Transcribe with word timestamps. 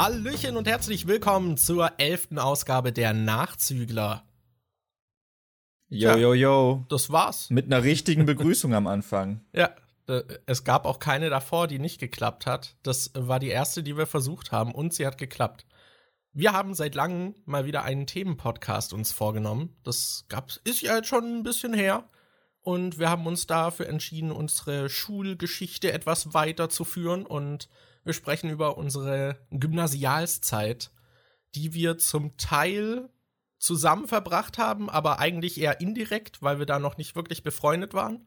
Hallöchen 0.00 0.56
und 0.56 0.66
herzlich 0.66 1.06
willkommen 1.06 1.58
zur 1.58 1.92
elften 1.98 2.38
Ausgabe 2.38 2.90
der 2.90 3.12
Nachzügler. 3.12 4.24
Yo, 5.90 6.16
yo, 6.16 6.32
yo. 6.32 6.86
Das 6.88 7.10
war's. 7.10 7.50
Mit 7.50 7.66
einer 7.66 7.84
richtigen 7.84 8.24
Begrüßung 8.24 8.72
am 8.72 8.86
Anfang. 8.86 9.42
Ja, 9.52 9.74
es 10.46 10.64
gab 10.64 10.86
auch 10.86 11.00
keine 11.00 11.28
davor, 11.28 11.68
die 11.68 11.78
nicht 11.78 12.00
geklappt 12.00 12.46
hat. 12.46 12.78
Das 12.82 13.10
war 13.14 13.40
die 13.40 13.50
erste, 13.50 13.82
die 13.82 13.98
wir 13.98 14.06
versucht 14.06 14.52
haben 14.52 14.74
und 14.74 14.94
sie 14.94 15.06
hat 15.06 15.18
geklappt. 15.18 15.66
Wir 16.32 16.54
haben 16.54 16.72
seit 16.72 16.94
langem 16.94 17.34
mal 17.44 17.66
wieder 17.66 17.82
einen 17.82 18.06
Themenpodcast 18.06 18.94
uns 18.94 19.12
vorgenommen. 19.12 19.76
Das 19.84 20.24
gab's, 20.30 20.62
ist 20.64 20.80
ja 20.80 20.96
jetzt 20.96 21.08
schon 21.08 21.40
ein 21.40 21.42
bisschen 21.42 21.74
her. 21.74 22.08
Und 22.62 22.98
wir 22.98 23.10
haben 23.10 23.26
uns 23.26 23.46
dafür 23.46 23.86
entschieden, 23.86 24.32
unsere 24.32 24.88
Schulgeschichte 24.88 25.92
etwas 25.92 26.32
weiterzuführen 26.32 27.26
und 27.26 27.68
wir 28.10 28.14
sprechen 28.14 28.50
über 28.50 28.76
unsere 28.76 29.36
Gymnasialszeit, 29.52 30.90
die 31.54 31.74
wir 31.74 31.96
zum 31.96 32.36
Teil 32.38 33.08
zusammen 33.60 34.08
verbracht 34.08 34.58
haben, 34.58 34.90
aber 34.90 35.20
eigentlich 35.20 35.60
eher 35.60 35.80
indirekt, 35.80 36.42
weil 36.42 36.58
wir 36.58 36.66
da 36.66 36.80
noch 36.80 36.96
nicht 36.96 37.14
wirklich 37.14 37.44
befreundet 37.44 37.94
waren. 37.94 38.26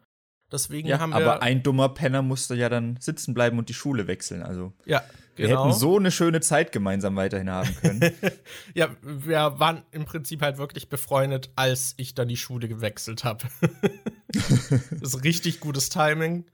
Deswegen 0.50 0.88
ja, 0.88 1.00
haben 1.00 1.10
wir. 1.10 1.18
Aber 1.18 1.42
ein 1.42 1.64
dummer 1.64 1.90
Penner 1.90 2.22
musste 2.22 2.56
ja 2.56 2.70
dann 2.70 2.96
sitzen 3.02 3.34
bleiben 3.34 3.60
und 3.60 3.68
die 3.68 3.74
Schule 3.74 4.08
wechseln. 4.08 4.42
Also 4.42 4.72
ja, 4.86 5.04
genau. 5.36 5.50
wir 5.50 5.60
hätten 5.60 5.74
so 5.78 5.98
eine 5.98 6.12
schöne 6.12 6.40
Zeit 6.40 6.72
gemeinsam 6.72 7.18
weiterhin 7.18 7.50
haben 7.50 7.76
können. 7.76 8.14
ja, 8.74 8.88
wir 9.02 9.60
waren 9.60 9.84
im 9.92 10.06
Prinzip 10.06 10.42
halt 10.42 10.58
wirklich 10.58 10.88
befreundet, 10.88 11.50
als 11.58 11.94
ich 11.98 12.16
dann 12.16 12.30
die 12.30 12.38
Schule 12.38 12.70
gewechselt 12.70 13.26
habe. 13.26 13.48
das 14.32 15.14
ist 15.14 15.24
richtig 15.26 15.60
gutes 15.60 15.90
Timing. 15.90 16.46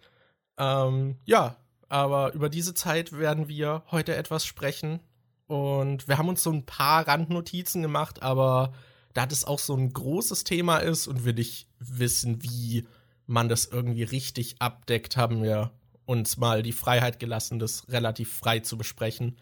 Ähm, 0.58 1.18
ja, 1.26 1.58
aber 1.90 2.34
über 2.34 2.50
diese 2.50 2.73
Zeit 2.73 3.12
werden 3.12 3.48
wir 3.48 3.84
heute 3.92 4.16
etwas 4.16 4.45
sprechen. 4.45 5.00
Und 5.48 6.08
wir 6.08 6.18
haben 6.18 6.30
uns 6.30 6.44
so 6.44 6.52
ein 6.52 6.66
paar 6.66 7.08
Randnotizen 7.08 7.81
gemacht, 7.81 8.22
aber 8.22 8.73
da 9.14 9.26
das 9.26 9.44
auch 9.44 9.59
so 9.59 9.76
ein 9.76 9.92
großes 9.92 10.44
Thema 10.44 10.78
ist 10.78 11.08
und 11.08 11.26
wir 11.26 11.34
nicht 11.34 11.68
wissen, 11.80 12.44
wie 12.44 12.88
man 13.26 13.50
das 13.50 13.66
irgendwie 13.66 14.04
richtig 14.04 14.56
abdeckt, 14.59 15.18
haben 15.18 15.44
wir 15.44 15.72
uns 16.06 16.38
mal 16.38 16.64
die 16.64 16.72
Freiheit 16.72 17.20
gelassen, 17.20 17.59
das 17.59 17.90
relativ 17.90 18.31
frei 18.34 18.59
zu 18.59 18.78
besprechen. 18.78 19.38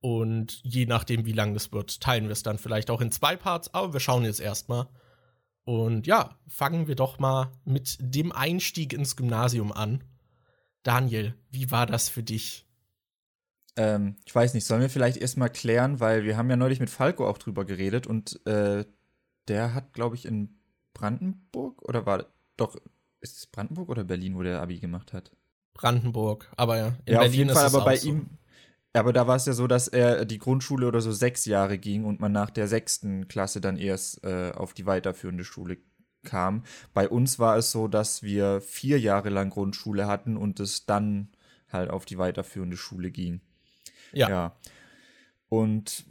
Und 0.00 0.60
je 0.62 0.86
nachdem, 0.86 1.24
wie 1.24 1.32
lang 1.32 1.54
das 1.54 1.72
wird, 1.72 2.00
teilen 2.00 2.24
wir 2.24 2.32
es 2.32 2.42
dann 2.42 2.58
vielleicht 2.58 2.90
auch 2.90 3.00
in 3.00 3.10
zwei 3.10 3.36
Parts, 3.36 3.72
aber 3.72 3.92
wir 3.92 4.00
schauen 4.00 4.24
jetzt 4.24 4.40
erstmal. 4.40 4.86
Und 5.64 6.06
ja, 6.06 6.36
fangen 6.46 6.88
wir 6.88 6.94
doch 6.94 7.18
mal 7.18 7.50
mit 7.64 7.96
dem 8.00 8.32
Einstieg 8.32 8.92
ins 8.92 9.16
Gymnasium 9.16 9.72
an. 9.72 10.04
Daniel, 10.84 11.34
wie 11.50 11.70
war 11.70 11.86
das 11.86 12.08
für 12.08 12.22
dich? 12.22 12.66
Ähm, 13.76 14.16
ich 14.24 14.34
weiß 14.34 14.54
nicht, 14.54 14.66
sollen 14.66 14.82
wir 14.82 14.90
vielleicht 14.90 15.16
erstmal 15.16 15.50
klären, 15.50 15.98
weil 15.98 16.24
wir 16.24 16.36
haben 16.36 16.48
ja 16.48 16.56
neulich 16.56 16.78
mit 16.78 16.90
Falco 16.90 17.26
auch 17.26 17.38
drüber 17.38 17.64
geredet 17.64 18.06
und 18.06 18.44
äh, 18.46 18.84
der 19.48 19.74
hat, 19.74 19.92
glaube 19.92 20.14
ich, 20.14 20.26
in 20.26 20.56
Brandenburg 20.92 21.82
oder 21.82 22.06
war 22.06 22.26
doch, 22.56 22.76
ist 23.20 23.38
es 23.38 23.46
Brandenburg 23.46 23.88
oder 23.88 24.04
Berlin, 24.04 24.36
wo 24.36 24.42
der 24.42 24.60
Abi 24.60 24.78
gemacht 24.78 25.12
hat? 25.12 25.32
Brandenburg, 25.72 26.52
aber 26.56 26.76
ja, 26.76 26.86
in 27.04 27.14
ja, 27.14 27.18
Berlin 27.18 27.26
auf 27.26 27.34
jeden 27.34 27.50
Fall, 27.50 27.64
aber 27.64 27.84
bei 27.84 27.96
so. 27.96 28.10
ihm, 28.10 28.26
aber 28.92 29.12
da 29.12 29.26
war 29.26 29.36
es 29.36 29.46
ja 29.46 29.54
so, 29.54 29.66
dass 29.66 29.88
er 29.88 30.24
die 30.24 30.38
Grundschule 30.38 30.86
oder 30.86 31.00
so 31.00 31.10
sechs 31.10 31.46
Jahre 31.46 31.78
ging 31.78 32.04
und 32.04 32.20
man 32.20 32.30
nach 32.30 32.50
der 32.50 32.68
sechsten 32.68 33.26
Klasse 33.26 33.60
dann 33.60 33.76
erst 33.76 34.22
äh, 34.22 34.52
auf 34.54 34.72
die 34.74 34.86
weiterführende 34.86 35.44
Schule 35.44 35.78
kam. 36.24 36.64
Bei 36.92 37.08
uns 37.08 37.38
war 37.38 37.56
es 37.56 37.70
so, 37.70 37.88
dass 37.88 38.22
wir 38.22 38.60
vier 38.60 38.98
Jahre 38.98 39.30
lang 39.30 39.50
Grundschule 39.50 40.06
hatten 40.06 40.36
und 40.36 40.60
es 40.60 40.86
dann 40.86 41.28
halt 41.70 41.90
auf 41.90 42.04
die 42.04 42.18
weiterführende 42.18 42.76
Schule 42.76 43.10
ging. 43.10 43.40
Ja. 44.12 44.28
ja. 44.28 44.56
Und 45.48 46.04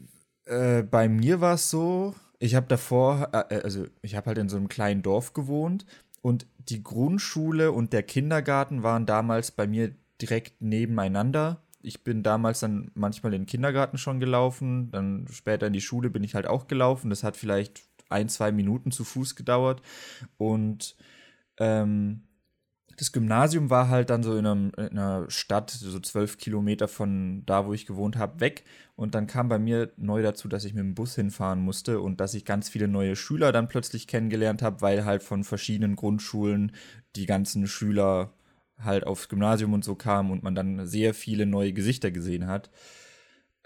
äh, 0.46 0.84
bei 0.84 1.09
mir 1.09 1.41
war 1.41 1.56
es 1.56 1.69
so, 1.69 2.16
ich 2.40 2.56
habe 2.56 2.68
davor, 2.68 3.29
äh, 3.31 3.62
also 3.62 3.85
ich 4.01 4.16
habe 4.16 4.28
halt 4.28 4.38
in 4.38 4.50
so 4.50 4.57
einem 4.57 4.68
kleinen 4.68 5.01
Dorf 5.01 5.34
gewohnt 5.34 5.85
und 6.22 6.45
die 6.57 6.84
Grundschule 6.84 7.72
und 7.72 7.94
der 7.94 8.03
Kindergarten 8.03 8.84
waren 8.84 9.06
damals 9.06 9.51
bei 9.51 9.68
mir 9.68 9.94
direkt 10.22 10.62
nebeneinander. 10.62 11.62
Ich 11.81 12.03
bin 12.03 12.24
damals 12.24 12.62
dann 12.62 12.91
manchmal 12.94 13.34
in 13.34 13.41
den 13.41 13.47
Kindergarten 13.47 13.97
schon 13.97 14.19
gelaufen, 14.19 14.91
dann 14.91 15.28
später 15.31 15.68
in 15.68 15.74
die 15.74 15.81
Schule 15.81 16.09
bin 16.09 16.24
ich 16.24 16.35
halt 16.35 16.47
auch 16.47 16.68
gelaufen. 16.68 17.09
Das 17.09 17.24
hat 17.24 17.35
vielleicht 17.35 17.84
ein, 18.13 18.29
zwei 18.29 18.51
Minuten 18.51 18.91
zu 18.91 19.03
Fuß 19.03 19.35
gedauert. 19.35 19.81
Und 20.38 20.96
ähm, 21.57 22.24
das 22.97 23.12
Gymnasium 23.12 23.69
war 23.69 23.90
halt 23.90 24.09
dann 24.09 24.24
so 24.24 24.38
in, 24.38 24.46
einem, 24.46 24.72
in, 24.78 24.97
einer 24.97 25.29
Stadt, 25.29 25.72
so 25.72 26.00
zwölf 26.00 26.38
Kilometer 26.38 26.88
von 26.88 27.44
da, 27.46 27.66
wo 27.66 27.74
ich 27.74 27.85
gewohnt 27.85 28.18
habe, 28.18 28.40
weg. 28.40 28.63
Und 28.96 29.16
dann 29.16 29.28
kam 29.28 29.50
bei 29.50 29.57
mir 29.57 29.91
neu 29.97 30.22
dazu, 30.22 30.47
dass 30.47 30.66
ich 30.66 30.74
mit 30.74 30.84
dem 30.84 30.96
Bus 30.96 31.16
hinfahren 31.16 31.59
musste 31.59 32.00
und 32.01 32.19
dass 32.19 32.34
ich 32.34 32.46
ganz 32.46 32.69
viele 32.69 32.88
neue 32.88 33.16
Schüler 33.16 33.51
dann 33.51 33.68
plötzlich 33.68 34.07
kennengelernt 34.07 34.62
habe, 34.62 34.81
weil 34.81 35.06
halt 35.06 35.24
von 35.24 35.44
verschiedenen 35.44 35.95
Grundschulen 35.95 36.74
die 37.16 37.25
ganzen 37.25 37.68
Schüler 37.68 38.34
halt 38.78 39.06
aufs 39.06 39.30
Gymnasium 39.30 39.74
und 39.74 39.84
so 39.84 39.95
kamen 39.95 40.31
und 40.31 40.44
man 40.44 40.56
dann 40.56 40.85
sehr 40.85 41.13
viele 41.13 41.45
neue 41.45 41.74
Gesichter 41.74 42.12
gesehen 42.12 42.47
hat. 42.47 42.69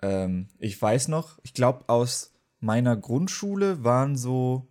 Ähm, 0.02 0.48
ich 0.60 0.82
weiß 0.82 1.10
noch, 1.10 1.40
ich 1.44 1.54
glaube, 1.54 1.90
aus 1.90 2.37
meiner 2.60 2.96
Grundschule 2.98 3.84
waren 3.84 4.16
so 4.16 4.68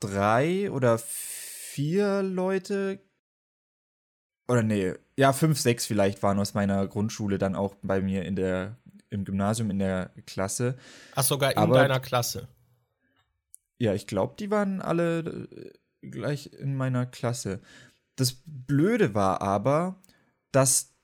drei 0.00 0.70
oder 0.70 0.98
vier 0.98 2.22
Leute 2.22 3.00
oder 4.46 4.62
nee, 4.62 4.94
ja, 5.16 5.32
fünf, 5.32 5.58
sechs 5.58 5.86
vielleicht 5.86 6.22
waren 6.22 6.38
aus 6.38 6.54
meiner 6.54 6.86
Grundschule 6.86 7.38
dann 7.38 7.54
auch 7.54 7.74
bei 7.82 8.00
mir 8.00 8.24
in 8.24 8.36
der, 8.36 8.76
im 9.10 9.24
Gymnasium 9.24 9.70
in 9.70 9.78
der 9.78 10.10
Klasse. 10.26 10.76
Ach, 11.14 11.22
sogar 11.22 11.52
in 11.52 11.58
Aber, 11.58 11.74
deiner 11.74 12.00
Klasse. 12.00 12.48
Ja, 13.78 13.94
ich 13.94 14.06
glaube, 14.06 14.34
die 14.38 14.50
waren 14.50 14.82
alle 14.82 15.20
äh, 15.20 16.08
gleich 16.08 16.52
in 16.52 16.76
meiner 16.76 17.06
Klasse. 17.06 17.60
Das 18.16 18.42
Blöde 18.44 19.14
war 19.14 19.40
aber, 19.40 20.00
dass 20.52 20.94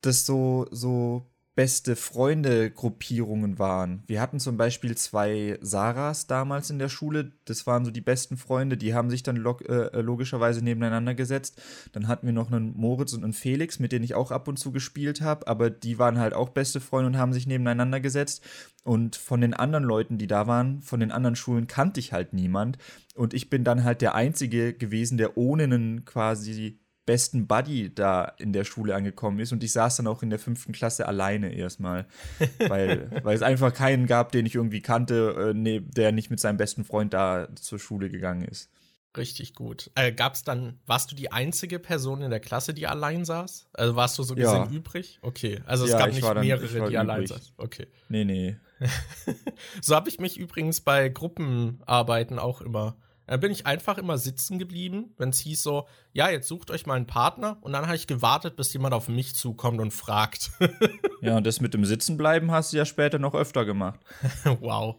das 0.00 0.26
so, 0.26 0.66
so 0.70 1.29
beste 1.60 1.94
Freunde-Gruppierungen 1.94 3.58
waren. 3.58 4.02
Wir 4.06 4.22
hatten 4.22 4.40
zum 4.40 4.56
Beispiel 4.56 4.96
zwei 4.96 5.58
Saras 5.60 6.26
damals 6.26 6.70
in 6.70 6.78
der 6.78 6.88
Schule, 6.88 7.32
das 7.44 7.66
waren 7.66 7.84
so 7.84 7.90
die 7.90 8.00
besten 8.00 8.38
Freunde, 8.38 8.78
die 8.78 8.94
haben 8.94 9.10
sich 9.10 9.22
dann 9.22 9.36
log 9.36 9.68
äh, 9.68 10.00
logischerweise 10.00 10.64
nebeneinander 10.64 11.14
gesetzt. 11.14 11.60
Dann 11.92 12.08
hatten 12.08 12.24
wir 12.24 12.32
noch 12.32 12.50
einen 12.50 12.74
Moritz 12.78 13.12
und 13.12 13.24
einen 13.24 13.34
Felix, 13.34 13.78
mit 13.78 13.92
denen 13.92 14.06
ich 14.06 14.14
auch 14.14 14.30
ab 14.30 14.48
und 14.48 14.58
zu 14.58 14.72
gespielt 14.72 15.20
habe, 15.20 15.48
aber 15.48 15.68
die 15.68 15.98
waren 15.98 16.18
halt 16.18 16.32
auch 16.32 16.48
beste 16.48 16.80
Freunde 16.80 17.08
und 17.08 17.18
haben 17.18 17.34
sich 17.34 17.46
nebeneinander 17.46 18.00
gesetzt. 18.00 18.42
Und 18.82 19.16
von 19.16 19.42
den 19.42 19.52
anderen 19.52 19.84
Leuten, 19.84 20.16
die 20.16 20.28
da 20.28 20.46
waren, 20.46 20.80
von 20.80 21.00
den 21.00 21.12
anderen 21.12 21.36
Schulen 21.36 21.66
kannte 21.66 22.00
ich 22.00 22.14
halt 22.14 22.32
niemand. 22.32 22.78
Und 23.14 23.34
ich 23.34 23.50
bin 23.50 23.64
dann 23.64 23.84
halt 23.84 24.00
der 24.00 24.14
Einzige 24.14 24.72
gewesen, 24.72 25.18
der 25.18 25.36
ohne 25.36 25.64
einen 25.64 26.06
quasi 26.06 26.80
besten 27.10 27.48
Buddy 27.48 27.92
da 27.92 28.24
in 28.38 28.52
der 28.52 28.62
Schule 28.62 28.94
angekommen 28.94 29.40
ist 29.40 29.50
und 29.50 29.64
ich 29.64 29.72
saß 29.72 29.96
dann 29.96 30.06
auch 30.06 30.22
in 30.22 30.30
der 30.30 30.38
fünften 30.38 30.70
Klasse 30.70 31.08
alleine 31.08 31.52
erstmal, 31.52 32.06
weil, 32.68 33.10
weil 33.24 33.34
es 33.34 33.42
einfach 33.42 33.74
keinen 33.74 34.06
gab, 34.06 34.30
den 34.30 34.46
ich 34.46 34.54
irgendwie 34.54 34.80
kannte, 34.80 35.50
äh, 35.50 35.54
nee, 35.54 35.80
der 35.80 36.12
nicht 36.12 36.30
mit 36.30 36.38
seinem 36.38 36.56
besten 36.56 36.84
Freund 36.84 37.12
da 37.12 37.48
zur 37.56 37.80
Schule 37.80 38.10
gegangen 38.10 38.44
ist. 38.44 38.70
Richtig 39.16 39.54
gut. 39.54 39.90
Äh, 39.96 40.12
gab's 40.12 40.44
dann, 40.44 40.78
warst 40.86 41.10
du 41.10 41.16
die 41.16 41.32
einzige 41.32 41.80
Person 41.80 42.22
in 42.22 42.30
der 42.30 42.38
Klasse, 42.38 42.74
die 42.74 42.86
allein 42.86 43.24
saß? 43.24 43.66
Also 43.72 43.96
warst 43.96 44.16
du 44.16 44.22
so 44.22 44.36
bisschen 44.36 44.66
ja. 44.66 44.70
übrig? 44.70 45.18
Okay. 45.22 45.62
Also 45.66 45.86
es 45.86 45.90
ja, 45.90 45.98
gab 45.98 46.12
nicht 46.12 46.22
dann, 46.22 46.38
mehrere, 46.38 46.88
die 46.88 46.96
allein 46.96 47.26
saßen. 47.26 47.54
Okay. 47.56 47.88
Nee, 48.08 48.24
nee. 48.24 48.56
so 49.82 49.96
habe 49.96 50.08
ich 50.08 50.20
mich 50.20 50.38
übrigens 50.38 50.80
bei 50.80 51.08
Gruppenarbeiten 51.08 52.38
auch 52.38 52.60
immer 52.60 52.96
dann 53.30 53.38
bin 53.38 53.52
ich 53.52 53.64
einfach 53.64 53.96
immer 53.96 54.18
sitzen 54.18 54.58
geblieben, 54.58 55.14
wenn 55.16 55.28
es 55.28 55.38
hieß 55.38 55.62
so, 55.62 55.86
ja, 56.12 56.28
jetzt 56.30 56.48
sucht 56.48 56.72
euch 56.72 56.86
mal 56.86 56.94
einen 56.94 57.06
Partner. 57.06 57.58
Und 57.60 57.72
dann 57.72 57.86
habe 57.86 57.94
ich 57.94 58.08
gewartet, 58.08 58.56
bis 58.56 58.72
jemand 58.72 58.92
auf 58.92 59.08
mich 59.08 59.36
zukommt 59.36 59.78
und 59.78 59.92
fragt. 59.92 60.50
ja, 61.20 61.36
und 61.36 61.46
das 61.46 61.60
mit 61.60 61.72
dem 61.72 61.84
Sitzenbleiben 61.84 62.50
hast 62.50 62.72
du 62.72 62.76
ja 62.76 62.84
später 62.84 63.20
noch 63.20 63.36
öfter 63.36 63.64
gemacht. 63.64 64.00
wow. 64.60 64.96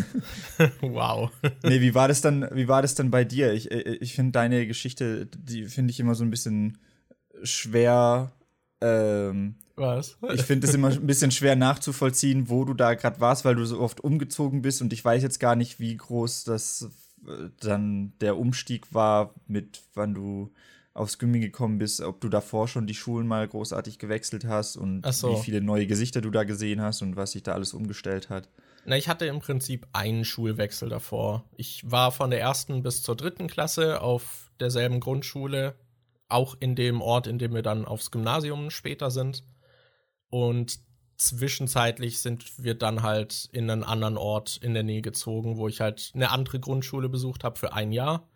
wow. 0.80 1.30
nee, 1.62 1.82
wie 1.82 1.94
war 1.94 2.08
das 2.08 2.22
dann, 2.22 2.48
wie 2.54 2.68
war 2.68 2.80
das 2.80 2.94
dann 2.94 3.10
bei 3.10 3.24
dir? 3.24 3.52
Ich, 3.52 3.70
äh, 3.70 3.98
ich 4.00 4.14
finde 4.14 4.32
deine 4.32 4.66
Geschichte, 4.66 5.26
die 5.26 5.66
finde 5.66 5.90
ich 5.90 6.00
immer 6.00 6.14
so 6.14 6.24
ein 6.24 6.30
bisschen 6.30 6.78
schwer. 7.42 8.32
Ähm, 8.80 9.56
was? 9.76 10.16
Ich 10.32 10.42
finde 10.44 10.66
es 10.66 10.72
immer 10.72 10.88
ein 10.88 11.06
bisschen 11.06 11.32
schwer 11.32 11.54
nachzuvollziehen, 11.54 12.48
wo 12.48 12.64
du 12.64 12.72
da 12.72 12.94
gerade 12.94 13.20
warst, 13.20 13.44
weil 13.44 13.56
du 13.56 13.66
so 13.66 13.78
oft 13.78 14.00
umgezogen 14.00 14.62
bist 14.62 14.80
und 14.80 14.90
ich 14.94 15.04
weiß 15.04 15.22
jetzt 15.22 15.38
gar 15.38 15.54
nicht, 15.54 15.78
wie 15.80 15.94
groß 15.94 16.44
das 16.44 16.88
dann 17.60 18.12
der 18.20 18.36
Umstieg 18.36 18.92
war, 18.94 19.34
mit 19.46 19.82
wann 19.94 20.14
du 20.14 20.52
aufs 20.94 21.18
Gymmi 21.18 21.40
gekommen 21.40 21.78
bist, 21.78 22.00
ob 22.00 22.20
du 22.20 22.28
davor 22.28 22.66
schon 22.66 22.86
die 22.86 22.94
Schulen 22.94 23.26
mal 23.26 23.46
großartig 23.46 23.98
gewechselt 23.98 24.44
hast 24.44 24.76
und 24.76 25.06
so. 25.12 25.30
wie 25.30 25.42
viele 25.42 25.60
neue 25.60 25.86
Gesichter 25.86 26.20
du 26.20 26.30
da 26.30 26.44
gesehen 26.44 26.80
hast 26.80 27.02
und 27.02 27.16
was 27.16 27.32
sich 27.32 27.42
da 27.42 27.52
alles 27.52 27.72
umgestellt 27.72 28.30
hat. 28.30 28.48
Na, 28.84 28.96
ich 28.96 29.08
hatte 29.08 29.26
im 29.26 29.38
Prinzip 29.38 29.86
einen 29.92 30.24
Schulwechsel 30.24 30.88
davor. 30.88 31.44
Ich 31.56 31.88
war 31.88 32.10
von 32.10 32.30
der 32.30 32.40
ersten 32.40 32.82
bis 32.82 33.02
zur 33.02 33.16
dritten 33.16 33.46
Klasse 33.46 34.00
auf 34.00 34.50
derselben 34.60 34.98
Grundschule, 34.98 35.74
auch 36.28 36.56
in 36.58 36.74
dem 36.74 37.00
Ort, 37.00 37.26
in 37.26 37.38
dem 37.38 37.54
wir 37.54 37.62
dann 37.62 37.84
aufs 37.84 38.10
Gymnasium 38.10 38.70
später 38.70 39.10
sind. 39.10 39.44
Und 40.30 40.80
zwischenzeitlich 41.18 42.20
sind 42.20 42.62
wir 42.62 42.74
dann 42.74 43.02
halt 43.02 43.48
in 43.52 43.68
einen 43.68 43.84
anderen 43.84 44.16
Ort 44.16 44.58
in 44.62 44.72
der 44.72 44.84
Nähe 44.84 45.02
gezogen, 45.02 45.56
wo 45.56 45.68
ich 45.68 45.80
halt 45.80 46.12
eine 46.14 46.30
andere 46.30 46.60
Grundschule 46.60 47.08
besucht 47.08 47.44
habe 47.44 47.58
für 47.58 47.72
ein 47.72 47.92
Jahr. 47.92 48.28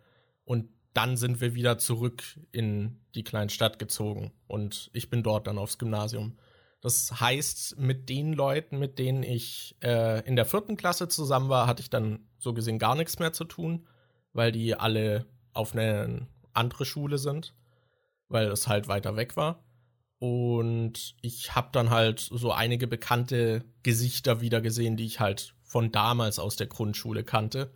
Und 0.43 0.69
dann 0.93 1.17
sind 1.17 1.41
wir 1.41 1.55
wieder 1.55 1.77
zurück 1.77 2.23
in 2.51 2.99
die 3.15 3.23
Kleinstadt 3.23 3.79
gezogen. 3.79 4.31
Und 4.47 4.91
ich 4.93 5.09
bin 5.09 5.23
dort 5.23 5.47
dann 5.47 5.57
aufs 5.57 5.77
Gymnasium. 5.77 6.37
Das 6.81 7.21
heißt, 7.21 7.79
mit 7.79 8.09
den 8.09 8.33
Leuten, 8.33 8.77
mit 8.77 8.99
denen 8.99 9.23
ich 9.23 9.77
äh, 9.81 10.19
in 10.27 10.35
der 10.35 10.45
vierten 10.45 10.75
Klasse 10.75 11.07
zusammen 11.07 11.47
war, 11.47 11.65
hatte 11.65 11.81
ich 11.81 11.89
dann 11.89 12.27
so 12.37 12.53
gesehen 12.53 12.77
gar 12.77 12.95
nichts 12.95 13.19
mehr 13.19 13.31
zu 13.31 13.45
tun, 13.45 13.87
weil 14.33 14.51
die 14.51 14.75
alle 14.75 15.25
auf 15.53 15.71
eine 15.73 16.27
andere 16.51 16.83
Schule 16.83 17.17
sind, 17.17 17.55
weil 18.27 18.47
es 18.47 18.67
halt 18.67 18.89
weiter 18.89 19.15
weg 19.15 19.37
war. 19.37 19.63
Und 20.23 21.17
ich 21.21 21.53
habe 21.53 21.67
dann 21.73 21.89
halt 21.89 22.21
so 22.21 22.53
einige 22.53 22.87
bekannte 22.87 23.65
Gesichter 23.83 24.39
wieder 24.39 24.61
gesehen, 24.61 24.95
die 24.95 25.05
ich 25.05 25.19
halt 25.19 25.53
von 25.63 25.91
damals 25.91 26.39
aus 26.39 26.55
der 26.55 26.67
Grundschule 26.67 27.25
kannte. 27.25 27.73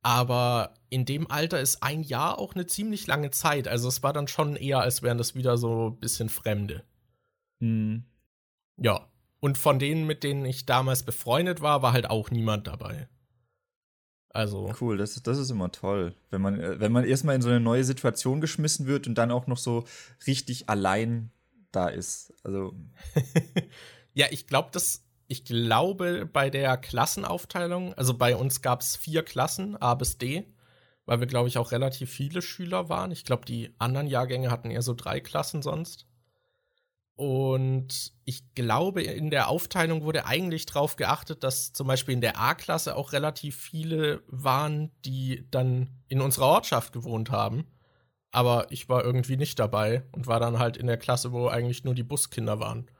Aber 0.00 0.74
in 0.88 1.04
dem 1.04 1.28
Alter 1.28 1.58
ist 1.58 1.82
ein 1.82 2.04
Jahr 2.04 2.38
auch 2.38 2.54
eine 2.54 2.68
ziemlich 2.68 3.08
lange 3.08 3.32
Zeit. 3.32 3.66
Also 3.66 3.88
es 3.88 4.04
war 4.04 4.12
dann 4.12 4.28
schon 4.28 4.54
eher, 4.54 4.78
als 4.78 5.02
wären 5.02 5.18
das 5.18 5.34
wieder 5.34 5.58
so 5.58 5.88
ein 5.88 5.98
bisschen 5.98 6.28
Fremde. 6.28 6.84
Mhm. 7.58 8.04
Ja. 8.76 9.08
Und 9.40 9.58
von 9.58 9.80
denen, 9.80 10.06
mit 10.06 10.22
denen 10.22 10.44
ich 10.44 10.66
damals 10.66 11.02
befreundet 11.02 11.60
war, 11.60 11.82
war 11.82 11.92
halt 11.92 12.08
auch 12.08 12.30
niemand 12.30 12.68
dabei. 12.68 13.08
Also. 14.28 14.72
Cool, 14.80 14.96
das, 14.96 15.20
das 15.20 15.38
ist 15.38 15.50
immer 15.50 15.72
toll. 15.72 16.14
Wenn 16.30 16.40
man, 16.40 16.60
äh, 16.60 16.78
wenn 16.78 16.92
man 16.92 17.04
erstmal 17.04 17.34
in 17.34 17.42
so 17.42 17.48
eine 17.48 17.58
neue 17.58 17.82
Situation 17.82 18.40
geschmissen 18.40 18.86
wird 18.86 19.08
und 19.08 19.16
dann 19.16 19.32
auch 19.32 19.48
noch 19.48 19.58
so 19.58 19.86
richtig 20.24 20.68
allein 20.68 21.32
da 21.72 21.88
ist. 21.88 22.32
Also. 22.42 22.74
ja, 24.14 24.26
ich 24.30 24.46
glaube, 24.46 24.70
das. 24.72 25.04
Ich 25.26 25.44
glaube, 25.44 26.26
bei 26.26 26.50
der 26.50 26.76
Klassenaufteilung, 26.76 27.94
also 27.94 28.14
bei 28.14 28.34
uns 28.34 28.62
gab 28.62 28.80
es 28.80 28.96
vier 28.96 29.22
Klassen, 29.22 29.76
A 29.76 29.94
bis 29.94 30.18
D, 30.18 30.52
weil 31.06 31.20
wir, 31.20 31.28
glaube 31.28 31.46
ich, 31.46 31.56
auch 31.56 31.70
relativ 31.70 32.10
viele 32.10 32.42
Schüler 32.42 32.88
waren. 32.88 33.12
Ich 33.12 33.24
glaube, 33.24 33.44
die 33.44 33.72
anderen 33.78 34.08
Jahrgänge 34.08 34.50
hatten 34.50 34.72
eher 34.72 34.82
so 34.82 34.92
drei 34.92 35.20
Klassen 35.20 35.62
sonst. 35.62 36.08
Und 37.20 38.14
ich 38.24 38.54
glaube, 38.54 39.02
in 39.02 39.28
der 39.28 39.48
Aufteilung 39.48 40.04
wurde 40.04 40.24
eigentlich 40.24 40.64
darauf 40.64 40.96
geachtet, 40.96 41.44
dass 41.44 41.74
zum 41.74 41.86
Beispiel 41.86 42.14
in 42.14 42.22
der 42.22 42.40
A-Klasse 42.40 42.96
auch 42.96 43.12
relativ 43.12 43.56
viele 43.56 44.22
waren, 44.26 44.90
die 45.04 45.46
dann 45.50 45.90
in 46.08 46.22
unserer 46.22 46.46
Ortschaft 46.46 46.94
gewohnt 46.94 47.30
haben. 47.30 47.66
Aber 48.32 48.66
ich 48.70 48.88
war 48.88 49.04
irgendwie 49.04 49.36
nicht 49.36 49.58
dabei 49.58 50.04
und 50.12 50.26
war 50.26 50.40
dann 50.40 50.58
halt 50.58 50.76
in 50.76 50.86
der 50.86 50.96
Klasse, 50.96 51.32
wo 51.32 51.48
eigentlich 51.48 51.84
nur 51.84 51.94
die 51.94 52.04
Buskinder 52.04 52.60
waren. 52.60 52.90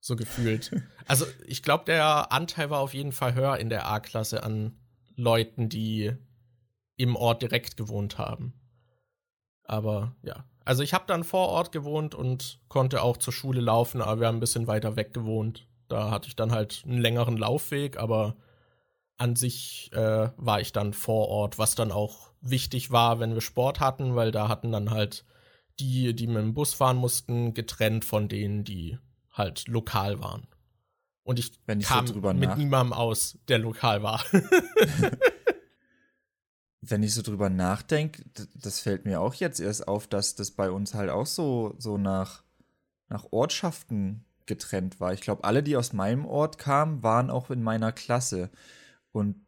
So 0.00 0.16
gefühlt. 0.16 0.72
also 1.06 1.26
ich 1.46 1.62
glaube, 1.62 1.84
der 1.84 2.32
Anteil 2.32 2.70
war 2.70 2.80
auf 2.80 2.94
jeden 2.94 3.12
Fall 3.12 3.34
höher 3.34 3.58
in 3.58 3.68
der 3.68 3.88
A-Klasse 3.88 4.42
an 4.42 4.78
Leuten, 5.16 5.68
die 5.68 6.12
im 6.96 7.16
Ort 7.16 7.42
direkt 7.42 7.76
gewohnt 7.76 8.18
haben. 8.18 8.54
Aber 9.64 10.14
ja, 10.22 10.44
also 10.64 10.82
ich 10.82 10.94
habe 10.94 11.04
dann 11.06 11.24
vor 11.24 11.48
Ort 11.48 11.72
gewohnt 11.72 12.14
und 12.14 12.60
konnte 12.68 13.02
auch 13.02 13.16
zur 13.16 13.32
Schule 13.32 13.60
laufen, 13.60 14.00
aber 14.02 14.20
wir 14.20 14.26
haben 14.26 14.36
ein 14.36 14.40
bisschen 14.40 14.66
weiter 14.66 14.96
weg 14.96 15.12
gewohnt. 15.12 15.66
Da 15.88 16.10
hatte 16.10 16.28
ich 16.28 16.36
dann 16.36 16.52
halt 16.52 16.82
einen 16.86 17.00
längeren 17.00 17.36
Laufweg, 17.36 17.98
aber 17.98 18.36
an 19.16 19.36
sich 19.36 19.90
äh, 19.92 20.30
war 20.36 20.60
ich 20.60 20.72
dann 20.72 20.92
vor 20.92 21.28
Ort, 21.28 21.58
was 21.58 21.74
dann 21.74 21.92
auch 21.92 22.32
wichtig 22.40 22.90
war, 22.90 23.20
wenn 23.20 23.34
wir 23.34 23.40
Sport 23.40 23.80
hatten, 23.80 24.16
weil 24.16 24.32
da 24.32 24.48
hatten 24.48 24.72
dann 24.72 24.90
halt 24.90 25.24
die, 25.80 26.14
die 26.14 26.26
mit 26.26 26.38
dem 26.38 26.54
Bus 26.54 26.74
fahren 26.74 26.96
mussten, 26.96 27.54
getrennt 27.54 28.04
von 28.04 28.28
denen, 28.28 28.64
die 28.64 28.98
halt 29.32 29.66
lokal 29.68 30.20
waren. 30.20 30.46
Und 31.22 31.38
ich, 31.38 31.52
ich 31.66 31.86
kam 31.86 32.06
so 32.06 32.14
mit 32.14 32.56
niemandem 32.58 32.92
aus, 32.92 33.38
der 33.48 33.58
lokal 33.58 34.02
war. 34.02 34.22
wenn 36.90 37.02
ich 37.02 37.14
so 37.14 37.22
drüber 37.22 37.50
nachdenke, 37.50 38.24
das 38.54 38.80
fällt 38.80 39.04
mir 39.04 39.20
auch 39.20 39.34
jetzt 39.34 39.60
erst 39.60 39.88
auf, 39.88 40.06
dass 40.06 40.34
das 40.34 40.50
bei 40.50 40.70
uns 40.70 40.94
halt 40.94 41.10
auch 41.10 41.26
so, 41.26 41.74
so 41.78 41.98
nach, 41.98 42.42
nach 43.08 43.26
Ortschaften 43.30 44.24
getrennt 44.46 45.00
war. 45.00 45.12
Ich 45.12 45.22
glaube, 45.22 45.44
alle, 45.44 45.62
die 45.62 45.76
aus 45.76 45.92
meinem 45.92 46.26
Ort 46.26 46.58
kamen, 46.58 47.02
waren 47.02 47.30
auch 47.30 47.50
in 47.50 47.62
meiner 47.62 47.92
Klasse. 47.92 48.50
Und 49.14 49.44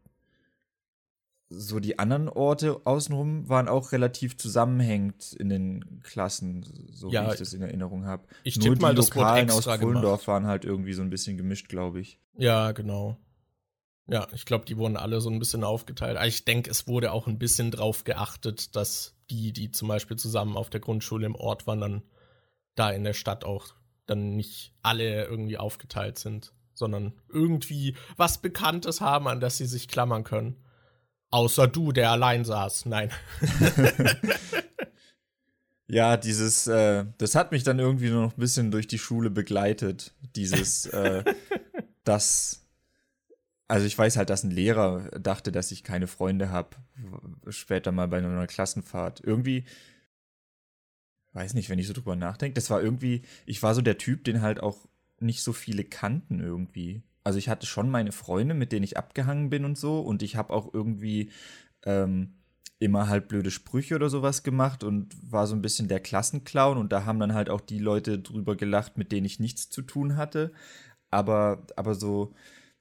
so 1.49 1.79
die 1.79 1.99
anderen 1.99 2.29
Orte 2.29 2.81
außenrum 2.85 3.49
waren 3.49 3.69
auch 3.69 3.93
relativ 3.93 4.37
zusammenhängend 4.37 5.33
in 5.33 5.49
den 5.49 6.01
Klassen, 6.03 6.65
so 6.91 7.11
ja, 7.11 7.27
wie 7.27 7.33
ich 7.33 7.39
das 7.39 7.53
in 7.53 7.63
Erinnerung 7.63 8.07
habe. 8.07 8.27
Ich 8.43 8.59
Nur 8.59 8.75
die 8.75 8.83
mal, 8.83 8.97
Lokalen 8.97 9.51
aus 9.51 9.65
Pullendorf 9.65 10.27
waren 10.27 10.47
halt 10.47 10.65
irgendwie 10.65 10.93
so 10.93 11.03
ein 11.03 11.11
bisschen 11.11 11.37
gemischt, 11.37 11.69
glaube 11.69 12.01
ich. 12.01 12.21
Ja, 12.37 12.73
genau. 12.73 13.17
Ja, 14.09 14.29
ich 14.33 14.45
glaube, 14.45 14.65
die 14.67 14.77
wurden 14.77 14.97
alle 14.97 15.21
so 15.21 15.31
ein 15.31 15.39
bisschen 15.39 15.65
aufgeteilt. 15.65 16.19
ich 16.27 16.45
denke, 16.45 16.71
es 16.71 16.87
wurde 16.87 17.13
auch 17.13 17.27
ein 17.27 17.39
bisschen 17.39 17.71
drauf 17.71 18.05
geachtet, 18.05 18.77
dass 18.77 19.17
die, 19.31 19.53
die 19.53 19.71
zum 19.73 19.89
Beispiel 19.89 20.17
zusammen 20.17 20.57
auf 20.57 20.71
der 20.71 20.81
Grundschule 20.81 21.27
im 21.27 21.35
Ort 21.35 21.67
waren, 21.67 21.81
dann 21.81 22.03
da 22.77 22.91
in 22.91 23.03
der 23.03 23.15
Stadt 23.15 23.45
auch 23.45 23.75
dann 24.07 24.37
nicht 24.37 24.73
alle 24.83 25.25
irgendwie 25.25 25.59
aufgeteilt 25.59 26.19
sind, 26.19 26.53
sondern 26.77 27.15
irgendwie 27.29 27.97
was 28.17 28.39
Bekanntes 28.39 29.01
haben, 29.01 29.29
an 29.29 29.41
das 29.41 29.57
sie 29.57 29.67
sich 29.67 29.89
klammern 29.89 30.25
können. 30.25 30.57
Außer 31.31 31.67
du, 31.67 31.93
der 31.93 32.11
allein 32.11 32.45
saß. 32.45 32.87
Nein. 32.87 33.11
ja, 35.89 36.17
dieses, 36.17 36.67
äh, 36.67 37.05
das 37.19 37.35
hat 37.35 37.53
mich 37.53 37.65
dann 37.65 37.79
irgendwie 37.79 38.11
noch 38.11 38.33
ein 38.33 38.41
bisschen 38.41 38.71
durch 38.71 38.87
die 38.87 38.99
Schule 38.99 39.31
begleitet. 39.31 40.15
Dieses, 40.35 40.87
äh, 40.87 41.25
das 42.05 42.67
also 43.69 43.87
ich 43.87 43.99
weiß 43.99 44.17
halt, 44.17 44.31
dass 44.31 44.45
ein 44.45 44.51
Lehrer 44.51 45.11
dachte, 45.19 45.51
dass 45.51 45.73
ich 45.73 45.83
keine 45.83 46.07
Freunde 46.07 46.51
habe. 46.51 46.77
Später 47.49 47.91
mal 47.93 48.09
bei 48.09 48.19
einer 48.19 48.47
Klassenfahrt. 48.47 49.21
Irgendwie, 49.21 49.65
weiß 51.33 51.55
nicht, 51.55 51.69
wenn 51.69 51.79
ich 51.79 51.89
so 51.89 51.93
drüber 51.93 52.17
nachdenke, 52.17 52.55
das 52.55 52.71
war 52.71 52.81
irgendwie, 52.81 53.23
ich 53.45 53.63
war 53.63 53.75
so 53.75 53.83
der 53.83 53.99
Typ, 53.99 54.25
den 54.25 54.41
halt 54.41 54.61
auch 54.63 54.87
nicht 55.21 55.43
so 55.43 55.53
viele 55.53 55.85
kannten 55.85 56.41
irgendwie. 56.41 57.03
Also 57.25 57.39
ich 57.39 57.49
hatte 57.49 57.67
schon 57.67 57.91
meine 57.91 58.13
Freunde, 58.13 58.55
mit 58.55 58.73
denen 58.73 58.85
ich 58.85 58.97
abgehangen 58.97 59.51
bin 59.51 59.65
und 59.65 59.77
so. 59.77 60.01
Und 60.01 60.23
ich 60.23 60.37
habe 60.37 60.53
auch 60.53 60.73
irgendwie 60.73 61.31
ähm, 61.85 62.35
immer 62.79 63.09
halt 63.09 63.29
blöde 63.29 63.51
Sprüche 63.51 63.95
oder 63.95 64.11
sowas 64.11 64.43
gemacht 64.43 64.85
und 64.85 65.15
war 65.33 65.47
so 65.47 65.55
ein 65.55 65.63
bisschen 65.63 65.89
der 65.89 66.01
Klassenclown. 66.01 66.79
Und 66.79 66.93
da 66.93 67.05
haben 67.05 67.19
dann 67.19 67.35
halt 67.35 67.51
auch 67.51 67.61
die 67.61 67.79
Leute 67.79 68.19
drüber 68.19 68.57
gelacht, 68.57 68.99
mit 68.99 69.13
denen 69.13 69.27
ich 69.27 69.41
nichts 69.41 69.71
zu 69.71 69.83
tun 69.83 70.17
hatte. 70.17 70.53
Aber, 71.11 71.67
aber 71.77 71.95
so, 71.95 72.35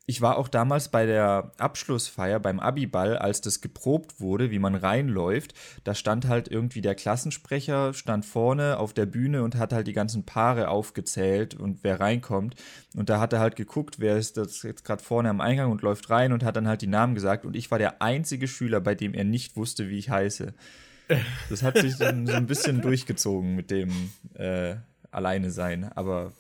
ich 0.08 0.22
war 0.22 0.38
auch 0.38 0.48
damals 0.48 0.90
bei 0.90 1.08
der 1.08 1.52
Abschlussfeier 1.58 2.40
beim 2.40 2.60
Abiball, 2.60 3.18
als 3.18 3.42
das 3.42 3.62
geprobt 3.62 4.20
wurde, 4.20 4.52
wie 4.52 4.60
man 4.60 4.76
reinläuft. 4.76 5.56
Da 5.84 5.96
stand 5.96 6.28
halt 6.28 6.48
irgendwie 6.48 6.82
der 6.82 6.94
Klassensprecher, 6.94 7.94
stand 7.96 8.24
vorne 8.24 8.78
auf 8.78 8.94
der 8.94 9.08
Bühne 9.08 9.42
und 9.42 9.56
hat 9.56 9.74
halt 9.74 9.88
die 9.88 9.94
ganzen 9.94 10.24
Paare 10.24 10.68
aufgezählt 10.68 11.56
und 11.56 11.84
wer 11.84 12.00
reinkommt. 12.00 12.56
Und 12.96 13.10
da 13.10 13.20
hat 13.20 13.34
er 13.34 13.40
halt 13.40 13.56
geguckt, 13.56 13.96
wer 13.98 14.18
ist 14.18 14.38
das 14.38 14.62
jetzt 14.62 14.86
gerade 14.86 15.04
vorne 15.04 15.30
am 15.30 15.42
Eingang 15.42 15.72
und 15.72 15.82
läuft 15.82 16.12
rein 16.12 16.34
und 16.34 16.44
hat 16.44 16.56
dann 16.56 16.68
halt 16.68 16.84
die 16.84 16.88
Namen 16.88 17.16
gesagt. 17.16 17.44
Und 17.44 17.56
ich 17.56 17.72
war 17.72 17.80
der 17.80 18.04
einzige 18.04 18.48
Schüler, 18.48 18.82
bei 18.82 18.94
dem 18.94 19.16
er 19.16 19.24
nicht 19.24 19.56
wusste, 19.56 19.90
wie 19.90 19.98
ich 19.98 20.12
heiße. 20.12 20.54
Das 21.50 21.64
hat 21.64 21.80
sich 21.80 21.98
dann 21.98 22.28
so 22.28 22.34
ein 22.34 22.46
bisschen 22.46 22.82
durchgezogen 22.84 23.56
mit 23.56 23.72
dem 23.72 23.92
äh, 24.36 24.76
Alleine 25.10 25.50
sein. 25.50 25.92
Aber 25.96 26.32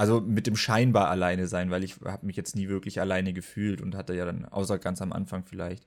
also 0.00 0.22
mit 0.22 0.46
dem 0.46 0.56
scheinbar 0.56 1.10
alleine 1.10 1.46
sein, 1.46 1.70
weil 1.70 1.84
ich 1.84 1.96
habe 2.02 2.24
mich 2.24 2.34
jetzt 2.34 2.56
nie 2.56 2.70
wirklich 2.70 3.02
alleine 3.02 3.34
gefühlt 3.34 3.82
und 3.82 3.94
hatte 3.94 4.14
ja 4.14 4.24
dann, 4.24 4.46
außer 4.46 4.78
ganz 4.78 5.02
am 5.02 5.12
Anfang 5.12 5.44
vielleicht. 5.44 5.84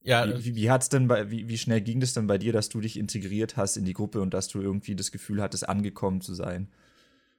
Ja. 0.00 0.26
Wie, 0.26 0.46
wie, 0.46 0.54
wie 0.54 0.70
hat's 0.70 0.88
denn 0.88 1.06
bei, 1.06 1.30
wie, 1.30 1.50
wie 1.50 1.58
schnell 1.58 1.82
ging 1.82 2.00
das 2.00 2.14
denn 2.14 2.26
bei 2.26 2.38
dir, 2.38 2.54
dass 2.54 2.70
du 2.70 2.80
dich 2.80 2.98
integriert 2.98 3.58
hast 3.58 3.76
in 3.76 3.84
die 3.84 3.92
Gruppe 3.92 4.22
und 4.22 4.32
dass 4.32 4.48
du 4.48 4.62
irgendwie 4.62 4.96
das 4.96 5.12
Gefühl 5.12 5.42
hattest, 5.42 5.68
angekommen 5.68 6.22
zu 6.22 6.32
sein? 6.32 6.70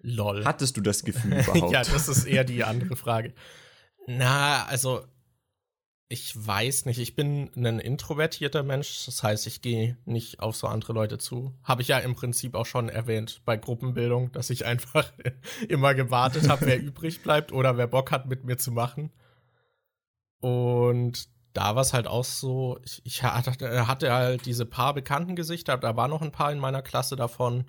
Lol. 0.01 0.45
Hattest 0.45 0.77
du 0.77 0.81
das 0.81 1.03
Gefühl 1.03 1.33
überhaupt? 1.39 1.73
ja, 1.73 1.81
das 1.81 2.07
ist 2.07 2.25
eher 2.25 2.43
die 2.43 2.63
andere 2.63 2.95
Frage. 2.95 3.33
Na, 4.05 4.65
also 4.65 5.03
ich 6.11 6.33
weiß 6.35 6.85
nicht, 6.85 6.99
ich 6.99 7.15
bin 7.15 7.49
ein 7.55 7.79
introvertierter 7.79 8.63
Mensch, 8.63 9.05
das 9.05 9.23
heißt, 9.23 9.47
ich 9.47 9.61
gehe 9.61 9.97
nicht 10.03 10.41
auf 10.41 10.57
so 10.57 10.67
andere 10.67 10.91
Leute 10.91 11.17
zu. 11.17 11.53
Habe 11.63 11.81
ich 11.81 11.87
ja 11.87 11.99
im 11.99 12.15
Prinzip 12.15 12.53
auch 12.53 12.65
schon 12.65 12.89
erwähnt 12.89 13.41
bei 13.45 13.55
Gruppenbildung, 13.55 14.29
dass 14.33 14.49
ich 14.49 14.65
einfach 14.65 15.13
immer 15.69 15.95
gewartet 15.95 16.49
habe, 16.49 16.65
wer 16.65 16.79
übrig 16.81 17.23
bleibt 17.23 17.53
oder 17.53 17.77
wer 17.77 17.87
Bock 17.87 18.11
hat, 18.11 18.25
mit 18.25 18.43
mir 18.43 18.57
zu 18.57 18.73
machen. 18.73 19.09
Und 20.41 21.29
da 21.53 21.75
war 21.75 21.81
es 21.81 21.93
halt 21.93 22.07
auch 22.07 22.25
so, 22.25 22.77
ich, 22.83 23.01
ich 23.05 23.23
hatte, 23.23 24.11
halt 24.13 24.45
diese 24.45 24.65
paar 24.65 24.93
bekannten 24.93 25.37
Gesichter, 25.37 25.77
da 25.77 25.95
waren 25.95 26.09
noch 26.09 26.21
ein 26.21 26.33
paar 26.33 26.51
in 26.51 26.59
meiner 26.59 26.81
Klasse 26.81 27.15
davon. 27.15 27.65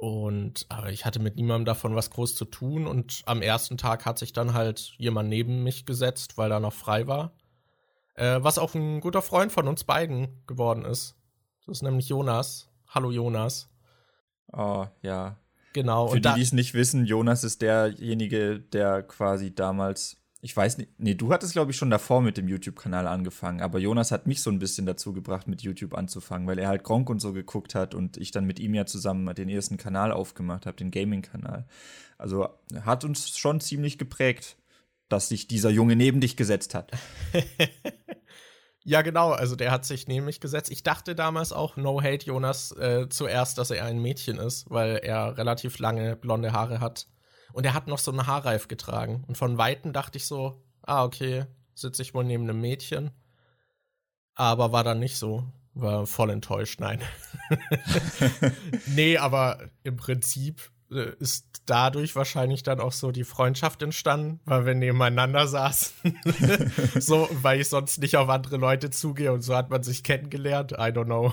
Und 0.00 0.64
aber 0.70 0.90
ich 0.90 1.04
hatte 1.04 1.20
mit 1.20 1.36
niemandem 1.36 1.66
davon 1.66 1.94
was 1.94 2.08
groß 2.08 2.34
zu 2.34 2.46
tun. 2.46 2.86
Und 2.86 3.20
am 3.26 3.42
ersten 3.42 3.76
Tag 3.76 4.06
hat 4.06 4.18
sich 4.18 4.32
dann 4.32 4.54
halt 4.54 4.94
jemand 4.96 5.28
neben 5.28 5.62
mich 5.62 5.84
gesetzt, 5.84 6.38
weil 6.38 6.50
er 6.50 6.58
noch 6.58 6.72
frei 6.72 7.06
war. 7.06 7.34
Äh, 8.14 8.38
was 8.42 8.56
auch 8.56 8.74
ein 8.74 9.00
guter 9.02 9.20
Freund 9.20 9.52
von 9.52 9.68
uns 9.68 9.84
beiden 9.84 10.42
geworden 10.46 10.86
ist. 10.86 11.16
Das 11.66 11.76
ist 11.76 11.82
nämlich 11.82 12.08
Jonas. 12.08 12.70
Hallo 12.88 13.10
Jonas. 13.10 13.68
Oh, 14.50 14.86
ja. 15.02 15.36
Genau. 15.74 16.08
Für 16.08 16.20
die, 16.22 16.32
die 16.34 16.40
es 16.40 16.52
nicht 16.52 16.72
wissen, 16.72 17.04
Jonas 17.04 17.44
ist 17.44 17.60
derjenige, 17.60 18.58
der 18.58 19.02
quasi 19.02 19.54
damals, 19.54 20.16
ich 20.42 20.56
weiß 20.56 20.78
nicht, 20.78 20.90
nee, 20.98 21.14
du 21.14 21.32
hattest, 21.32 21.52
glaube 21.52 21.70
ich, 21.70 21.76
schon 21.76 21.90
davor 21.90 22.22
mit 22.22 22.36
dem 22.36 22.48
YouTube-Kanal 22.48 23.06
angefangen, 23.06 23.60
aber 23.60 23.78
Jonas 23.78 24.10
hat 24.10 24.26
mich 24.26 24.42
so 24.42 24.50
ein 24.50 24.58
bisschen 24.58 24.86
dazu 24.86 25.12
gebracht, 25.12 25.48
mit 25.48 25.62
YouTube 25.62 25.94
anzufangen, 25.94 26.48
weil 26.48 26.58
er 26.58 26.68
halt 26.68 26.82
Gronk 26.82 27.10
und 27.10 27.20
so 27.20 27.32
geguckt 27.32 27.74
hat 27.74 27.94
und 27.94 28.16
ich 28.16 28.30
dann 28.30 28.46
mit 28.46 28.58
ihm 28.58 28.74
ja 28.74 28.86
zusammen 28.86 29.34
den 29.34 29.50
ersten 29.50 29.76
Kanal 29.76 30.12
aufgemacht 30.12 30.64
habe, 30.64 30.76
den 30.76 30.90
Gaming-Kanal. 30.90 31.66
Also 32.16 32.48
hat 32.82 33.04
uns 33.04 33.36
schon 33.36 33.60
ziemlich 33.60 33.98
geprägt, 33.98 34.56
dass 35.08 35.28
sich 35.28 35.46
dieser 35.46 35.70
Junge 35.70 35.96
neben 35.96 36.20
dich 36.20 36.36
gesetzt 36.36 36.74
hat. 36.74 36.92
Ja, 38.84 39.02
genau. 39.02 39.32
Also 39.32 39.56
der 39.56 39.70
hat 39.70 39.84
sich 39.84 40.08
neben 40.08 40.24
mich 40.24 40.40
gesetzt. 40.40 40.70
Ich 40.70 40.82
dachte 40.82 41.14
damals 41.14 41.52
auch, 41.52 41.76
no 41.76 42.02
hate 42.02 42.26
Jonas, 42.26 42.72
äh, 42.72 43.08
zuerst, 43.10 43.58
dass 43.58 43.70
er 43.70 43.84
ein 43.84 44.00
Mädchen 44.00 44.38
ist, 44.38 44.70
weil 44.70 44.96
er 44.96 45.36
relativ 45.36 45.78
lange 45.78 46.16
blonde 46.16 46.52
Haare 46.52 46.80
hat. 46.80 47.06
Und 47.52 47.64
er 47.64 47.74
hat 47.74 47.86
noch 47.86 47.98
so 47.98 48.10
einen 48.10 48.26
Haarreif 48.26 48.68
getragen. 48.68 49.24
Und 49.26 49.36
von 49.36 49.58
Weitem 49.58 49.92
dachte 49.92 50.18
ich 50.18 50.26
so, 50.26 50.62
ah, 50.82 51.04
okay, 51.04 51.46
sitze 51.74 52.02
ich 52.02 52.14
wohl 52.14 52.24
neben 52.24 52.44
einem 52.44 52.60
Mädchen. 52.60 53.10
Aber 54.34 54.72
war 54.72 54.84
dann 54.84 54.98
nicht 54.98 55.16
so. 55.16 55.44
War 55.74 56.06
voll 56.06 56.30
enttäuscht, 56.30 56.80
nein. 56.80 57.00
nee, 58.86 59.18
aber 59.18 59.70
im 59.84 59.96
Prinzip 59.96 60.70
äh, 60.90 61.12
ist 61.20 61.62
dadurch 61.66 62.16
wahrscheinlich 62.16 62.64
dann 62.64 62.80
auch 62.80 62.92
so 62.92 63.12
die 63.12 63.22
Freundschaft 63.22 63.80
entstanden, 63.82 64.40
weil 64.44 64.66
wir 64.66 64.74
nebeneinander 64.74 65.46
saßen. 65.46 66.18
so, 66.98 67.28
weil 67.30 67.60
ich 67.60 67.68
sonst 67.68 67.98
nicht 67.98 68.16
auf 68.16 68.28
andere 68.28 68.56
Leute 68.56 68.90
zugehe 68.90 69.32
und 69.32 69.42
so 69.42 69.54
hat 69.54 69.70
man 69.70 69.84
sich 69.84 70.02
kennengelernt. 70.02 70.72
I 70.72 70.90
don't 70.90 71.04
know. 71.04 71.32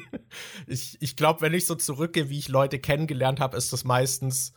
ich 0.66 1.00
ich 1.00 1.16
glaube, 1.16 1.40
wenn 1.40 1.54
ich 1.54 1.66
so 1.66 1.74
zurückgehe, 1.74 2.28
wie 2.28 2.38
ich 2.38 2.48
Leute 2.48 2.78
kennengelernt 2.78 3.40
habe, 3.40 3.56
ist 3.56 3.72
das 3.72 3.84
meistens 3.84 4.52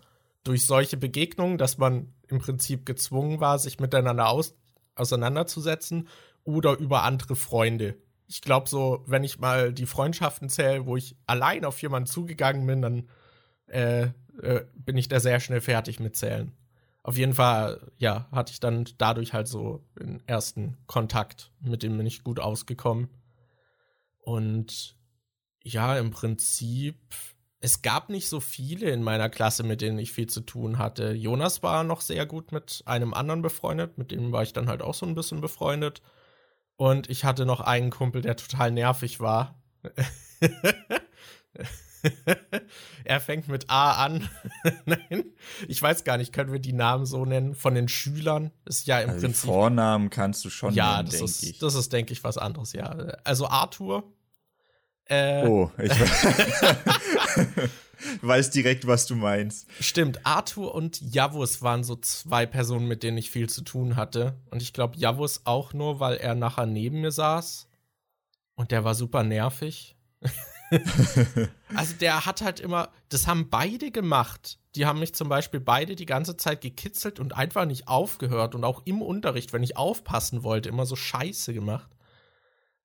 durch 0.45 0.65
solche 0.65 0.95
Begegnungen, 0.95 1.57
dass 1.57 1.77
man 1.77 2.13
im 2.27 2.39
Prinzip 2.39 2.85
gezwungen 2.85 3.41
war, 3.41 3.59
sich 3.59 3.79
miteinander 3.79 4.29
aus 4.29 4.55
auseinanderzusetzen 4.95 6.07
oder 6.45 6.77
über 6.77 7.03
andere 7.03 7.35
Freunde. 7.35 7.97
Ich 8.27 8.41
glaube 8.41 8.69
so, 8.69 9.03
wenn 9.05 9.25
ich 9.25 9.39
mal 9.39 9.73
die 9.73 9.85
Freundschaften 9.85 10.47
zähle, 10.47 10.85
wo 10.85 10.95
ich 10.95 11.17
allein 11.27 11.65
auf 11.65 11.81
jemanden 11.81 12.07
zugegangen 12.07 12.65
bin, 12.65 12.81
dann 12.81 13.09
äh, 13.67 14.03
äh, 14.41 14.65
bin 14.73 14.95
ich 14.95 15.09
da 15.09 15.19
sehr 15.19 15.41
schnell 15.41 15.59
fertig 15.59 15.99
mit 15.99 16.15
Zählen. 16.15 16.53
Auf 17.03 17.17
jeden 17.17 17.33
Fall, 17.33 17.91
ja, 17.97 18.27
hatte 18.31 18.51
ich 18.51 18.59
dann 18.59 18.85
dadurch 18.97 19.33
halt 19.33 19.47
so 19.47 19.83
den 19.99 20.23
ersten 20.27 20.77
Kontakt, 20.87 21.51
mit 21.59 21.83
dem 21.83 21.97
bin 21.97 22.07
ich 22.07 22.23
gut 22.23 22.39
ausgekommen. 22.39 23.09
Und 24.19 24.95
ja, 25.61 25.97
im 25.99 26.09
Prinzip, 26.09 26.97
es 27.65 27.81
gab 27.81 28.09
nicht 28.09 28.29
so 28.29 28.39
viele 28.39 28.91
in 28.91 29.01
meiner 29.01 29.27
Klasse, 29.27 29.63
mit 29.63 29.81
denen 29.81 29.97
ich 29.97 30.11
viel 30.11 30.27
zu 30.27 30.41
tun 30.41 30.77
hatte. 30.77 31.13
Jonas 31.13 31.63
war 31.63 31.83
noch 31.83 32.01
sehr 32.01 32.27
gut 32.27 32.51
mit 32.51 32.83
einem 32.85 33.15
anderen 33.15 33.41
befreundet, 33.41 33.97
mit 33.97 34.11
dem 34.11 34.31
war 34.31 34.43
ich 34.43 34.53
dann 34.53 34.69
halt 34.69 34.83
auch 34.83 34.93
so 34.93 35.07
ein 35.07 35.15
bisschen 35.15 35.41
befreundet. 35.41 36.03
Und 36.75 37.09
ich 37.09 37.25
hatte 37.25 37.43
noch 37.47 37.61
einen 37.61 37.89
Kumpel, 37.89 38.21
der 38.21 38.35
total 38.35 38.69
nervig 38.69 39.19
war. 39.19 39.59
er 43.03 43.19
fängt 43.19 43.47
mit 43.47 43.67
A 43.71 43.93
an. 44.05 44.29
Nein, 44.85 45.33
ich 45.67 45.81
weiß 45.81 46.03
gar 46.03 46.17
nicht, 46.17 46.33
können 46.33 46.51
wir 46.51 46.59
die 46.59 46.73
Namen 46.73 47.07
so 47.07 47.25
nennen? 47.25 47.55
Von 47.55 47.73
den 47.73 47.87
Schülern 47.87 48.51
ist 48.65 48.85
ja 48.85 48.99
im 48.99 49.09
also 49.09 49.21
Prinzip. 49.25 49.49
Vornamen 49.49 50.11
kannst 50.11 50.45
du 50.45 50.51
schon 50.51 50.71
ja, 50.75 51.01
nennen, 51.01 51.15
ich. 51.15 51.57
Das 51.57 51.73
ist, 51.73 51.91
denke 51.93 52.13
ich, 52.13 52.23
was 52.23 52.37
anderes, 52.37 52.73
ja. 52.73 52.89
Also 53.23 53.47
Arthur. 53.47 54.03
Äh, 55.07 55.45
oh, 55.45 55.71
ich 55.77 55.91
weiß 58.21 58.51
direkt, 58.51 58.87
was 58.87 59.05
du 59.07 59.15
meinst. 59.15 59.67
Stimmt, 59.79 60.25
Arthur 60.25 60.73
und 60.75 61.01
Javus 61.01 61.61
waren 61.61 61.83
so 61.83 61.95
zwei 61.95 62.45
Personen, 62.45 62.87
mit 62.87 63.03
denen 63.03 63.17
ich 63.17 63.31
viel 63.31 63.49
zu 63.49 63.61
tun 63.61 63.95
hatte. 63.95 64.35
Und 64.51 64.61
ich 64.61 64.73
glaube, 64.73 64.97
Javus 64.97 65.41
auch 65.45 65.73
nur, 65.73 65.99
weil 65.99 66.17
er 66.17 66.35
nachher 66.35 66.65
neben 66.65 67.01
mir 67.01 67.11
saß. 67.11 67.67
Und 68.55 68.71
der 68.71 68.83
war 68.83 68.95
super 68.95 69.23
nervig. 69.23 69.95
also 71.75 71.93
der 71.99 72.25
hat 72.25 72.41
halt 72.41 72.59
immer, 72.59 72.89
das 73.09 73.27
haben 73.27 73.49
beide 73.49 73.91
gemacht. 73.91 74.59
Die 74.75 74.85
haben 74.85 74.99
mich 74.99 75.13
zum 75.13 75.29
Beispiel 75.29 75.59
beide 75.59 75.95
die 75.95 76.05
ganze 76.05 76.35
Zeit 76.37 76.61
gekitzelt 76.61 77.19
und 77.19 77.35
einfach 77.35 77.65
nicht 77.65 77.87
aufgehört 77.87 78.55
und 78.55 78.63
auch 78.63 78.81
im 78.85 79.01
Unterricht, 79.01 79.53
wenn 79.53 79.63
ich 79.63 79.77
aufpassen 79.77 80.43
wollte, 80.43 80.69
immer 80.69 80.85
so 80.85 80.95
Scheiße 80.95 81.53
gemacht. 81.53 81.94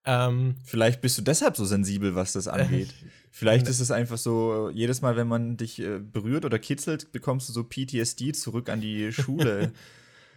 Ähm, 0.04 0.57
Vielleicht 0.64 1.00
bist 1.00 1.19
du 1.19 1.23
deshalb 1.23 1.57
so 1.57 1.64
sensibel, 1.64 2.14
was 2.14 2.33
das 2.33 2.49
angeht. 2.49 2.95
Vielleicht 3.30 3.69
ist 3.69 3.80
es 3.80 3.90
einfach 3.90 4.19
so, 4.19 4.71
jedes 4.71 5.02
Mal, 5.02 5.16
wenn 5.16 5.28
man 5.28 5.57
dich 5.57 5.78
äh, 5.80 5.99
berührt 5.99 6.45
oder 6.45 6.59
kitzelt, 6.59 7.12
bekommst 7.12 7.49
du 7.49 7.52
so 7.52 7.64
PTSD 7.64 8.33
zurück 8.33 8.69
an 8.69 8.80
die 8.80 9.12
Schule. 9.12 9.73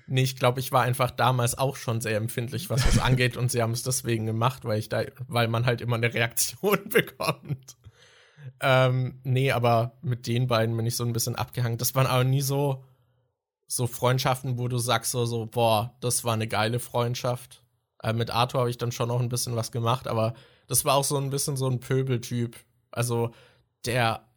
Nee, 0.05 0.23
ich 0.23 0.35
glaube, 0.35 0.59
ich 0.59 0.71
war 0.71 0.83
einfach 0.83 1.11
damals 1.11 1.57
auch 1.57 1.75
schon 1.75 2.01
sehr 2.01 2.17
empfindlich, 2.17 2.69
was 2.69 2.83
das 2.83 2.99
angeht, 2.99 3.37
und 3.37 3.51
sie 3.51 3.61
haben 3.61 3.71
es 3.71 3.83
deswegen 3.83 4.25
gemacht, 4.25 4.65
weil 4.65 4.79
ich 4.79 4.89
da, 4.89 5.03
weil 5.27 5.47
man 5.47 5.65
halt 5.65 5.81
immer 5.81 5.95
eine 5.95 6.13
Reaktion 6.13 6.77
bekommt. 6.89 7.77
Ähm, 8.59 9.19
nee, 9.23 9.51
aber 9.51 9.97
mit 10.01 10.27
den 10.27 10.47
beiden 10.47 10.75
bin 10.75 10.85
ich 10.85 10.97
so 10.97 11.05
ein 11.05 11.13
bisschen 11.13 11.35
abgehangen. 11.35 11.77
Das 11.77 11.95
waren 11.95 12.07
aber 12.07 12.25
nie 12.25 12.41
so, 12.41 12.83
so 13.67 13.87
Freundschaften, 13.87 14.57
wo 14.57 14.67
du 14.67 14.77
sagst 14.77 15.11
so, 15.11 15.25
so, 15.25 15.45
boah, 15.45 15.95
das 16.01 16.23
war 16.23 16.33
eine 16.33 16.47
geile 16.47 16.79
Freundschaft. 16.79 17.62
Äh, 18.03 18.13
mit 18.13 18.29
Arthur 18.29 18.61
habe 18.61 18.69
ich 18.69 18.77
dann 18.77 18.91
schon 18.91 19.07
noch 19.07 19.19
ein 19.19 19.29
bisschen 19.29 19.55
was 19.55 19.71
gemacht, 19.71 20.07
aber 20.07 20.33
das 20.67 20.85
war 20.85 20.95
auch 20.95 21.03
so 21.03 21.17
ein 21.17 21.29
bisschen 21.29 21.57
so 21.57 21.67
ein 21.67 21.79
Pöbeltyp. 21.79 22.55
Also, 22.91 23.33
der, 23.85 24.27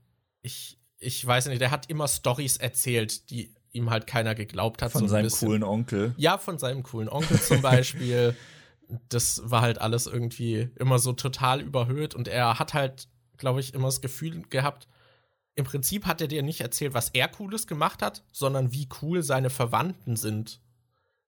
ich, 0.43 0.79
ich 0.99 1.25
weiß 1.27 1.47
nicht, 1.47 1.61
der 1.61 1.71
hat 1.71 1.91
immer 1.91 2.09
Stories 2.09 2.57
erzählt, 2.57 3.31
die 3.31 3.55
ihm 3.73 3.91
halt 3.91 4.07
keiner 4.07 4.35
geglaubt 4.35 4.81
hat. 4.81 4.93
Von 4.93 5.03
so 5.03 5.09
seinem 5.09 5.31
coolen 5.31 5.63
Onkel. 5.63 6.15
Ja, 6.17 6.39
von 6.39 6.59
seinem 6.59 6.83
coolen 6.83 7.09
Onkel 7.09 7.41
zum 7.41 7.61
Beispiel. 7.61 8.35
das 9.09 9.43
war 9.45 9.63
halt 9.63 9.81
alles 9.81 10.07
irgendwie 10.07 10.71
immer 10.77 10.99
so 10.99 11.13
total 11.13 11.61
überhöht 11.61 12.15
und 12.15 12.29
er 12.29 12.59
hat 12.59 12.75
halt, 12.75 13.09
glaube 13.37 13.61
ich, 13.61 13.75
immer 13.75 13.89
das 13.89 14.01
Gefühl 14.01 14.43
gehabt, 14.49 14.89
im 15.57 15.65
Prinzip 15.65 16.07
hat 16.07 16.21
er 16.21 16.29
dir 16.29 16.43
nicht 16.43 16.61
erzählt, 16.61 16.95
was 16.95 17.09
er 17.11 17.29
Cooles 17.29 17.67
gemacht 17.67 18.03
hat, 18.03 18.23
sondern 18.31 18.73
wie 18.73 18.89
cool 19.01 19.23
seine 19.23 19.51
Verwandten 19.51 20.17
sind. 20.17 20.61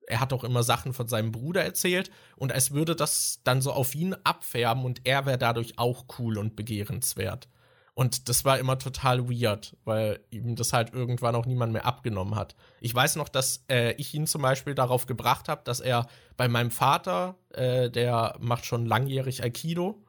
Er 0.09 0.21
hat 0.21 0.33
auch 0.33 0.43
immer 0.43 0.63
Sachen 0.63 0.95
von 0.95 1.07
seinem 1.07 1.33
Bruder 1.33 1.63
erzählt 1.63 2.11
und 2.37 2.51
es 2.51 2.71
würde 2.71 2.97
das 2.97 3.41
dann 3.45 3.61
so 3.61 3.73
auf 3.73 3.95
ihn 3.95 4.17
abfärben 4.25 4.85
und 4.87 5.03
er 5.05 5.27
wäre 5.27 5.37
dadurch 5.37 5.79
auch 5.79 6.07
cool 6.19 6.39
und 6.39 6.57
begehrenswert. 6.57 7.49
Und 7.93 8.31
das 8.31 8.45
war 8.45 8.59
immer 8.59 8.79
total 8.79 9.29
weird, 9.29 9.77
weil 9.85 10.21
ihm 10.31 10.57
das 10.57 10.73
halt 10.73 10.95
irgendwann 10.95 11.35
auch 11.35 11.45
niemand 11.45 11.75
mehr 11.75 11.85
abgenommen 11.85 12.37
hat. 12.37 12.55
Ich 12.81 12.95
weiß 12.95 13.17
noch, 13.17 13.29
dass 13.29 13.65
äh, 13.69 13.93
ich 13.99 14.15
ihn 14.15 14.27
zum 14.27 14.41
Beispiel 14.41 14.75
darauf 14.75 15.05
gebracht 15.05 15.49
habe, 15.49 15.61
dass 15.65 15.81
er 15.81 16.07
bei 16.39 16.49
meinem 16.49 16.71
Vater, 16.71 17.37
äh, 17.51 17.91
der 17.91 18.37
macht 18.39 18.65
schon 18.65 18.87
langjährig 18.87 19.43
Aikido 19.43 20.03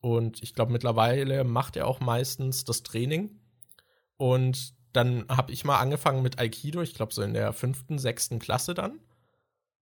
und 0.00 0.42
ich 0.42 0.54
glaube 0.54 0.72
mittlerweile 0.72 1.44
macht 1.44 1.76
er 1.76 1.88
auch 1.88 2.00
meistens 2.00 2.64
das 2.64 2.84
Training. 2.84 3.38
Und 4.16 4.72
dann 4.92 5.26
habe 5.28 5.52
ich 5.52 5.64
mal 5.64 5.78
angefangen 5.78 6.22
mit 6.22 6.38
Aikido, 6.38 6.80
ich 6.80 6.94
glaube 6.94 7.12
so 7.12 7.20
in 7.20 7.34
der 7.34 7.52
fünften, 7.52 7.98
sechsten 7.98 8.38
Klasse 8.38 8.72
dann 8.72 8.98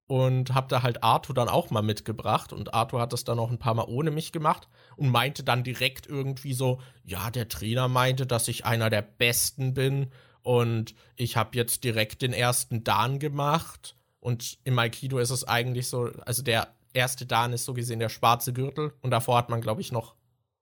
und 0.07 0.53
habe 0.55 0.69
da 0.69 0.83
halt 0.83 1.03
Arthur 1.03 1.35
dann 1.35 1.49
auch 1.49 1.71
mal 1.71 1.83
mitgebracht 1.83 2.53
und 2.53 2.75
Arthur 2.75 3.01
hat 3.01 3.13
das 3.13 3.25
dann 3.25 3.39
auch 3.39 3.51
ein 3.51 3.59
paar 3.59 3.75
Mal 3.75 3.87
ohne 3.89 4.11
mich 4.11 4.33
gemacht 4.33 4.69
und 4.97 5.09
meinte 5.09 5.43
dann 5.45 5.65
direkt 5.65 6.07
irgendwie 6.07 6.53
so, 6.53 6.81
ja, 7.05 7.31
der 7.31 7.49
Trainer 7.49 7.89
meinte, 7.89 8.27
dass 8.27 8.49
ich 8.49 8.67
einer 8.67 8.91
der 8.91 9.03
Besten 9.03 9.73
bin 9.73 10.11
und 10.43 10.95
ich 11.17 11.37
habe 11.37 11.57
jetzt 11.57 11.85
direkt 11.85 12.21
den 12.21 12.35
ersten 12.35 12.85
Dan 12.85 13.19
gemacht 13.19 13.97
und 14.21 14.59
im 14.65 14.79
Aikido 14.79 15.19
ist 15.19 15.31
es 15.31 15.45
eigentlich 15.45 15.89
so, 15.89 16.11
also 16.27 16.43
der 16.43 16.75
erste 16.93 17.25
Dan 17.25 17.55
ist 17.55 17.65
so 17.65 17.73
gesehen 17.73 17.99
der 17.99 18.11
schwarze 18.11 18.53
Gürtel 18.53 18.93
und 19.01 19.11
davor 19.11 19.39
hat 19.39 19.49
man 19.49 19.63
glaube 19.63 19.81
ich 19.81 19.91
noch 19.91 20.17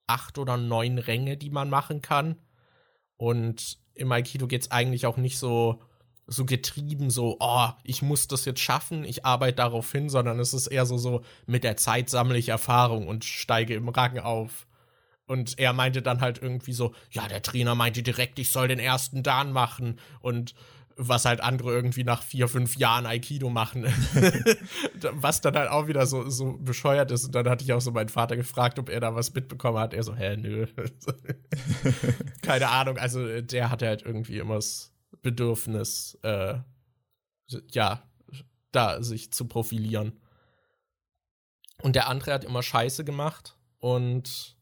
acht 0.07 0.39
oder 0.39 0.57
neun 0.57 0.99
Ränge, 0.99 1.37
die 1.37 1.51
man 1.51 1.69
machen 1.69 2.01
kann 2.01 2.37
und 3.17 3.79
im 3.95 4.13
Aikido 4.13 4.47
geht 4.47 4.63
es 4.63 4.71
eigentlich 4.71 5.05
auch 5.07 5.17
nicht 5.17 5.39
so 5.39 5.81
so 6.33 6.45
getrieben, 6.45 7.11
so, 7.11 7.37
oh, 7.41 7.69
ich 7.85 8.03
muss 8.03 8.29
das 8.29 8.45
jetzt 8.45 8.61
schaffen, 8.61 9.05
ich 9.05 9.25
arbeite 9.25 9.57
darauf 9.57 9.91
hin, 9.93 10.09
sondern 10.09 10.41
es 10.41 10.55
ist 10.55 10.67
eher 10.67 10.87
so, 10.87 10.97
so, 10.97 11.23
mit 11.47 11.65
der 11.65 11.77
Zeit 11.77 12.11
sammle 12.11 12.39
ich 12.39 12.49
Erfahrung 12.49 13.07
und 13.07 13.25
steige 13.25 13.75
im 13.75 13.89
Rang 13.89 14.19
auf. 14.19 14.67
Und 15.27 15.59
er 15.59 15.73
meinte 15.73 16.03
dann 16.03 16.21
halt 16.21 16.43
irgendwie 16.43 16.73
so, 16.73 16.95
ja, 17.11 17.29
der 17.29 17.43
Trainer 17.43 17.75
meinte 17.75 18.03
direkt, 18.03 18.39
ich 18.39 18.51
soll 18.51 18.69
den 18.69 18.79
ersten 18.79 19.23
Dan 19.23 19.53
machen 19.53 19.99
und 20.21 20.55
was 20.97 21.25
halt 21.25 21.41
andere 21.41 21.73
irgendwie 21.73 22.05
nach 22.05 22.23
vier, 22.23 22.49
fünf 22.49 22.77
Jahren 22.77 23.07
Aikido 23.07 23.49
machen. 23.49 23.85
was 25.13 25.41
dann 25.41 25.55
halt 25.55 25.71
auch 25.71 25.87
wieder 25.87 26.07
so, 26.07 26.29
so 26.29 26.59
bescheuert 26.59 27.11
ist. 27.11 27.25
Und 27.25 27.35
dann 27.35 27.49
hatte 27.49 27.65
ich 27.65 27.73
auch 27.73 27.81
so 27.81 27.93
meinen 27.93 28.09
Vater 28.09 28.37
gefragt, 28.37 28.79
ob 28.79 28.89
er 28.89 29.01
da 29.01 29.15
was 29.15 29.33
mitbekommen 29.33 29.79
hat. 29.79 29.95
Er 29.95 30.03
so, 30.03 30.15
hä, 30.15 30.37
nö. 30.37 30.67
Keine 32.43 32.69
Ahnung. 32.69 32.99
Also 32.99 33.41
der 33.41 33.71
hatte 33.71 33.87
halt 33.87 34.03
irgendwie 34.03 34.39
immer 34.39 34.57
das 34.57 34.92
Bedürfnis, 35.23 36.19
äh, 36.23 36.59
ja, 37.71 38.03
da 38.73 39.03
sich 39.03 39.33
zu 39.33 39.47
profilieren. 39.47 40.21
Und 41.83 41.97
der 41.97 42.09
andere 42.09 42.33
hat 42.33 42.45
immer 42.45 42.63
Scheiße 42.63 43.05
gemacht 43.05 43.57
und 43.79 44.57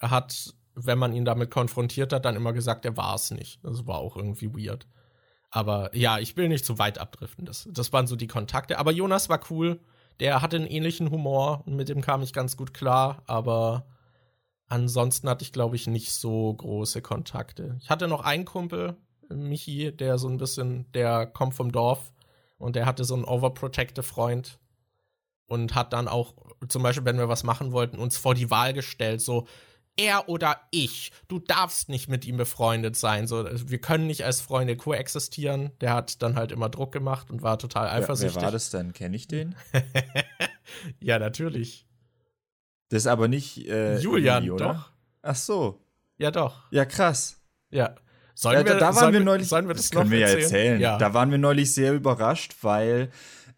hat 0.00 0.54
wenn 0.74 0.98
man 0.98 1.12
ihn 1.12 1.24
damit 1.24 1.50
konfrontiert 1.50 2.12
hat, 2.12 2.24
dann 2.24 2.36
immer 2.36 2.52
gesagt, 2.52 2.84
er 2.84 2.96
war 2.96 3.14
es 3.14 3.30
nicht. 3.30 3.60
Das 3.62 3.86
war 3.86 3.98
auch 3.98 4.16
irgendwie 4.16 4.52
weird. 4.52 4.86
Aber 5.50 5.94
ja, 5.96 6.18
ich 6.18 6.36
will 6.36 6.48
nicht 6.48 6.64
zu 6.64 6.78
weit 6.78 6.98
abdriften. 6.98 7.44
Das, 7.44 7.68
das 7.70 7.92
waren 7.92 8.06
so 8.06 8.16
die 8.16 8.28
Kontakte. 8.28 8.78
Aber 8.78 8.92
Jonas 8.92 9.28
war 9.28 9.40
cool. 9.50 9.80
Der 10.20 10.42
hatte 10.42 10.56
einen 10.56 10.66
ähnlichen 10.66 11.10
Humor 11.10 11.62
und 11.66 11.74
mit 11.74 11.88
dem 11.88 12.02
kam 12.02 12.22
ich 12.22 12.32
ganz 12.32 12.56
gut 12.56 12.72
klar. 12.72 13.22
Aber 13.26 13.86
ansonsten 14.68 15.28
hatte 15.28 15.42
ich, 15.42 15.52
glaube 15.52 15.76
ich, 15.76 15.86
nicht 15.86 16.12
so 16.12 16.54
große 16.54 17.02
Kontakte. 17.02 17.78
Ich 17.80 17.90
hatte 17.90 18.06
noch 18.06 18.22
einen 18.22 18.44
Kumpel, 18.44 18.96
Michi, 19.30 19.92
der 19.96 20.18
so 20.18 20.28
ein 20.28 20.38
bisschen, 20.38 20.90
der 20.92 21.26
kommt 21.26 21.54
vom 21.54 21.72
Dorf 21.72 22.12
und 22.58 22.76
der 22.76 22.86
hatte 22.86 23.04
so 23.04 23.14
einen 23.14 23.24
overprotective 23.24 24.02
Freund 24.02 24.58
und 25.46 25.74
hat 25.74 25.92
dann 25.92 26.08
auch, 26.08 26.34
zum 26.68 26.82
Beispiel, 26.82 27.04
wenn 27.04 27.18
wir 27.18 27.28
was 27.28 27.44
machen 27.44 27.72
wollten, 27.72 27.98
uns 27.98 28.16
vor 28.16 28.34
die 28.34 28.50
Wahl 28.50 28.72
gestellt, 28.72 29.20
so, 29.20 29.46
er 29.96 30.28
oder 30.28 30.60
ich. 30.70 31.12
Du 31.28 31.38
darfst 31.38 31.88
nicht 31.88 32.08
mit 32.08 32.24
ihm 32.24 32.36
befreundet 32.36 32.96
sein. 32.96 33.26
So, 33.26 33.44
wir 33.44 33.80
können 33.80 34.06
nicht 34.06 34.24
als 34.24 34.40
Freunde 34.40 34.76
koexistieren. 34.76 35.72
Der 35.80 35.92
hat 35.92 36.22
dann 36.22 36.36
halt 36.36 36.52
immer 36.52 36.68
Druck 36.68 36.92
gemacht 36.92 37.30
und 37.30 37.42
war 37.42 37.58
total 37.58 37.88
eifersüchtig. 37.88 38.36
Wer, 38.36 38.40
wer 38.40 38.46
war 38.46 38.52
das 38.52 38.70
denn? 38.70 38.92
Kenne 38.92 39.16
ich 39.16 39.28
den? 39.28 39.54
ja, 41.00 41.18
natürlich. 41.18 41.86
Das 42.88 43.02
ist 43.02 43.06
aber 43.06 43.28
nicht 43.28 43.68
äh, 43.68 43.98
Julian, 43.98 44.48
Uli, 44.48 44.58
doch. 44.58 44.90
Ach 45.22 45.36
so. 45.36 45.80
Ja, 46.18 46.30
doch. 46.30 46.70
Ja, 46.70 46.84
krass. 46.84 47.40
Ja. 47.70 47.94
Sollen 48.40 48.60
ja, 48.60 48.64
wir, 48.64 48.72
da, 48.78 48.92
da 48.92 48.96
waren 48.96 49.12
wir 49.12 49.20
neulich. 49.20 49.48
Sollen 49.48 49.68
wir 49.68 49.74
das, 49.74 49.90
das 49.90 49.98
können 49.98 50.10
wir 50.10 50.20
ja 50.20 50.28
erzählen. 50.28 50.80
Ja. 50.80 50.96
Da 50.96 51.12
waren 51.12 51.30
wir 51.30 51.36
neulich 51.36 51.74
sehr 51.74 51.92
überrascht, 51.92 52.56
weil 52.62 53.10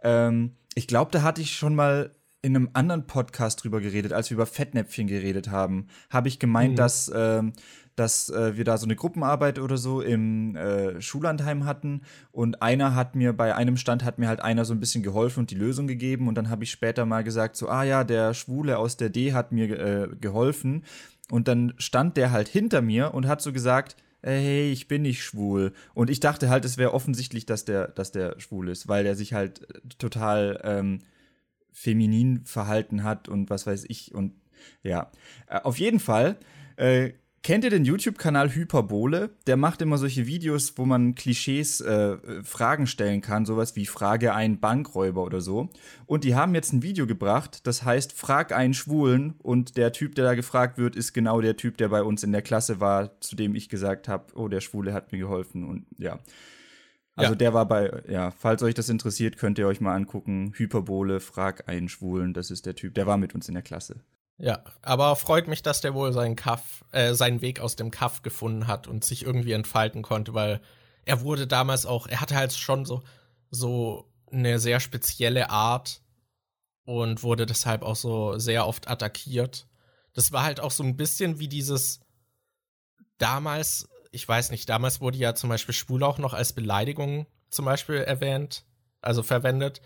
ähm, 0.03 0.57
ich 0.75 0.89
glaube, 0.89 1.13
da 1.13 1.23
hatte 1.23 1.41
ich 1.41 1.55
schon 1.55 1.77
mal 1.77 2.11
in 2.45 2.57
einem 2.57 2.69
anderen 2.73 3.07
Podcast 3.07 3.63
drüber 3.63 3.81
geredet, 3.81 4.13
als 4.13 4.31
wir 4.31 4.35
über 4.35 4.47
Fettnäpfchen 4.47 5.07
geredet 5.07 5.53
haben, 5.53 5.87
habe 6.11 6.27
ich 6.27 6.41
gemeint, 6.41 6.73
mhm. 6.73 6.77
dass, 6.77 7.09
äh, 7.11 7.45
dass 7.95 8.29
äh, 8.31 8.57
wir 8.57 8.65
da 8.65 8.77
so 8.77 8.87
eine 8.87 8.97
Gruppenarbeit 8.97 9.61
oder 9.61 9.77
so 9.77 10.01
im 10.01 10.57
äh, 10.57 11.01
Schullandheim 11.01 11.65
hatten 11.65 12.03
und 12.33 12.61
einer 12.61 12.97
hat 12.97 13.15
mir 13.15 13.33
bei 13.35 13.55
einem 13.55 13.77
Stand 13.77 14.03
hat 14.03 14.19
mir 14.19 14.27
halt 14.27 14.41
einer 14.41 14.65
so 14.65 14.75
ein 14.75 14.81
bisschen 14.81 15.05
geholfen 15.05 15.39
und 15.39 15.53
die 15.53 15.55
Lösung 15.55 15.87
gegeben 15.87 16.27
und 16.27 16.35
dann 16.35 16.51
habe 16.51 16.65
ich 16.65 16.73
später 16.73 17.07
mal 17.07 17.23
gesagt 17.23 17.55
so 17.55 17.69
ah 17.69 17.85
ja 17.85 18.03
der 18.03 18.35
Schwule 18.35 18.79
aus 18.79 18.97
der 18.97 19.11
D 19.11 19.33
hat 19.33 19.53
mir 19.53 19.79
äh, 19.79 20.09
geholfen 20.21 20.83
und 21.31 21.47
dann 21.47 21.75
stand 21.79 22.17
der 22.17 22.33
halt 22.33 22.49
hinter 22.49 22.83
mir 22.83 23.15
und 23.15 23.29
hat 23.29 23.41
so 23.41 23.53
gesagt 23.53 23.95
äh, 23.97 24.12
hey, 24.23 24.71
ich 24.71 24.89
bin 24.89 25.03
nicht 25.03 25.23
schwul. 25.23 25.73
Und 25.95 26.11
ich 26.11 26.21
dachte 26.21 26.49
halt, 26.49 26.65
es 26.65 26.79
wäre 26.79 26.95
offensichtlich, 26.95 27.47
dass 27.47 27.65
der, 27.65 27.89
dass 27.89 28.13
der 28.13 28.39
schwul 28.39 28.69
ist, 28.69 28.89
weil 28.89 29.05
der 29.05 29.17
sich 29.17 29.33
halt 29.33 29.69
äh, 29.71 29.81
total 29.99 30.61
ähm, 30.65 31.01
feminin 31.73 32.45
verhalten 32.45 33.03
hat 33.03 33.29
und 33.29 33.51
was 33.51 33.67
weiß 33.67 33.85
ich. 33.89 34.15
Und 34.15 34.35
ja, 34.83 35.11
äh, 35.49 35.61
auf 35.61 35.79
jeden 35.79 36.01
Fall. 36.01 36.37
Äh, 36.77 37.13
kennt 37.43 37.65
ihr 37.65 37.71
den 37.71 37.85
YouTube-Kanal 37.85 38.55
Hyperbole? 38.55 39.31
Der 39.47 39.57
macht 39.57 39.83
immer 39.83 39.99
solche 39.99 40.27
Videos, 40.27 40.75
wo 40.77 40.85
man 40.85 41.15
Klischees, 41.15 41.81
äh, 41.81 42.17
Fragen 42.43 42.87
stellen 42.87 43.21
kann, 43.21 43.45
sowas 43.45 43.77
wie 43.77 43.87
Frage 43.87 44.35
einen 44.35 44.61
Bankräuber 44.61 45.23
oder 45.23 45.41
so. 45.41 45.69
Und 46.07 46.25
die 46.25 46.35
haben 46.35 46.55
jetzt 46.55 46.73
ein 46.73 46.83
Video 46.83 47.07
gebracht, 47.07 47.67
das 47.67 47.85
heißt 47.85 48.13
Frag 48.13 48.53
einen 48.53 48.75
Schwulen 48.75 49.35
und 49.39 49.77
der 49.77 49.93
Typ, 49.93 50.15
der 50.15 50.25
da 50.25 50.35
gefragt 50.35 50.79
wird, 50.79 50.97
ist 50.97 51.13
genau 51.13 51.41
der 51.41 51.57
Typ, 51.57 51.77
der 51.77 51.89
bei 51.89 52.03
uns 52.03 52.23
in 52.23 52.33
der 52.33 52.43
Klasse 52.43 52.81
war, 52.81 53.21
zu 53.21 53.37
dem 53.37 53.55
ich 53.55 53.69
gesagt 53.69 54.09
habe, 54.09 54.33
oh, 54.35 54.49
der 54.49 54.61
Schwule 54.61 54.93
hat 54.93 55.13
mir 55.13 55.19
geholfen 55.19 55.65
und 55.65 55.87
ja. 55.99 56.19
Also 57.15 57.33
ja. 57.33 57.37
der 57.37 57.53
war 57.53 57.67
bei, 57.67 58.03
ja, 58.09 58.31
falls 58.31 58.63
euch 58.63 58.75
das 58.75 58.89
interessiert, 58.89 59.37
könnt 59.37 59.59
ihr 59.59 59.67
euch 59.67 59.83
mal 59.83 59.95
angucken. 59.95 60.53
Hyperbole, 60.57 61.21
frag 61.21 61.69
einen 61.69 61.91
Schwulen, 61.91 62.33
das 62.33 62.51
ist 62.51 62.65
der 62.65 62.75
Typ, 62.75 62.95
der 62.95 63.07
war 63.07 63.19
mit 63.19 63.35
uns 63.35 63.49
in 63.49 63.55
der 63.55 63.63
Klasse. 63.63 64.01
Ja, 64.43 64.65
aber 64.83 65.15
freut 65.15 65.47
mich, 65.47 65.63
dass 65.63 65.81
der 65.81 65.95
wohl 65.95 66.13
seinen 66.13 66.35
Kaff, 66.35 66.85
äh, 66.91 67.15
seinen 67.15 67.43
Weg 67.43 67.61
aus 67.61 67.77
dem 67.77 67.93
Kaff 67.93 68.23
gefunden 68.23 68.67
hat 68.67 68.89
und 68.89 69.05
sich 69.05 69.25
irgendwie 69.25 69.53
entfalten 69.53 70.03
konnte, 70.03 70.35
weil 70.35 70.61
er 71.05 71.21
wurde 71.21 71.47
damals 71.47 71.87
auch, 71.87 72.09
er 72.09 72.21
hatte 72.21 72.35
halt 72.35 72.53
schon 72.53 72.85
so, 72.85 73.03
so 73.51 74.11
eine 74.33 74.59
sehr 74.59 74.81
spezielle 74.81 75.51
Art 75.51 76.03
und 76.85 77.23
wurde 77.23 77.47
deshalb 77.47 77.83
auch 77.83 77.97
so 77.97 78.39
sehr 78.39 78.67
oft 78.67 78.89
attackiert. 78.89 79.69
Das 80.13 80.33
war 80.33 80.43
halt 80.43 80.59
auch 80.59 80.73
so 80.73 80.83
ein 80.83 80.97
bisschen 80.97 81.39
wie 81.39 81.49
dieses 81.49 82.01
damals 83.19 83.89
ich 84.13 84.29
weiß 84.29 84.51
nicht, 84.51 84.69
damals 84.69 85.01
wurde 85.01 85.19
ja 85.19 85.35
zum 85.35 85.49
Beispiel 85.49 85.75
schwul 85.75 86.03
auch 86.05 86.19
noch 86.19 86.35
als 86.35 86.53
Beleidigung 86.53 87.27
zum 87.51 87.65
Beispiel 87.65 87.97
erwähnt, 87.97 88.65
also 89.01 89.23
verwendet. 89.23 89.81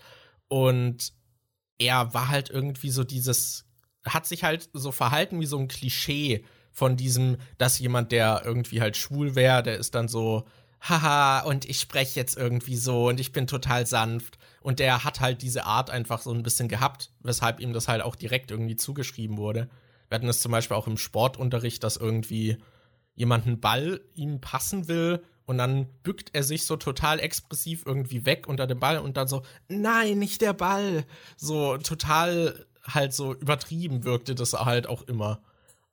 Und 0.49 1.13
er 1.79 2.13
war 2.13 2.27
halt 2.27 2.49
irgendwie 2.49 2.89
so 2.89 3.03
dieses, 3.03 3.65
hat 4.09 4.25
sich 4.25 4.43
halt 4.43 4.69
so 4.73 4.91
verhalten 4.91 5.39
wie 5.39 5.45
so 5.45 5.57
ein 5.57 5.67
Klischee 5.67 6.43
von 6.71 6.95
diesem, 6.95 7.37
dass 7.57 7.79
jemand, 7.79 8.11
der 8.11 8.43
irgendwie 8.45 8.81
halt 8.81 8.97
schwul 8.97 9.35
wäre, 9.35 9.63
der 9.63 9.77
ist 9.77 9.95
dann 9.95 10.07
so, 10.07 10.45
haha, 10.81 11.41
und 11.41 11.65
ich 11.65 11.79
spreche 11.79 12.19
jetzt 12.19 12.37
irgendwie 12.37 12.75
so 12.75 13.07
und 13.07 13.19
ich 13.19 13.31
bin 13.31 13.47
total 13.47 13.87
sanft. 13.87 14.37
Und 14.61 14.79
der 14.79 15.03
hat 15.03 15.19
halt 15.19 15.41
diese 15.41 15.65
Art 15.65 15.89
einfach 15.89 16.21
so 16.21 16.31
ein 16.31 16.43
bisschen 16.43 16.67
gehabt, 16.67 17.11
weshalb 17.21 17.59
ihm 17.59 17.73
das 17.73 17.87
halt 17.87 18.01
auch 18.01 18.15
direkt 18.15 18.51
irgendwie 18.51 18.75
zugeschrieben 18.75 19.37
wurde. 19.37 19.69
Wir 20.09 20.15
hatten 20.15 20.29
es 20.29 20.41
zum 20.41 20.51
Beispiel 20.51 20.77
auch 20.77 20.87
im 20.87 20.97
Sportunterricht, 20.97 21.83
dass 21.83 21.97
irgendwie 21.97 22.57
jemand 23.15 23.47
einen 23.47 23.59
Ball 23.59 24.01
ihm 24.13 24.39
passen 24.39 24.87
will 24.87 25.23
und 25.45 25.57
dann 25.57 25.87
bückt 26.03 26.31
er 26.33 26.43
sich 26.43 26.65
so 26.65 26.75
total 26.75 27.19
expressiv 27.19 27.83
irgendwie 27.85 28.25
weg 28.25 28.47
unter 28.47 28.67
dem 28.67 28.79
Ball 28.79 28.99
und 28.99 29.17
dann 29.17 29.27
so, 29.27 29.43
nein, 29.67 30.19
nicht 30.19 30.41
der 30.41 30.53
Ball. 30.53 31.05
So 31.37 31.77
total 31.77 32.65
halt 32.87 33.13
so 33.13 33.33
übertrieben 33.33 34.03
wirkte 34.03 34.35
das 34.35 34.53
halt 34.53 34.87
auch 34.87 35.03
immer. 35.03 35.41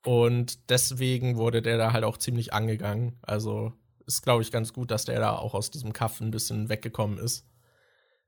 Und 0.04 0.70
deswegen 0.70 1.36
wurde 1.36 1.62
der 1.62 1.78
da 1.78 1.92
halt 1.92 2.04
auch 2.04 2.18
ziemlich 2.18 2.52
angegangen. 2.52 3.18
Also 3.22 3.72
ist, 4.06 4.22
glaube 4.22 4.42
ich, 4.42 4.52
ganz 4.52 4.72
gut, 4.72 4.90
dass 4.90 5.06
der 5.06 5.18
da 5.18 5.36
auch 5.36 5.54
aus 5.54 5.70
diesem 5.70 5.92
Kaff 5.92 6.20
ein 6.20 6.30
bisschen 6.30 6.68
weggekommen 6.68 7.18
ist. 7.18 7.46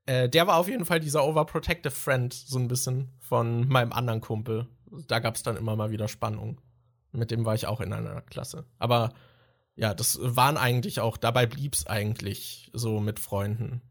Äh, 0.07 0.29
der 0.29 0.47
war 0.47 0.57
auf 0.57 0.67
jeden 0.67 0.85
Fall 0.85 0.99
dieser 0.99 1.23
Overprotective 1.23 1.91
Friend, 1.91 2.33
so 2.33 2.57
ein 2.57 2.67
bisschen 2.67 3.11
von 3.19 3.67
meinem 3.67 3.91
anderen 3.91 4.21
Kumpel. 4.21 4.67
Da 5.07 5.19
gab 5.19 5.35
es 5.35 5.43
dann 5.43 5.57
immer 5.57 5.75
mal 5.75 5.91
wieder 5.91 6.07
Spannung. 6.07 6.61
Mit 7.11 7.29
dem 7.29 7.45
war 7.45 7.55
ich 7.55 7.67
auch 7.67 7.81
in 7.81 7.93
einer 7.93 8.21
Klasse. 8.21 8.65
Aber 8.79 9.13
ja, 9.75 9.93
das 9.93 10.17
waren 10.21 10.57
eigentlich 10.57 10.99
auch, 11.01 11.17
dabei 11.17 11.45
blieb 11.45 11.75
es 11.75 11.85
eigentlich 11.85 12.71
so 12.73 12.99
mit 12.99 13.19
Freunden. 13.19 13.81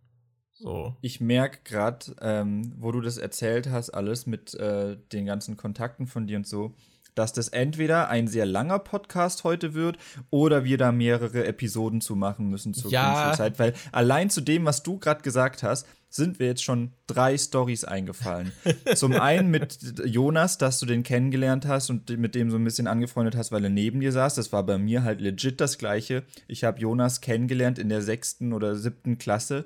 So. 0.59 0.97
Ich 1.03 1.21
merke 1.21 1.59
gerade, 1.65 2.17
ähm, 2.21 2.73
wo 2.79 2.91
du 2.93 3.01
das 3.01 3.19
erzählt 3.19 3.69
hast, 3.71 3.91
alles 3.91 4.27
mit 4.27 4.55
äh, 4.55 4.97
den 5.13 5.27
ganzen 5.27 5.57
Kontakten 5.57 6.07
von 6.07 6.27
dir 6.27 6.39
und 6.39 6.47
so, 6.47 6.75
dass 7.15 7.33
das 7.33 7.49
entweder 7.49 8.09
ein 8.09 8.29
sehr 8.29 8.47
langer 8.47 8.79
Podcast 8.79 9.43
heute 9.43 9.75
wird 9.75 9.97
oder 10.31 10.65
wir 10.65 10.79
da 10.79 10.93
mehrere 10.93 11.47
Episoden 11.47 12.01
zu 12.01 12.15
machen 12.15 12.49
müssen 12.49 12.75
zur 12.75 12.91
ja. 12.91 13.33
Zeit. 13.35 13.59
Weil 13.59 13.75
allein 13.91 14.31
zu 14.31 14.41
dem, 14.41 14.65
was 14.65 14.83
du 14.83 14.99
gerade 14.99 15.23
gesagt 15.23 15.63
hast, 15.63 15.87
sind 16.09 16.39
wir 16.39 16.47
jetzt 16.47 16.63
schon 16.63 16.93
drei 17.07 17.37
Stories 17.37 17.85
eingefallen. 17.85 18.53
Zum 18.95 19.13
einen 19.13 19.51
mit 19.51 19.79
Jonas, 20.05 20.57
dass 20.57 20.79
du 20.79 20.87
den 20.87 21.03
kennengelernt 21.03 21.67
hast 21.67 21.91
und 21.91 22.09
mit 22.19 22.35
dem 22.35 22.51
so 22.51 22.57
ein 22.57 22.65
bisschen 22.65 22.87
angefreundet 22.87 23.37
hast, 23.37 23.51
weil 23.53 23.65
er 23.65 23.71
neben 23.71 24.01
dir 24.01 24.13
saß. 24.13 24.35
Das 24.35 24.53
war 24.53 24.65
bei 24.65 24.79
mir 24.79 25.03
halt 25.03 25.21
legit 25.21 25.61
das 25.61 25.79
Gleiche. 25.79 26.23
Ich 26.49 26.65
habe 26.65 26.81
Jonas 26.81 27.21
kennengelernt 27.21 27.79
in 27.79 27.89
der 27.89 28.03
sechsten 28.03 28.53
oder 28.53 28.77
siebten 28.77 29.19
Klasse, 29.19 29.65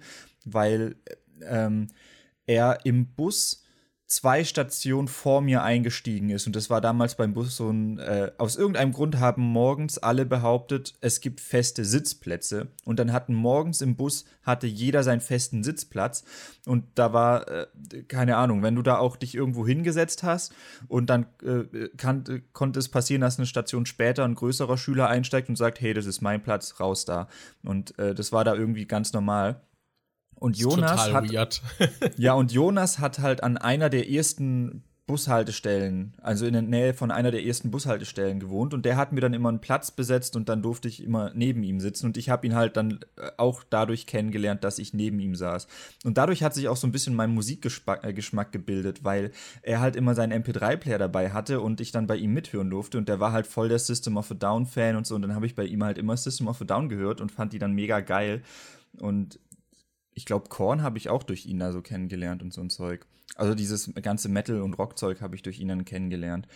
weil 0.53 0.97
ähm, 1.43 1.89
er 2.47 2.81
im 2.85 3.07
Bus 3.15 3.65
zwei 4.11 4.43
Stationen 4.43 5.07
vor 5.07 5.41
mir 5.41 5.63
eingestiegen 5.63 6.31
ist. 6.31 6.49
Und 6.49 6.57
das 6.57 6.69
war 6.69 6.81
damals 6.81 7.15
beim 7.15 7.33
Bus 7.33 7.57
so 7.57 7.71
ein, 7.71 7.99
äh, 8.01 8.33
aus 8.39 8.57
irgendeinem 8.57 8.93
Grund 8.93 9.21
haben 9.21 9.43
morgens 9.43 9.99
alle 9.99 10.27
behauptet, 10.27 10.95
es 11.01 11.21
gibt 11.21 11.41
feste 11.41 11.85
Sitzplätze. 11.85 12.73
Und 12.85 12.99
dann 12.99 13.13
hatten 13.13 13.35
morgens 13.35 13.81
im 13.81 13.95
Bus, 13.95 14.25
hatte 14.43 14.67
jeder 14.67 15.05
seinen 15.05 15.21
festen 15.21 15.63
Sitzplatz. 15.63 16.25
Und 16.67 16.87
da 16.97 17.13
war, 17.13 17.49
äh, 17.49 17.67
keine 18.09 18.37
Ahnung, 18.37 18.65
wenn 18.65 18.75
du 18.75 18.83
da 18.83 18.99
auch 18.99 19.15
dich 19.15 19.37
irgendwo 19.37 19.65
hingesetzt 19.65 20.25
hast 20.25 20.53
und 20.89 21.09
dann 21.09 21.27
äh, 21.45 21.89
kann, 21.97 22.43
konnte 22.53 22.81
es 22.81 22.89
passieren, 22.89 23.21
dass 23.21 23.39
eine 23.39 23.47
Station 23.47 23.87
später 23.87 24.25
ein 24.25 24.35
größerer 24.35 24.77
Schüler 24.77 25.09
einsteigt 25.09 25.49
und 25.49 25.57
sagt, 25.57 25.81
hey, 25.81 25.95
das 25.95 26.07
ist 26.07 26.21
mein 26.21 26.43
Platz, 26.43 26.81
raus 26.81 27.05
da. 27.05 27.29
Und 27.63 27.97
äh, 28.01 28.13
das 28.13 28.33
war 28.33 28.43
da 28.43 28.57
irgendwie 28.57 28.87
ganz 28.87 29.13
normal. 29.13 29.63
Und 30.41 30.57
Jonas 30.57 31.13
hat 31.13 31.31
weird. 31.31 31.63
ja 32.17 32.33
und 32.33 32.51
Jonas 32.53 32.99
hat 32.99 33.21
halt 33.21 33.43
an 33.43 33.57
einer 33.57 33.91
der 33.91 34.11
ersten 34.11 34.83
Bushaltestellen, 35.11 36.15
also 36.23 36.47
in 36.47 36.53
der 36.53 36.63
Nähe 36.63 36.95
von 36.95 37.11
einer 37.11 37.33
der 37.33 37.45
ersten 37.45 37.73
Bushaltestellen 37.73 38.39
gewohnt 38.39 38.73
und 38.73 38.85
der 38.85 38.97
hat 38.97 39.13
mir 39.13 39.21
dann 39.21 39.35
immer 39.35 39.49
einen 39.49 39.61
Platz 39.61 39.91
besetzt 39.91 40.37
und 40.37 40.49
dann 40.49 40.63
durfte 40.63 40.87
ich 40.87 41.03
immer 41.03 41.33
neben 41.35 41.65
ihm 41.65 41.81
sitzen 41.81 42.07
und 42.07 42.17
ich 42.17 42.31
habe 42.31 42.47
ihn 42.47 42.55
halt 42.55 42.77
dann 42.77 43.01
äh, 43.17 43.29
auch 43.37 43.65
dadurch 43.69 44.07
kennengelernt, 44.07 44.63
dass 44.63 44.79
ich 44.79 44.95
neben 44.95 45.19
ihm 45.19 45.35
saß. 45.35 45.67
Und 46.05 46.17
dadurch 46.17 46.45
hat 46.45 46.55
sich 46.55 46.69
auch 46.69 46.77
so 46.77 46.87
ein 46.87 46.93
bisschen 46.93 47.17
mein 47.17 47.35
Musikgeschmack 47.35 48.05
äh, 48.05 48.49
gebildet, 48.53 49.03
weil 49.03 49.33
er 49.63 49.81
halt 49.81 49.97
immer 49.97 50.15
seinen 50.15 50.45
MP3-Player 50.45 50.99
dabei 50.99 51.33
hatte 51.33 51.61
und 51.61 51.81
ich 51.81 51.91
dann 51.91 52.07
bei 52.07 52.17
ihm 52.17 52.33
mithören 52.33 52.71
durfte 52.71 52.97
und 52.97 53.09
der 53.09 53.19
war 53.19 53.33
halt 53.33 53.49
voll 53.49 53.69
der 53.69 53.81
System 53.81 54.17
of 54.17 54.31
a 54.31 54.35
Down-Fan 54.35 54.95
und 54.95 55.09
so 55.09 55.17
und 55.17 55.23
dann 55.23 55.35
habe 55.35 55.47
ich 55.47 55.57
bei 55.57 55.65
ihm 55.65 55.83
halt 55.83 55.99
immer 55.99 56.17
System 56.17 56.47
of 56.47 56.63
a 56.63 56.65
Down 56.65 56.89
gehört 56.89 57.21
und 57.21 57.33
fand 57.33 57.53
die 57.53 57.59
dann 57.59 57.73
mega 57.73 57.99
geil. 57.99 58.43
Und 58.99 59.41
ich 60.21 60.27
glaube, 60.27 60.51
Korn 60.51 60.83
habe 60.83 60.99
ich 60.99 61.09
auch 61.09 61.23
durch 61.23 61.47
ihn 61.47 61.59
da 61.59 61.73
so 61.73 61.81
kennengelernt 61.81 62.43
und 62.43 62.53
so 62.53 62.61
ein 62.61 62.69
Zeug. 62.69 63.07
Also 63.37 63.55
dieses 63.55 63.91
ganze 64.03 64.29
Metal- 64.29 64.61
und 64.61 64.75
Rockzeug 64.75 65.23
habe 65.23 65.35
ich 65.35 65.41
durch 65.41 65.61
ihn 65.61 65.69
dann 65.69 65.87
kennengelernt. 65.87 66.47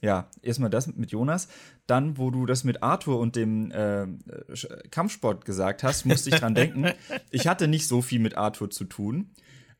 Ja, 0.00 0.30
erstmal 0.40 0.70
das 0.70 0.86
mit 0.86 1.10
Jonas. 1.10 1.48
Dann, 1.86 2.16
wo 2.16 2.30
du 2.30 2.46
das 2.46 2.64
mit 2.64 2.82
Arthur 2.82 3.18
und 3.18 3.36
dem 3.36 3.70
äh, 3.72 4.06
Kampfsport 4.90 5.44
gesagt 5.44 5.82
hast, 5.82 6.06
musste 6.06 6.30
ich 6.30 6.36
dran 6.36 6.54
denken. 6.54 6.86
Ich 7.30 7.46
hatte 7.46 7.68
nicht 7.68 7.88
so 7.88 8.00
viel 8.00 8.20
mit 8.20 8.38
Arthur 8.38 8.70
zu 8.70 8.84
tun. 8.84 9.32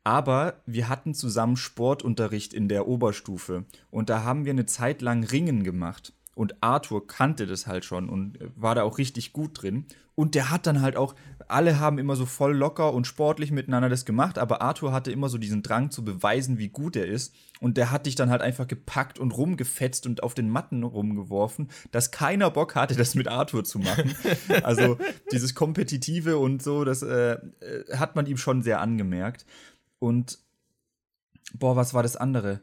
Aber 0.03 0.61
wir 0.67 0.91
hatten 0.91 1.15
zusammen 1.15 1.57
Sportunterricht 1.57 2.53
in 2.53 2.69
der 2.69 2.87
Oberstufe 2.87 3.65
und 3.91 4.11
da 4.11 4.23
haben 4.23 4.45
wir 4.45 4.53
eine 4.53 4.67
Zeit 4.67 5.01
lang 5.01 5.25
Ringen 5.25 5.65
gemacht. 5.65 6.13
Und 6.35 6.63
Arthur 6.63 7.07
kannte 7.07 7.47
das 7.47 7.67
halt 7.67 7.87
schon 7.87 8.11
und 8.11 8.39
war 8.55 8.75
da 8.75 8.83
auch 8.83 8.99
richtig 8.99 9.33
gut 9.33 9.63
drin. 9.63 9.87
Und 10.15 10.35
der 10.35 10.51
hat 10.51 10.67
dann 10.67 10.81
halt 10.81 10.97
auch, 10.97 11.15
alle 11.49 11.81
haben 11.81 11.99
immer 11.99 12.17
so 12.17 12.27
voll 12.27 12.57
locker 12.57 12.93
und 12.93 13.07
sportlich 13.07 13.51
miteinander 13.51 13.89
das 13.89 14.05
gemacht, 14.05 14.39
aber 14.39 14.63
Arthur 14.63 14.93
hatte 14.93 15.11
immer 15.11 15.29
so 15.29 15.39
diesen 15.39 15.63
Drang 15.63 15.91
zu 15.91 16.05
beweisen, 16.05 16.59
wie 16.59 16.69
gut 16.69 16.97
er 16.97 17.07
ist. 17.07 17.35
Und 17.61 17.77
der 17.77 17.91
hat 17.91 18.07
dich 18.07 18.15
dann 18.15 18.31
halt 18.31 18.43
einfach 18.43 18.67
gepackt 18.67 19.19
und 19.19 19.31
rumgefetzt 19.31 20.07
und 20.07 20.23
auf 20.23 20.35
den 20.35 20.49
Matten 20.49 20.83
rumgeworfen, 20.83 21.71
dass 21.93 22.11
keiner 22.11 22.51
Bock 22.51 22.75
hatte, 22.75 22.95
das 22.95 23.15
mit 23.15 23.29
Arthur 23.29 23.65
zu 23.65 23.79
machen. 23.79 24.15
also 24.63 24.99
dieses 25.33 25.55
Kompetitive 25.55 26.39
und 26.39 26.63
so, 26.63 26.85
das 26.85 27.03
äh, 27.03 27.33
äh 27.35 27.97
hat 27.97 28.17
man 28.17 28.27
ihm 28.27 28.37
schon 28.37 28.63
sehr 28.63 28.81
angemerkt. 28.81 29.47
Und 29.99 30.39
boah, 31.55 31.77
was 31.77 31.95
war 31.95 32.03
das 32.03 32.17
andere? 32.17 32.61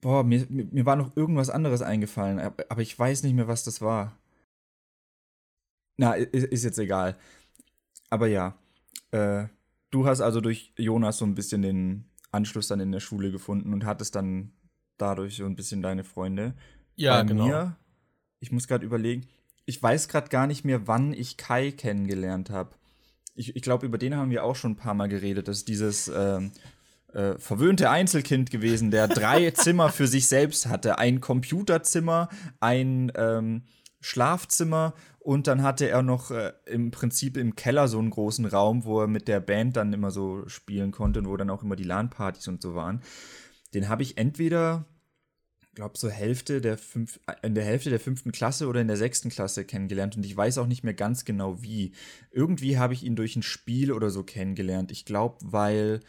Boah, 0.00 0.22
mir, 0.24 0.46
mir 0.48 0.86
war 0.86 0.96
noch 0.96 1.16
irgendwas 1.16 1.50
anderes 1.50 1.82
eingefallen, 1.82 2.38
aber 2.38 2.82
ich 2.82 2.98
weiß 2.98 3.22
nicht 3.22 3.34
mehr, 3.34 3.48
was 3.48 3.64
das 3.64 3.80
war. 3.80 4.16
Na, 5.96 6.14
ist, 6.14 6.46
ist 6.46 6.64
jetzt 6.64 6.78
egal. 6.78 7.16
Aber 8.10 8.26
ja, 8.26 8.56
äh, 9.10 9.46
du 9.90 10.06
hast 10.06 10.20
also 10.20 10.40
durch 10.40 10.72
Jonas 10.76 11.18
so 11.18 11.24
ein 11.24 11.34
bisschen 11.34 11.62
den 11.62 12.04
Anschluss 12.30 12.68
dann 12.68 12.80
in 12.80 12.92
der 12.92 13.00
Schule 13.00 13.30
gefunden 13.30 13.72
und 13.72 13.84
hattest 13.84 14.14
dann 14.14 14.52
dadurch 14.98 15.36
so 15.36 15.46
ein 15.46 15.56
bisschen 15.56 15.82
deine 15.82 16.04
Freunde. 16.04 16.54
Ja, 16.96 17.22
Bei 17.22 17.28
genau. 17.28 17.46
Mir, 17.46 17.76
ich 18.40 18.52
muss 18.52 18.68
gerade 18.68 18.84
überlegen, 18.84 19.26
ich 19.64 19.82
weiß 19.82 20.08
gerade 20.08 20.28
gar 20.28 20.46
nicht 20.46 20.64
mehr, 20.64 20.86
wann 20.86 21.12
ich 21.12 21.36
Kai 21.36 21.72
kennengelernt 21.72 22.50
habe 22.50 22.76
ich, 23.36 23.54
ich 23.54 23.62
glaube, 23.62 23.86
über 23.86 23.98
den 23.98 24.16
haben 24.16 24.30
wir 24.30 24.42
auch 24.44 24.56
schon 24.56 24.72
ein 24.72 24.76
paar 24.76 24.94
Mal 24.94 25.08
geredet. 25.08 25.46
Das 25.46 25.58
ist 25.58 25.68
dieses 25.68 26.08
ähm, 26.08 26.52
äh, 27.12 27.34
verwöhnte 27.38 27.90
Einzelkind 27.90 28.50
gewesen, 28.50 28.90
der 28.90 29.08
drei 29.08 29.50
Zimmer 29.54 29.90
für 29.90 30.06
sich 30.06 30.26
selbst 30.26 30.66
hatte. 30.66 30.98
Ein 30.98 31.20
Computerzimmer, 31.20 32.28
ein 32.60 33.12
ähm, 33.14 33.62
Schlafzimmer 34.00 34.94
und 35.18 35.46
dann 35.46 35.62
hatte 35.62 35.88
er 35.88 36.02
noch 36.02 36.30
äh, 36.30 36.52
im 36.66 36.90
Prinzip 36.90 37.36
im 37.36 37.56
Keller 37.56 37.88
so 37.88 37.98
einen 37.98 38.10
großen 38.10 38.46
Raum, 38.46 38.84
wo 38.84 39.00
er 39.00 39.08
mit 39.08 39.28
der 39.28 39.40
Band 39.40 39.76
dann 39.76 39.92
immer 39.92 40.10
so 40.10 40.46
spielen 40.48 40.92
konnte 40.92 41.20
und 41.20 41.28
wo 41.28 41.36
dann 41.36 41.50
auch 41.50 41.62
immer 41.62 41.76
die 41.76 41.84
LAN-Partys 41.84 42.48
und 42.48 42.62
so 42.62 42.74
waren. 42.74 43.02
Den 43.74 43.88
habe 43.88 44.02
ich 44.02 44.18
entweder 44.18 44.86
glaube, 45.76 45.96
so 45.96 46.08
Hälfte 46.08 46.60
der 46.60 46.76
fünf, 46.76 47.20
in 47.42 47.54
der 47.54 47.64
Hälfte 47.64 47.90
der 47.90 48.00
fünften 48.00 48.32
Klasse 48.32 48.66
oder 48.66 48.80
in 48.80 48.88
der 48.88 48.96
sechsten 48.96 49.28
Klasse 49.28 49.64
kennengelernt 49.64 50.16
und 50.16 50.26
ich 50.26 50.36
weiß 50.36 50.58
auch 50.58 50.66
nicht 50.66 50.82
mehr 50.82 50.94
ganz 50.94 51.24
genau 51.24 51.62
wie. 51.62 51.92
Irgendwie 52.32 52.78
habe 52.78 52.94
ich 52.94 53.04
ihn 53.04 53.14
durch 53.14 53.36
ein 53.36 53.42
Spiel 53.42 53.92
oder 53.92 54.10
so 54.10 54.24
kennengelernt. 54.24 54.90
Ich 54.90 55.04
glaube, 55.04 55.36
weil 55.42 56.00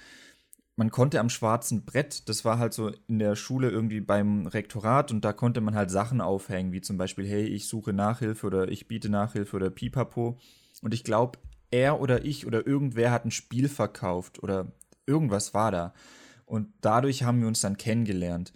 man 0.77 0.91
konnte 0.91 1.19
am 1.19 1.29
schwarzen 1.29 1.85
Brett, 1.85 2.29
das 2.29 2.45
war 2.45 2.59
halt 2.59 2.71
so 2.71 2.91
in 3.07 3.17
der 3.17 3.35
Schule 3.35 3.69
irgendwie 3.69 3.99
beim 3.99 4.45
Rektorat 4.45 5.11
und 5.11 5.25
da 5.25 5.33
konnte 5.33 5.59
man 5.59 5.73
halt 5.73 5.89
Sachen 5.89 6.21
aufhängen, 6.21 6.71
wie 6.71 6.81
zum 6.81 6.97
Beispiel, 6.97 7.27
hey, 7.27 7.45
ich 7.45 7.67
suche 7.67 7.93
Nachhilfe 7.93 8.45
oder 8.45 8.69
ich 8.69 8.87
biete 8.87 9.09
Nachhilfe 9.09 9.55
oder 9.55 9.71
pipapo. 9.71 10.37
Und 10.83 10.93
ich 10.93 11.03
glaube, 11.03 11.39
er 11.71 11.99
oder 11.99 12.23
ich 12.25 12.45
oder 12.45 12.67
irgendwer 12.67 13.11
hat 13.11 13.25
ein 13.25 13.31
Spiel 13.31 13.69
verkauft 13.69 14.43
oder 14.43 14.71
irgendwas 15.07 15.55
war 15.55 15.71
da. 15.71 15.93
Und 16.45 16.71
dadurch 16.81 17.23
haben 17.23 17.41
wir 17.41 17.47
uns 17.47 17.61
dann 17.61 17.77
kennengelernt. 17.77 18.53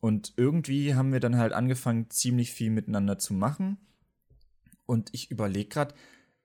Und 0.00 0.32
irgendwie 0.38 0.94
haben 0.94 1.12
wir 1.12 1.20
dann 1.20 1.36
halt 1.36 1.52
angefangen, 1.52 2.08
ziemlich 2.08 2.50
viel 2.50 2.70
miteinander 2.70 3.18
zu 3.18 3.34
machen. 3.34 3.76
Und 4.86 5.10
ich 5.12 5.30
überlege 5.30 5.68
gerade, 5.68 5.94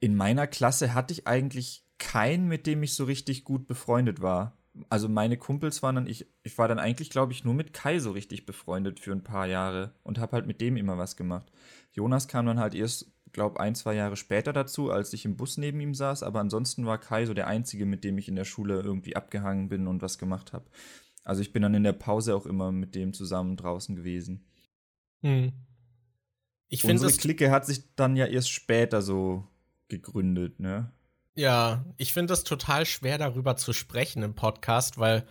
in 0.02 0.18
meiner 0.18 0.48
Klasse 0.48 0.94
hatte 0.94 1.14
ich 1.14 1.28
eigentlich 1.28 1.86
keinen, 1.98 2.50
mit 2.50 2.68
dem 2.68 2.84
ich 2.84 2.94
so 2.94 3.06
richtig 3.06 3.46
gut 3.46 3.68
befreundet 3.68 4.22
war. 4.22 4.58
Also 4.90 5.08
meine 5.08 5.38
Kumpels 5.38 5.84
waren 5.84 5.96
dann, 5.96 6.08
ich, 6.08 6.26
ich 6.42 6.58
war 6.58 6.68
dann 6.68 6.80
eigentlich, 6.80 7.10
glaube 7.10 7.32
ich, 7.32 7.44
nur 7.44 7.54
mit 7.54 7.74
Kai 7.74 8.00
so 8.00 8.12
richtig 8.12 8.46
befreundet 8.46 9.00
für 9.00 9.12
ein 9.12 9.24
paar 9.24 9.46
Jahre 9.46 9.94
und 10.04 10.18
habe 10.18 10.32
halt 10.34 10.48
mit 10.48 10.62
dem 10.62 10.78
immer 10.78 10.98
was 10.98 11.16
gemacht. 11.16 11.52
Jonas 11.92 12.28
kam 12.28 12.48
dann 12.48 12.60
halt 12.60 12.74
erst, 12.74 13.12
glaube 13.34 13.60
ein, 13.60 13.76
zwei 13.76 13.94
Jahre 13.94 14.16
später 14.16 14.52
dazu, 14.52 14.92
als 14.92 15.14
ich 15.14 15.26
im 15.26 15.38
Bus 15.38 15.58
neben 15.58 15.80
ihm 15.80 15.94
saß, 15.94 16.24
aber 16.24 16.40
ansonsten 16.40 16.86
war 16.86 16.98
Kai 16.98 17.26
so 17.26 17.36
der 17.36 17.48
Einzige, 17.48 17.86
mit 17.86 18.04
dem 18.04 18.18
ich 18.18 18.28
in 18.28 18.36
der 18.36 18.46
Schule 18.46 18.82
irgendwie 18.82 19.16
abgehangen 19.16 19.70
bin 19.70 19.88
und 19.88 20.02
was 20.02 20.18
gemacht 20.18 20.54
habe. 20.54 20.66
Also 21.24 21.42
ich 21.42 21.54
bin 21.54 21.62
dann 21.62 21.76
in 21.76 21.84
der 21.84 21.94
Pause 21.94 22.36
auch 22.36 22.46
immer 22.46 22.72
mit 22.72 22.96
dem 22.96 23.14
zusammen 23.14 23.56
draußen 23.56 23.96
gewesen. 23.96 24.46
Hm. 25.22 25.54
Ich 26.68 26.84
Unsere 26.84 27.12
Clique 27.12 27.52
hat 27.52 27.66
sich 27.66 27.96
dann 27.96 28.16
ja 28.16 28.26
erst 28.26 28.50
später 28.50 29.02
so 29.02 29.48
gegründet, 29.88 30.60
ne? 30.60 30.92
Ja, 31.36 31.84
ich 31.98 32.13
finde 32.13 32.34
es 32.34 32.43
total 32.43 32.86
schwer 32.86 33.17
darüber 33.17 33.56
zu 33.56 33.74
sprechen 33.74 34.22
im 34.24 34.36
Podcast, 34.36 34.98
weil 34.98 35.26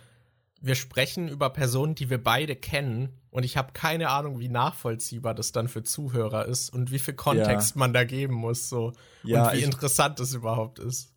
wir 0.61 0.75
sprechen 0.75 1.27
über 1.27 1.49
Personen, 1.49 1.95
die 1.95 2.09
wir 2.09 2.23
beide 2.23 2.55
kennen 2.55 3.09
und 3.29 3.43
ich 3.43 3.57
habe 3.57 3.73
keine 3.73 4.09
Ahnung, 4.09 4.39
wie 4.39 4.49
nachvollziehbar 4.49 5.33
das 5.33 5.51
dann 5.51 5.67
für 5.67 5.83
Zuhörer 5.83 6.45
ist 6.45 6.69
und 6.69 6.91
wie 6.91 6.99
viel 6.99 7.15
Kontext 7.15 7.75
ja. 7.75 7.79
man 7.79 7.93
da 7.93 8.03
geben 8.03 8.35
muss 8.35 8.69
so 8.69 8.93
ja, 9.23 9.47
und 9.47 9.57
wie 9.57 9.63
interessant 9.63 10.19
es 10.19 10.33
überhaupt 10.33 10.79
ist. 10.79 11.13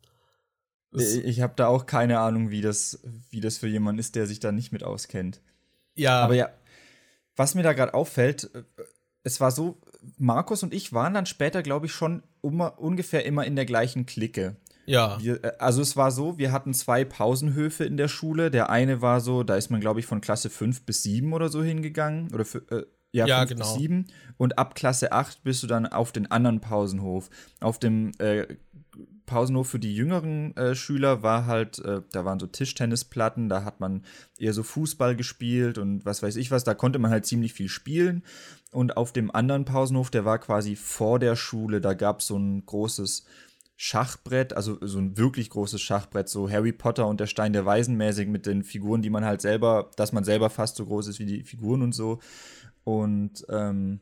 Ich 0.92 1.40
habe 1.42 1.53
da 1.57 1.66
auch 1.66 1.87
keine 1.87 2.20
Ahnung, 2.20 2.51
wie 2.51 2.61
das, 2.61 3.01
wie 3.31 3.40
das 3.40 3.59
für 3.59 3.68
jemanden 3.68 3.99
ist, 3.99 4.14
der 4.14 4.27
sich 4.27 4.40
da 4.40 4.51
nicht 4.51 4.72
mit 4.72 4.83
auskennt. 4.83 5.42
Ja. 5.94 6.22
Aber 6.22 6.35
ja, 6.35 6.51
was 7.37 7.55
mir 7.55 7.62
da 7.62 7.72
gerade 7.72 7.94
auffällt, 7.94 8.51
äh, 8.55 8.62
es 9.22 9.40
war 9.40 9.51
so, 9.51 9.81
Markus 10.16 10.62
und 10.62 10.72
ich 10.72 10.92
waren 10.92 11.12
dann 11.12 11.27
später, 11.27 11.62
glaube 11.62 11.87
ich, 11.87 11.92
schon 11.92 12.22
um, 12.40 12.61
ungefähr 12.61 13.27
immer 13.27 13.44
in 13.44 13.57
der 13.57 13.66
gleichen 13.66 14.07
Clique. 14.07 14.57
Ja. 14.87 15.18
Wir, 15.20 15.44
äh, 15.44 15.53
also 15.59 15.83
es 15.83 15.96
war 15.96 16.11
so, 16.11 16.38
wir 16.38 16.53
hatten 16.53 16.72
zwei 16.72 17.05
Pausenhöfe 17.05 17.85
in 17.85 17.96
der 17.96 18.09
Schule. 18.09 18.51
Der 18.51 18.70
eine 18.70 19.03
war 19.03 19.20
so, 19.20 19.42
da 19.42 19.57
ist 19.57 19.70
man, 19.70 19.81
glaube 19.81 20.01
ich, 20.01 20.07
von 20.07 20.20
Klasse 20.20 20.49
5 20.51 20.83
bis 20.83 21.03
7 21.03 21.33
oder 21.33 21.49
so 21.49 21.62
hingegangen. 21.62 22.33
Oder 22.33 22.44
für, 22.44 22.59
äh, 22.70 22.87
ja, 23.12 23.27
ja 23.27 23.44
genau. 23.44 23.64
bis 23.64 23.75
7. 23.75 24.07
Und 24.37 24.59
ab 24.59 24.75
Klasse 24.75 25.12
8 25.12 25.42
bist 25.42 25.62
du 25.62 25.66
dann 25.66 25.87
auf 25.87 26.12
den 26.12 26.31
anderen 26.31 26.61
Pausenhof. 26.61 27.29
Auf 27.61 27.79
dem 27.79 28.12
äh, 28.18 28.46
Pausenhof 29.27 29.68
für 29.68 29.79
die 29.79 29.94
jüngeren 29.94 30.57
äh, 30.57 30.75
Schüler 30.75 31.22
war 31.22 31.46
halt, 31.46 31.81
äh, 31.81 32.03
da 32.12 32.25
waren 32.25 32.38
so 32.38 32.46
Tischtennisplatten, 32.46 33.49
da 33.49 33.64
hat 33.64 33.81
man 33.81 34.05
eher 34.38 34.53
so 34.53 34.62
Fußball 34.62 35.16
gespielt 35.16 35.79
und 35.79 36.05
was 36.07 36.22
weiß 36.22 36.37
ich 36.37 36.51
was, 36.51 36.64
da 36.64 36.75
konnte 36.75 36.99
man 36.99 37.11
halt 37.11 37.27
ziemlich 37.27 37.53
viel 37.53 37.68
spielen. 37.68 38.22
Und 38.72 38.96
auf 38.96 39.12
dem 39.12 39.31
anderen 39.35 39.64
Pausenhof, 39.64 40.11
der 40.11 40.25
war 40.25 40.38
quasi 40.38 40.77
vor 40.77 41.18
der 41.18 41.37
Schule, 41.37 41.81
da 41.81 41.94
gab 41.94 42.20
es 42.20 42.29
so 42.29 42.38
ein 42.38 42.64
großes 42.64 43.25
Schachbrett, 43.77 44.55
also 44.55 44.79
so 44.81 44.99
ein 44.99 45.19
wirklich 45.19 45.51
großes 45.51 45.83
Schachbrett, 45.83 46.29
so 46.31 46.51
Harry 46.51 46.73
Potter 46.73 47.07
und 47.07 47.21
der 47.21 47.27
Stein 47.27 47.53
der 47.53 47.67
Weisen 47.67 47.97
mäßig 47.97 48.27
mit 48.29 48.47
den 48.47 48.65
Figuren, 48.65 49.03
die 49.03 49.11
man 49.11 49.25
halt 49.25 49.43
selber, 49.43 49.91
dass 49.97 50.12
man 50.12 50.25
selber 50.25 50.49
fast 50.49 50.77
so 50.77 50.87
groß 50.87 51.09
ist 51.09 51.19
wie 51.19 51.27
die 51.27 51.45
Figuren 51.45 51.83
und 51.83 51.93
so. 51.93 52.19
Und 52.85 53.45
ähm, 53.51 54.01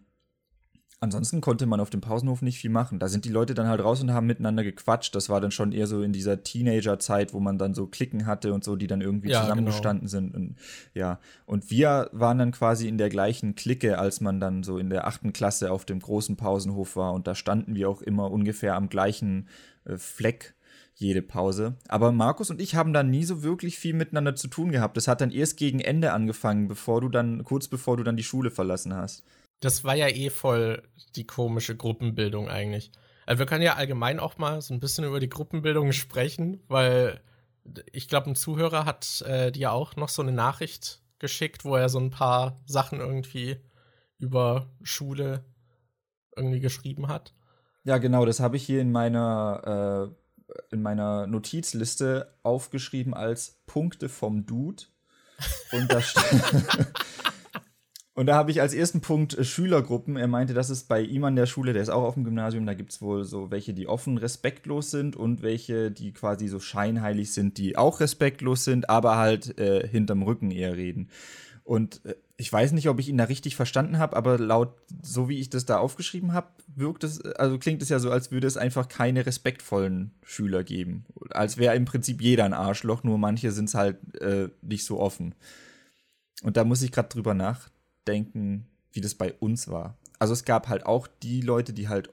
ansonsten 1.04 1.40
konnte 1.40 1.66
man 1.66 1.80
auf 1.80 1.90
dem 1.90 2.00
Pausenhof 2.00 2.42
nicht 2.42 2.58
viel 2.58 2.70
machen. 2.70 2.98
Da 2.98 3.08
sind 3.08 3.24
die 3.24 3.30
Leute 3.30 3.54
dann 3.54 3.68
halt 3.68 3.82
raus 3.82 4.02
und 4.02 4.12
haben 4.12 4.26
miteinander 4.26 4.64
gequatscht. 4.64 5.14
Das 5.14 5.28
war 5.28 5.40
dann 5.40 5.52
schon 5.52 5.72
eher 5.72 5.86
so 5.86 6.02
in 6.02 6.12
dieser 6.12 6.42
Teenager-Zeit, 6.42 7.32
wo 7.32 7.40
man 7.40 7.58
dann 7.58 7.74
so 7.74 7.86
Klicken 7.86 8.26
hatte 8.26 8.52
und 8.52 8.64
so, 8.64 8.74
die 8.74 8.86
dann 8.86 9.00
irgendwie 9.00 9.30
ja, 9.30 9.42
zusammengestanden 9.42 10.08
genau. 10.08 10.10
sind. 10.10 10.34
Und 10.34 10.56
ja, 10.94 11.20
und 11.46 11.70
wir 11.70 12.10
waren 12.12 12.38
dann 12.38 12.50
quasi 12.50 12.88
in 12.88 12.98
der 12.98 13.08
gleichen 13.08 13.54
Clique, 13.54 13.98
als 13.98 14.20
man 14.20 14.40
dann 14.40 14.64
so 14.64 14.78
in 14.78 14.90
der 14.90 15.06
achten 15.06 15.32
Klasse 15.32 15.70
auf 15.70 15.84
dem 15.84 16.00
großen 16.00 16.36
Pausenhof 16.36 16.96
war. 16.96 17.12
Und 17.12 17.26
da 17.26 17.34
standen 17.34 17.74
wir 17.76 17.88
auch 17.88 18.02
immer 18.02 18.30
ungefähr 18.30 18.74
am 18.74 18.88
gleichen 18.88 19.48
äh, 19.84 19.96
Fleck 19.96 20.54
jede 20.96 21.22
Pause. 21.22 21.74
Aber 21.88 22.12
Markus 22.12 22.50
und 22.50 22.60
ich 22.60 22.76
haben 22.76 22.92
dann 22.92 23.10
nie 23.10 23.24
so 23.24 23.42
wirklich 23.42 23.78
viel 23.78 23.94
miteinander 23.94 24.36
zu 24.36 24.48
tun 24.48 24.70
gehabt. 24.70 24.96
Das 24.96 25.08
hat 25.08 25.20
dann 25.20 25.32
erst 25.32 25.56
gegen 25.56 25.80
Ende 25.80 26.12
angefangen, 26.12 26.68
bevor 26.68 27.00
du 27.00 27.08
dann, 27.08 27.42
kurz 27.44 27.68
bevor 27.68 27.96
du 27.96 28.04
dann 28.04 28.16
die 28.16 28.22
Schule 28.22 28.50
verlassen 28.50 28.94
hast. 28.94 29.24
Das 29.60 29.84
war 29.84 29.94
ja 29.94 30.08
eh 30.08 30.30
voll 30.30 30.82
die 31.16 31.26
komische 31.26 31.76
Gruppenbildung 31.76 32.48
eigentlich. 32.48 32.92
Also 33.26 33.38
wir 33.38 33.46
können 33.46 33.62
ja 33.62 33.74
allgemein 33.74 34.20
auch 34.20 34.38
mal 34.38 34.60
so 34.60 34.74
ein 34.74 34.80
bisschen 34.80 35.04
über 35.04 35.20
die 35.20 35.28
Gruppenbildung 35.28 35.92
sprechen, 35.92 36.60
weil 36.68 37.20
ich 37.92 38.08
glaube, 38.08 38.30
ein 38.30 38.36
Zuhörer 38.36 38.84
hat 38.84 39.22
äh, 39.22 39.50
dir 39.50 39.72
auch 39.72 39.96
noch 39.96 40.10
so 40.10 40.22
eine 40.22 40.32
Nachricht 40.32 41.00
geschickt, 41.18 41.64
wo 41.64 41.76
er 41.76 41.88
so 41.88 41.98
ein 41.98 42.10
paar 42.10 42.60
Sachen 42.66 43.00
irgendwie 43.00 43.56
über 44.18 44.70
Schule 44.82 45.44
irgendwie 46.36 46.60
geschrieben 46.60 47.08
hat. 47.08 47.32
Ja, 47.84 47.98
genau, 47.98 48.26
das 48.26 48.40
habe 48.40 48.56
ich 48.56 48.64
hier 48.64 48.80
in 48.80 48.92
meiner, 48.92 50.12
äh, 50.50 50.54
in 50.74 50.82
meiner 50.82 51.26
Notizliste 51.26 52.34
aufgeschrieben 52.42 53.14
als 53.14 53.62
Punkte 53.66 54.08
vom 54.08 54.46
Dude. 54.46 54.84
Und 55.72 55.90
da 55.90 56.00
steht. 56.00 56.22
Und 58.16 58.26
da 58.26 58.36
habe 58.36 58.52
ich 58.52 58.60
als 58.60 58.74
ersten 58.74 59.00
Punkt 59.00 59.36
äh, 59.36 59.44
Schülergruppen. 59.44 60.16
Er 60.16 60.28
meinte, 60.28 60.54
das 60.54 60.70
ist 60.70 60.88
bei 60.88 61.00
ihm 61.02 61.24
an 61.24 61.34
der 61.34 61.46
Schule, 61.46 61.72
der 61.72 61.82
ist 61.82 61.88
auch 61.88 62.04
auf 62.04 62.14
dem 62.14 62.24
Gymnasium, 62.24 62.64
da 62.64 62.74
gibt 62.74 62.92
es 62.92 63.02
wohl 63.02 63.24
so 63.24 63.50
welche, 63.50 63.74
die 63.74 63.88
offen 63.88 64.18
respektlos 64.18 64.92
sind 64.92 65.16
und 65.16 65.42
welche, 65.42 65.90
die 65.90 66.12
quasi 66.12 66.46
so 66.46 66.60
scheinheilig 66.60 67.32
sind, 67.32 67.58
die 67.58 67.76
auch 67.76 68.00
respektlos 68.00 68.64
sind, 68.64 68.88
aber 68.88 69.16
halt 69.16 69.58
äh, 69.58 69.86
hinterm 69.86 70.22
Rücken 70.22 70.52
eher 70.52 70.76
reden. 70.76 71.10
Und 71.64 72.04
äh, 72.04 72.14
ich 72.36 72.52
weiß 72.52 72.72
nicht, 72.72 72.88
ob 72.88 73.00
ich 73.00 73.08
ihn 73.08 73.18
da 73.18 73.24
richtig 73.24 73.56
verstanden 73.56 73.98
habe, 73.98 74.16
aber 74.16 74.38
laut, 74.38 74.76
so 75.02 75.28
wie 75.28 75.40
ich 75.40 75.50
das 75.50 75.66
da 75.66 75.78
aufgeschrieben 75.78 76.32
habe, 76.32 76.48
wirkt 76.74 77.02
es, 77.02 77.20
also 77.20 77.58
klingt 77.58 77.82
es 77.82 77.88
ja 77.88 77.98
so, 77.98 78.10
als 78.10 78.30
würde 78.30 78.46
es 78.46 78.56
einfach 78.56 78.88
keine 78.88 79.26
respektvollen 79.26 80.12
Schüler 80.22 80.62
geben. 80.62 81.04
Als 81.30 81.58
wäre 81.58 81.74
im 81.74 81.84
Prinzip 81.84 82.20
jeder 82.20 82.44
ein 82.44 82.52
Arschloch, 82.52 83.02
nur 83.02 83.18
manche 83.18 83.50
sind 83.50 83.68
es 83.68 83.74
halt 83.74 84.20
äh, 84.20 84.50
nicht 84.62 84.84
so 84.84 85.00
offen. 85.00 85.34
Und 86.42 86.56
da 86.56 86.64
muss 86.64 86.82
ich 86.82 86.92
gerade 86.92 87.08
drüber 87.08 87.34
nachdenken, 88.04 88.66
wie 88.92 89.00
das 89.00 89.14
bei 89.14 89.32
uns 89.34 89.68
war. 89.68 89.96
Also 90.18 90.32
es 90.32 90.44
gab 90.44 90.68
halt 90.68 90.86
auch 90.86 91.08
die 91.22 91.40
Leute, 91.40 91.72
die 91.72 91.88
halt 91.88 92.10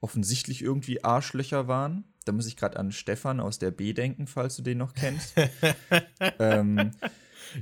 offensichtlich 0.00 0.62
irgendwie 0.62 1.04
Arschlöcher 1.04 1.68
waren. 1.68 2.04
Da 2.24 2.32
muss 2.32 2.46
ich 2.46 2.56
gerade 2.56 2.78
an 2.78 2.92
Stefan 2.92 3.40
aus 3.40 3.58
der 3.58 3.70
B 3.70 3.92
denken, 3.92 4.26
falls 4.26 4.56
du 4.56 4.62
den 4.62 4.78
noch 4.78 4.94
kennst. 4.94 5.34
ähm, 6.38 6.92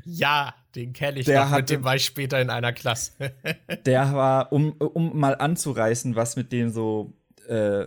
ja, 0.05 0.55
den 0.75 0.93
kenne 0.93 1.21
ich 1.21 1.27
der 1.27 1.45
noch, 1.45 1.51
hatte, 1.51 1.61
mit 1.63 1.71
dem 1.71 1.85
war 1.85 1.97
ich 1.97 2.05
später 2.05 2.41
in 2.41 2.51
einer 2.51 2.73
Klasse. 2.73 3.13
der 3.87 4.15
war, 4.15 4.53
um, 4.53 4.73
um 4.73 5.19
mal 5.19 5.35
anzureißen, 5.35 6.17
was 6.17 6.37
mit 6.37 6.53
dem 6.53 6.71
so 6.71 7.13
äh, 7.47 7.87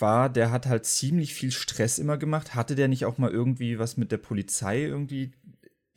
war, 0.00 0.30
der 0.30 0.50
hat 0.50 0.66
halt 0.66 0.86
ziemlich 0.86 1.34
viel 1.34 1.52
Stress 1.52 1.98
immer 1.98 2.16
gemacht. 2.16 2.54
Hatte 2.54 2.74
der 2.74 2.88
nicht 2.88 3.04
auch 3.04 3.18
mal 3.18 3.30
irgendwie 3.30 3.78
was 3.78 3.96
mit 3.96 4.10
der 4.10 4.18
Polizei 4.18 4.82
irgendwie 4.82 5.32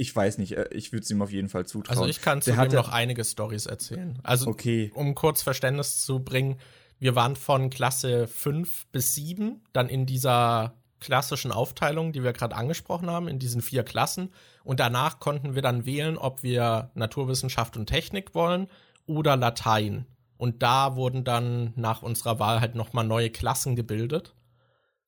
ich 0.03 0.13
weiß 0.13 0.37
nicht, 0.37 0.57
äh, 0.57 0.67
ich 0.71 0.91
würde 0.91 1.03
es 1.03 1.09
ihm 1.09 1.21
auf 1.21 1.31
jeden 1.31 1.49
Fall 1.49 1.65
zutrauen. 1.65 1.97
Also 1.97 2.09
ich 2.09 2.21
kann 2.21 2.41
zu 2.41 2.51
dem 2.51 2.71
noch 2.73 2.89
einige 2.89 3.23
Stories 3.23 3.65
erzählen. 3.65 4.19
Also 4.21 4.47
okay. 4.47 4.91
um 4.93 5.15
kurz 5.15 5.41
Verständnis 5.41 6.05
zu 6.05 6.19
bringen, 6.19 6.57
wir 6.99 7.15
waren 7.15 7.35
von 7.35 7.69
Klasse 7.69 8.27
5 8.27 8.87
bis 8.91 9.15
7 9.15 9.61
dann 9.71 9.89
in 9.89 10.05
dieser 10.05 10.75
klassischen 10.99 11.51
Aufteilung, 11.51 12.13
die 12.13 12.23
wir 12.23 12.33
gerade 12.33 12.55
angesprochen 12.55 13.09
haben, 13.09 13.27
in 13.27 13.39
diesen 13.39 13.61
vier 13.61 13.83
Klassen. 13.83 14.29
Und 14.63 14.79
danach 14.79 15.19
konnten 15.19 15.55
wir 15.55 15.61
dann 15.61 15.85
wählen, 15.85 16.17
ob 16.17 16.43
wir 16.43 16.91
Naturwissenschaft 16.93 17.75
und 17.75 17.87
Technik 17.87 18.35
wollen 18.35 18.67
oder 19.05 19.35
Latein. 19.35 20.05
Und 20.37 20.63
da 20.63 20.95
wurden 20.95 21.23
dann 21.23 21.73
nach 21.75 22.01
unserer 22.03 22.39
Wahl 22.39 22.61
halt 22.61 22.75
nochmal 22.75 23.05
neue 23.05 23.29
Klassen 23.29 23.75
gebildet. 23.75 24.33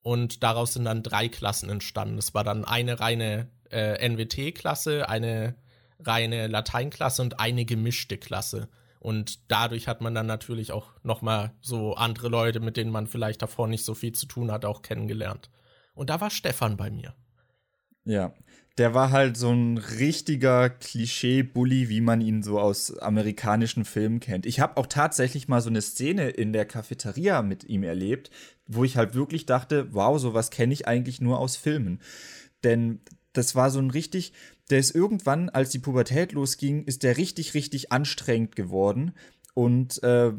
Und 0.02 0.44
daraus 0.44 0.74
sind 0.74 0.86
dann 0.86 1.04
drei 1.04 1.30
Klassen 1.30 1.70
entstanden. 1.70 2.18
Es 2.18 2.34
war 2.34 2.44
dann 2.44 2.66
eine 2.66 3.00
reine 3.00 3.50
äh, 3.76 4.08
NWT-Klasse, 4.08 5.10
eine 5.10 5.56
reine 6.00 6.48
Lateinklasse 6.48 7.22
und 7.22 7.40
eine 7.40 7.66
gemischte 7.66 8.18
Klasse. 8.18 8.70
Und 9.00 9.52
dadurch 9.52 9.88
hat 9.88 10.02
man 10.02 10.16
dann 10.16 10.26
natürlich 10.26 10.72
auch 10.72 10.94
noch 11.04 11.22
mal 11.22 11.54
so 11.62 11.94
andere 11.94 12.30
Leute, 12.30 12.60
mit 12.60 12.78
denen 12.78 12.92
man 12.92 13.06
vielleicht 13.06 13.42
davor 13.42 13.68
nicht 13.68 13.86
so 13.86 13.94
viel 13.94 14.14
zu 14.14 14.26
tun 14.26 14.52
hat, 14.52 14.66
auch 14.66 14.82
kennengelernt. 14.82 15.52
Und 15.94 16.10
da 16.10 16.22
war 16.22 16.32
Stefan 16.32 16.78
bei 16.78 16.90
mir. 16.90 17.14
Ja, 18.04 18.34
der 18.78 18.94
war 18.94 19.12
halt 19.12 19.38
so 19.38 19.52
ein 19.52 19.78
richtiger 19.78 20.70
Klischee-Bully, 20.70 21.88
wie 21.90 22.02
man 22.02 22.20
ihn 22.20 22.44
so 22.44 22.60
aus 22.60 22.98
amerikanischen 22.98 23.86
Filmen 23.86 24.20
kennt. 24.20 24.46
Ich 24.46 24.60
habe 24.60 24.78
auch 24.78 24.88
tatsächlich 24.88 25.48
mal 25.48 25.62
so 25.62 25.70
eine 25.70 25.82
Szene 25.82 26.30
in 26.30 26.52
der 26.52 26.66
Cafeteria 26.66 27.42
mit 27.42 27.64
ihm 27.64 27.84
erlebt, 27.84 28.32
wo 28.68 28.84
ich 28.84 28.98
halt 28.98 29.14
wirklich 29.14 29.46
dachte, 29.46 29.94
wow, 29.94 30.20
sowas 30.20 30.50
kenne 30.50 30.74
ich 30.74 30.88
eigentlich 30.88 31.22
nur 31.22 31.40
aus 31.40 31.56
Filmen. 31.56 32.02
Denn 32.64 33.02
das 33.38 33.56
war 33.56 33.70
so 33.72 33.80
ein 33.80 33.92
richtig, 33.92 34.34
der 34.70 34.80
ist 34.80 34.96
irgendwann, 34.96 35.50
als 35.50 35.70
die 35.70 35.80
Pubertät 35.80 36.32
losging, 36.32 36.84
ist 36.86 37.04
der 37.04 37.18
richtig, 37.18 37.54
richtig 37.54 37.92
anstrengend 37.92 38.56
geworden. 38.56 39.14
Und 39.54 40.02
äh, 40.04 40.34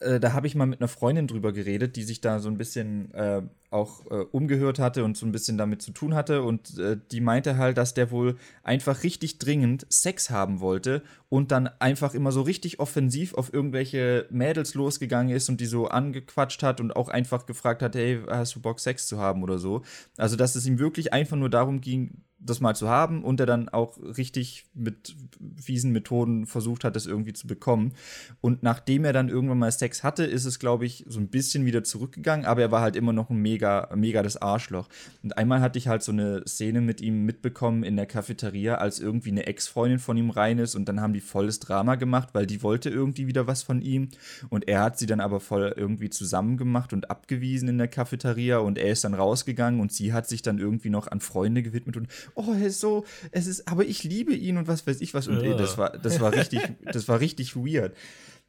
äh, 0.00 0.20
da 0.20 0.32
habe 0.32 0.46
ich 0.46 0.54
mal 0.54 0.66
mit 0.66 0.80
einer 0.80 0.88
Freundin 0.88 1.26
drüber 1.26 1.52
geredet, 1.52 1.96
die 1.96 2.04
sich 2.04 2.20
da 2.20 2.38
so 2.38 2.48
ein 2.48 2.56
bisschen 2.56 3.12
äh, 3.14 3.42
auch 3.70 4.06
äh, 4.10 4.24
umgehört 4.30 4.78
hatte 4.78 5.04
und 5.04 5.16
so 5.16 5.26
ein 5.26 5.32
bisschen 5.32 5.58
damit 5.58 5.82
zu 5.82 5.90
tun 5.90 6.14
hatte. 6.14 6.42
Und 6.42 6.78
äh, 6.78 6.96
die 7.10 7.20
meinte 7.20 7.56
halt, 7.56 7.76
dass 7.76 7.94
der 7.94 8.10
wohl 8.10 8.36
einfach 8.62 9.02
richtig 9.02 9.38
dringend 9.38 9.86
Sex 9.88 10.30
haben 10.30 10.60
wollte 10.60 11.02
und 11.28 11.50
dann 11.50 11.68
einfach 11.80 12.14
immer 12.14 12.30
so 12.30 12.42
richtig 12.42 12.78
offensiv 12.78 13.34
auf 13.34 13.52
irgendwelche 13.52 14.26
Mädels 14.30 14.74
losgegangen 14.74 15.34
ist 15.34 15.48
und 15.48 15.60
die 15.60 15.66
so 15.66 15.88
angequatscht 15.88 16.62
hat 16.62 16.80
und 16.80 16.94
auch 16.94 17.08
einfach 17.08 17.46
gefragt 17.46 17.82
hat, 17.82 17.96
hey, 17.96 18.20
hast 18.28 18.54
du 18.54 18.60
Bock, 18.60 18.78
Sex 18.78 19.08
zu 19.08 19.18
haben 19.18 19.42
oder 19.42 19.58
so. 19.58 19.82
Also, 20.16 20.36
dass 20.36 20.54
es 20.54 20.66
ihm 20.66 20.78
wirklich 20.78 21.12
einfach 21.12 21.36
nur 21.36 21.50
darum 21.50 21.80
ging, 21.80 22.22
das 22.44 22.60
mal 22.60 22.76
zu 22.76 22.88
haben 22.88 23.24
und 23.24 23.40
er 23.40 23.46
dann 23.46 23.68
auch 23.68 23.98
richtig 23.98 24.66
mit 24.74 25.16
fiesen 25.60 25.92
Methoden 25.92 26.46
versucht 26.46 26.84
hat, 26.84 26.94
das 26.94 27.06
irgendwie 27.06 27.32
zu 27.32 27.46
bekommen. 27.46 27.92
Und 28.40 28.62
nachdem 28.62 29.04
er 29.04 29.12
dann 29.12 29.28
irgendwann 29.28 29.58
mal 29.58 29.72
Sex 29.72 30.02
hatte, 30.02 30.24
ist 30.24 30.44
es, 30.44 30.58
glaube 30.58 30.84
ich, 30.84 31.04
so 31.08 31.20
ein 31.20 31.28
bisschen 31.28 31.64
wieder 31.64 31.84
zurückgegangen, 31.84 32.46
aber 32.46 32.62
er 32.62 32.70
war 32.70 32.82
halt 32.82 32.96
immer 32.96 33.12
noch 33.12 33.30
ein 33.30 33.38
mega, 33.38 33.88
mega 33.94 34.22
das 34.22 34.36
Arschloch. 34.36 34.88
Und 35.22 35.36
einmal 35.38 35.60
hatte 35.60 35.78
ich 35.78 35.88
halt 35.88 36.02
so 36.02 36.12
eine 36.12 36.46
Szene 36.46 36.80
mit 36.80 37.00
ihm 37.00 37.24
mitbekommen 37.24 37.82
in 37.82 37.96
der 37.96 38.06
Cafeteria, 38.06 38.76
als 38.76 39.00
irgendwie 39.00 39.30
eine 39.30 39.46
Ex-Freundin 39.46 39.98
von 39.98 40.16
ihm 40.16 40.30
rein 40.30 40.58
ist 40.58 40.74
und 40.74 40.88
dann 40.88 41.00
haben 41.00 41.14
die 41.14 41.20
volles 41.20 41.60
Drama 41.60 41.94
gemacht, 41.94 42.30
weil 42.32 42.46
die 42.46 42.62
wollte 42.62 42.90
irgendwie 42.90 43.26
wieder 43.26 43.46
was 43.46 43.62
von 43.62 43.80
ihm 43.80 44.08
und 44.50 44.68
er 44.68 44.82
hat 44.82 44.98
sie 44.98 45.06
dann 45.06 45.20
aber 45.20 45.40
voll 45.40 45.74
irgendwie 45.76 46.10
zusammen 46.10 46.56
gemacht 46.56 46.92
und 46.92 47.10
abgewiesen 47.10 47.68
in 47.68 47.78
der 47.78 47.88
Cafeteria 47.88 48.58
und 48.58 48.78
er 48.78 48.90
ist 48.90 49.04
dann 49.04 49.14
rausgegangen 49.14 49.80
und 49.80 49.92
sie 49.92 50.12
hat 50.12 50.28
sich 50.28 50.42
dann 50.42 50.58
irgendwie 50.58 50.90
noch 50.90 51.08
an 51.08 51.20
Freunde 51.20 51.62
gewidmet 51.62 51.96
und 51.96 52.08
oh, 52.34 52.52
er 52.52 52.66
ist 52.66 52.80
so, 52.80 53.04
es 53.30 53.46
ist, 53.46 53.68
aber 53.68 53.84
ich 53.84 54.04
liebe 54.04 54.34
ihn 54.34 54.56
und 54.56 54.68
was 54.68 54.86
weiß 54.86 55.00
ich 55.00 55.14
was. 55.14 55.28
Und 55.28 55.42
ja. 55.42 55.56
das 55.56 55.78
war, 55.78 55.90
das 55.90 56.20
war 56.20 56.32
richtig, 56.32 56.60
das 56.92 57.08
war 57.08 57.20
richtig 57.20 57.56
weird. 57.56 57.96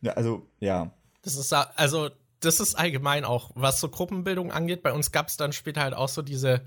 Ja, 0.02 0.14
also, 0.14 0.48
ja. 0.60 0.92
Das 1.22 1.36
ist, 1.36 1.54
also, 1.54 2.10
das 2.40 2.60
ist 2.60 2.76
allgemein 2.76 3.26
auch, 3.26 3.52
was 3.56 3.80
so 3.80 3.90
Gruppenbildung 3.90 4.52
angeht. 4.52 4.84
Bei 4.84 4.94
uns 4.94 5.12
gab 5.12 5.28
es 5.28 5.38
dann 5.38 5.54
später 5.54 5.82
halt 5.82 5.94
auch 5.94 6.10
so 6.10 6.22
diese, 6.22 6.62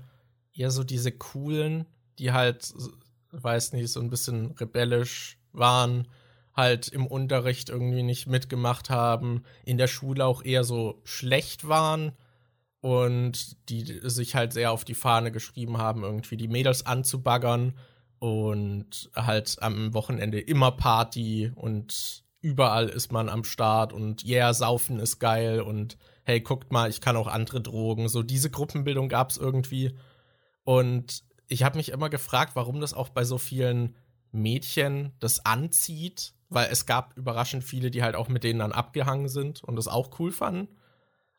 eher 0.53 0.71
so 0.71 0.83
diese 0.83 1.11
coolen, 1.11 1.85
die 2.17 2.31
halt, 2.31 2.73
weiß 3.31 3.73
nicht, 3.73 3.89
so 3.89 3.99
ein 4.01 4.09
bisschen 4.09 4.51
rebellisch 4.51 5.37
waren, 5.53 6.07
halt 6.53 6.89
im 6.89 7.07
Unterricht 7.07 7.69
irgendwie 7.69 8.03
nicht 8.03 8.27
mitgemacht 8.27 8.89
haben, 8.89 9.43
in 9.63 9.77
der 9.77 9.87
Schule 9.87 10.25
auch 10.25 10.43
eher 10.43 10.63
so 10.63 10.99
schlecht 11.05 11.67
waren 11.67 12.11
und 12.81 13.69
die 13.69 13.99
sich 14.03 14.35
halt 14.35 14.53
sehr 14.53 14.71
auf 14.71 14.85
die 14.85 14.93
Fahne 14.93 15.31
geschrieben 15.31 15.77
haben, 15.77 16.03
irgendwie 16.03 16.37
die 16.37 16.47
Mädels 16.47 16.85
anzubaggern 16.85 17.73
und 18.19 19.09
halt 19.15 19.57
am 19.61 19.93
Wochenende 19.93 20.39
immer 20.39 20.71
Party 20.71 21.51
und 21.55 22.23
überall 22.41 22.87
ist 22.87 23.11
man 23.11 23.27
am 23.29 23.43
Start 23.43 23.91
und 23.91 24.25
yeah, 24.25 24.53
saufen 24.53 24.99
ist 24.99 25.19
geil 25.19 25.61
und 25.61 25.97
hey, 26.23 26.39
guckt 26.41 26.71
mal, 26.71 26.89
ich 26.89 27.01
kann 27.01 27.17
auch 27.17 27.27
andere 27.27 27.59
Drogen. 27.61 28.07
So 28.07 28.23
diese 28.23 28.49
Gruppenbildung 28.49 29.09
gab 29.09 29.31
es 29.31 29.37
irgendwie 29.37 29.97
und 30.63 31.23
ich 31.47 31.63
habe 31.63 31.77
mich 31.77 31.89
immer 31.89 32.09
gefragt, 32.09 32.51
warum 32.55 32.79
das 32.79 32.93
auch 32.93 33.09
bei 33.09 33.23
so 33.23 33.37
vielen 33.37 33.95
Mädchen 34.31 35.13
das 35.19 35.45
anzieht, 35.45 36.33
weil 36.49 36.69
es 36.71 36.85
gab 36.85 37.17
überraschend 37.17 37.63
viele, 37.63 37.91
die 37.91 38.03
halt 38.03 38.15
auch 38.15 38.29
mit 38.29 38.43
denen 38.43 38.59
dann 38.59 38.71
abgehangen 38.71 39.27
sind 39.27 39.63
und 39.63 39.75
das 39.75 39.87
auch 39.87 40.19
cool 40.19 40.31
fanden. 40.31 40.67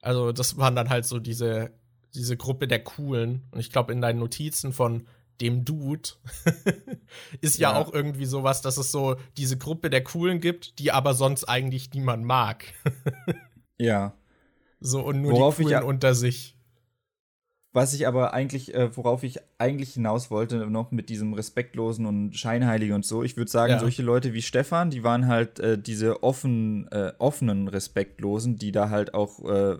Also, 0.00 0.32
das 0.32 0.56
waren 0.56 0.76
dann 0.76 0.88
halt 0.88 1.04
so 1.04 1.18
diese, 1.18 1.70
diese 2.14 2.36
Gruppe 2.36 2.68
der 2.68 2.82
Coolen. 2.82 3.42
Und 3.50 3.60
ich 3.60 3.70
glaube, 3.70 3.92
in 3.92 4.00
deinen 4.00 4.18
Notizen 4.18 4.72
von 4.72 5.06
dem 5.40 5.64
Dude 5.64 6.10
ist 7.40 7.58
ja. 7.58 7.72
ja. 7.72 7.78
auch 7.78 7.92
irgendwie 7.92 8.26
sowas, 8.26 8.62
dass 8.62 8.76
es 8.76 8.90
so 8.90 9.16
diese 9.36 9.56
Gruppe 9.56 9.90
der 9.90 10.04
Coolen 10.04 10.40
gibt, 10.40 10.78
die 10.78 10.92
aber 10.92 11.14
sonst 11.14 11.44
eigentlich 11.44 11.92
niemand 11.94 12.24
mag. 12.24 12.64
ja. 13.78 14.14
So 14.80 15.02
und 15.02 15.22
nur 15.22 15.32
Worauf 15.32 15.56
die 15.56 15.64
Coolen 15.64 15.82
unter 15.82 16.14
sich. 16.14 16.56
Was 17.72 17.94
ich 17.94 18.08
aber 18.08 18.34
eigentlich, 18.34 18.74
äh, 18.74 18.96
worauf 18.96 19.22
ich 19.22 19.38
eigentlich 19.58 19.94
hinaus 19.94 20.28
wollte, 20.30 20.66
noch 20.66 20.90
mit 20.90 21.08
diesem 21.08 21.34
respektlosen 21.34 22.04
und 22.04 22.36
scheinheiligen 22.36 22.96
und 22.96 23.04
so, 23.04 23.22
ich 23.22 23.36
würde 23.36 23.50
sagen, 23.50 23.74
ja. 23.74 23.78
solche 23.78 24.02
Leute 24.02 24.32
wie 24.32 24.42
Stefan, 24.42 24.90
die 24.90 25.04
waren 25.04 25.28
halt 25.28 25.60
äh, 25.60 25.78
diese 25.78 26.24
offen, 26.24 26.88
äh, 26.90 27.12
offenen 27.18 27.68
Respektlosen, 27.68 28.56
die 28.56 28.72
da 28.72 28.90
halt 28.90 29.14
auch 29.14 29.44
äh, 29.48 29.78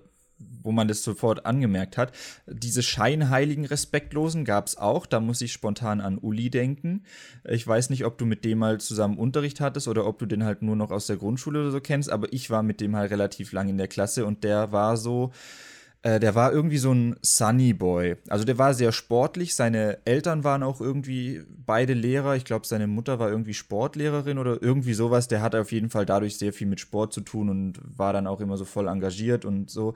wo 0.63 0.73
man 0.73 0.89
das 0.89 1.03
sofort 1.03 1.47
angemerkt 1.47 1.97
hat. 1.97 2.13
Diese 2.47 2.83
scheinheiligen 2.83 3.65
Respektlosen 3.65 4.45
gab 4.45 4.67
es 4.67 4.77
auch. 4.77 5.07
Da 5.07 5.21
muss 5.21 5.41
ich 5.41 5.53
spontan 5.53 6.01
an 6.01 6.19
Uli 6.19 6.51
denken. 6.51 7.05
Ich 7.49 7.67
weiß 7.67 7.91
nicht, 7.91 8.05
ob 8.05 8.19
du 8.19 8.27
mit 8.27 8.45
dem 8.45 8.59
mal 8.59 8.81
zusammen 8.81 9.19
Unterricht 9.19 9.61
hattest 9.61 9.89
oder 9.89 10.07
ob 10.07 10.19
du 10.19 10.27
den 10.27 10.45
halt 10.45 10.63
nur 10.63 10.77
noch 10.77 10.91
aus 10.91 11.07
der 11.07 11.17
Grundschule 11.17 11.61
oder 11.61 11.71
so 11.71 11.81
kennst, 11.81 12.11
aber 12.11 12.33
ich 12.33 12.51
war 12.51 12.63
mit 12.63 12.81
dem 12.81 12.97
halt 12.97 13.11
relativ 13.11 13.53
lang 13.53 13.69
in 13.69 13.79
der 13.79 13.89
Klasse 13.89 14.27
und 14.27 14.45
der 14.45 14.73
war 14.73 14.97
so, 14.97 15.33
äh, 16.03 16.19
der 16.19 16.35
war 16.35 16.53
irgendwie 16.53 16.79
so 16.79 16.93
ein 16.93 17.17
Sunny 17.21 17.75
Boy. 17.75 18.17
Also 18.29 18.45
der 18.45 18.57
war 18.57 18.73
sehr 18.73 18.91
sportlich. 18.93 19.55
Seine 19.55 19.99
Eltern 20.07 20.45
waren 20.45 20.63
auch 20.63 20.81
irgendwie 20.81 21.43
beide 21.49 21.93
Lehrer. 21.93 22.37
Ich 22.37 22.45
glaube, 22.45 22.67
seine 22.67 22.87
Mutter 22.87 23.19
war 23.19 23.29
irgendwie 23.29 23.53
Sportlehrerin 23.53 24.39
oder 24.39 24.63
irgendwie 24.63 24.95
sowas. 24.95 25.29
Der 25.29 25.43
hatte 25.43 25.61
auf 25.61 25.73
jeden 25.73 25.91
Fall 25.91 26.07
dadurch 26.07 26.39
sehr 26.39 26.55
viel 26.55 26.67
mit 26.67 26.81
Sport 26.81 27.13
zu 27.13 27.21
tun 27.21 27.51
und 27.51 27.81
war 27.85 28.15
dann 28.15 28.27
auch 28.27 28.41
immer 28.41 28.57
so 28.57 28.65
voll 28.65 28.89
engagiert 28.89 29.45
und 29.45 29.71
so. 29.71 29.95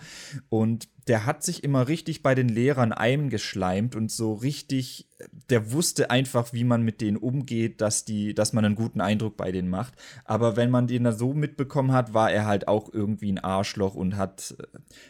Und 0.50 0.88
der 1.06 1.26
hat 1.26 1.42
sich 1.42 1.62
immer 1.64 1.88
richtig 1.88 2.22
bei 2.22 2.34
den 2.34 2.48
Lehrern 2.48 2.92
eingeschleimt 2.92 3.94
und 3.94 4.10
so 4.10 4.32
richtig, 4.34 5.08
der 5.50 5.72
wusste 5.72 6.10
einfach, 6.10 6.52
wie 6.52 6.64
man 6.64 6.82
mit 6.82 7.00
denen 7.00 7.16
umgeht, 7.16 7.80
dass 7.80 8.04
die, 8.04 8.34
dass 8.34 8.52
man 8.52 8.64
einen 8.64 8.74
guten 8.74 9.00
Eindruck 9.00 9.36
bei 9.36 9.52
denen 9.52 9.68
macht. 9.68 9.94
Aber 10.24 10.56
wenn 10.56 10.70
man 10.70 10.86
den 10.86 11.04
da 11.04 11.12
so 11.12 11.34
mitbekommen 11.34 11.92
hat, 11.92 12.14
war 12.14 12.30
er 12.30 12.46
halt 12.46 12.68
auch 12.68 12.92
irgendwie 12.92 13.32
ein 13.32 13.38
Arschloch 13.38 13.94
und 13.94 14.16
hat, 14.16 14.56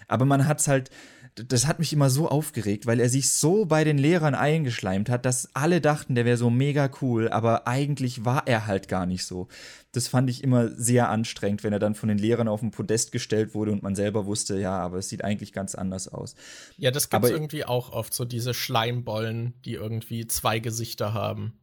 aber 0.08 0.24
man 0.24 0.48
hat's 0.48 0.66
halt, 0.66 0.90
das 1.36 1.66
hat 1.66 1.80
mich 1.80 1.92
immer 1.92 2.10
so 2.10 2.28
aufgeregt, 2.28 2.86
weil 2.86 3.00
er 3.00 3.08
sich 3.08 3.32
so 3.32 3.64
bei 3.64 3.82
den 3.82 3.98
Lehrern 3.98 4.36
eingeschleimt 4.36 5.08
hat, 5.10 5.26
dass 5.26 5.52
alle 5.54 5.80
dachten, 5.80 6.14
der 6.14 6.24
wäre 6.24 6.36
so 6.36 6.48
mega 6.48 6.88
cool, 7.02 7.28
aber 7.28 7.66
eigentlich 7.66 8.24
war 8.24 8.46
er 8.46 8.66
halt 8.66 8.86
gar 8.86 9.04
nicht 9.04 9.26
so. 9.26 9.48
Das 9.90 10.06
fand 10.06 10.30
ich 10.30 10.44
immer 10.44 10.68
sehr 10.76 11.08
anstrengend, 11.08 11.64
wenn 11.64 11.72
er 11.72 11.80
dann 11.80 11.96
von 11.96 12.08
den 12.08 12.18
Lehrern 12.18 12.46
auf 12.46 12.60
den 12.60 12.70
Podest 12.70 13.10
gestellt 13.10 13.54
wurde 13.54 13.72
und 13.72 13.82
man 13.82 13.96
selber 13.96 14.26
wusste, 14.26 14.60
ja, 14.60 14.78
aber 14.78 14.98
es 14.98 15.08
sieht 15.08 15.24
eigentlich 15.24 15.52
ganz 15.52 15.74
anders 15.74 16.06
aus. 16.06 16.36
Ja, 16.76 16.92
das 16.92 17.10
gibt 17.10 17.24
es 17.24 17.30
irgendwie 17.30 17.64
auch 17.64 17.90
oft, 17.90 18.14
so 18.14 18.24
diese 18.24 18.54
Schleimbollen, 18.54 19.54
die 19.64 19.74
irgendwie 19.74 20.28
zwei 20.28 20.60
Gesichter 20.60 21.14
haben. 21.14 21.58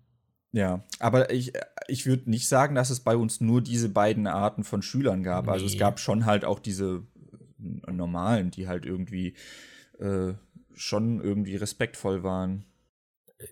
Ja, 0.51 0.83
aber 0.99 1.31
ich, 1.31 1.53
ich 1.87 2.05
würde 2.05 2.29
nicht 2.29 2.49
sagen, 2.49 2.75
dass 2.75 2.89
es 2.89 2.99
bei 2.99 3.15
uns 3.15 3.39
nur 3.39 3.61
diese 3.61 3.87
beiden 3.87 4.27
Arten 4.27 4.65
von 4.65 4.81
Schülern 4.81 5.23
gab. 5.23 5.45
Nee. 5.45 5.51
Also 5.51 5.65
es 5.65 5.77
gab 5.77 5.97
schon 5.97 6.25
halt 6.25 6.43
auch 6.43 6.59
diese 6.59 7.03
normalen, 7.61 8.51
die 8.51 8.67
halt 8.67 8.85
irgendwie 8.85 9.35
äh, 9.99 10.33
schon 10.73 11.21
irgendwie 11.21 11.55
respektvoll 11.55 12.23
waren. 12.23 12.65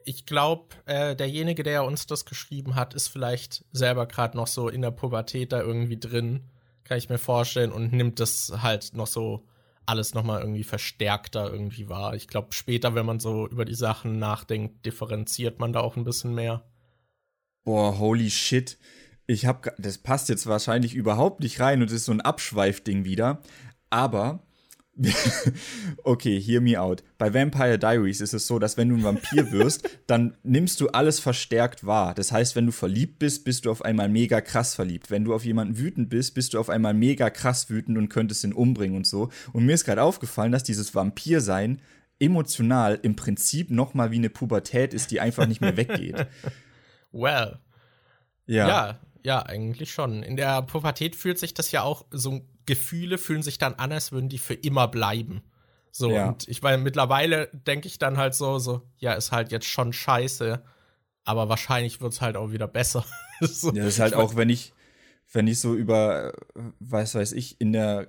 Ich 0.05 0.25
glaube, 0.25 0.75
äh, 0.85 1.15
derjenige, 1.15 1.63
der 1.63 1.83
uns 1.83 2.05
das 2.05 2.25
geschrieben 2.25 2.75
hat, 2.75 2.93
ist 2.93 3.07
vielleicht 3.07 3.65
selber 3.71 4.05
gerade 4.05 4.37
noch 4.37 4.47
so 4.47 4.69
in 4.69 4.81
der 4.81 4.91
Pubertät 4.91 5.51
da 5.51 5.61
irgendwie 5.61 5.99
drin, 5.99 6.43
kann 6.83 6.97
ich 6.97 7.09
mir 7.09 7.17
vorstellen, 7.17 7.71
und 7.71 7.91
nimmt 7.93 8.19
das 8.19 8.51
halt 8.61 8.93
noch 8.93 9.07
so 9.07 9.47
alles 9.89 10.13
nochmal 10.13 10.41
irgendwie 10.41 10.63
verstärkter 10.63 11.51
irgendwie 11.51 11.89
wahr. 11.89 12.13
Ich 12.13 12.27
glaube, 12.27 12.53
später, 12.53 12.93
wenn 12.93 13.07
man 13.07 13.19
so 13.19 13.47
über 13.47 13.65
die 13.65 13.75
Sachen 13.75 14.19
nachdenkt, 14.19 14.85
differenziert 14.85 15.59
man 15.59 15.73
da 15.73 15.79
auch 15.79 15.97
ein 15.97 16.03
bisschen 16.03 16.35
mehr. 16.35 16.63
Boah, 17.63 17.97
holy 17.97 18.29
shit. 18.29 18.77
Ich 19.25 19.45
hab, 19.45 19.75
das 19.77 19.97
passt 19.97 20.29
jetzt 20.29 20.45
wahrscheinlich 20.45 20.93
überhaupt 20.93 21.39
nicht 21.39 21.59
rein 21.59 21.81
und 21.81 21.91
ist 21.91 22.05
so 22.05 22.11
ein 22.11 22.21
Abschweifding 22.21 23.03
wieder. 23.03 23.41
Aber 23.89 24.43
okay, 26.03 26.41
hear 26.41 26.59
me 26.59 26.79
out. 26.79 27.03
Bei 27.17 27.33
Vampire 27.33 27.79
Diaries 27.79 28.19
ist 28.19 28.33
es 28.33 28.47
so, 28.47 28.59
dass 28.59 28.75
wenn 28.75 28.89
du 28.89 28.95
ein 28.95 29.03
Vampir 29.03 29.51
wirst, 29.51 29.89
dann 30.07 30.35
nimmst 30.43 30.81
du 30.81 30.89
alles 30.89 31.19
verstärkt 31.19 31.85
wahr. 31.85 32.13
Das 32.13 32.31
heißt, 32.31 32.55
wenn 32.55 32.65
du 32.65 32.71
verliebt 32.73 33.19
bist, 33.19 33.45
bist 33.45 33.65
du 33.65 33.71
auf 33.71 33.83
einmal 33.83 34.09
mega 34.09 34.41
krass 34.41 34.75
verliebt. 34.75 35.09
Wenn 35.09 35.23
du 35.23 35.33
auf 35.33 35.45
jemanden 35.45 35.77
wütend 35.77 36.09
bist, 36.09 36.33
bist 36.33 36.53
du 36.53 36.59
auf 36.59 36.69
einmal 36.69 36.93
mega 36.93 37.29
krass 37.29 37.69
wütend 37.69 37.97
und 37.97 38.09
könntest 38.09 38.43
ihn 38.43 38.51
umbringen 38.51 38.97
und 38.97 39.07
so. 39.07 39.29
Und 39.53 39.65
mir 39.65 39.73
ist 39.73 39.85
gerade 39.85 40.03
aufgefallen, 40.03 40.51
dass 40.51 40.63
dieses 40.63 40.93
Vampirsein 40.93 41.81
emotional 42.19 42.99
im 43.01 43.15
Prinzip 43.15 43.71
noch 43.71 43.93
mal 43.93 44.11
wie 44.11 44.17
eine 44.17 44.29
Pubertät 44.29 44.93
ist, 44.93 45.11
die 45.11 45.21
einfach 45.21 45.47
nicht 45.47 45.61
mehr 45.61 45.77
weggeht. 45.77 46.27
Well. 47.11 47.57
Ja. 48.45 48.67
Ja, 48.67 48.99
ja, 49.23 49.41
eigentlich 49.43 49.91
schon. 49.91 50.21
In 50.21 50.35
der 50.35 50.61
Pubertät 50.61 51.15
fühlt 51.15 51.39
sich 51.39 51.55
das 51.55 51.71
ja 51.71 51.81
auch 51.81 52.05
so 52.11 52.41
Gefühle 52.69 53.17
fühlen 53.17 53.41
sich 53.41 53.57
dann 53.57 53.73
an, 53.73 53.91
als 53.91 54.11
würden 54.11 54.29
die 54.29 54.37
für 54.37 54.53
immer 54.53 54.87
bleiben. 54.87 55.41
So, 55.91 56.11
ja. 56.11 56.27
und 56.27 56.47
ich 56.47 56.61
meine, 56.61 56.77
mittlerweile 56.77 57.47
denke 57.47 57.87
ich 57.87 57.97
dann 57.97 58.17
halt 58.17 58.35
so, 58.35 58.59
so, 58.59 58.87
ja, 58.99 59.13
ist 59.13 59.31
halt 59.31 59.51
jetzt 59.51 59.65
schon 59.65 59.91
scheiße, 59.91 60.61
aber 61.23 61.49
wahrscheinlich 61.49 61.99
wird 61.99 62.13
es 62.13 62.21
halt 62.21 62.37
auch 62.37 62.51
wieder 62.51 62.67
besser. 62.67 63.03
so, 63.41 63.69
ja, 63.69 63.85
das 63.85 63.95
ist 63.95 63.99
halt 63.99 64.13
auch, 64.13 64.35
wenn 64.35 64.49
ich, 64.49 64.71
wenn 65.33 65.47
ich 65.47 65.59
so 65.59 65.73
über, 65.73 66.33
weiß 66.79 67.15
weiß 67.15 67.31
ich, 67.31 67.59
in 67.59 67.73
der, 67.73 68.07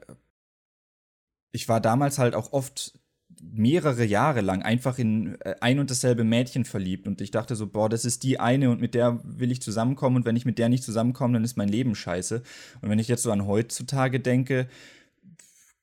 ich 1.52 1.70
war 1.70 1.80
damals 1.80 2.18
halt 2.18 2.34
auch 2.34 2.52
oft 2.52 2.99
mehrere 3.40 4.04
Jahre 4.04 4.42
lang 4.42 4.62
einfach 4.62 4.98
in 4.98 5.40
äh, 5.40 5.54
ein 5.60 5.78
und 5.78 5.90
dasselbe 5.90 6.24
Mädchen 6.24 6.64
verliebt 6.64 7.06
und 7.06 7.20
ich 7.20 7.30
dachte 7.30 7.56
so, 7.56 7.66
boah, 7.66 7.88
das 7.88 8.04
ist 8.04 8.22
die 8.22 8.38
eine 8.38 8.70
und 8.70 8.80
mit 8.80 8.94
der 8.94 9.20
will 9.24 9.50
ich 9.50 9.62
zusammenkommen 9.62 10.16
und 10.16 10.24
wenn 10.24 10.36
ich 10.36 10.44
mit 10.44 10.58
der 10.58 10.68
nicht 10.68 10.84
zusammenkomme, 10.84 11.34
dann 11.34 11.44
ist 11.44 11.56
mein 11.56 11.68
Leben 11.68 11.94
scheiße. 11.94 12.42
Und 12.80 12.90
wenn 12.90 12.98
ich 12.98 13.08
jetzt 13.08 13.22
so 13.22 13.32
an 13.32 13.46
heutzutage 13.46 14.20
denke, 14.20 14.68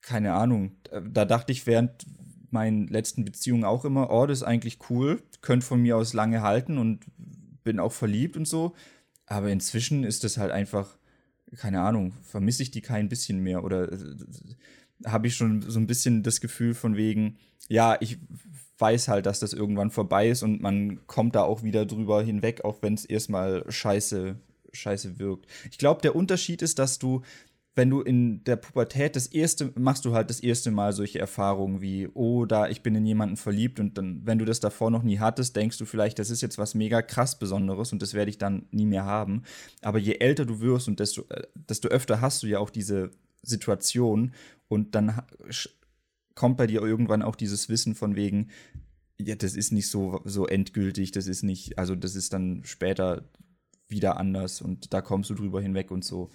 keine 0.01 0.33
Ahnung, 0.33 0.71
da 1.11 1.25
dachte 1.25 1.51
ich 1.51 1.67
während 1.67 2.05
meinen 2.49 2.87
letzten 2.87 3.25
Beziehungen 3.25 3.65
auch 3.65 3.83
immer, 3.83 4.09
oh, 4.09 4.25
das 4.25 4.39
ist 4.39 4.43
eigentlich 4.43 4.79
cool, 4.89 5.21
könnte 5.41 5.65
von 5.65 5.81
mir 5.81 5.97
aus 5.97 6.13
lange 6.13 6.41
halten 6.41 6.77
und 6.77 7.05
bin 7.63 7.79
auch 7.79 7.91
verliebt 7.91 8.37
und 8.37 8.47
so. 8.47 8.73
Aber 9.25 9.49
inzwischen 9.49 10.03
ist 10.03 10.23
das 10.23 10.37
halt 10.37 10.51
einfach, 10.51 10.97
keine 11.57 11.81
Ahnung, 11.81 12.13
vermisse 12.23 12.63
ich 12.63 12.71
die 12.71 12.81
kein 12.81 13.09
bisschen 13.09 13.39
mehr 13.39 13.63
oder 13.63 13.91
äh, 13.91 13.97
habe 15.05 15.27
ich 15.27 15.36
schon 15.36 15.62
so 15.62 15.79
ein 15.79 15.88
bisschen 15.88 16.23
das 16.23 16.41
Gefühl 16.41 16.73
von 16.73 16.95
wegen, 16.95 17.38
ja, 17.69 17.97
ich 17.99 18.17
weiß 18.79 19.07
halt, 19.07 19.25
dass 19.25 19.39
das 19.39 19.53
irgendwann 19.53 19.91
vorbei 19.91 20.29
ist 20.29 20.43
und 20.43 20.62
man 20.62 21.05
kommt 21.07 21.36
da 21.36 21.43
auch 21.43 21.63
wieder 21.63 21.86
drüber 21.86 22.21
hinweg, 22.21 22.63
auch 22.63 22.81
wenn 22.81 22.93
es 22.93 23.05
erstmal 23.05 23.63
scheiße, 23.69 24.36
scheiße 24.71 25.19
wirkt. 25.19 25.47
Ich 25.71 25.77
glaube, 25.77 26.01
der 26.01 26.15
Unterschied 26.15 26.62
ist, 26.62 26.77
dass 26.77 26.99
du, 26.99 27.21
wenn 27.73 27.89
du 27.89 28.01
in 28.01 28.43
der 28.43 28.55
Pubertät 28.55 29.15
das 29.15 29.27
erste, 29.27 29.71
machst 29.75 30.05
du 30.05 30.13
halt 30.13 30.29
das 30.29 30.39
erste 30.39 30.71
Mal 30.71 30.93
solche 30.93 31.19
Erfahrungen 31.19 31.81
wie, 31.81 32.07
oh, 32.13 32.45
da, 32.45 32.67
ich 32.67 32.81
bin 32.81 32.95
in 32.95 33.05
jemanden 33.05 33.38
verliebt 33.38 33.79
und 33.79 33.97
dann, 33.97 34.21
wenn 34.25 34.39
du 34.39 34.45
das 34.45 34.60
davor 34.60 34.91
noch 34.91 35.03
nie 35.03 35.19
hattest, 35.19 35.55
denkst 35.55 35.77
du 35.77 35.86
vielleicht, 35.86 36.19
das 36.19 36.29
ist 36.29 36.41
jetzt 36.41 36.57
was 36.57 36.75
mega 36.75 37.01
krass 37.01 37.39
Besonderes 37.39 37.93
und 37.93 38.01
das 38.01 38.13
werde 38.13 38.29
ich 38.29 38.38
dann 38.38 38.67
nie 38.71 38.86
mehr 38.86 39.05
haben. 39.05 39.43
Aber 39.81 39.97
je 39.99 40.17
älter 40.19 40.45
du 40.45 40.60
wirst 40.60 40.88
und 40.88 40.99
desto, 40.99 41.23
äh, 41.29 41.43
desto 41.55 41.88
öfter 41.88 42.21
hast 42.21 42.43
du 42.43 42.47
ja 42.47 42.60
auch 42.60 42.69
diese 42.69 43.12
Situation 43.47 44.33
und 44.67 44.95
dann 44.95 45.21
kommt 46.36 46.57
bei 46.57 46.67
dir 46.67 46.81
irgendwann 46.81 47.21
auch 47.21 47.36
dieses 47.36 47.69
Wissen 47.69 47.95
von 47.95 48.15
wegen, 48.15 48.51
ja, 49.19 49.36
das 49.36 49.55
ist 49.55 49.71
nicht 49.71 49.89
so, 49.89 50.21
so 50.23 50.47
endgültig, 50.47 51.12
das 51.12 51.27
ist 51.27 51.43
nicht, 51.43 51.79
also 51.79 51.95
das 51.95 52.15
ist 52.15 52.33
dann 52.33 52.62
später 52.63 53.23
wieder 53.88 54.17
anders 54.17 54.62
und 54.62 54.93
da 54.93 55.01
kommst 55.01 55.29
du 55.29 55.33
drüber 55.33 55.62
hinweg 55.62 55.91
und 55.91 56.05
so. 56.05 56.29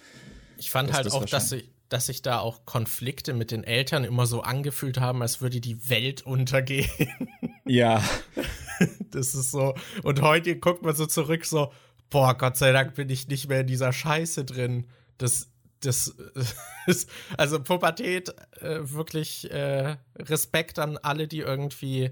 Ich 0.57 0.71
fand 0.71 0.91
halt 0.91 1.05
das 1.05 1.13
auch, 1.13 1.25
dass 1.25 1.49
sich, 1.49 1.69
dass 1.89 2.07
sich 2.07 2.21
da 2.21 2.39
auch 2.39 2.65
Konflikte 2.65 3.33
mit 3.33 3.51
den 3.51 3.63
Eltern 3.63 4.03
immer 4.03 4.25
so 4.25 4.41
angefühlt 4.41 4.99
haben, 4.99 5.21
als 5.21 5.41
würde 5.41 5.61
die 5.61 5.89
Welt 5.89 6.25
untergehen. 6.25 6.89
Ja. 7.65 8.03
Das 9.11 9.33
ist 9.35 9.51
so. 9.51 9.73
Und 10.03 10.21
heute 10.21 10.57
guckt 10.57 10.83
man 10.83 10.93
so 10.93 11.05
zurück, 11.05 11.45
so, 11.45 11.71
boah, 12.09 12.37
Gott 12.37 12.57
sei 12.57 12.73
Dank 12.73 12.95
bin 12.95 13.09
ich 13.09 13.29
nicht 13.29 13.47
mehr 13.47 13.61
in 13.61 13.67
dieser 13.67 13.93
Scheiße 13.93 14.43
drin. 14.43 14.87
Das 15.17 15.52
das 15.85 16.15
ist, 16.87 17.09
also 17.37 17.61
Pubertät, 17.61 18.33
äh, 18.61 18.79
wirklich 18.81 19.49
äh, 19.51 19.97
Respekt 20.17 20.79
an 20.79 20.97
alle, 20.97 21.27
die 21.27 21.39
irgendwie 21.39 22.11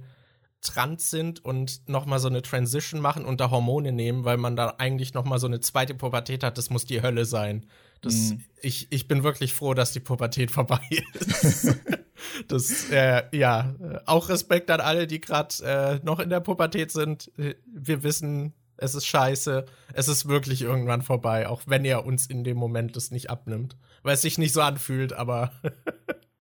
trans 0.62 1.10
sind 1.10 1.44
und 1.44 1.90
nochmal 1.90 2.20
so 2.20 2.28
eine 2.28 2.42
Transition 2.42 3.02
machen 3.02 3.26
und 3.26 3.42
da 3.42 3.50
Hormone 3.50 3.92
nehmen, 3.92 4.26
weil 4.26 4.38
man 4.38 4.56
da 4.56 4.76
eigentlich 4.78 5.14
nochmal 5.14 5.40
so 5.40 5.48
eine 5.48 5.60
zweite 5.60 5.96
Pubertät 5.96 6.44
hat, 6.44 6.58
das 6.58 6.70
muss 6.70 6.86
die 6.86 7.02
Hölle 7.02 7.26
sein. 7.26 7.66
Das, 8.02 8.14
mhm. 8.14 8.44
ich, 8.62 8.88
ich 8.92 9.08
bin 9.08 9.24
wirklich 9.24 9.54
froh, 9.54 9.74
dass 9.74 9.92
die 9.92 10.00
Pubertät 10.00 10.52
vorbei 10.52 10.82
ist. 11.14 11.78
das, 12.48 12.90
äh, 12.92 13.24
ja, 13.36 13.76
auch 14.06 14.30
Respekt 14.30 14.70
an 14.70 14.82
alle, 14.82 15.08
die 15.08 15.20
gerade 15.20 15.56
äh, 15.64 16.00
noch 16.06 16.20
in 16.20 16.30
der 16.30 16.40
Pubertät 16.40 16.92
sind. 16.92 17.32
Wir 17.36 18.04
wissen, 18.04 18.54
es 18.82 18.96
ist 18.96 19.06
scheiße, 19.06 19.66
es 19.94 20.08
ist 20.08 20.28
wirklich 20.28 20.64
irgendwann 20.64 21.04
vorbei, 21.04 21.48
auch 21.48 21.62
wenn 21.68 21.86
er 21.86 22.06
uns 22.06 22.26
in 22.26 22.44
dem 22.44 22.58
Moment 22.58 22.96
das 22.96 23.12
nicht 23.12 23.30
abnimmt. 23.30 23.78
Weil 24.02 24.16
es 24.16 24.24
sich 24.24 24.38
nicht 24.38 24.54
so 24.54 24.62
anfühlt, 24.62 25.14
aber 25.14 25.52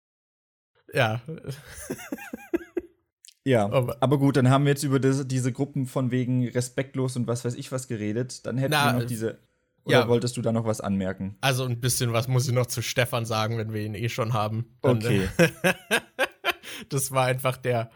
ja. 0.94 1.20
ja, 3.44 3.64
aber, 4.00 4.18
gut, 4.18 4.38
dann 4.38 4.48
haben 4.48 4.64
wir 4.64 4.70
jetzt 4.70 4.82
über 4.82 4.98
das, 4.98 5.28
diese 5.28 5.52
Gruppen 5.52 5.86
von 5.86 6.10
wegen 6.10 6.48
respektlos 6.48 7.16
und 7.16 7.26
was 7.26 7.44
weiß 7.44 7.54
ich 7.54 7.70
was 7.70 7.86
geredet. 7.86 8.46
Dann 8.46 8.56
hätten 8.56 8.72
Na, 8.72 8.94
wir 8.94 9.00
noch 9.00 9.06
diese. 9.06 9.38
Oder 9.84 10.00
ja, 10.00 10.08
wolltest 10.08 10.36
du 10.36 10.42
da 10.42 10.52
noch 10.52 10.64
was 10.64 10.80
anmerken? 10.80 11.36
Also 11.40 11.64
ein 11.64 11.80
bisschen 11.80 12.12
was 12.12 12.28
muss 12.28 12.46
ich 12.46 12.54
noch 12.54 12.66
zu 12.66 12.82
Stefan 12.82 13.26
sagen, 13.26 13.58
wenn 13.58 13.72
wir 13.72 13.82
ihn 13.82 13.94
eh 13.94 14.08
schon 14.08 14.32
haben. 14.32 14.76
Okay. 14.80 15.28
das 16.88 17.10
war 17.10 17.26
einfach 17.26 17.56
der, 17.56 17.90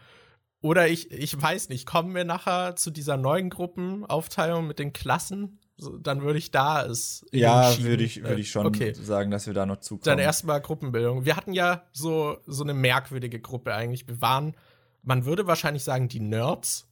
oder 0.61 0.87
ich, 0.87 1.11
ich 1.11 1.39
weiß 1.39 1.69
nicht, 1.69 1.85
kommen 1.85 2.15
wir 2.15 2.25
nachher 2.25 2.75
zu 2.75 2.91
dieser 2.91 3.17
neuen 3.17 3.49
Gruppenaufteilung 3.49 4.67
mit 4.67 4.79
den 4.79 4.93
Klassen? 4.93 5.59
So, 5.79 5.97
dann 5.97 6.21
würde 6.23 6.39
ich 6.39 6.49
da 6.49 6.83
es. 6.83 7.23
Ja, 7.31 7.77
würde 7.79 8.03
ich, 8.03 8.23
würd 8.23 8.39
ich 8.39 8.49
schon 8.49 8.65
okay. 8.65 8.93
sagen, 8.93 9.29
dass 9.29 9.45
wir 9.45 9.53
da 9.53 9.67
noch 9.67 9.77
zukommen. 9.77 10.05
Dann 10.05 10.19
erstmal 10.19 10.59
Gruppenbildung. 10.59 11.25
Wir 11.25 11.35
hatten 11.35 11.53
ja 11.53 11.83
so, 11.91 12.37
so 12.47 12.63
eine 12.63 12.73
merkwürdige 12.73 13.39
Gruppe 13.39 13.75
eigentlich. 13.75 14.07
Wir 14.07 14.19
waren, 14.19 14.55
man 15.03 15.25
würde 15.25 15.45
wahrscheinlich 15.45 15.83
sagen, 15.83 16.07
die 16.07 16.19
Nerds. 16.19 16.87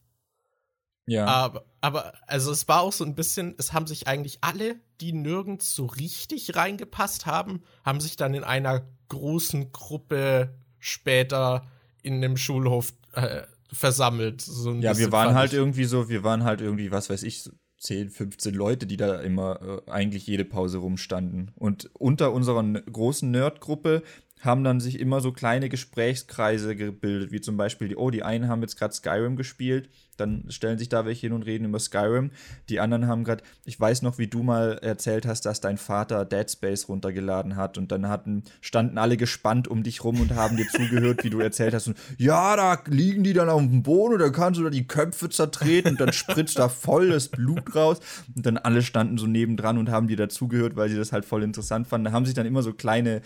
Ja. 1.06 1.26
Aber, 1.26 1.64
aber, 1.80 2.12
also 2.28 2.52
es 2.52 2.68
war 2.68 2.82
auch 2.82 2.92
so 2.92 3.04
ein 3.04 3.16
bisschen, 3.16 3.56
es 3.58 3.72
haben 3.72 3.88
sich 3.88 4.06
eigentlich 4.06 4.38
alle, 4.42 4.76
die 5.00 5.12
nirgends 5.12 5.74
so 5.74 5.86
richtig 5.86 6.54
reingepasst 6.54 7.26
haben, 7.26 7.62
haben 7.84 8.00
sich 8.00 8.16
dann 8.16 8.34
in 8.34 8.44
einer 8.44 8.86
großen 9.08 9.72
Gruppe 9.72 10.54
später 10.78 11.66
in 12.02 12.14
einem 12.14 12.36
Schulhof 12.36 12.92
äh, 13.12 13.42
versammelt. 13.72 14.40
So 14.40 14.72
ja, 14.74 14.96
wir 14.96 15.12
waren 15.12 15.34
halt 15.34 15.52
irgendwie 15.52 15.84
so, 15.84 16.08
wir 16.08 16.22
waren 16.24 16.44
halt 16.44 16.60
irgendwie, 16.60 16.90
was 16.90 17.10
weiß 17.10 17.22
ich, 17.22 17.48
10, 17.78 18.10
15 18.10 18.54
Leute, 18.54 18.86
die 18.86 18.96
da 18.96 19.20
immer 19.20 19.82
äh, 19.86 19.90
eigentlich 19.90 20.26
jede 20.26 20.44
Pause 20.44 20.78
rumstanden. 20.78 21.52
Und 21.56 21.90
unter 21.94 22.32
unserer 22.32 22.62
großen 22.64 23.30
Nerdgruppe 23.30 24.02
haben 24.46 24.64
dann 24.64 24.80
sich 24.80 24.98
immer 24.98 25.20
so 25.20 25.32
kleine 25.32 25.68
Gesprächskreise 25.68 26.76
gebildet, 26.76 27.32
wie 27.32 27.40
zum 27.40 27.56
Beispiel 27.56 27.88
die, 27.88 27.96
oh, 27.96 28.10
die 28.10 28.22
einen 28.22 28.48
haben 28.48 28.62
jetzt 28.62 28.78
gerade 28.78 28.94
Skyrim 28.94 29.36
gespielt, 29.36 29.88
dann 30.16 30.44
stellen 30.48 30.78
sich 30.78 30.88
da 30.88 31.04
welche 31.04 31.26
hin 31.26 31.32
und 31.32 31.42
reden 31.42 31.66
über 31.66 31.78
Skyrim. 31.78 32.30
Die 32.68 32.80
anderen 32.80 33.06
haben 33.06 33.24
gerade, 33.24 33.44
ich 33.64 33.78
weiß 33.78 34.02
noch, 34.02 34.18
wie 34.18 34.26
du 34.26 34.42
mal 34.42 34.78
erzählt 34.82 35.26
hast, 35.26 35.42
dass 35.42 35.60
dein 35.60 35.76
Vater 35.76 36.24
Dead 36.24 36.50
Space 36.50 36.88
runtergeladen 36.88 37.56
hat 37.56 37.78
und 37.78 37.92
dann 37.92 38.08
hatten, 38.08 38.44
standen 38.60 38.98
alle 38.98 39.16
gespannt 39.16 39.68
um 39.68 39.82
dich 39.82 40.04
rum 40.04 40.20
und 40.20 40.34
haben 40.34 40.56
dir 40.56 40.66
zugehört, 40.68 41.24
wie 41.24 41.30
du 41.30 41.40
erzählt 41.40 41.74
hast. 41.74 41.88
Und, 41.88 41.98
ja, 42.18 42.56
da 42.56 42.78
liegen 42.86 43.24
die 43.24 43.32
dann 43.32 43.48
auf 43.48 43.60
dem 43.60 43.82
Boden 43.82 44.14
und 44.14 44.20
dann 44.20 44.32
kannst 44.32 44.58
du 44.58 44.64
da 44.64 44.70
die 44.70 44.88
Köpfe 44.88 45.28
zertreten 45.28 45.92
und 45.92 46.00
dann 46.00 46.12
spritzt 46.12 46.58
da 46.58 46.68
voll 46.68 47.10
das 47.10 47.28
Blut 47.28 47.74
raus. 47.74 48.00
Und 48.34 48.46
dann 48.46 48.56
alle 48.56 48.82
standen 48.82 49.18
so 49.18 49.26
nebendran 49.26 49.78
und 49.78 49.90
haben 49.90 50.08
dir 50.08 50.16
dazugehört, 50.16 50.76
weil 50.76 50.88
sie 50.88 50.96
das 50.96 51.12
halt 51.12 51.24
voll 51.24 51.42
interessant 51.42 51.86
fanden. 51.86 52.06
Da 52.06 52.12
haben 52.12 52.26
sich 52.26 52.34
dann 52.34 52.46
immer 52.46 52.62
so 52.62 52.72
kleine 52.72 53.22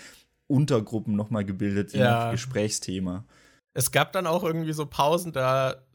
Untergruppen 0.50 1.16
nochmal 1.16 1.44
gebildet, 1.44 1.92
je 1.92 2.00
ja. 2.00 2.10
nach 2.10 2.30
Gesprächsthema. 2.32 3.24
Es 3.72 3.92
gab 3.92 4.12
dann 4.12 4.26
auch 4.26 4.42
irgendwie 4.42 4.72
so 4.72 4.86
Pausen, 4.86 5.32
da 5.32 5.86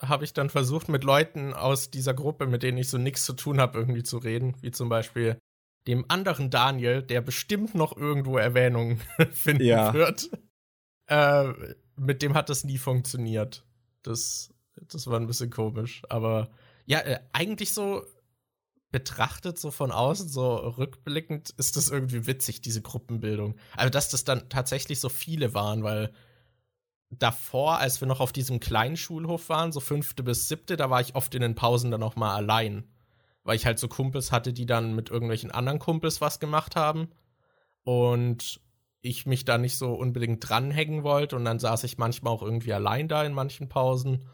habe 0.00 0.24
ich 0.24 0.32
dann 0.32 0.50
versucht, 0.50 0.88
mit 0.88 1.04
Leuten 1.04 1.52
aus 1.52 1.90
dieser 1.90 2.14
Gruppe, 2.14 2.46
mit 2.46 2.62
denen 2.62 2.78
ich 2.78 2.88
so 2.88 2.98
nichts 2.98 3.24
zu 3.24 3.32
tun 3.32 3.60
habe, 3.60 3.78
irgendwie 3.78 4.04
zu 4.04 4.18
reden, 4.18 4.54
wie 4.60 4.70
zum 4.70 4.88
Beispiel 4.88 5.38
dem 5.86 6.04
anderen 6.08 6.50
Daniel, 6.50 7.02
der 7.02 7.20
bestimmt 7.20 7.74
noch 7.74 7.96
irgendwo 7.96 8.38
Erwähnung 8.38 9.00
finden 9.32 9.64
ja. 9.64 9.92
wird. 9.94 10.30
Äh, 11.06 11.52
mit 11.96 12.22
dem 12.22 12.34
hat 12.34 12.48
das 12.48 12.64
nie 12.64 12.78
funktioniert. 12.78 13.66
Das, 14.02 14.54
das 14.76 15.06
war 15.06 15.18
ein 15.18 15.26
bisschen 15.26 15.50
komisch. 15.50 16.02
Aber 16.08 16.50
ja, 16.86 17.00
äh, 17.00 17.20
eigentlich 17.32 17.74
so 17.74 18.04
betrachtet, 18.90 19.58
so 19.58 19.70
von 19.70 19.92
außen, 19.92 20.28
so 20.28 20.56
rückblickend, 20.56 21.50
ist 21.50 21.76
das 21.76 21.90
irgendwie 21.90 22.26
witzig, 22.26 22.60
diese 22.60 22.82
Gruppenbildung. 22.82 23.56
Also, 23.76 23.90
dass 23.90 24.08
das 24.08 24.24
dann 24.24 24.48
tatsächlich 24.48 25.00
so 25.00 25.08
viele 25.08 25.54
waren, 25.54 25.82
weil 25.82 26.12
davor, 27.10 27.78
als 27.78 28.00
wir 28.00 28.08
noch 28.08 28.20
auf 28.20 28.32
diesem 28.32 28.60
kleinen 28.60 28.96
Schulhof 28.96 29.48
waren, 29.48 29.72
so 29.72 29.80
fünfte 29.80 30.22
bis 30.22 30.48
siebte, 30.48 30.76
da 30.76 30.90
war 30.90 31.00
ich 31.00 31.14
oft 31.14 31.34
in 31.34 31.42
den 31.42 31.54
Pausen 31.54 31.90
dann 31.90 32.02
auch 32.02 32.16
mal 32.16 32.34
allein. 32.34 32.84
Weil 33.44 33.56
ich 33.56 33.66
halt 33.66 33.78
so 33.78 33.88
Kumpels 33.88 34.30
hatte, 34.32 34.52
die 34.52 34.66
dann 34.66 34.94
mit 34.94 35.10
irgendwelchen 35.10 35.50
anderen 35.50 35.78
Kumpels 35.78 36.20
was 36.20 36.38
gemacht 36.38 36.76
haben. 36.76 37.08
Und 37.82 38.60
ich 39.00 39.26
mich 39.26 39.44
da 39.44 39.56
nicht 39.56 39.78
so 39.78 39.94
unbedingt 39.94 40.46
dranhängen 40.46 41.02
wollte. 41.02 41.36
Und 41.36 41.44
dann 41.44 41.58
saß 41.58 41.84
ich 41.84 41.98
manchmal 41.98 42.32
auch 42.32 42.42
irgendwie 42.42 42.72
allein 42.72 43.08
da 43.08 43.24
in 43.24 43.32
manchen 43.32 43.68
Pausen. 43.68 44.28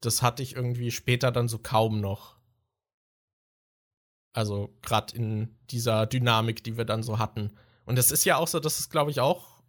Das 0.00 0.22
hatte 0.22 0.42
ich 0.42 0.56
irgendwie 0.56 0.90
später 0.90 1.30
dann 1.30 1.48
so 1.48 1.58
kaum 1.58 2.00
noch. 2.00 2.37
Also 4.38 4.72
gerade 4.82 5.16
in 5.16 5.56
dieser 5.68 6.06
Dynamik, 6.06 6.62
die 6.62 6.76
wir 6.76 6.84
dann 6.84 7.02
so 7.02 7.18
hatten. 7.18 7.50
Und 7.84 7.98
es 7.98 8.12
ist 8.12 8.24
ja 8.24 8.36
auch 8.36 8.46
so, 8.46 8.60
das 8.60 8.78
ist, 8.78 8.88
glaube 8.88 9.10
ich, 9.10 9.18
auch 9.18 9.64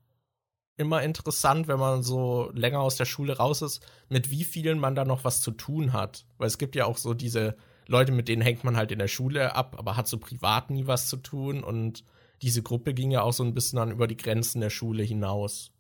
immer 0.77 1.01
interessant, 1.01 1.67
wenn 1.67 1.79
man 1.79 2.03
so 2.03 2.51
länger 2.53 2.79
aus 2.79 2.95
der 2.95 3.05
Schule 3.05 3.35
raus 3.37 3.63
ist, 3.63 3.83
mit 4.09 4.29
wie 4.29 4.43
vielen 4.43 4.77
man 4.77 4.93
da 4.93 5.05
noch 5.05 5.23
was 5.23 5.41
zu 5.41 5.49
tun 5.49 5.91
hat. 5.91 6.27
Weil 6.37 6.45
es 6.45 6.59
gibt 6.59 6.75
ja 6.75 6.85
auch 6.85 6.97
so 6.97 7.15
diese 7.15 7.57
Leute, 7.87 8.11
mit 8.11 8.27
denen 8.27 8.43
hängt 8.43 8.63
man 8.63 8.77
halt 8.77 8.91
in 8.91 8.99
der 8.99 9.07
Schule 9.07 9.55
ab, 9.55 9.75
aber 9.79 9.97
hat 9.97 10.07
so 10.07 10.19
privat 10.19 10.69
nie 10.69 10.85
was 10.85 11.09
zu 11.09 11.17
tun. 11.17 11.63
Und 11.63 12.03
diese 12.43 12.61
Gruppe 12.61 12.93
ging 12.93 13.09
ja 13.09 13.23
auch 13.23 13.33
so 13.33 13.43
ein 13.43 13.55
bisschen 13.55 13.77
dann 13.77 13.89
über 13.89 14.05
die 14.05 14.17
Grenzen 14.17 14.61
der 14.61 14.69
Schule 14.69 15.01
hinaus. 15.01 15.71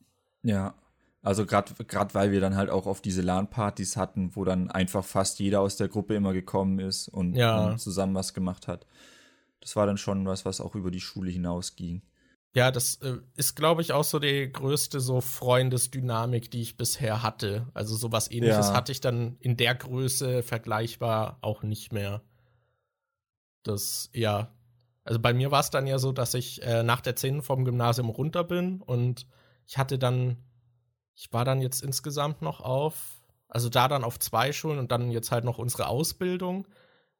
Ja. 0.41 0.73
Also 1.21 1.45
gerade 1.45 2.13
weil 2.13 2.31
wir 2.31 2.39
dann 2.39 2.55
halt 2.55 2.69
auch 2.69 2.87
auf 2.87 3.01
diese 3.01 3.21
LAN-Partys 3.21 3.97
hatten, 3.97 4.35
wo 4.35 4.45
dann 4.45 4.71
einfach 4.71 5.03
fast 5.03 5.39
jeder 5.39 5.59
aus 5.59 5.75
der 5.75 5.89
Gruppe 5.89 6.15
immer 6.15 6.31
gekommen 6.31 6.79
ist 6.79 7.09
und, 7.09 7.35
ja. 7.35 7.65
und 7.65 7.79
zusammen 7.79 8.15
was 8.15 8.33
gemacht 8.33 8.67
hat. 8.67 8.85
Das 9.59 9.75
war 9.75 9.85
dann 9.85 9.97
schon 9.97 10.25
was, 10.25 10.45
was 10.45 10.61
auch 10.61 10.75
über 10.75 10.91
die 10.91 11.01
Schule 11.01 11.29
hinausging. 11.29 12.01
Ja, 12.55 12.71
das 12.71 12.95
äh, 12.95 13.17
ist, 13.35 13.55
glaube 13.55 13.81
ich, 13.81 13.93
auch 13.93 14.03
so 14.03 14.17
die 14.17 14.51
größte 14.51 14.99
so 14.99 15.21
Freundesdynamik, 15.21 16.49
die 16.49 16.61
ich 16.61 16.77
bisher 16.77 17.21
hatte. 17.21 17.67
Also 17.73 17.95
sowas 17.95 18.31
ähnliches 18.31 18.69
ja. 18.69 18.73
hatte 18.73 18.91
ich 18.91 19.01
dann 19.01 19.37
in 19.39 19.55
der 19.55 19.75
Größe 19.75 20.41
vergleichbar 20.41 21.37
auch 21.41 21.61
nicht 21.61 21.93
mehr. 21.93 22.21
Das, 23.63 24.09
ja. 24.13 24.51
Also 25.03 25.19
bei 25.19 25.33
mir 25.33 25.51
war 25.51 25.59
es 25.59 25.69
dann 25.69 25.85
ja 25.85 25.99
so, 25.99 26.11
dass 26.11 26.33
ich 26.33 26.63
äh, 26.63 26.81
nach 26.81 27.01
der 27.01 27.15
10. 27.15 27.43
vom 27.43 27.65
Gymnasium 27.65 28.09
runter 28.09 28.43
bin 28.43 28.81
und 28.81 29.27
ich 29.67 29.77
hatte 29.77 29.99
dann, 29.99 30.37
ich 31.19 31.33
war 31.33 31.43
dann 31.43 31.61
jetzt 31.61 31.83
insgesamt 31.83 32.41
noch 32.41 32.61
auf, 32.61 33.21
also 33.49 33.67
da 33.67 33.89
dann 33.89 34.05
auf 34.05 34.19
zwei 34.19 34.53
Schulen 34.53 34.79
und 34.79 34.89
dann 34.89 35.11
jetzt 35.11 35.31
halt 35.31 35.43
noch 35.43 35.57
unsere 35.57 35.87
Ausbildung. 35.87 36.65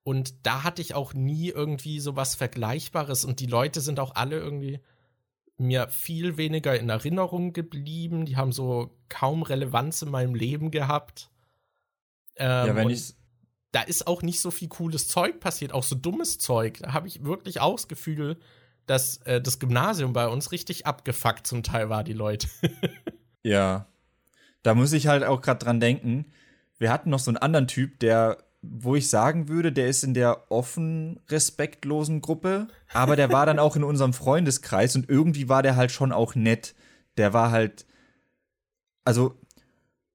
Und 0.04 0.46
da 0.48 0.64
hatte 0.64 0.82
ich 0.82 0.96
auch 0.96 1.14
nie 1.14 1.50
irgendwie 1.50 2.00
sowas 2.00 2.34
Vergleichbares 2.34 3.26
und 3.26 3.42
die 3.42 3.46
Leute 3.46 3.82
sind 3.82 4.00
auch 4.00 4.16
alle 4.16 4.38
irgendwie 4.38 4.80
mir 5.58 5.90
viel 5.90 6.38
weniger 6.38 6.80
in 6.80 6.88
Erinnerung 6.88 7.52
geblieben. 7.52 8.26
Die 8.26 8.38
haben 8.38 8.54
so 8.54 8.98
kaum 9.10 9.44
Relevanz 9.44 10.02
in 10.02 10.12
meinem 10.12 10.34
Leben 10.34 10.72
gehabt. 10.72 11.30
Ähm, 12.38 12.68
ja, 12.68 12.76
wenn 12.76 12.90
ich 12.90 13.16
da 13.74 13.82
ist 13.82 14.08
auch 14.08 14.22
nicht 14.22 14.40
so 14.40 14.50
viel 14.50 14.70
cooles 14.70 15.10
Zeug 15.10 15.42
passiert, 15.42 15.74
auch 15.74 15.84
so 15.84 15.96
dummes 15.96 16.40
Zeug. 16.40 16.80
Da 16.80 16.94
habe 16.94 17.10
ich 17.10 17.26
wirklich 17.26 17.60
auch 17.60 17.76
das 17.76 17.90
Gefühl, 17.90 18.40
dass 18.86 19.18
äh, 19.24 19.42
das 19.42 19.60
Gymnasium 19.60 20.14
bei 20.14 20.30
uns 20.30 20.54
richtig 20.54 20.88
abgefuckt 20.88 21.46
zum 21.46 21.64
Teil 21.64 21.90
war, 21.90 22.06
die 22.06 22.14
Leute. 22.14 22.48
ja. 23.50 23.86
Da 24.64 24.76
muss 24.76 24.94
ich 24.94 25.08
halt 25.08 25.24
auch 25.24 25.42
gerade 25.42 25.64
dran 25.64 25.80
denken. 25.80 26.26
Wir 26.78 26.92
hatten 26.92 27.10
noch 27.10 27.20
so 27.20 27.32
einen 27.32 27.38
anderen 27.38 27.68
Typ, 27.68 28.00
der 28.00 28.38
wo 28.62 28.96
ich 28.96 29.10
sagen 29.10 29.48
würde, 29.48 29.72
der 29.72 29.88
ist 29.88 30.04
in 30.04 30.14
der 30.14 30.52
offen 30.52 31.20
respektlosen 31.30 32.22
Gruppe, 32.22 32.68
aber 32.92 33.16
der 33.16 33.32
war 33.32 33.46
dann 33.46 33.60
auch 33.60 33.76
in 33.76 33.84
unserem 33.84 34.14
Freundeskreis 34.14 34.96
und 34.96 35.10
irgendwie 35.10 35.48
war 35.48 35.64
der 35.64 35.76
halt 35.76 35.92
schon 35.92 36.12
auch 36.12 36.36
nett. 36.36 36.76
Der 37.18 37.34
war 37.34 37.52
halt, 37.52 37.86
also 39.06 39.40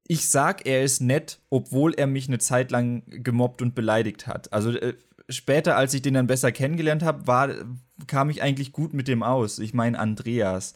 ich 0.07 0.29
sag, 0.29 0.67
er 0.67 0.83
ist 0.83 1.01
nett, 1.01 1.39
obwohl 1.49 1.95
er 1.95 2.05
mich 2.05 2.27
eine 2.27 2.37
Zeit 2.37 2.69
lang 2.69 3.03
gemobbt 3.07 3.63
und 3.63 3.73
beleidigt 3.73 4.27
hat. 4.27 4.53
Also 4.53 4.69
äh, 4.71 4.93
später, 5.27 5.75
als 5.75 5.95
ich 5.95 6.03
den 6.03 6.13
dann 6.13 6.27
besser 6.27 6.51
kennengelernt 6.51 7.01
habe, 7.01 7.65
kam 8.05 8.29
ich 8.29 8.43
eigentlich 8.43 8.71
gut 8.71 8.93
mit 8.93 9.07
dem 9.07 9.23
aus. 9.23 9.57
Ich 9.57 9.73
meine 9.73 9.97
Andreas 9.97 10.75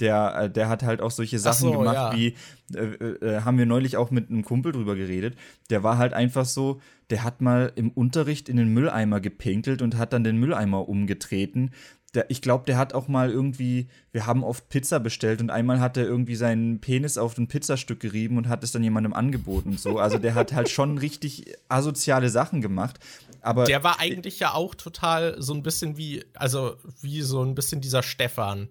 der, 0.00 0.34
äh, 0.36 0.50
der 0.50 0.68
hat 0.68 0.82
halt 0.82 1.00
auch 1.00 1.10
solche 1.10 1.38
Sachen 1.38 1.72
so, 1.72 1.72
gemacht, 1.72 1.94
ja. 1.94 2.16
wie, 2.16 2.34
äh, 2.74 2.80
äh, 2.80 3.40
haben 3.42 3.58
wir 3.58 3.66
neulich 3.66 3.96
auch 3.96 4.10
mit 4.10 4.30
einem 4.30 4.44
Kumpel 4.44 4.72
drüber 4.72 4.96
geredet. 4.96 5.36
Der 5.68 5.82
war 5.82 5.98
halt 5.98 6.12
einfach 6.12 6.44
so, 6.44 6.80
der 7.10 7.22
hat 7.22 7.40
mal 7.40 7.72
im 7.76 7.90
Unterricht 7.90 8.48
in 8.48 8.56
den 8.56 8.68
Mülleimer 8.68 9.20
gepinkelt 9.20 9.82
und 9.82 9.98
hat 9.98 10.12
dann 10.12 10.24
den 10.24 10.38
Mülleimer 10.38 10.88
umgetreten. 10.88 11.72
Der, 12.14 12.28
ich 12.28 12.42
glaube, 12.42 12.64
der 12.66 12.76
hat 12.76 12.92
auch 12.92 13.06
mal 13.06 13.30
irgendwie, 13.30 13.88
wir 14.10 14.26
haben 14.26 14.42
oft 14.42 14.68
Pizza 14.68 14.98
bestellt 14.98 15.40
und 15.40 15.50
einmal 15.50 15.78
hat 15.78 15.96
er 15.96 16.04
irgendwie 16.04 16.34
seinen 16.34 16.80
Penis 16.80 17.18
auf 17.18 17.38
ein 17.38 17.46
Pizzastück 17.46 18.00
gerieben 18.00 18.36
und 18.36 18.48
hat 18.48 18.64
es 18.64 18.72
dann 18.72 18.82
jemandem 18.82 19.12
angeboten. 19.12 19.76
So. 19.76 19.98
Also 19.98 20.18
der 20.18 20.34
hat 20.34 20.52
halt 20.52 20.70
schon 20.70 20.98
richtig 20.98 21.54
asoziale 21.68 22.28
Sachen 22.28 22.62
gemacht. 22.62 22.98
Aber 23.42 23.64
der 23.64 23.84
war 23.84 24.00
eigentlich 24.00 24.40
ja 24.40 24.54
auch 24.54 24.74
total 24.74 25.40
so 25.40 25.54
ein 25.54 25.62
bisschen 25.62 25.96
wie, 25.96 26.24
also 26.34 26.76
wie 27.00 27.22
so 27.22 27.44
ein 27.44 27.54
bisschen 27.54 27.80
dieser 27.80 28.02
Stefan. 28.02 28.68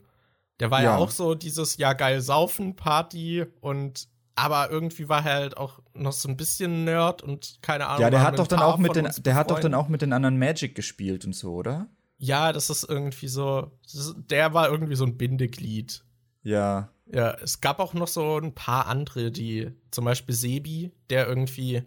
Der 0.60 0.72
war 0.72 0.84
ja. 0.84 0.92
ja 0.92 0.98
auch 0.98 1.12
so 1.12 1.36
dieses, 1.36 1.78
ja, 1.78 1.94
geil 1.94 2.22
saufen, 2.22 2.76
Party 2.76 3.46
und 3.62 4.08
aber 4.36 4.72
irgendwie 4.72 5.10
war 5.10 5.26
er 5.26 5.34
halt 5.34 5.58
auch 5.58 5.80
noch 5.94 6.14
so 6.14 6.30
ein 6.30 6.38
bisschen 6.38 6.86
Nerd 6.86 7.22
und 7.22 7.60
keine 7.62 7.88
Ahnung. 7.88 8.02
Ja, 8.02 8.10
der 8.10 8.22
hat 8.22 8.40
doch 8.40 8.48
dann 8.48 8.62
auch 8.62 8.78
mit 8.78 8.96
den, 8.96 9.10
der 9.20 9.36
hat 9.36 9.52
doch 9.52 9.60
dann 9.60 9.74
auch 9.74 9.90
mit 9.90 10.02
den 10.02 10.14
anderen 10.14 10.40
Magic 10.40 10.76
gespielt 10.76 11.26
und 11.26 11.36
so, 11.36 11.54
oder? 11.54 11.90
Ja, 12.18 12.54
das 12.54 12.70
ist 12.70 12.84
irgendwie 12.84 13.28
so, 13.28 13.72
ist, 13.86 14.16
der 14.30 14.54
war 14.54 14.70
irgendwie 14.70 14.96
so 14.96 15.06
ein 15.06 15.18
Bindeglied. 15.18 16.06
Ja. 16.44 16.90
Ja, 17.12 17.32
es 17.42 17.60
gab 17.60 17.80
auch 17.80 17.94
noch 17.94 18.08
so 18.08 18.38
ein 18.38 18.54
paar 18.54 18.88
andere, 18.88 19.32
die, 19.32 19.72
zum 19.92 20.06
Beispiel 20.06 20.36
Sebi, 20.36 20.92
der 21.10 21.28
irgendwie, 21.28 21.84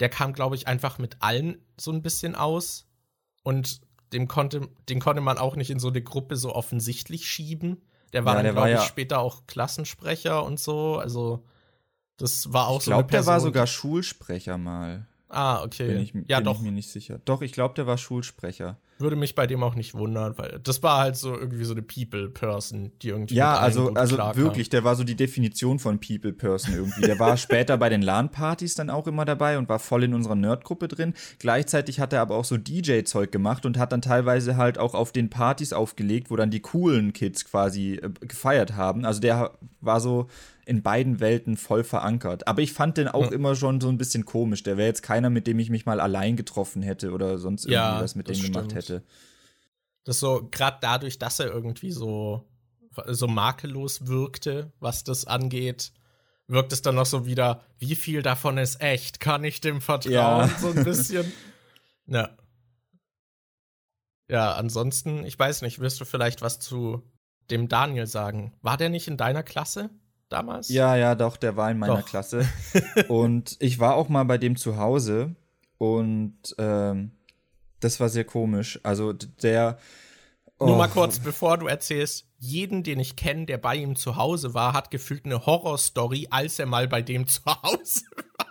der 0.00 0.08
kam, 0.08 0.32
glaube 0.32 0.56
ich, 0.56 0.66
einfach 0.66 0.98
mit 0.98 1.16
allen 1.20 1.58
so 1.76 1.92
ein 1.92 2.02
bisschen 2.02 2.34
aus 2.34 2.86
und 3.42 3.82
dem 4.12 4.26
konnte, 4.26 4.68
den 4.88 5.00
konnte 5.00 5.20
man 5.20 5.38
auch 5.38 5.54
nicht 5.54 5.70
in 5.70 5.78
so 5.78 5.88
eine 5.88 6.02
Gruppe 6.02 6.36
so 6.36 6.54
offensichtlich 6.54 7.28
schieben. 7.28 7.82
Der 8.14 8.24
war 8.24 8.36
ja, 8.36 8.42
dann, 8.44 8.54
glaube 8.54 8.70
ich, 8.70 8.76
ja 8.76 8.82
später 8.82 9.18
auch 9.18 9.46
Klassensprecher 9.46 10.44
und 10.44 10.60
so. 10.60 10.96
Also, 10.96 11.44
das 12.16 12.52
war 12.52 12.68
auch 12.68 12.78
ich 12.78 12.84
so. 12.84 12.92
Ich 12.92 12.96
glaube, 12.96 13.10
der 13.10 13.26
war 13.26 13.40
sogar 13.40 13.66
Schulsprecher 13.66 14.56
mal. 14.56 15.06
Ah, 15.28 15.64
okay. 15.64 15.88
Bin 15.88 15.98
ich, 16.00 16.14
ja, 16.28 16.38
bin 16.38 16.44
doch. 16.44 16.56
ich 16.56 16.62
mir 16.62 16.70
nicht 16.70 16.90
sicher. 16.90 17.20
Doch, 17.24 17.42
ich 17.42 17.52
glaube, 17.52 17.74
der 17.74 17.88
war 17.88 17.98
Schulsprecher. 17.98 18.78
Würde 18.98 19.16
mich 19.16 19.34
bei 19.34 19.46
dem 19.46 19.62
auch 19.62 19.74
nicht 19.74 19.94
wundern, 19.94 20.38
weil 20.38 20.60
das 20.62 20.82
war 20.82 20.98
halt 20.98 21.16
so 21.16 21.34
irgendwie 21.34 21.64
so 21.64 21.72
eine 21.72 21.82
People-Person, 21.82 22.92
die 23.02 23.08
irgendwie. 23.08 23.34
Ja, 23.34 23.56
also, 23.56 23.92
also 23.94 24.16
wirklich, 24.36 24.68
der 24.68 24.84
war 24.84 24.94
so 24.94 25.02
die 25.02 25.16
Definition 25.16 25.80
von 25.80 25.98
People-Person 25.98 26.74
irgendwie. 26.74 27.02
Der 27.02 27.18
war 27.18 27.36
später 27.36 27.76
bei 27.76 27.88
den 27.88 28.02
LAN-Partys 28.02 28.76
dann 28.76 28.90
auch 28.90 29.06
immer 29.06 29.24
dabei 29.24 29.58
und 29.58 29.68
war 29.68 29.80
voll 29.80 30.04
in 30.04 30.14
unserer 30.14 30.36
Nerd-Gruppe 30.36 30.86
drin. 30.86 31.14
Gleichzeitig 31.38 31.98
hat 31.98 32.12
er 32.12 32.20
aber 32.20 32.36
auch 32.36 32.44
so 32.44 32.56
DJ-Zeug 32.56 33.32
gemacht 33.32 33.66
und 33.66 33.78
hat 33.78 33.90
dann 33.90 34.02
teilweise 34.02 34.56
halt 34.56 34.78
auch 34.78 34.94
auf 34.94 35.10
den 35.10 35.28
Partys 35.28 35.72
aufgelegt, 35.72 36.30
wo 36.30 36.36
dann 36.36 36.50
die 36.50 36.60
coolen 36.60 37.12
Kids 37.12 37.44
quasi 37.44 37.94
äh, 37.94 38.10
gefeiert 38.20 38.76
haben. 38.76 39.04
Also 39.04 39.20
der 39.20 39.52
war 39.84 40.00
so 40.00 40.28
in 40.66 40.82
beiden 40.82 41.20
Welten 41.20 41.56
voll 41.56 41.84
verankert. 41.84 42.48
Aber 42.48 42.62
ich 42.62 42.72
fand 42.72 42.96
den 42.96 43.08
auch 43.08 43.26
ja. 43.26 43.32
immer 43.32 43.54
schon 43.54 43.80
so 43.80 43.88
ein 43.88 43.98
bisschen 43.98 44.24
komisch. 44.24 44.62
Der 44.62 44.76
wäre 44.76 44.88
jetzt 44.88 45.02
keiner, 45.02 45.30
mit 45.30 45.46
dem 45.46 45.58
ich 45.58 45.70
mich 45.70 45.86
mal 45.86 46.00
allein 46.00 46.36
getroffen 46.36 46.82
hätte 46.82 47.12
oder 47.12 47.38
sonst 47.38 47.64
irgendwie 47.64 47.74
ja, 47.74 48.00
was 48.00 48.14
mit 48.14 48.28
dem 48.28 48.40
gemacht 48.40 48.74
hätte. 48.74 49.02
Das 50.04 50.20
so, 50.20 50.48
gerade 50.50 50.78
dadurch, 50.80 51.18
dass 51.18 51.40
er 51.40 51.46
irgendwie 51.46 51.90
so 51.90 52.44
so 53.06 53.26
makellos 53.26 54.06
wirkte, 54.06 54.72
was 54.80 55.04
das 55.04 55.26
angeht, 55.26 55.92
wirkt 56.46 56.72
es 56.72 56.82
dann 56.82 56.94
noch 56.94 57.06
so 57.06 57.26
wieder, 57.26 57.62
wie 57.78 57.94
viel 57.94 58.22
davon 58.22 58.58
ist 58.58 58.80
echt? 58.80 59.20
Kann 59.20 59.44
ich 59.44 59.60
dem 59.60 59.80
vertrauen? 59.80 60.12
Ja. 60.12 60.50
So 60.58 60.68
ein 60.68 60.84
bisschen. 60.84 61.32
ja. 62.06 62.30
Ja, 64.28 64.54
ansonsten, 64.54 65.24
ich 65.24 65.38
weiß 65.38 65.62
nicht, 65.62 65.80
wirst 65.80 66.00
du 66.00 66.04
vielleicht 66.04 66.40
was 66.40 66.58
zu 66.58 67.02
dem 67.50 67.68
Daniel 67.68 68.06
sagen? 68.06 68.52
War 68.62 68.76
der 68.76 68.88
nicht 68.88 69.08
in 69.08 69.16
deiner 69.16 69.42
Klasse 69.42 69.90
damals? 70.28 70.68
Ja, 70.68 70.96
ja, 70.96 71.14
doch, 71.14 71.36
der 71.36 71.56
war 71.56 71.70
in 71.70 71.78
meiner 71.78 71.98
doch. 71.98 72.06
Klasse. 72.06 72.48
und 73.08 73.56
ich 73.60 73.78
war 73.78 73.94
auch 73.94 74.08
mal 74.08 74.24
bei 74.24 74.38
dem 74.38 74.56
zu 74.56 74.76
Hause 74.76 75.34
und 75.78 76.54
ähm, 76.58 77.12
das 77.80 78.00
war 78.00 78.08
sehr 78.08 78.24
komisch. 78.24 78.80
Also 78.82 79.12
der. 79.12 79.78
Oh. 80.58 80.66
Nur 80.66 80.76
mal 80.76 80.88
oh. 80.88 80.92
kurz, 80.92 81.18
bevor 81.18 81.58
du 81.58 81.66
erzählst, 81.66 82.26
jeden, 82.38 82.82
den 82.82 83.00
ich 83.00 83.16
kenne, 83.16 83.46
der 83.46 83.58
bei 83.58 83.76
ihm 83.76 83.96
zu 83.96 84.16
Hause 84.16 84.54
war, 84.54 84.72
hat 84.72 84.90
gefühlt 84.90 85.24
eine 85.24 85.46
Horrorstory, 85.46 86.28
als 86.30 86.58
er 86.58 86.66
mal 86.66 86.88
bei 86.88 87.02
dem 87.02 87.26
zu 87.28 87.44
Hause 87.44 88.02
war. 88.38 88.46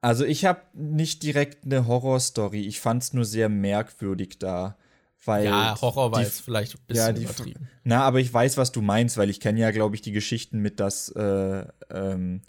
Also 0.00 0.24
ich 0.24 0.44
habe 0.44 0.62
nicht 0.74 1.22
direkt 1.22 1.64
eine 1.64 1.86
Horrorstory. 1.86 2.62
Ich 2.62 2.80
fand 2.80 3.02
es 3.02 3.12
nur 3.12 3.24
sehr 3.24 3.48
merkwürdig 3.48 4.38
da. 4.38 4.76
Weil 5.24 5.46
ja, 5.46 5.80
Horror 5.80 6.12
war 6.12 6.22
jetzt 6.22 6.40
vielleicht 6.40 6.74
ein 6.74 6.80
bisschen 6.86 7.06
ja, 7.06 7.12
die, 7.12 7.22
übertrieben. 7.24 7.68
Na, 7.84 8.02
aber 8.02 8.20
ich 8.20 8.32
weiß, 8.32 8.56
was 8.56 8.72
du 8.72 8.80
meinst, 8.82 9.16
weil 9.16 9.30
ich 9.30 9.40
kenne 9.40 9.60
ja, 9.60 9.70
glaube 9.70 9.96
ich, 9.96 10.02
die 10.02 10.12
Geschichten 10.12 10.60
mit, 10.60 10.80
dass 10.80 11.08
äh, 11.10 11.64
ähm, 11.90 12.42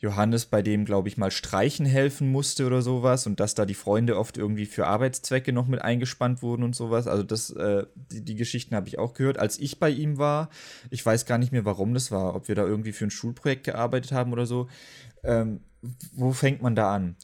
Johannes 0.00 0.46
bei 0.46 0.62
dem, 0.62 0.86
glaube 0.86 1.08
ich, 1.08 1.18
mal 1.18 1.30
streichen 1.30 1.84
helfen 1.84 2.32
musste 2.32 2.66
oder 2.66 2.80
sowas 2.80 3.26
und 3.26 3.38
dass 3.38 3.54
da 3.54 3.66
die 3.66 3.74
Freunde 3.74 4.16
oft 4.16 4.38
irgendwie 4.38 4.64
für 4.64 4.86
Arbeitszwecke 4.86 5.52
noch 5.52 5.66
mit 5.66 5.82
eingespannt 5.82 6.40
wurden 6.40 6.62
und 6.62 6.74
sowas. 6.74 7.06
Also 7.06 7.22
das, 7.22 7.50
äh, 7.50 7.84
die, 7.94 8.24
die 8.24 8.34
Geschichten 8.34 8.74
habe 8.74 8.88
ich 8.88 8.98
auch 8.98 9.12
gehört. 9.12 9.38
Als 9.38 9.58
ich 9.58 9.78
bei 9.78 9.90
ihm 9.90 10.16
war, 10.16 10.48
ich 10.88 11.04
weiß 11.04 11.26
gar 11.26 11.36
nicht 11.36 11.52
mehr, 11.52 11.66
warum 11.66 11.92
das 11.92 12.10
war, 12.10 12.34
ob 12.34 12.48
wir 12.48 12.54
da 12.54 12.64
irgendwie 12.64 12.92
für 12.92 13.04
ein 13.04 13.10
Schulprojekt 13.10 13.64
gearbeitet 13.64 14.12
haben 14.12 14.32
oder 14.32 14.46
so. 14.46 14.68
Ähm, 15.22 15.60
wo 16.12 16.32
fängt 16.32 16.62
man 16.62 16.74
da 16.74 16.94
an? 16.94 17.16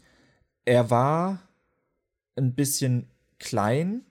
Er 0.67 0.91
war 0.91 1.41
ein 2.37 2.55
bisschen 2.55 3.09
klein 3.39 4.03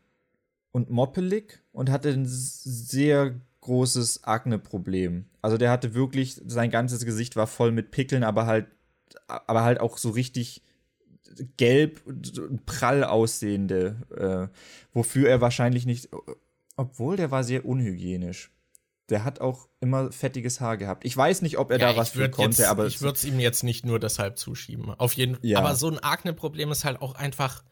und 0.75 0.89
moppelig 0.89 1.63
und 1.71 1.89
hatte 1.89 2.09
ein 2.09 2.25
sehr 2.25 3.39
großes 3.61 4.25
Akne-Problem. 4.25 5.23
Also 5.41 5.57
der 5.57 5.71
hatte 5.71 5.93
wirklich, 5.93 6.41
sein 6.45 6.69
ganzes 6.69 7.05
Gesicht 7.05 7.37
war 7.37 7.47
voll 7.47 7.71
mit 7.71 7.91
Pickeln, 7.91 8.25
aber 8.25 8.45
halt, 8.45 8.67
aber 9.25 9.63
halt 9.63 9.79
auch 9.79 9.97
so 9.97 10.09
richtig 10.09 10.63
gelb, 11.55 12.01
prall 12.65 13.05
aussehende, 13.05 14.51
äh, 14.51 14.57
wofür 14.91 15.29
er 15.29 15.39
wahrscheinlich 15.39 15.85
nicht, 15.85 16.09
obwohl 16.75 17.15
der 17.15 17.31
war 17.31 17.45
sehr 17.45 17.65
unhygienisch. 17.65 18.51
Der 19.07 19.23
hat 19.23 19.39
auch 19.39 19.69
immer 19.79 20.11
fettiges 20.11 20.59
Haar 20.59 20.75
gehabt. 20.75 21.05
Ich 21.05 21.15
weiß 21.15 21.41
nicht, 21.41 21.57
ob 21.57 21.71
er 21.71 21.79
ja, 21.79 21.93
da 21.93 21.97
was 21.97 22.09
für 22.09 22.29
konnte, 22.29 22.63
jetzt, 22.63 22.69
aber. 22.69 22.85
Ich 22.87 23.01
würde 23.01 23.15
es 23.15 23.23
ihm 23.23 23.39
jetzt 23.39 23.63
nicht 23.63 23.85
nur 23.85 23.97
deshalb 23.97 24.37
zuschieben. 24.37 24.89
Auf 24.89 25.13
jeden 25.13 25.35
Fall. 25.35 25.45
Ja. 25.45 25.59
Aber 25.59 25.75
so 25.75 25.89
ein 25.89 25.99
Akne-Problem 25.99 26.69
ist 26.69 26.83
halt 26.83 27.01
auch 27.01 27.15
einfach 27.15 27.63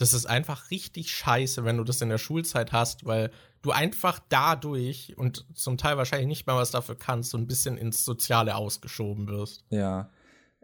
das 0.00 0.14
ist 0.14 0.24
einfach 0.24 0.70
richtig 0.70 1.10
scheiße, 1.10 1.66
wenn 1.66 1.76
du 1.76 1.84
das 1.84 2.00
in 2.00 2.08
der 2.08 2.16
Schulzeit 2.16 2.72
hast, 2.72 3.04
weil 3.04 3.30
du 3.60 3.70
einfach 3.70 4.18
dadurch 4.30 5.12
und 5.18 5.44
zum 5.54 5.76
Teil 5.76 5.98
wahrscheinlich 5.98 6.26
nicht 6.26 6.46
mal 6.46 6.56
was 6.56 6.70
dafür 6.70 6.94
kannst, 6.94 7.30
so 7.30 7.36
ein 7.36 7.46
bisschen 7.46 7.76
ins 7.76 8.06
Soziale 8.06 8.56
ausgeschoben 8.56 9.28
wirst. 9.28 9.62
Ja. 9.68 10.08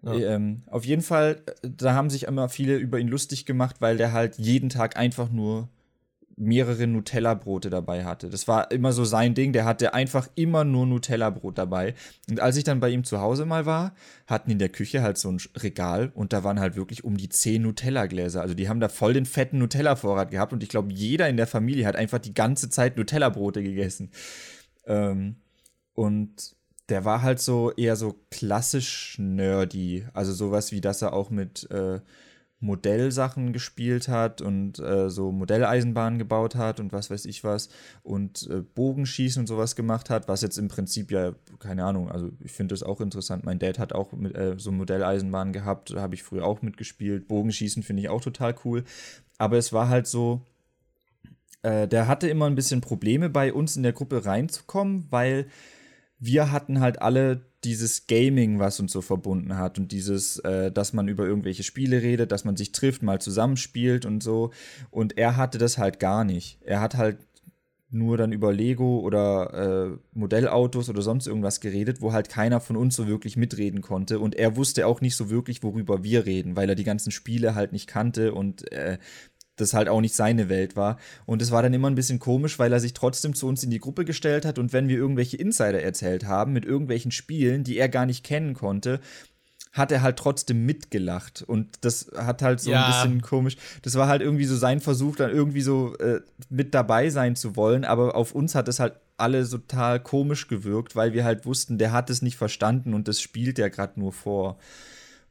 ja. 0.02 0.14
Ähm, 0.14 0.62
auf 0.68 0.86
jeden 0.86 1.02
Fall, 1.02 1.42
äh, 1.46 1.68
da 1.68 1.92
haben 1.92 2.08
sich 2.08 2.22
immer 2.22 2.48
viele 2.48 2.76
über 2.76 2.98
ihn 2.98 3.08
lustig 3.08 3.44
gemacht, 3.44 3.76
weil 3.80 3.98
der 3.98 4.12
halt 4.12 4.38
jeden 4.38 4.70
Tag 4.70 4.96
einfach 4.96 5.28
nur 5.28 5.68
mehrere 6.36 6.86
Nutella-Brote 6.86 7.70
dabei 7.70 8.04
hatte. 8.04 8.28
Das 8.28 8.46
war 8.46 8.70
immer 8.70 8.92
so 8.92 9.04
sein 9.04 9.34
Ding. 9.34 9.52
Der 9.52 9.64
hatte 9.64 9.94
einfach 9.94 10.28
immer 10.34 10.64
nur 10.64 10.86
Nutella-Brot 10.86 11.56
dabei. 11.56 11.94
Und 12.28 12.40
als 12.40 12.56
ich 12.56 12.64
dann 12.64 12.78
bei 12.78 12.90
ihm 12.90 13.04
zu 13.04 13.20
Hause 13.20 13.46
mal 13.46 13.64
war, 13.64 13.94
hatten 14.26 14.50
in 14.50 14.58
der 14.58 14.68
Küche 14.68 15.02
halt 15.02 15.16
so 15.16 15.30
ein 15.30 15.40
Regal 15.56 16.12
und 16.14 16.34
da 16.34 16.44
waren 16.44 16.60
halt 16.60 16.76
wirklich 16.76 17.04
um 17.04 17.16
die 17.16 17.30
zehn 17.30 17.62
Nutella-Gläser. 17.62 18.42
Also 18.42 18.54
die 18.54 18.68
haben 18.68 18.80
da 18.80 18.90
voll 18.90 19.14
den 19.14 19.24
fetten 19.24 19.58
Nutella-Vorrat 19.58 20.30
gehabt 20.30 20.52
und 20.52 20.62
ich 20.62 20.68
glaube, 20.68 20.92
jeder 20.92 21.28
in 21.28 21.38
der 21.38 21.46
Familie 21.46 21.86
hat 21.86 21.96
einfach 21.96 22.18
die 22.18 22.34
ganze 22.34 22.68
Zeit 22.68 22.98
Nutella-Brote 22.98 23.62
gegessen. 23.62 24.10
Ähm, 24.86 25.36
und 25.94 26.54
der 26.90 27.04
war 27.04 27.22
halt 27.22 27.40
so 27.40 27.72
eher 27.72 27.96
so 27.96 28.14
klassisch 28.30 29.16
nerdy. 29.18 30.06
Also 30.12 30.32
sowas 30.32 30.70
wie, 30.70 30.82
dass 30.82 31.02
er 31.02 31.14
auch 31.14 31.30
mit 31.30 31.68
äh, 31.70 32.00
Modellsachen 32.60 33.52
gespielt 33.52 34.08
hat 34.08 34.40
und 34.40 34.78
äh, 34.78 35.10
so 35.10 35.30
Modelleisenbahnen 35.30 36.18
gebaut 36.18 36.54
hat 36.54 36.80
und 36.80 36.92
was 36.92 37.10
weiß 37.10 37.26
ich 37.26 37.44
was 37.44 37.68
und 38.02 38.48
äh, 38.50 38.62
Bogenschießen 38.62 39.40
und 39.40 39.46
sowas 39.46 39.76
gemacht 39.76 40.08
hat, 40.08 40.26
was 40.26 40.40
jetzt 40.40 40.56
im 40.56 40.68
Prinzip 40.68 41.10
ja, 41.10 41.32
keine 41.58 41.84
Ahnung, 41.84 42.10
also 42.10 42.30
ich 42.40 42.52
finde 42.52 42.72
das 42.72 42.82
auch 42.82 43.00
interessant. 43.02 43.44
Mein 43.44 43.58
Dad 43.58 43.78
hat 43.78 43.92
auch 43.92 44.12
mit, 44.12 44.34
äh, 44.34 44.54
so 44.58 44.72
Modelleisenbahnen 44.72 45.52
gehabt, 45.52 45.90
da 45.90 46.00
habe 46.00 46.14
ich 46.14 46.22
früher 46.22 46.46
auch 46.46 46.62
mitgespielt. 46.62 47.28
Bogenschießen 47.28 47.82
finde 47.82 48.02
ich 48.02 48.08
auch 48.08 48.22
total 48.22 48.54
cool. 48.64 48.84
Aber 49.36 49.58
es 49.58 49.74
war 49.74 49.88
halt 49.88 50.06
so, 50.06 50.40
äh, 51.62 51.86
der 51.86 52.08
hatte 52.08 52.28
immer 52.28 52.46
ein 52.46 52.54
bisschen 52.54 52.80
Probleme 52.80 53.28
bei 53.28 53.52
uns 53.52 53.76
in 53.76 53.82
der 53.82 53.92
Gruppe 53.92 54.24
reinzukommen, 54.24 55.06
weil 55.10 55.46
wir 56.18 56.52
hatten 56.52 56.80
halt 56.80 57.02
alle 57.02 57.42
dieses 57.64 58.06
Gaming, 58.06 58.58
was 58.58 58.78
uns 58.80 58.92
so 58.92 59.00
verbunden 59.02 59.56
hat 59.56 59.78
und 59.78 59.90
dieses, 59.92 60.38
äh, 60.40 60.70
dass 60.70 60.92
man 60.92 61.08
über 61.08 61.26
irgendwelche 61.26 61.62
Spiele 61.62 62.00
redet, 62.00 62.32
dass 62.32 62.44
man 62.44 62.56
sich 62.56 62.72
trifft, 62.72 63.02
mal 63.02 63.20
zusammenspielt 63.20 64.06
und 64.06 64.22
so. 64.22 64.52
Und 64.90 65.18
er 65.18 65.36
hatte 65.36 65.58
das 65.58 65.76
halt 65.76 65.98
gar 65.98 66.24
nicht. 66.24 66.58
Er 66.62 66.80
hat 66.80 66.94
halt 66.94 67.18
nur 67.90 68.16
dann 68.16 68.32
über 68.32 68.52
Lego 68.52 69.00
oder 69.00 69.92
äh, 69.92 69.98
Modellautos 70.12 70.88
oder 70.88 71.02
sonst 71.02 71.26
irgendwas 71.26 71.60
geredet, 71.60 72.00
wo 72.00 72.12
halt 72.12 72.28
keiner 72.28 72.60
von 72.60 72.76
uns 72.76 72.96
so 72.96 73.06
wirklich 73.06 73.36
mitreden 73.36 73.80
konnte. 73.80 74.18
Und 74.18 74.34
er 74.34 74.56
wusste 74.56 74.86
auch 74.86 75.00
nicht 75.00 75.16
so 75.16 75.30
wirklich, 75.30 75.62
worüber 75.62 76.02
wir 76.02 76.26
reden, 76.26 76.56
weil 76.56 76.68
er 76.68 76.74
die 76.74 76.84
ganzen 76.84 77.10
Spiele 77.10 77.54
halt 77.54 77.72
nicht 77.72 77.86
kannte 77.86 78.34
und 78.34 78.70
äh, 78.72 78.98
das 79.56 79.74
halt 79.74 79.88
auch 79.88 80.00
nicht 80.00 80.14
seine 80.14 80.48
Welt 80.48 80.76
war. 80.76 80.98
Und 81.24 81.42
es 81.42 81.50
war 81.50 81.62
dann 81.62 81.74
immer 81.74 81.90
ein 81.90 81.94
bisschen 81.94 82.18
komisch, 82.18 82.58
weil 82.58 82.72
er 82.72 82.80
sich 82.80 82.94
trotzdem 82.94 83.34
zu 83.34 83.46
uns 83.48 83.64
in 83.64 83.70
die 83.70 83.80
Gruppe 83.80 84.04
gestellt 84.04 84.44
hat 84.44 84.58
und 84.58 84.72
wenn 84.72 84.88
wir 84.88 84.96
irgendwelche 84.96 85.36
Insider 85.36 85.82
erzählt 85.82 86.26
haben 86.26 86.52
mit 86.52 86.64
irgendwelchen 86.64 87.10
Spielen, 87.10 87.64
die 87.64 87.78
er 87.78 87.88
gar 87.88 88.06
nicht 88.06 88.24
kennen 88.24 88.54
konnte, 88.54 89.00
hat 89.76 89.92
er 89.92 90.02
halt 90.02 90.16
trotzdem 90.16 90.64
mitgelacht. 90.64 91.42
Und 91.42 91.68
das 91.82 92.10
hat 92.16 92.42
halt 92.42 92.60
so 92.60 92.70
ja. 92.70 92.86
ein 92.86 92.92
bisschen 92.92 93.22
komisch. 93.22 93.56
Das 93.82 93.94
war 93.94 94.08
halt 94.08 94.22
irgendwie 94.22 94.46
so 94.46 94.56
sein 94.56 94.80
Versuch, 94.80 95.16
dann 95.16 95.30
irgendwie 95.30 95.60
so 95.60 95.96
äh, 95.98 96.20
mit 96.48 96.74
dabei 96.74 97.10
sein 97.10 97.36
zu 97.36 97.56
wollen. 97.56 97.84
Aber 97.84 98.14
auf 98.14 98.32
uns 98.32 98.54
hat 98.54 98.68
es 98.68 98.80
halt 98.80 98.94
alle 99.18 99.48
total 99.48 100.00
komisch 100.00 100.48
gewirkt, 100.48 100.96
weil 100.96 101.12
wir 101.12 101.24
halt 101.24 101.46
wussten, 101.46 101.78
der 101.78 101.92
hat 101.92 102.10
es 102.10 102.22
nicht 102.22 102.36
verstanden 102.36 102.94
und 102.94 103.08
das 103.08 103.20
spielt 103.20 103.58
er 103.58 103.70
gerade 103.70 103.98
nur 104.00 104.12
vor. 104.12 104.58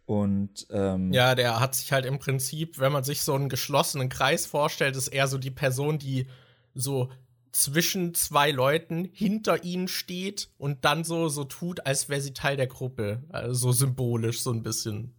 Und 0.05 0.67
ähm, 0.69 1.11
ja, 1.13 1.33
der 1.33 1.59
hat 1.59 1.75
sich 1.75 1.91
halt 1.91 2.05
im 2.05 2.19
Prinzip, 2.19 2.79
wenn 2.79 2.91
man 2.91 3.03
sich 3.03 3.23
so 3.23 3.33
einen 3.33 3.49
geschlossenen 3.49 4.09
Kreis 4.09 4.45
vorstellt, 4.45 4.95
ist 4.95 5.07
er 5.07 5.27
so 5.27 5.37
die 5.37 5.51
Person, 5.51 5.97
die 5.97 6.27
so 6.75 7.09
zwischen 7.51 8.13
zwei 8.13 8.51
Leuten 8.51 9.05
hinter 9.05 9.63
ihnen 9.63 9.87
steht 9.87 10.49
und 10.57 10.85
dann 10.85 11.03
so 11.03 11.29
so 11.29 11.45
tut, 11.45 11.85
als 11.85 12.09
wäre 12.09 12.21
sie 12.21 12.33
Teil 12.33 12.57
der 12.57 12.67
Gruppe, 12.67 13.23
also 13.29 13.53
so 13.53 13.71
symbolisch 13.71 14.41
so 14.41 14.51
ein 14.51 14.61
bisschen. 14.61 15.15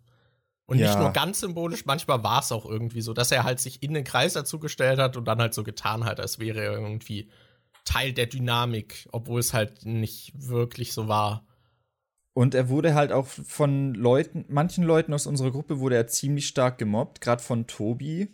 Und 0.67 0.79
ja. 0.79 0.89
nicht 0.89 0.99
nur 0.99 1.13
ganz 1.13 1.41
symbolisch, 1.41 1.87
manchmal 1.87 2.23
war 2.23 2.41
es 2.41 2.53
auch 2.53 2.67
irgendwie 2.67 3.01
so, 3.01 3.15
dass 3.15 3.33
er 3.33 3.45
halt 3.45 3.61
sich 3.61 3.83
in 3.83 3.95
den 3.95 4.05
Kreis 4.05 4.35
dazugestellt 4.35 4.99
hat 4.99 5.17
und 5.17 5.25
dann 5.25 5.39
halt 5.41 5.55
so 5.55 5.65
getan 5.65 6.05
hat, 6.05 6.21
als 6.21 6.39
wäre 6.39 6.61
er 6.61 6.73
irgendwie 6.73 7.31
Teil 7.85 8.13
der 8.13 8.27
Dynamik, 8.27 9.09
obwohl 9.13 9.41
es 9.41 9.55
halt 9.55 9.87
nicht 9.87 10.33
wirklich 10.35 10.93
so 10.93 11.09
war. 11.09 11.46
Und 12.37 12.55
er 12.55 12.69
wurde 12.69 12.95
halt 12.95 13.13
auch 13.13 13.27
von 13.27 13.95
Leuten, 13.95 14.45
manchen 14.49 14.85
Leuten 14.85 15.15
aus 15.15 15.27
unserer 15.27 15.51
Gruppe 15.51 15.81
wurde 15.81 15.97
er 15.97 16.07
ziemlich 16.07 16.47
stark 16.47 16.77
gemobbt, 16.77 17.23
gerade 17.23 17.43
von 17.43 17.67
Tobi. 17.67 18.29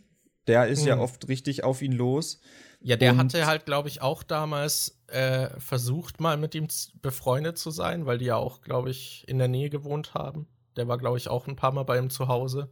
Der 0.48 0.66
ist 0.66 0.82
mhm. 0.82 0.88
ja 0.88 0.98
oft 0.98 1.28
richtig 1.28 1.62
auf 1.62 1.82
ihn 1.82 1.92
los. 1.92 2.40
Ja, 2.80 2.96
der 2.96 3.12
und 3.12 3.18
hatte 3.18 3.46
halt, 3.46 3.64
glaube 3.64 3.88
ich, 3.88 4.02
auch 4.02 4.24
damals 4.24 4.98
äh, 5.06 5.50
versucht, 5.60 6.20
mal 6.20 6.36
mit 6.36 6.56
ihm 6.56 6.66
befreundet 7.00 7.58
zu 7.58 7.70
sein, 7.70 8.04
weil 8.04 8.18
die 8.18 8.24
ja 8.24 8.34
auch, 8.34 8.62
glaube 8.62 8.90
ich, 8.90 9.22
in 9.28 9.38
der 9.38 9.46
Nähe 9.46 9.70
gewohnt 9.70 10.14
haben. 10.14 10.48
Der 10.74 10.88
war, 10.88 10.98
glaube 10.98 11.18
ich, 11.18 11.28
auch 11.28 11.46
ein 11.46 11.54
paar 11.54 11.70
Mal 11.70 11.84
bei 11.84 11.96
ihm 11.96 12.10
zu 12.10 12.26
Hause. 12.26 12.70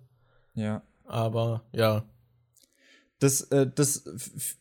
Ja. 0.55 0.83
Aber 1.05 1.63
ja. 1.71 2.03
Das, 3.21 3.43
äh, 3.53 3.71
das 3.73 4.03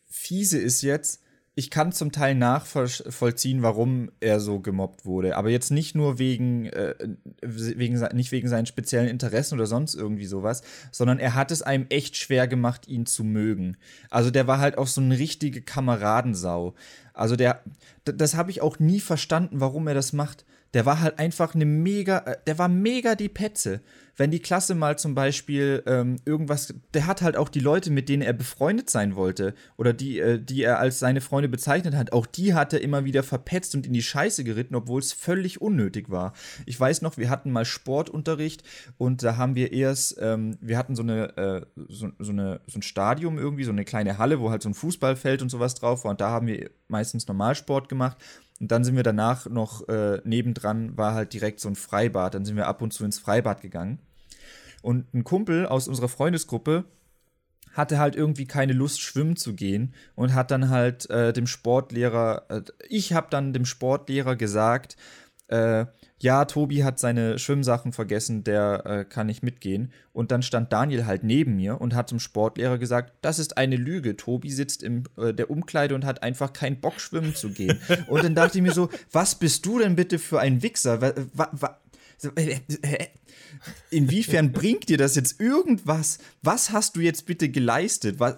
Fiese 0.08 0.58
ist 0.58 0.82
jetzt, 0.82 1.20
ich 1.60 1.68
kann 1.68 1.92
zum 1.92 2.10
Teil 2.10 2.34
nachvollziehen, 2.36 3.62
warum 3.62 4.10
er 4.20 4.40
so 4.40 4.60
gemobbt 4.60 5.04
wurde. 5.04 5.36
Aber 5.36 5.50
jetzt 5.50 5.70
nicht 5.70 5.94
nur 5.94 6.18
wegen, 6.18 6.64
äh, 6.64 6.94
wegen, 7.42 8.00
nicht 8.14 8.32
wegen 8.32 8.48
seinen 8.48 8.64
speziellen 8.64 9.10
Interessen 9.10 9.56
oder 9.56 9.66
sonst 9.66 9.94
irgendwie 9.94 10.24
sowas, 10.24 10.62
sondern 10.90 11.18
er 11.18 11.34
hat 11.34 11.50
es 11.50 11.60
einem 11.60 11.84
echt 11.90 12.16
schwer 12.16 12.48
gemacht, 12.48 12.88
ihn 12.88 13.04
zu 13.04 13.24
mögen. 13.24 13.76
Also 14.08 14.30
der 14.30 14.46
war 14.46 14.58
halt 14.58 14.78
auch 14.78 14.86
so 14.86 15.02
eine 15.02 15.18
richtige 15.18 15.60
Kameradensau. 15.60 16.72
Also 17.12 17.36
der, 17.36 17.62
das 18.04 18.36
habe 18.36 18.50
ich 18.50 18.62
auch 18.62 18.78
nie 18.78 19.00
verstanden, 19.00 19.60
warum 19.60 19.86
er 19.86 19.94
das 19.94 20.14
macht. 20.14 20.46
Der 20.74 20.86
war 20.86 21.00
halt 21.00 21.18
einfach 21.18 21.54
eine 21.54 21.64
mega, 21.64 22.18
äh, 22.18 22.36
der 22.46 22.58
war 22.58 22.68
mega 22.68 23.14
die 23.14 23.28
Petze. 23.28 23.80
Wenn 24.16 24.30
die 24.30 24.40
Klasse 24.40 24.74
mal 24.74 24.98
zum 24.98 25.14
Beispiel 25.14 25.82
ähm, 25.86 26.16
irgendwas, 26.26 26.74
der 26.92 27.06
hat 27.06 27.22
halt 27.22 27.36
auch 27.36 27.48
die 27.48 27.60
Leute, 27.60 27.90
mit 27.90 28.08
denen 28.08 28.22
er 28.22 28.34
befreundet 28.34 28.90
sein 28.90 29.16
wollte 29.16 29.54
oder 29.78 29.92
die, 29.94 30.18
äh, 30.18 30.38
die 30.38 30.62
er 30.62 30.78
als 30.78 30.98
seine 30.98 31.22
Freunde 31.22 31.48
bezeichnet 31.48 31.94
hat, 31.94 32.12
auch 32.12 32.26
die 32.26 32.52
hat 32.52 32.72
er 32.72 32.82
immer 32.82 33.04
wieder 33.04 33.22
verpetzt 33.22 33.74
und 33.74 33.86
in 33.86 33.94
die 33.94 34.02
Scheiße 34.02 34.44
geritten, 34.44 34.74
obwohl 34.74 35.00
es 35.00 35.12
völlig 35.12 35.60
unnötig 35.60 36.10
war. 36.10 36.34
Ich 36.66 36.78
weiß 36.78 37.02
noch, 37.02 37.16
wir 37.16 37.30
hatten 37.30 37.50
mal 37.50 37.64
Sportunterricht 37.64 38.62
und 38.98 39.22
da 39.22 39.36
haben 39.36 39.54
wir 39.54 39.72
erst, 39.72 40.18
ähm, 40.20 40.58
wir 40.60 40.76
hatten 40.76 40.94
so 40.96 41.02
eine, 41.02 41.36
äh, 41.36 41.66
so, 41.88 42.10
so, 42.18 42.32
eine, 42.32 42.60
so 42.66 42.78
ein 42.78 42.82
Stadium 42.82 43.38
irgendwie, 43.38 43.64
so 43.64 43.72
eine 43.72 43.84
kleine 43.84 44.18
Halle, 44.18 44.40
wo 44.40 44.50
halt 44.50 44.62
so 44.62 44.68
ein 44.68 44.74
Fußballfeld 44.74 45.40
und 45.40 45.48
sowas 45.48 45.76
drauf 45.76 46.04
war 46.04 46.10
und 46.10 46.20
da 46.20 46.30
haben 46.30 46.46
wir 46.46 46.70
meistens 46.88 47.26
Normalsport 47.26 47.88
gemacht 47.88 48.18
und 48.60 48.70
dann 48.70 48.84
sind 48.84 48.94
wir 48.94 49.02
danach 49.02 49.46
noch 49.46 49.88
äh, 49.88 50.20
nebendran, 50.24 50.96
war 50.96 51.14
halt 51.14 51.32
direkt 51.32 51.60
so 51.60 51.68
ein 51.68 51.76
Freibad. 51.76 52.34
Dann 52.34 52.44
sind 52.44 52.56
wir 52.56 52.66
ab 52.66 52.82
und 52.82 52.92
zu 52.92 53.04
ins 53.04 53.18
Freibad 53.18 53.62
gegangen. 53.62 53.98
Und 54.82 55.12
ein 55.14 55.24
Kumpel 55.24 55.66
aus 55.66 55.88
unserer 55.88 56.08
Freundesgruppe 56.08 56.84
hatte 57.72 57.98
halt 57.98 58.16
irgendwie 58.16 58.46
keine 58.46 58.72
Lust, 58.74 59.00
schwimmen 59.00 59.36
zu 59.36 59.54
gehen 59.54 59.94
und 60.14 60.34
hat 60.34 60.50
dann 60.50 60.68
halt 60.68 61.08
äh, 61.08 61.32
dem 61.32 61.46
Sportlehrer, 61.46 62.44
äh, 62.48 62.62
ich 62.88 63.12
habe 63.14 63.28
dann 63.30 63.52
dem 63.52 63.64
Sportlehrer 63.64 64.36
gesagt, 64.36 64.96
äh, 65.48 65.86
ja, 66.22 66.44
Tobi 66.44 66.84
hat 66.84 66.98
seine 66.98 67.38
Schwimmsachen 67.38 67.92
vergessen, 67.92 68.44
der 68.44 68.84
äh, 68.84 69.04
kann 69.04 69.26
nicht 69.26 69.42
mitgehen. 69.42 69.90
Und 70.12 70.30
dann 70.30 70.42
stand 70.42 70.72
Daniel 70.72 71.06
halt 71.06 71.24
neben 71.24 71.56
mir 71.56 71.80
und 71.80 71.94
hat 71.94 72.10
zum 72.10 72.20
Sportlehrer 72.20 72.76
gesagt, 72.76 73.14
das 73.22 73.38
ist 73.38 73.56
eine 73.56 73.76
Lüge. 73.76 74.16
Tobi 74.16 74.50
sitzt 74.50 74.82
in 74.82 75.04
äh, 75.16 75.32
der 75.32 75.50
Umkleide 75.50 75.94
und 75.94 76.04
hat 76.04 76.22
einfach 76.22 76.52
keinen 76.52 76.80
Bock, 76.80 77.00
schwimmen 77.00 77.34
zu 77.34 77.50
gehen. 77.50 77.80
und 78.08 78.22
dann 78.22 78.34
dachte 78.34 78.58
ich 78.58 78.62
mir 78.62 78.72
so, 78.72 78.90
was 79.10 79.34
bist 79.34 79.64
du 79.64 79.78
denn 79.78 79.96
bitte 79.96 80.18
für 80.18 80.40
ein 80.40 80.62
Wichser? 80.62 81.00
Wa, 81.00 81.12
wa, 81.32 81.48
wa, 81.52 81.78
äh, 82.36 82.58
äh, 82.82 83.06
Inwiefern 83.90 84.52
bringt 84.52 84.88
dir 84.88 84.98
das 84.98 85.14
jetzt 85.14 85.40
irgendwas? 85.40 86.18
Was 86.42 86.70
hast 86.70 86.96
du 86.96 87.00
jetzt 87.00 87.26
bitte 87.26 87.48
geleistet? 87.48 88.20
Was, 88.20 88.36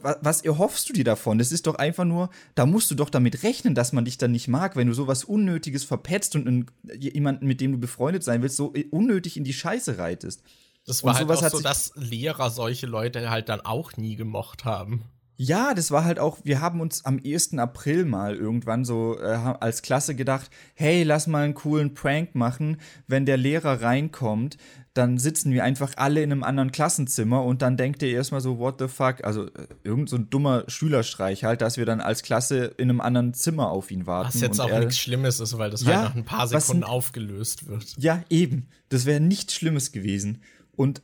was, 0.00 0.16
was 0.20 0.40
erhoffst 0.42 0.88
du 0.88 0.92
dir 0.92 1.04
davon? 1.04 1.38
Das 1.38 1.52
ist 1.52 1.66
doch 1.66 1.76
einfach 1.76 2.04
nur, 2.04 2.30
da 2.54 2.66
musst 2.66 2.90
du 2.90 2.94
doch 2.94 3.10
damit 3.10 3.42
rechnen, 3.42 3.74
dass 3.74 3.92
man 3.92 4.04
dich 4.04 4.18
dann 4.18 4.32
nicht 4.32 4.48
mag, 4.48 4.76
wenn 4.76 4.88
du 4.88 4.94
sowas 4.94 5.24
Unnötiges 5.24 5.84
verpetzt 5.84 6.34
und 6.36 6.46
einen, 6.46 6.66
jemanden, 6.98 7.46
mit 7.46 7.60
dem 7.60 7.72
du 7.72 7.78
befreundet 7.78 8.24
sein 8.24 8.42
willst, 8.42 8.56
so 8.56 8.74
unnötig 8.90 9.36
in 9.36 9.44
die 9.44 9.52
Scheiße 9.52 9.98
reitest. 9.98 10.42
Das 10.86 11.04
war 11.04 11.20
und 11.20 11.28
halt 11.28 11.30
auch 11.30 11.50
so, 11.50 11.60
dass 11.60 11.92
Lehrer 11.96 12.50
solche 12.50 12.86
Leute 12.86 13.30
halt 13.30 13.48
dann 13.50 13.60
auch 13.60 13.96
nie 13.96 14.16
gemocht 14.16 14.64
haben. 14.64 15.04
Ja, 15.40 15.72
das 15.72 15.92
war 15.92 16.04
halt 16.04 16.18
auch, 16.18 16.38
wir 16.42 16.60
haben 16.60 16.80
uns 16.80 17.04
am 17.04 17.20
1. 17.24 17.56
April 17.58 18.04
mal 18.04 18.34
irgendwann 18.34 18.84
so 18.84 19.16
äh, 19.20 19.38
als 19.60 19.82
Klasse 19.82 20.16
gedacht, 20.16 20.50
hey, 20.74 21.04
lass 21.04 21.28
mal 21.28 21.44
einen 21.44 21.54
coolen 21.54 21.94
Prank 21.94 22.34
machen. 22.34 22.78
Wenn 23.06 23.24
der 23.24 23.36
Lehrer 23.36 23.80
reinkommt, 23.80 24.58
dann 24.94 25.16
sitzen 25.16 25.52
wir 25.52 25.62
einfach 25.62 25.92
alle 25.94 26.24
in 26.24 26.32
einem 26.32 26.42
anderen 26.42 26.72
Klassenzimmer 26.72 27.44
und 27.44 27.62
dann 27.62 27.76
denkt 27.76 28.02
ihr 28.02 28.10
erstmal 28.10 28.40
so, 28.40 28.58
what 28.58 28.80
the 28.80 28.88
fuck? 28.88 29.22
Also 29.22 29.44
äh, 29.44 29.68
irgend 29.84 30.08
so 30.08 30.16
ein 30.16 30.28
dummer 30.28 30.64
Schülerstreich 30.66 31.44
halt, 31.44 31.60
dass 31.60 31.76
wir 31.76 31.86
dann 31.86 32.00
als 32.00 32.24
Klasse 32.24 32.74
in 32.76 32.90
einem 32.90 33.00
anderen 33.00 33.32
Zimmer 33.32 33.70
auf 33.70 33.92
ihn 33.92 34.08
warten. 34.08 34.34
Was 34.34 34.40
jetzt 34.40 34.60
auch 34.60 34.76
nichts 34.76 34.98
Schlimmes 34.98 35.38
ist, 35.38 35.56
weil 35.56 35.70
das 35.70 35.82
ja, 35.82 35.98
halt 35.98 36.08
nach 36.08 36.14
ein 36.16 36.24
paar 36.24 36.48
Sekunden 36.48 36.82
aufgelöst 36.82 37.68
wird. 37.68 37.94
Ja, 37.96 38.24
eben. 38.28 38.66
Das 38.88 39.06
wäre 39.06 39.20
nichts 39.20 39.54
Schlimmes 39.54 39.92
gewesen. 39.92 40.42
Und 40.74 41.00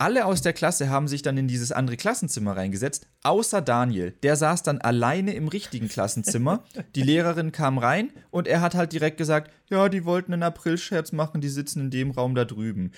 alle 0.00 0.24
aus 0.24 0.40
der 0.40 0.54
Klasse 0.54 0.88
haben 0.88 1.08
sich 1.08 1.22
dann 1.22 1.36
in 1.36 1.46
dieses 1.46 1.72
andere 1.72 1.96
Klassenzimmer 1.96 2.56
reingesetzt, 2.56 3.06
außer 3.22 3.60
Daniel. 3.60 4.12
Der 4.22 4.34
saß 4.36 4.62
dann 4.62 4.80
alleine 4.80 5.34
im 5.34 5.46
richtigen 5.46 5.88
Klassenzimmer. 5.88 6.64
Die 6.94 7.02
Lehrerin 7.02 7.52
kam 7.52 7.76
rein 7.76 8.10
und 8.30 8.48
er 8.48 8.62
hat 8.62 8.74
halt 8.74 8.92
direkt 8.92 9.18
gesagt, 9.18 9.50
ja, 9.68 9.88
die 9.88 10.04
wollten 10.04 10.32
einen 10.32 10.42
Aprilscherz 10.42 11.12
machen, 11.12 11.40
die 11.40 11.50
sitzen 11.50 11.80
in 11.80 11.90
dem 11.90 12.10
Raum 12.12 12.34
da 12.34 12.46
drüben. 12.46 12.92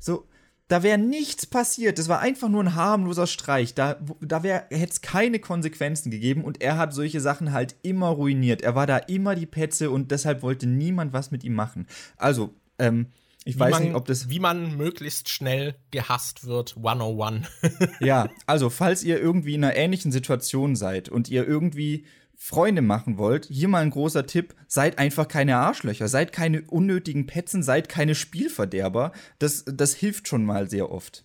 So, 0.00 0.26
da 0.66 0.82
wäre 0.82 0.98
nichts 0.98 1.46
passiert. 1.46 1.98
Das 1.98 2.08
war 2.08 2.20
einfach 2.20 2.48
nur 2.48 2.64
ein 2.64 2.74
harmloser 2.74 3.28
Streich. 3.28 3.74
Da, 3.74 4.00
da 4.20 4.42
hätte 4.42 4.68
es 4.70 5.00
keine 5.00 5.38
Konsequenzen 5.38 6.10
gegeben 6.10 6.42
und 6.42 6.60
er 6.60 6.76
hat 6.76 6.92
solche 6.92 7.20
Sachen 7.20 7.52
halt 7.52 7.76
immer 7.82 8.08
ruiniert. 8.08 8.62
Er 8.62 8.74
war 8.74 8.86
da 8.86 8.96
immer 8.96 9.36
die 9.36 9.46
Petze 9.46 9.90
und 9.90 10.10
deshalb 10.10 10.42
wollte 10.42 10.66
niemand 10.66 11.12
was 11.12 11.30
mit 11.30 11.44
ihm 11.44 11.54
machen. 11.54 11.86
Also, 12.16 12.54
ähm, 12.78 13.06
ich 13.44 13.58
weiß 13.58 13.72
man, 13.72 13.82
nicht, 13.82 13.94
ob 13.94 14.06
das. 14.06 14.30
Wie 14.30 14.40
man 14.40 14.76
möglichst 14.76 15.28
schnell 15.28 15.76
gehasst 15.90 16.46
wird, 16.46 16.76
101. 16.76 17.46
ja, 18.00 18.30
also, 18.46 18.70
falls 18.70 19.02
ihr 19.02 19.20
irgendwie 19.20 19.54
in 19.54 19.64
einer 19.64 19.76
ähnlichen 19.76 20.12
Situation 20.12 20.76
seid 20.76 21.10
und 21.10 21.28
ihr 21.28 21.46
irgendwie 21.46 22.06
Freunde 22.36 22.82
machen 22.82 23.18
wollt, 23.18 23.46
hier 23.46 23.68
mal 23.68 23.82
ein 23.82 23.90
großer 23.90 24.26
Tipp: 24.26 24.54
Seid 24.66 24.98
einfach 24.98 25.28
keine 25.28 25.56
Arschlöcher, 25.58 26.08
seid 26.08 26.32
keine 26.32 26.62
unnötigen 26.62 27.26
Petzen, 27.26 27.62
seid 27.62 27.90
keine 27.90 28.14
Spielverderber. 28.14 29.12
Das, 29.38 29.64
das 29.66 29.94
hilft 29.94 30.26
schon 30.26 30.44
mal 30.46 30.70
sehr 30.70 30.90
oft. 30.90 31.24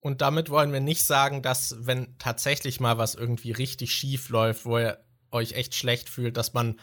Und 0.00 0.22
damit 0.22 0.50
wollen 0.50 0.72
wir 0.72 0.80
nicht 0.80 1.04
sagen, 1.04 1.42
dass, 1.42 1.76
wenn 1.80 2.16
tatsächlich 2.18 2.80
mal 2.80 2.98
was 2.98 3.14
irgendwie 3.14 3.52
richtig 3.52 3.94
schief 3.94 4.30
läuft, 4.30 4.64
wo 4.64 4.78
ihr 4.78 4.98
euch 5.30 5.52
echt 5.52 5.74
schlecht 5.74 6.08
fühlt, 6.08 6.36
dass 6.36 6.52
man 6.54 6.80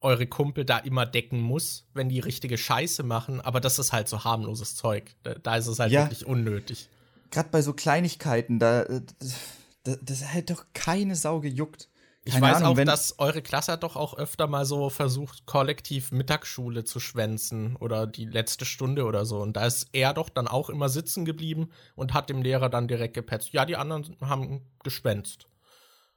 eure 0.00 0.26
Kumpel 0.26 0.64
da 0.64 0.78
immer 0.78 1.06
decken 1.06 1.40
muss, 1.40 1.88
wenn 1.94 2.08
die 2.08 2.20
richtige 2.20 2.56
Scheiße 2.56 3.02
machen, 3.02 3.40
aber 3.40 3.60
das 3.60 3.78
ist 3.78 3.92
halt 3.92 4.08
so 4.08 4.24
harmloses 4.24 4.76
Zeug. 4.76 5.14
Da, 5.22 5.34
da 5.34 5.56
ist 5.56 5.66
es 5.66 5.78
halt 5.78 5.92
ja, 5.92 6.04
wirklich 6.04 6.26
unnötig. 6.26 6.88
Gerade 7.30 7.48
bei 7.50 7.62
so 7.62 7.72
Kleinigkeiten, 7.72 8.58
da, 8.58 8.84
da, 8.84 9.96
das 10.00 10.24
hat 10.32 10.50
doch 10.50 10.66
keine 10.72 11.16
Sau 11.16 11.40
gejuckt. 11.40 11.88
Keine 12.24 12.36
ich 12.36 12.42
weiß 12.42 12.56
Ahnung, 12.58 12.78
auch, 12.78 12.84
dass 12.84 13.18
eure 13.18 13.42
Klasse 13.42 13.72
hat 13.72 13.82
doch 13.82 13.96
auch 13.96 14.16
öfter 14.16 14.46
mal 14.46 14.66
so 14.66 14.90
versucht, 14.90 15.46
kollektiv 15.46 16.12
Mittagsschule 16.12 16.84
zu 16.84 17.00
schwänzen 17.00 17.74
oder 17.76 18.06
die 18.06 18.26
letzte 18.26 18.66
Stunde 18.66 19.04
oder 19.04 19.24
so. 19.24 19.40
Und 19.40 19.56
da 19.56 19.66
ist 19.66 19.88
er 19.92 20.12
doch 20.12 20.28
dann 20.28 20.46
auch 20.46 20.68
immer 20.68 20.90
sitzen 20.90 21.24
geblieben 21.24 21.70
und 21.96 22.12
hat 22.14 22.28
dem 22.28 22.42
Lehrer 22.42 22.68
dann 22.68 22.86
direkt 22.86 23.14
gepetzt. 23.14 23.52
Ja, 23.52 23.64
die 23.64 23.76
anderen 23.76 24.16
haben 24.20 24.60
geschwänzt. 24.84 25.48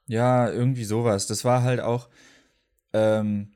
Ja, 0.06 0.50
irgendwie 0.50 0.84
sowas. 0.84 1.28
Das 1.28 1.46
war 1.46 1.64
halt 1.64 1.80
auch, 1.80 2.10
ähm, 2.94 3.54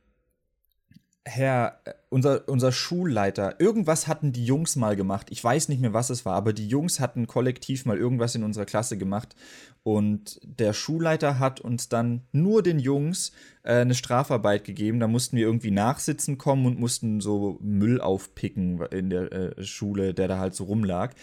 Herr, 1.28 1.80
äh, 1.86 1.94
unser, 2.10 2.48
unser 2.48 2.72
Schulleiter, 2.72 3.60
irgendwas 3.60 4.08
hatten 4.08 4.32
die 4.32 4.46
Jungs 4.46 4.76
mal 4.76 4.96
gemacht. 4.96 5.28
Ich 5.32 5.44
weiß 5.44 5.70
nicht 5.70 5.82
mehr, 5.82 5.94
was 5.94 6.12
es 6.12 6.24
war, 6.24 6.36
aber 6.36 6.54
die 6.54 6.68
Jungs 6.68 7.00
hatten 7.00 7.26
kollektiv 7.26 7.86
mal 7.86 7.98
irgendwas 7.98 8.36
in 8.36 8.44
unserer 8.44 8.66
Klasse 8.66 8.98
gemacht. 8.98 9.36
Und 9.82 10.40
der 10.44 10.74
Schulleiter 10.74 11.40
hat 11.40 11.60
uns 11.60 11.90
dann 11.90 12.22
nur 12.32 12.62
den 12.62 12.80
Jungs 12.80 13.32
äh, 13.64 13.74
eine 13.82 13.96
Strafarbeit 13.96 14.64
gegeben. 14.64 15.00
Da 15.00 15.08
mussten 15.08 15.36
wir 15.38 15.46
irgendwie 15.46 15.72
nachsitzen 15.72 16.38
kommen 16.38 16.68
und 16.68 16.80
mussten 16.80 17.20
so 17.22 17.58
Müll 17.60 18.00
aufpicken 18.00 18.82
in 18.92 19.10
der 19.10 19.32
äh, 19.32 19.64
Schule, 19.64 20.14
der 20.14 20.28
da 20.28 20.38
halt 20.38 20.54
so 20.54 20.66
rumlag. 20.66 21.14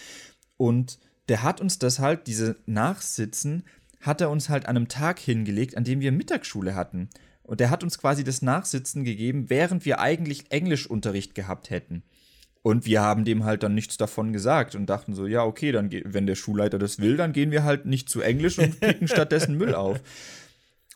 Und 0.57 0.98
der 1.28 1.44
hat 1.44 1.61
uns 1.61 1.78
das 1.78 2.00
halt, 2.00 2.26
diese 2.26 2.57
Nachsitzen, 2.66 3.62
hat 4.00 4.20
er 4.20 4.30
uns 4.30 4.48
halt 4.48 4.66
an 4.66 4.76
einem 4.76 4.88
Tag 4.88 5.20
hingelegt, 5.20 5.76
an 5.76 5.84
dem 5.84 6.00
wir 6.00 6.11
Mittagsschule 6.11 6.74
hatten. 6.74 7.09
Und 7.43 7.61
der 7.61 7.70
hat 7.70 7.82
uns 7.82 7.99
quasi 7.99 8.24
das 8.24 8.43
Nachsitzen 8.43 9.05
gegeben, 9.05 9.51
während 9.51 9.84
wir 9.84 10.01
eigentlich 10.01 10.51
Englischunterricht 10.51 11.34
gehabt 11.34 11.70
hätten. 11.70 12.03
Und 12.62 12.86
wir 12.86 13.03
haben 13.03 13.24
dem 13.24 13.45
halt 13.45 13.64
dann 13.64 13.74
nichts 13.74 13.97
davon 13.97 14.32
gesagt 14.32 14.76
und 14.76 14.86
dachten 14.86 15.14
so, 15.14 15.26
ja, 15.26 15.45
okay, 15.45 15.72
dann 15.72 15.90
wenn 16.05 16.26
der 16.26 16.36
Schulleiter 16.36 16.78
das 16.78 17.01
will, 17.01 17.16
dann 17.16 17.32
gehen 17.32 17.51
wir 17.51 17.64
halt 17.64 17.86
nicht 17.86 18.09
zu 18.09 18.20
Englisch 18.20 18.59
und 18.59 18.78
picken 18.78 19.09
stattdessen 19.09 19.57
Müll 19.57 19.74
auf. 19.74 20.01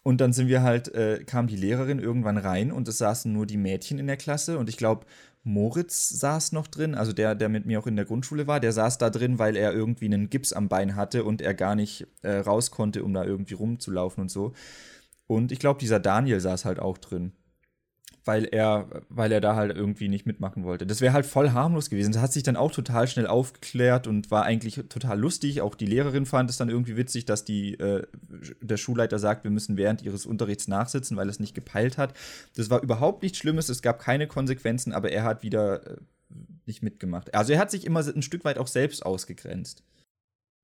Und 0.04 0.20
dann 0.20 0.32
sind 0.32 0.46
wir 0.46 0.62
halt, 0.62 0.94
äh, 0.94 1.24
kam 1.24 1.48
die 1.48 1.56
Lehrerin 1.56 1.98
irgendwann 1.98 2.38
rein 2.38 2.70
und 2.70 2.86
es 2.86 2.98
saßen 2.98 3.32
nur 3.32 3.44
die 3.44 3.56
Mädchen 3.56 3.98
in 3.98 4.06
der 4.06 4.16
Klasse 4.16 4.56
und 4.58 4.68
ich 4.68 4.76
glaube, 4.76 5.04
Moritz 5.42 6.08
saß 6.08 6.52
noch 6.52 6.68
drin, 6.68 6.94
also 6.94 7.12
der, 7.12 7.34
der 7.34 7.48
mit 7.48 7.66
mir 7.66 7.80
auch 7.80 7.86
in 7.88 7.96
der 7.96 8.04
Grundschule 8.04 8.46
war, 8.46 8.60
der 8.60 8.72
saß 8.72 8.98
da 8.98 9.10
drin, 9.10 9.38
weil 9.38 9.56
er 9.56 9.72
irgendwie 9.72 10.06
einen 10.06 10.30
Gips 10.30 10.52
am 10.52 10.68
Bein 10.68 10.94
hatte 10.94 11.24
und 11.24 11.40
er 11.40 11.54
gar 11.54 11.74
nicht 11.74 12.06
äh, 12.22 12.38
raus 12.38 12.70
konnte, 12.70 13.02
um 13.02 13.14
da 13.14 13.24
irgendwie 13.24 13.54
rumzulaufen 13.54 14.22
und 14.22 14.30
so. 14.30 14.54
Und 15.26 15.52
ich 15.52 15.58
glaube, 15.58 15.80
dieser 15.80 16.00
Daniel 16.00 16.40
saß 16.40 16.64
halt 16.64 16.78
auch 16.78 16.98
drin. 16.98 17.32
Weil 18.24 18.44
er, 18.44 19.04
weil 19.08 19.30
er 19.30 19.40
da 19.40 19.54
halt 19.54 19.76
irgendwie 19.76 20.08
nicht 20.08 20.26
mitmachen 20.26 20.64
wollte. 20.64 20.84
Das 20.84 21.00
wäre 21.00 21.12
halt 21.12 21.26
voll 21.26 21.50
harmlos 21.50 21.90
gewesen. 21.90 22.12
Das 22.12 22.22
hat 22.22 22.32
sich 22.32 22.42
dann 22.42 22.56
auch 22.56 22.72
total 22.72 23.06
schnell 23.06 23.28
aufgeklärt 23.28 24.08
und 24.08 24.32
war 24.32 24.42
eigentlich 24.42 24.82
total 24.88 25.20
lustig. 25.20 25.60
Auch 25.60 25.76
die 25.76 25.86
Lehrerin 25.86 26.26
fand 26.26 26.50
es 26.50 26.56
dann 26.56 26.68
irgendwie 26.68 26.96
witzig, 26.96 27.24
dass 27.24 27.44
die, 27.44 27.74
äh, 27.74 28.04
der 28.60 28.78
Schulleiter 28.78 29.20
sagt, 29.20 29.44
wir 29.44 29.52
müssen 29.52 29.76
während 29.76 30.02
ihres 30.02 30.26
Unterrichts 30.26 30.66
nachsitzen, 30.66 31.16
weil 31.16 31.28
es 31.28 31.38
nicht 31.38 31.54
gepeilt 31.54 31.98
hat. 31.98 32.14
Das 32.56 32.68
war 32.68 32.82
überhaupt 32.82 33.22
nichts 33.22 33.38
Schlimmes, 33.38 33.68
es 33.68 33.80
gab 33.80 34.00
keine 34.00 34.26
Konsequenzen, 34.26 34.92
aber 34.92 35.12
er 35.12 35.22
hat 35.22 35.44
wieder 35.44 35.86
äh, 35.86 35.96
nicht 36.66 36.82
mitgemacht. 36.82 37.32
Also 37.32 37.52
er 37.52 37.60
hat 37.60 37.70
sich 37.70 37.86
immer 37.86 38.00
ein 38.00 38.22
Stück 38.22 38.44
weit 38.44 38.58
auch 38.58 38.66
selbst 38.66 39.06
ausgegrenzt. 39.06 39.84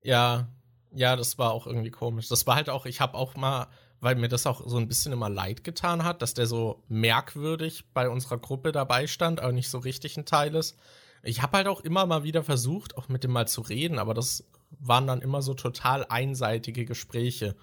Ja, 0.03 0.49
ja, 0.95 1.15
das 1.15 1.39
war 1.39 1.53
auch 1.53 1.69
irgendwie 1.69 1.91
komisch. 1.91 2.29
Das 2.29 2.47
war 2.47 2.57
halt 2.57 2.69
auch, 2.69 2.87
ich 2.87 3.01
habe 3.01 3.15
auch 3.15 3.37
mal 3.37 3.69
weil 4.03 4.17
mir 4.17 4.29
das 4.29 4.47
auch 4.47 4.67
so 4.67 4.79
ein 4.79 4.89
bisschen 4.89 5.13
immer 5.13 5.31
leid 5.31 5.63
getan 5.63 6.03
hat, 6.03 6.23
dass 6.23 6.35
der 6.35 6.47
so 6.47 6.83
merkwürdig 6.89 7.85
bei 7.95 8.09
unserer 8.09 8.37
Gruppe 8.37 8.73
dabei 8.73 9.07
stand, 9.07 9.41
aber 9.41 9.53
nicht 9.53 9.71
so 9.71 9.79
richtig 9.79 10.17
ein 10.17 10.27
Teil 10.27 10.57
ist. 10.57 10.77
Ich 11.23 11.41
habe 11.41 11.59
halt 11.59 11.69
auch 11.69 11.81
immer 11.81 12.05
mal 12.05 12.25
wieder 12.25 12.43
versucht, 12.43 12.99
auch 12.99 13.09
mit 13.09 13.23
dem 13.23 13.31
mal 13.31 13.47
zu 13.47 13.61
reden, 13.61 14.01
aber 14.01 14.13
das 14.13 14.45
waren 14.81 15.07
dann 15.07 15.23
immer 15.23 15.41
so 15.41 15.55
total 15.55 16.05
einseitige 16.09 16.85
Gespräche. 16.85 17.55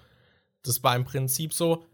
Das 0.62 0.82
war 0.82 0.96
im 0.96 1.04
Prinzip 1.04 1.52
so, 1.52 1.84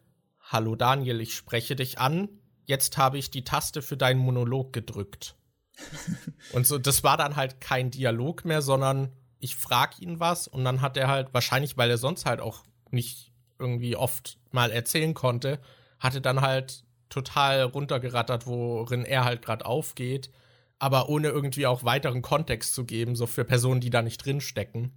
hallo 0.41 0.77
Daniel, 0.77 1.21
ich 1.21 1.35
spreche 1.35 1.75
dich 1.75 1.99
an, 1.99 2.29
jetzt 2.67 2.97
habe 2.99 3.19
ich 3.19 3.33
die 3.33 3.43
Taste 3.43 3.83
für 3.83 3.97
deinen 3.97 4.21
Monolog 4.21 4.73
gedrückt. 4.73 5.35
und 6.53 6.69
so, 6.69 6.79
das 6.79 7.03
war 7.03 7.17
dann 7.17 7.35
halt 7.35 7.61
kein 7.61 7.91
Dialog 7.91 8.45
mehr, 8.45 8.63
sondern 8.63 9.11
ich 9.41 9.57
frag 9.57 10.01
ihn 10.01 10.21
was 10.21 10.47
und 10.47 10.65
dann 10.65 10.83
hat 10.83 10.97
er 10.97 11.09
halt, 11.09 11.35
wahrscheinlich, 11.35 11.77
weil 11.77 11.91
er 11.91 11.99
sonst 11.99 12.27
halt 12.27 12.41
auch 12.41 12.63
nicht 12.93 13.33
irgendwie 13.59 13.97
oft 13.97 14.39
mal 14.51 14.71
erzählen 14.71 15.15
konnte, 15.15 15.61
hatte 15.99 16.21
dann 16.21 16.41
halt 16.41 16.85
total 17.09 17.63
runtergerattert, 17.63 18.47
worin 18.47 19.05
er 19.05 19.25
halt 19.25 19.43
gerade 19.43 19.65
aufgeht, 19.65 20.31
aber 20.79 21.09
ohne 21.09 21.29
irgendwie 21.29 21.67
auch 21.67 21.85
weiteren 21.85 22.23
Kontext 22.23 22.75
zu 22.75 22.85
geben, 22.85 23.17
so 23.17 23.27
für 23.27 23.45
Personen, 23.45 23.81
die 23.81 23.91
da 23.91 24.03
nicht 24.03 24.25
drinstecken. 24.25 24.93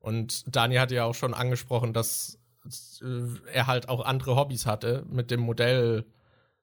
Und 0.00 0.44
Daniel 0.54 0.80
hatte 0.80 0.94
ja 0.96 1.04
auch 1.04 1.14
schon 1.14 1.34
angesprochen, 1.34 1.92
dass 1.92 2.38
äh, 3.00 3.50
er 3.52 3.66
halt 3.66 3.88
auch 3.88 4.04
andere 4.04 4.36
Hobbys 4.36 4.66
hatte, 4.66 5.04
mit 5.08 5.30
dem 5.30 5.40
Modell 5.40 6.04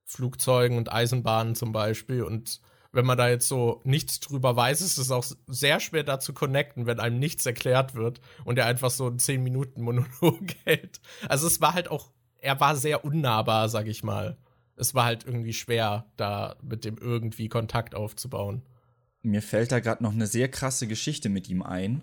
Flugzeugen 0.03 0.77
und 0.77 0.91
Eisenbahnen 0.91 1.55
zum 1.55 1.71
Beispiel. 1.71 2.23
Und 2.23 2.61
wenn 2.91 3.05
man 3.05 3.17
da 3.17 3.29
jetzt 3.29 3.47
so 3.47 3.81
nichts 3.83 4.19
drüber 4.19 4.55
weiß, 4.55 4.81
ist 4.81 4.97
es 4.97 5.11
auch 5.11 5.25
sehr 5.47 5.79
schwer 5.79 6.03
da 6.03 6.19
zu 6.19 6.33
connecten, 6.33 6.85
wenn 6.85 6.99
einem 6.99 7.19
nichts 7.19 7.45
erklärt 7.45 7.95
wird 7.95 8.19
und 8.45 8.57
er 8.57 8.65
einfach 8.65 8.89
so 8.89 9.07
einen 9.07 9.19
10 9.19 9.43
Minuten 9.43 9.81
Monolog 9.81 10.47
hält. 10.65 10.99
Also 11.27 11.47
es 11.47 11.61
war 11.61 11.73
halt 11.73 11.89
auch, 11.91 12.11
er 12.37 12.59
war 12.59 12.75
sehr 12.75 13.05
unnahbar, 13.05 13.69
sag 13.69 13.87
ich 13.87 14.03
mal. 14.03 14.37
Es 14.75 14.95
war 14.95 15.05
halt 15.05 15.25
irgendwie 15.25 15.53
schwer, 15.53 16.05
da 16.17 16.55
mit 16.63 16.85
dem 16.85 16.97
irgendwie 16.97 17.49
Kontakt 17.49 17.95
aufzubauen. 17.95 18.63
Mir 19.21 19.41
fällt 19.41 19.71
da 19.71 19.79
gerade 19.79 20.01
noch 20.01 20.13
eine 20.13 20.27
sehr 20.27 20.49
krasse 20.49 20.87
Geschichte 20.87 21.29
mit 21.29 21.49
ihm 21.49 21.61
ein. 21.61 22.01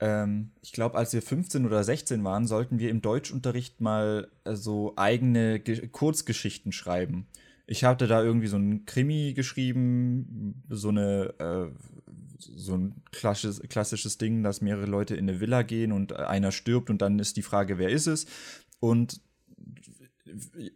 Ähm, 0.00 0.52
ich 0.62 0.72
glaube, 0.72 0.96
als 0.96 1.12
wir 1.12 1.22
15 1.22 1.66
oder 1.66 1.82
16 1.82 2.22
waren, 2.22 2.46
sollten 2.46 2.78
wir 2.78 2.90
im 2.90 3.00
Deutschunterricht 3.00 3.80
mal 3.80 4.30
äh, 4.44 4.54
so 4.54 4.92
eigene 4.96 5.58
Ge 5.58 5.88
Kurzgeschichten 5.88 6.72
schreiben. 6.72 7.26
Ich 7.70 7.84
hatte 7.84 8.06
da 8.06 8.22
irgendwie 8.22 8.46
so 8.46 8.56
ein 8.56 8.86
Krimi 8.86 9.34
geschrieben, 9.34 10.64
so 10.70 10.88
eine 10.88 11.34
äh, 11.38 11.70
so 12.38 12.74
ein 12.74 13.02
klassisches, 13.10 13.60
klassisches 13.68 14.16
Ding, 14.16 14.42
dass 14.42 14.60
mehrere 14.60 14.86
Leute 14.86 15.16
in 15.16 15.28
eine 15.28 15.40
Villa 15.40 15.62
gehen 15.62 15.92
und 15.92 16.14
einer 16.14 16.50
stirbt 16.50 16.88
und 16.88 17.02
dann 17.02 17.18
ist 17.18 17.36
die 17.36 17.42
Frage, 17.42 17.78
wer 17.78 17.90
ist 17.90 18.06
es? 18.06 18.26
Und 18.80 19.20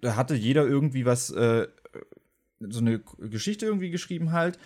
da 0.01 0.16
hatte 0.16 0.34
jeder 0.34 0.66
irgendwie 0.66 1.05
was, 1.07 1.30
äh, 1.30 1.68
so 2.61 2.80
eine 2.80 3.01
Geschichte 3.18 3.66
irgendwie 3.66 3.90
geschrieben 3.90 4.32
halt 4.32 4.59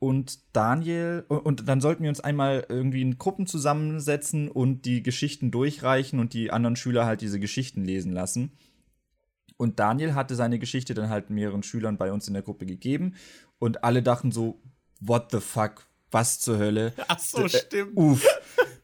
und 0.00 0.38
Daniel, 0.54 1.24
und 1.28 1.68
dann 1.68 1.82
sollten 1.82 2.02
wir 2.02 2.08
uns 2.08 2.20
einmal 2.20 2.64
irgendwie 2.68 3.02
in 3.02 3.18
Gruppen 3.18 3.46
zusammensetzen 3.46 4.48
und 4.48 4.86
die 4.86 5.02
Geschichten 5.02 5.50
durchreichen 5.50 6.18
und 6.18 6.32
die 6.32 6.50
anderen 6.50 6.76
Schüler 6.76 7.04
halt 7.04 7.20
diese 7.20 7.38
Geschichten 7.38 7.84
lesen 7.84 8.12
lassen. 8.12 8.52
Und 9.60 9.78
Daniel 9.78 10.14
hatte 10.14 10.36
seine 10.36 10.58
Geschichte 10.58 10.94
dann 10.94 11.10
halt 11.10 11.28
mehreren 11.28 11.62
Schülern 11.62 11.98
bei 11.98 12.10
uns 12.12 12.26
in 12.26 12.32
der 12.32 12.42
Gruppe 12.42 12.64
gegeben 12.64 13.16
und 13.58 13.84
alle 13.84 14.02
dachten 14.02 14.32
so, 14.32 14.58
what 15.00 15.30
the 15.32 15.40
fuck, 15.40 15.86
was 16.10 16.40
zur 16.40 16.56
Hölle? 16.56 16.94
Ach 17.08 17.18
so, 17.18 17.44
äh, 17.44 17.50
stimmt. 17.50 17.94
Uff. 17.94 18.26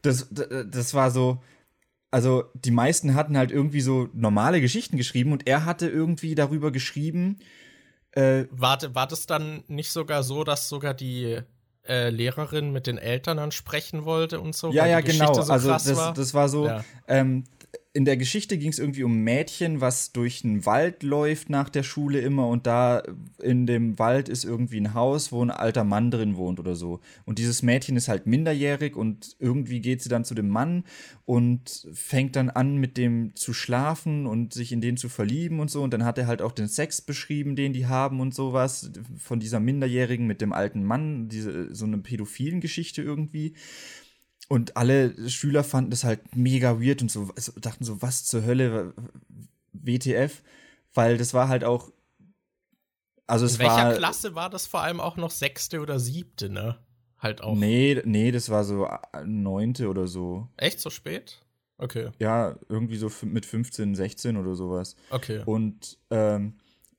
Das, 0.03 0.27
das, 0.29 0.47
das 0.69 0.93
war 0.93 1.09
so, 1.09 1.41
also 2.11 2.43
die 2.53 2.69
meisten 2.69 3.15
hatten 3.15 3.39
halt 3.39 3.49
irgendwie 3.49 3.81
so 3.81 4.09
normale 4.13 4.61
Geschichten 4.61 4.97
geschrieben 4.97 5.31
und 5.31 5.47
er 5.47 5.65
hatte 5.65 5.89
irgendwie 5.89 6.35
darüber 6.35 6.71
geschrieben, 6.71 7.39
äh, 8.11 8.45
war, 8.51 8.77
war 8.93 9.07
das 9.07 9.25
dann 9.25 9.63
nicht 9.67 9.89
sogar 9.89 10.21
so, 10.21 10.43
dass 10.43 10.69
sogar 10.69 10.93
die 10.93 11.39
äh, 11.87 12.09
Lehrerin 12.09 12.71
mit 12.71 12.85
den 12.85 12.99
Eltern 12.99 13.37
dann 13.37 13.51
sprechen 13.51 14.05
wollte 14.05 14.39
und 14.39 14.55
so? 14.55 14.71
Ja, 14.71 14.85
ja, 14.85 15.01
genau. 15.01 15.33
So 15.33 15.51
also 15.51 15.69
das, 15.69 15.95
war? 15.95 16.13
das 16.13 16.35
war 16.35 16.49
so, 16.49 16.67
ja. 16.67 16.85
ähm, 17.07 17.45
in 17.97 18.05
der 18.05 18.15
Geschichte 18.15 18.59
ging 18.59 18.69
es 18.69 18.77
irgendwie 18.77 19.03
um 19.03 19.13
ein 19.13 19.23
Mädchen, 19.23 19.81
was 19.81 20.11
durch 20.11 20.45
einen 20.45 20.67
Wald 20.67 21.01
läuft 21.01 21.49
nach 21.49 21.67
der 21.67 21.81
Schule 21.81 22.19
immer 22.19 22.47
und 22.47 22.67
da 22.67 23.01
in 23.41 23.65
dem 23.65 23.97
Wald 23.97 24.29
ist 24.29 24.43
irgendwie 24.43 24.79
ein 24.79 24.93
Haus, 24.93 25.31
wo 25.31 25.43
ein 25.43 25.49
alter 25.49 25.83
Mann 25.83 26.11
drin 26.11 26.37
wohnt 26.37 26.59
oder 26.59 26.75
so. 26.75 26.99
Und 27.25 27.39
dieses 27.39 27.63
Mädchen 27.63 27.97
ist 27.97 28.07
halt 28.07 28.27
minderjährig 28.27 28.95
und 28.95 29.35
irgendwie 29.39 29.81
geht 29.81 30.03
sie 30.03 30.09
dann 30.09 30.25
zu 30.25 30.35
dem 30.35 30.47
Mann 30.47 30.83
und 31.25 31.87
fängt 31.91 32.35
dann 32.35 32.51
an 32.51 32.77
mit 32.77 32.97
dem 32.97 33.35
zu 33.35 33.51
schlafen 33.51 34.27
und 34.27 34.53
sich 34.53 34.71
in 34.71 34.81
den 34.81 34.95
zu 34.95 35.09
verlieben 35.09 35.59
und 35.59 35.71
so. 35.71 35.81
Und 35.81 35.91
dann 35.91 36.05
hat 36.05 36.19
er 36.19 36.27
halt 36.27 36.43
auch 36.43 36.51
den 36.51 36.67
Sex 36.67 37.01
beschrieben, 37.01 37.55
den 37.55 37.73
die 37.73 37.87
haben 37.87 38.19
und 38.19 38.35
sowas 38.35 38.91
von 39.17 39.39
dieser 39.39 39.59
Minderjährigen 39.59 40.27
mit 40.27 40.41
dem 40.41 40.53
alten 40.53 40.83
Mann, 40.83 41.29
diese 41.29 41.73
so 41.73 41.85
eine 41.87 41.97
pädophilen 41.97 42.61
Geschichte 42.61 43.01
irgendwie. 43.01 43.55
Und 44.49 44.77
alle 44.77 45.29
Schüler 45.29 45.63
fanden 45.63 45.91
das 45.91 46.03
halt 46.03 46.35
mega 46.35 46.81
weird 46.81 47.01
und 47.01 47.11
so 47.11 47.29
also 47.35 47.51
dachten 47.59 47.83
so, 47.83 48.01
was 48.01 48.25
zur 48.25 48.45
Hölle, 48.45 48.93
WTF? 49.73 50.41
Weil 50.93 51.17
das 51.17 51.33
war 51.33 51.49
halt 51.49 51.63
auch. 51.63 51.91
Also 53.27 53.45
es 53.45 53.53
In 53.53 53.59
welcher 53.59 53.89
war, 53.89 53.93
Klasse 53.95 54.35
war 54.35 54.49
das 54.49 54.67
vor 54.67 54.81
allem 54.81 55.01
auch 55.01 55.17
noch 55.17 55.31
sechste 55.31 55.81
oder 55.81 55.99
siebte, 55.99 56.49
ne? 56.49 56.77
Halt 57.19 57.41
auch. 57.41 57.55
Nee, 57.55 58.01
nee, 58.05 58.31
das 58.31 58.49
war 58.49 58.63
so 58.63 58.87
neunte 59.25 59.89
oder 59.89 60.07
so. 60.07 60.47
Echt 60.55 60.79
so 60.79 60.89
spät? 60.89 61.41
Okay. 61.77 62.09
Ja, 62.19 62.57
irgendwie 62.69 62.97
so 62.97 63.11
mit 63.23 63.45
15, 63.45 63.95
16 63.95 64.37
oder 64.37 64.55
sowas. 64.55 64.95
Okay. 65.09 65.43
Und, 65.45 65.97
ähm, 66.09 66.55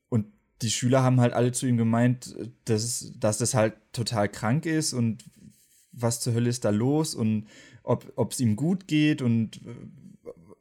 und 0.08 0.26
die 0.62 0.70
Schüler 0.70 1.02
haben 1.02 1.20
halt 1.20 1.32
alle 1.32 1.52
zu 1.52 1.66
ihm 1.66 1.76
gemeint, 1.76 2.36
dass, 2.64 3.12
dass 3.16 3.38
das 3.38 3.54
halt 3.54 3.74
total 3.92 4.28
krank 4.28 4.66
ist 4.66 4.92
und 4.92 5.24
was 6.00 6.20
zur 6.20 6.34
Hölle 6.34 6.48
ist 6.50 6.64
da 6.64 6.70
los 6.70 7.14
und 7.14 7.46
ob 7.82 8.32
es 8.32 8.40
ihm 8.40 8.56
gut 8.56 8.86
geht 8.86 9.22
und 9.22 9.56
äh, 9.58 9.74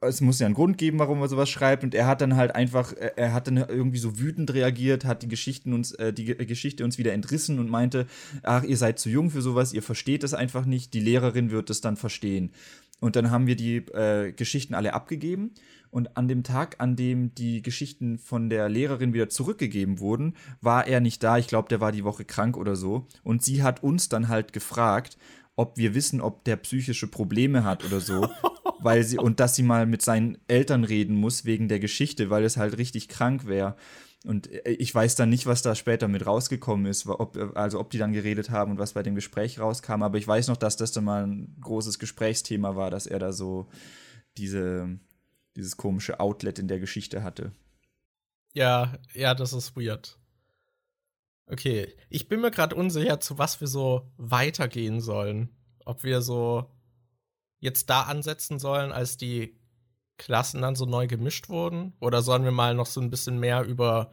es 0.02 0.22
muss 0.22 0.39
ja 0.39 0.45
einen 0.45 0.56
Grund 0.56 0.78
geben, 0.78 1.00
warum 1.00 1.22
er 1.22 1.28
sowas 1.28 1.50
schreibt. 1.50 1.84
Und 1.84 1.95
er 1.95 2.08
hat 2.08 2.22
dann 2.22 2.36
halt 2.36 2.56
einfach, 2.56 2.93
er 2.93 3.34
hat 3.34 3.48
dann 3.48 3.58
irgendwie 3.58 3.98
so 3.98 4.20
wütend 4.20 4.54
reagiert, 4.54 5.06
hat 5.06 5.24
die 5.24 5.28
Geschichten 5.28 5.74
uns, 5.74 5.91
äh, 5.93 6.14
die 6.14 6.26
Geschichte 6.26 6.84
uns 6.84 6.98
wieder 6.98 7.14
entrissen 7.14 7.60
und 7.60 7.70
meinte, 7.70 8.08
ach, 8.43 8.64
ihr 8.64 8.78
seid 8.78 9.00
zu 9.00 9.10
jung 9.10 9.30
für 9.30 9.41
sowas, 9.41 9.74
ihr 9.74 9.84
versteht 9.84 10.24
es 10.24 10.34
einfach 10.34 10.66
nicht, 10.66 10.93
die 10.93 11.00
Lehrerin 11.00 11.52
wird 11.52 11.70
es 11.70 11.82
dann 11.82 11.98
verstehen. 11.98 12.52
Und 13.00 13.16
dann 13.16 13.30
haben 13.30 13.48
wir 13.48 13.56
die 13.56 13.78
äh, 13.78 14.32
Geschichten 14.32 14.74
alle 14.74 14.93
abgegeben. 14.93 15.52
Und 15.89 16.18
an 16.18 16.28
dem 16.28 16.43
Tag, 16.43 16.76
an 16.80 16.95
dem 16.95 17.34
die 17.34 17.62
Geschichten 17.62 18.18
von 18.18 18.50
der 18.50 18.70
Lehrerin 18.70 19.14
wieder 19.14 19.30
zurückgegeben 19.30 20.00
wurden, 20.00 20.36
war 20.62 20.86
er 20.88 21.00
nicht 21.00 21.24
da. 21.24 21.38
Ich 21.38 21.48
glaube, 21.48 21.70
der 21.70 21.80
war 21.80 21.91
die 21.91 22.04
Woche 22.04 22.26
krank 22.26 22.58
oder 22.58 22.76
so. 22.76 23.08
Und 23.24 23.43
sie 23.43 23.64
hat 23.64 23.84
uns 23.84 24.10
dann 24.10 24.28
halt 24.28 24.52
gefragt, 24.52 25.18
ob 25.56 25.78
wir 25.78 25.95
wissen, 25.95 26.22
ob 26.22 26.43
der 26.43 26.58
psychische 26.58 27.08
Probleme 27.08 27.64
hat 27.64 27.86
oder 27.86 28.00
so. 28.00 28.28
weil 28.80 29.03
sie, 29.03 29.17
und 29.17 29.39
dass 29.39 29.55
sie 29.55 29.63
mal 29.63 29.86
mit 29.86 30.01
seinen 30.01 30.38
Eltern 30.47 30.84
reden 30.84 31.15
muss 31.15 31.45
wegen 31.45 31.67
der 31.67 31.80
Geschichte, 31.80 32.30
weil 32.30 32.43
es 32.43 32.57
halt 32.57 32.78
richtig 32.78 33.07
krank 33.07 33.47
wäre. 33.47 33.75
Und 34.25 34.51
äh, 34.51 34.71
ich 34.71 34.93
weiß 34.93 35.15
dann 35.15 35.30
nicht, 35.30 35.45
was 35.45 35.61
da 35.61 35.75
später 35.75 36.07
mit 36.07 36.25
rausgekommen 36.25 36.86
ist, 36.86 37.07
ob, 37.07 37.38
also 37.55 37.80
ob 37.80 37.89
die 37.89 37.97
dann 37.97 38.13
geredet 38.13 38.49
haben 38.49 38.71
und 38.71 38.80
was 38.80 38.93
bei 38.93 39.03
dem 39.03 39.15
Gespräch 39.15 39.59
rauskam. 39.59 40.03
Aber 40.03 40.17
ich 40.17 40.28
weiß 40.28 40.47
noch, 40.47 40.57
dass 40.57 40.78
das 40.78 40.91
dann 40.91 41.05
mal 41.05 41.25
ein 41.25 41.55
großes 41.61 41.99
Gesprächsthema 41.99 42.75
war, 42.75 42.91
dass 42.91 43.07
er 43.07 43.19
da 43.19 43.32
so 43.32 43.69
diese, 44.38 44.99
dieses 45.55 45.78
komische 45.78 46.19
Outlet 46.19 46.59
in 46.59 46.67
der 46.67 46.80
Geschichte 46.80 47.23
hatte. 47.23 47.51
Ja, 48.53 48.97
ja, 49.13 49.34
das 49.36 49.53
ist 49.53 49.75
weird. 49.75 50.17
Okay, 51.49 51.95
ich 52.09 52.28
bin 52.28 52.41
mir 52.41 52.51
gerade 52.51 52.75
unsicher, 52.75 53.19
zu 53.19 53.38
was 53.38 53.61
wir 53.61 53.67
so 53.67 54.11
weitergehen 54.17 54.99
sollen. 54.99 55.49
Ob 55.86 56.03
wir 56.03 56.21
so 56.21 56.69
jetzt 57.60 57.89
da 57.89 58.03
ansetzen 58.03 58.60
sollen, 58.60 58.91
als 58.91 59.18
die 59.18 59.55
Klassen 60.18 60.62
dann 60.62 60.76
so 60.76 60.86
neu 60.86 61.08
gemischt 61.08 61.49
wurden? 61.49 61.93
Oder 61.99 62.22
sollen 62.22 62.43
wir 62.43 62.51
mal 62.51 62.74
noch 62.74 62.88
so 62.88 63.01
ein 63.01 63.10
bisschen 63.10 63.39
mehr 63.39 63.64
über 63.64 64.12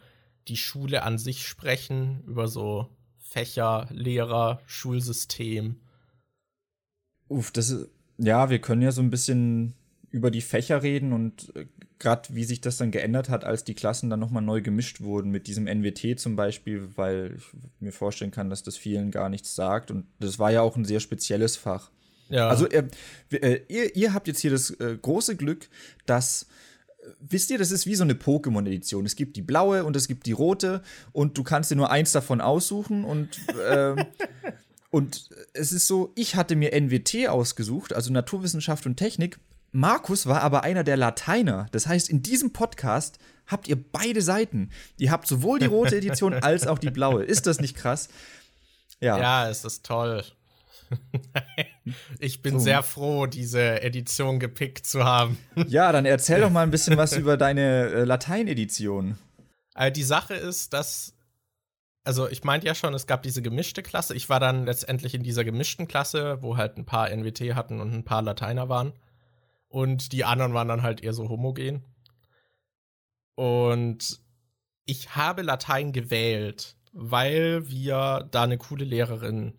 die 0.48 0.56
Schule 0.56 1.02
an 1.02 1.18
sich 1.18 1.46
sprechen, 1.46 2.22
über 2.26 2.48
so 2.48 2.88
Fächer, 3.18 3.88
Lehrer, 3.90 4.60
Schulsystem? 4.66 5.80
Uff, 7.28 7.50
das 7.50 7.70
ist, 7.70 7.88
ja, 8.18 8.50
wir 8.50 8.60
können 8.60 8.82
ja 8.82 8.92
so 8.92 9.00
ein 9.00 9.10
bisschen 9.10 9.74
über 10.10 10.30
die 10.30 10.42
Fächer 10.42 10.82
reden 10.82 11.12
und 11.12 11.54
äh, 11.56 11.66
gerade 11.98 12.28
wie 12.34 12.44
sich 12.44 12.60
das 12.60 12.76
dann 12.76 12.92
geändert 12.92 13.28
hat, 13.28 13.44
als 13.44 13.64
die 13.64 13.74
Klassen 13.74 14.10
dann 14.10 14.20
nochmal 14.20 14.42
neu 14.42 14.62
gemischt 14.62 15.00
wurden 15.00 15.30
mit 15.30 15.48
diesem 15.48 15.66
NWT 15.66 16.20
zum 16.20 16.36
Beispiel, 16.36 16.88
weil 16.96 17.36
ich 17.36 17.44
mir 17.80 17.92
vorstellen 17.92 18.30
kann, 18.30 18.50
dass 18.50 18.62
das 18.62 18.76
vielen 18.76 19.10
gar 19.10 19.28
nichts 19.28 19.54
sagt 19.54 19.90
und 19.90 20.06
das 20.20 20.38
war 20.38 20.52
ja 20.52 20.62
auch 20.62 20.76
ein 20.76 20.84
sehr 20.84 21.00
spezielles 21.00 21.56
Fach. 21.56 21.90
Ja. 22.28 22.48
Also 22.48 22.68
äh, 22.68 22.88
äh, 23.30 23.60
ihr, 23.68 23.94
ihr 23.96 24.14
habt 24.14 24.26
jetzt 24.28 24.40
hier 24.40 24.50
das 24.50 24.70
äh, 24.70 24.96
große 25.00 25.36
Glück, 25.36 25.68
dass 26.06 26.44
äh, 27.02 27.08
wisst 27.20 27.50
ihr, 27.50 27.58
das 27.58 27.70
ist 27.70 27.86
wie 27.86 27.94
so 27.94 28.04
eine 28.04 28.14
Pokémon-Edition. 28.14 29.06
Es 29.06 29.16
gibt 29.16 29.36
die 29.36 29.42
blaue 29.42 29.84
und 29.84 29.96
es 29.96 30.08
gibt 30.08 30.26
die 30.26 30.32
rote 30.32 30.82
und 31.12 31.36
du 31.38 31.42
kannst 31.42 31.70
dir 31.70 31.76
nur 31.76 31.90
eins 31.90 32.12
davon 32.12 32.40
aussuchen 32.40 33.04
und 33.04 33.40
ähm, 33.68 34.04
und 34.90 35.28
es 35.52 35.72
ist 35.72 35.86
so, 35.86 36.12
ich 36.14 36.36
hatte 36.36 36.56
mir 36.56 36.72
NWT 36.72 37.28
ausgesucht, 37.28 37.92
also 37.92 38.12
Naturwissenschaft 38.12 38.86
und 38.86 38.96
Technik, 38.96 39.38
Markus 39.74 40.26
war 40.26 40.42
aber 40.42 40.62
einer 40.62 40.84
der 40.84 40.96
Lateiner. 40.96 41.66
Das 41.72 41.88
heißt, 41.88 42.08
in 42.08 42.22
diesem 42.22 42.52
Podcast 42.52 43.18
habt 43.46 43.66
ihr 43.66 43.76
beide 43.76 44.22
Seiten. 44.22 44.70
Ihr 44.98 45.10
habt 45.10 45.26
sowohl 45.26 45.58
die 45.58 45.66
rote 45.66 45.96
Edition 45.96 46.32
als 46.42 46.68
auch 46.68 46.78
die 46.78 46.90
blaue. 46.90 47.24
Ist 47.24 47.48
das 47.48 47.60
nicht 47.60 47.76
krass? 47.76 48.08
Ja. 49.00 49.18
Ja, 49.18 49.50
es 49.50 49.64
ist 49.64 49.84
toll. 49.84 50.22
ich 52.18 52.42
bin 52.42 52.54
so. 52.54 52.60
sehr 52.60 52.82
froh, 52.82 53.26
diese 53.26 53.82
Edition 53.82 54.38
gepickt 54.38 54.86
zu 54.86 55.04
haben. 55.04 55.38
ja, 55.68 55.92
dann 55.92 56.06
erzähl 56.06 56.40
doch 56.40 56.50
mal 56.50 56.62
ein 56.62 56.70
bisschen 56.70 56.96
was 56.96 57.12
über 57.16 57.36
deine 57.36 57.90
äh, 57.90 58.04
Latein-Edition. 58.04 59.18
Äh, 59.74 59.92
die 59.92 60.02
Sache 60.02 60.34
ist, 60.34 60.72
dass, 60.72 61.14
also 62.04 62.28
ich 62.28 62.44
meinte 62.44 62.66
ja 62.66 62.74
schon, 62.74 62.94
es 62.94 63.06
gab 63.06 63.22
diese 63.22 63.42
gemischte 63.42 63.82
Klasse. 63.82 64.14
Ich 64.14 64.28
war 64.28 64.40
dann 64.40 64.64
letztendlich 64.66 65.14
in 65.14 65.22
dieser 65.22 65.44
gemischten 65.44 65.88
Klasse, 65.88 66.38
wo 66.42 66.56
halt 66.56 66.76
ein 66.76 66.86
paar 66.86 67.10
NWT 67.10 67.54
hatten 67.54 67.80
und 67.80 67.92
ein 67.92 68.04
paar 68.04 68.22
Lateiner 68.22 68.68
waren. 68.68 68.92
Und 69.68 70.12
die 70.12 70.24
anderen 70.24 70.54
waren 70.54 70.68
dann 70.68 70.82
halt 70.82 71.02
eher 71.02 71.12
so 71.12 71.28
homogen. 71.28 71.84
Und 73.34 74.20
ich 74.84 75.16
habe 75.16 75.42
Latein 75.42 75.92
gewählt, 75.92 76.76
weil 76.92 77.68
wir 77.68 78.28
da 78.30 78.44
eine 78.44 78.58
coole 78.58 78.84
Lehrerin 78.84 79.54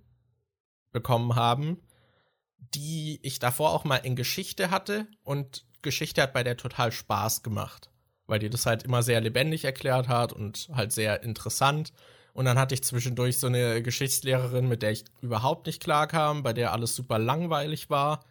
bekommen 0.96 1.36
haben, 1.36 1.78
die 2.74 3.20
ich 3.22 3.38
davor 3.38 3.72
auch 3.72 3.84
mal 3.84 3.98
in 3.98 4.16
Geschichte 4.16 4.72
hatte 4.72 5.08
und 5.24 5.66
Geschichte 5.84 6.24
hat 6.24 6.34
bei 6.34 6.44
der 6.44 6.58
total 6.58 6.92
Spaß 6.92 7.44
gemacht, 7.44 7.92
weil 8.26 8.40
die 8.40 8.50
das 8.50 8.66
halt 8.66 8.84
immer 8.84 9.04
sehr 9.04 9.22
lebendig 9.22 9.66
erklärt 9.66 10.08
hat 10.08 10.34
und 10.34 10.70
halt 10.74 10.94
sehr 10.94 11.22
interessant. 11.22 11.92
Und 12.34 12.46
dann 12.46 12.58
hatte 12.58 12.74
ich 12.74 12.84
zwischendurch 12.84 13.38
so 13.38 13.48
eine 13.48 13.84
Geschichtslehrerin, 13.84 14.68
mit 14.68 14.82
der 14.82 14.92
ich 14.92 15.06
überhaupt 15.22 15.68
nicht 15.68 15.84
klarkam, 15.84 16.42
bei 16.42 16.54
der 16.54 16.74
alles 16.74 16.96
super 16.96 17.20
langweilig 17.20 17.90
war. 17.90 18.26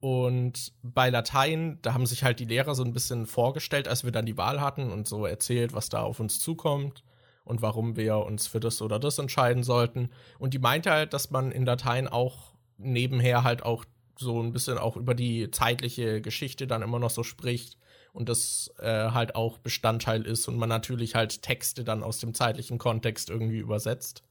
Und 0.00 0.72
bei 0.82 1.10
Latein, 1.10 1.78
da 1.82 1.94
haben 1.94 2.06
sich 2.06 2.24
halt 2.24 2.40
die 2.40 2.44
Lehrer 2.44 2.74
so 2.74 2.84
ein 2.84 2.92
bisschen 2.92 3.26
vorgestellt, 3.26 3.86
als 3.86 4.04
wir 4.04 4.12
dann 4.12 4.26
die 4.26 4.36
Wahl 4.36 4.60
hatten 4.60 4.90
und 4.90 5.06
so 5.06 5.26
erzählt, 5.26 5.72
was 5.72 5.88
da 5.88 6.02
auf 6.02 6.20
uns 6.20 6.38
zukommt 6.38 7.02
und 7.50 7.62
warum 7.62 7.96
wir 7.96 8.18
uns 8.18 8.46
für 8.46 8.60
das 8.60 8.80
oder 8.80 8.98
das 8.98 9.18
entscheiden 9.18 9.64
sollten. 9.64 10.10
Und 10.38 10.54
die 10.54 10.58
meinte 10.60 10.90
halt, 10.92 11.12
dass 11.12 11.30
man 11.30 11.50
in 11.50 11.66
Latein 11.66 12.08
auch 12.08 12.54
nebenher 12.78 13.42
halt 13.42 13.64
auch 13.64 13.84
so 14.16 14.40
ein 14.40 14.52
bisschen 14.52 14.78
auch 14.78 14.96
über 14.96 15.14
die 15.14 15.50
zeitliche 15.50 16.20
Geschichte 16.20 16.66
dann 16.66 16.82
immer 16.82 16.98
noch 16.98 17.10
so 17.10 17.24
spricht 17.24 17.76
und 18.12 18.28
das 18.28 18.72
äh, 18.78 19.10
halt 19.10 19.34
auch 19.34 19.58
Bestandteil 19.58 20.22
ist 20.26 20.46
und 20.46 20.56
man 20.56 20.68
natürlich 20.68 21.14
halt 21.16 21.42
Texte 21.42 21.84
dann 21.84 22.02
aus 22.04 22.18
dem 22.18 22.34
zeitlichen 22.34 22.78
Kontext 22.78 23.30
irgendwie 23.30 23.58
übersetzt. 23.58 24.22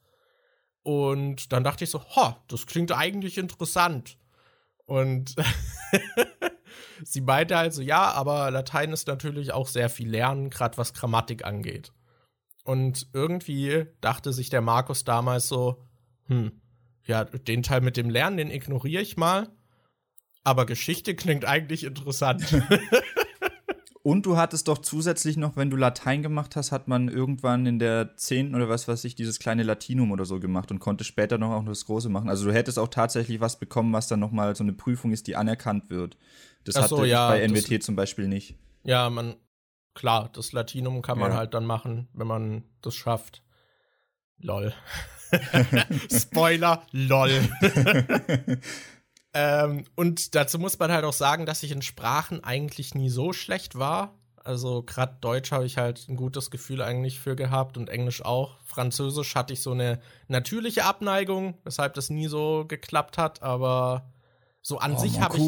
Und 0.81 1.51
dann 1.51 1.63
dachte 1.63 1.83
ich 1.83 1.89
so, 1.89 2.01
ha, 2.15 2.41
das 2.47 2.65
klingt 2.67 2.91
eigentlich 2.91 3.37
interessant. 3.37 4.17
Und 4.85 5.35
sie 7.03 7.21
meinte 7.21 7.57
halt 7.57 7.73
so, 7.73 7.81
ja, 7.81 8.11
aber 8.11 8.49
Latein 8.49 8.93
ist 8.93 9.07
natürlich 9.07 9.51
auch 9.51 9.67
sehr 9.67 9.89
viel 9.89 10.09
Lernen, 10.09 10.49
gerade 10.49 10.77
was 10.77 10.93
Grammatik 10.93 11.45
angeht. 11.45 11.91
Und 12.69 13.07
irgendwie 13.13 13.87
dachte 13.99 14.31
sich 14.31 14.51
der 14.51 14.61
Markus 14.61 15.03
damals 15.03 15.47
so, 15.47 15.81
hm, 16.27 16.51
ja, 17.03 17.23
den 17.25 17.63
Teil 17.63 17.81
mit 17.81 17.97
dem 17.97 18.11
Lernen, 18.11 18.37
den 18.37 18.51
ignoriere 18.51 19.01
ich 19.01 19.17
mal. 19.17 19.49
Aber 20.43 20.67
Geschichte 20.67 21.15
klingt 21.15 21.45
eigentlich 21.45 21.83
interessant. 21.83 22.43
Und 24.03 24.27
du 24.27 24.37
hattest 24.37 24.67
doch 24.67 24.77
zusätzlich 24.77 25.35
noch, 25.35 25.57
wenn 25.57 25.71
du 25.71 25.77
Latein 25.77 26.21
gemacht 26.21 26.55
hast, 26.55 26.71
hat 26.71 26.87
man 26.87 27.09
irgendwann 27.09 27.65
in 27.65 27.79
der 27.79 28.15
10. 28.15 28.53
oder 28.53 28.69
was 28.69 28.87
weiß 28.87 29.03
ich, 29.05 29.15
dieses 29.15 29.39
kleine 29.39 29.63
Latinum 29.63 30.11
oder 30.11 30.25
so 30.25 30.39
gemacht 30.39 30.69
und 30.69 30.77
konnte 30.77 31.03
später 31.03 31.39
noch 31.39 31.49
auch 31.49 31.65
das 31.65 31.87
große 31.87 32.09
machen. 32.09 32.29
Also 32.29 32.45
du 32.45 32.53
hättest 32.53 32.77
auch 32.77 32.89
tatsächlich 32.89 33.39
was 33.39 33.57
bekommen, 33.57 33.93
was 33.93 34.07
dann 34.07 34.19
nochmal 34.19 34.55
so 34.55 34.63
eine 34.63 34.73
Prüfung 34.73 35.11
ist, 35.11 35.25
die 35.25 35.35
anerkannt 35.35 35.89
wird. 35.89 36.17
Das 36.65 36.75
so, 36.75 36.81
hatte 36.99 37.07
ja, 37.07 37.29
bei 37.29 37.41
NWT 37.47 37.81
zum 37.81 37.95
Beispiel 37.95 38.27
nicht. 38.27 38.53
Ja, 38.83 39.09
man, 39.09 39.37
klar, 39.99 40.29
das 40.33 40.53
Latinum 40.53 41.01
kann 41.01 41.19
man 41.19 41.31
ja. 41.31 41.37
halt 41.37 41.53
dann 41.53 41.65
machen, 41.65 42.07
wenn 42.13 42.27
man 42.27 42.63
das 42.81 42.95
schafft. 42.95 43.43
Lol. 44.37 44.73
Spoiler, 46.11 46.83
lol. 46.91 47.31
Ähm, 49.31 49.85
und 49.95 50.33
dazu 50.33 50.57
muss 50.57 50.79
man 50.79 50.91
halt 50.91 51.05
auch 51.05 51.13
sagen, 51.13 51.45
dass 51.45 51.61
ich 51.61 51.69
in 51.69 51.83
Sprachen 51.83 52.43
eigentlich 52.43 52.95
nie 52.95 53.11
so 53.11 53.31
schlecht 53.31 53.77
war. 53.77 54.15
Also 54.43 54.81
gerade 54.81 55.17
Deutsch 55.21 55.51
habe 55.51 55.67
ich 55.67 55.77
halt 55.77 56.09
ein 56.09 56.15
gutes 56.15 56.49
Gefühl 56.49 56.81
eigentlich 56.81 57.19
für 57.19 57.35
gehabt 57.35 57.77
und 57.77 57.89
Englisch 57.89 58.25
auch. 58.25 58.57
Französisch 58.65 59.35
hatte 59.35 59.53
ich 59.53 59.61
so 59.61 59.71
eine 59.71 59.99
natürliche 60.27 60.83
Abneigung, 60.83 61.59
weshalb 61.63 61.93
das 61.93 62.09
nie 62.09 62.25
so 62.25 62.65
geklappt 62.67 63.19
hat. 63.19 63.43
Aber 63.43 64.11
so 64.63 64.79
an 64.79 64.95
oh, 64.95 64.97
sich 64.97 65.19
habe 65.19 65.37
ich, 65.37 65.43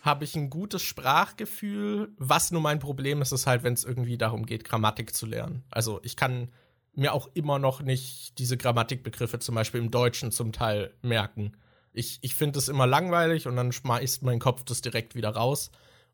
ein, 0.00 0.04
hab 0.04 0.22
ich 0.22 0.36
ein 0.36 0.50
gutes 0.50 0.82
Sprachgefühl. 0.82 2.12
Was 2.18 2.50
nur 2.50 2.60
mein 2.60 2.78
Problem 2.78 3.22
ist, 3.22 3.32
ist 3.32 3.46
halt, 3.46 3.62
wenn 3.62 3.74
es 3.74 3.84
irgendwie 3.84 4.18
darum 4.18 4.46
geht, 4.46 4.64
Grammatik 4.64 5.14
zu 5.14 5.26
lernen. 5.26 5.64
Also 5.70 6.00
ich 6.02 6.16
kann 6.16 6.50
mir 6.94 7.12
auch 7.12 7.28
immer 7.34 7.58
noch 7.58 7.82
nicht 7.82 8.38
diese 8.38 8.56
Grammatikbegriffe 8.56 9.38
zum 9.38 9.54
Beispiel 9.54 9.80
im 9.80 9.90
Deutschen 9.90 10.32
zum 10.32 10.52
Teil 10.52 10.94
merken. 11.02 11.56
Ich, 11.92 12.18
ich 12.22 12.34
finde 12.34 12.58
es 12.58 12.68
immer 12.68 12.86
langweilig 12.86 13.46
und 13.46 13.56
dann 13.56 13.72
schmeißt 13.72 14.22
mein 14.22 14.38
Kopf 14.38 14.64
das 14.64 14.80
direkt 14.80 15.14
wieder 15.14 15.30
raus. 15.30 15.70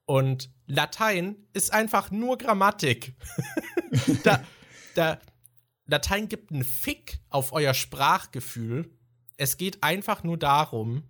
Und 0.07 0.51
Latein 0.66 1.37
ist 1.53 1.72
einfach 1.72 2.11
nur 2.11 2.39
Grammatik. 2.39 3.14
da, 4.24 4.43
da, 4.95 5.18
Latein 5.87 6.28
gibt 6.28 6.53
einen 6.53 6.64
Fick 6.64 7.18
auf 7.28 7.53
euer 7.53 7.74
Sprachgefühl. 7.74 8.91
Es 9.37 9.57
geht 9.57 9.82
einfach 9.82 10.22
nur 10.22 10.39
darum, 10.39 11.05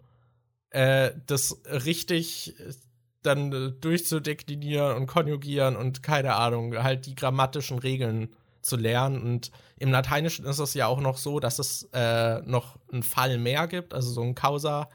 äh, 0.77 1.15
das 1.25 1.63
richtig 1.65 2.55
äh, 2.61 2.75
dann 3.23 3.51
äh, 3.53 3.73
durchzudeklinieren 3.73 4.95
und 4.95 5.07
konjugieren 5.07 5.75
und 5.75 6.03
keine 6.03 6.35
Ahnung, 6.35 6.77
halt 6.77 7.07
die 7.07 7.15
grammatischen 7.15 7.79
Regeln 7.79 8.29
zu 8.61 8.77
lernen. 8.77 9.23
Und 9.23 9.51
im 9.79 9.91
Lateinischen 9.91 10.45
ist 10.45 10.59
es 10.59 10.75
ja 10.75 10.87
auch 10.87 11.01
noch 11.01 11.17
so, 11.17 11.41
dass 11.41 11.59
es 11.59 11.89
äh, 11.95 12.43
noch 12.43 12.79
einen 12.93 13.03
Fall 13.03 13.39
mehr 13.39 13.67
gibt, 13.69 13.95
also 13.95 14.11
so 14.11 14.21
ein 14.21 14.35
Causa. 14.35 14.91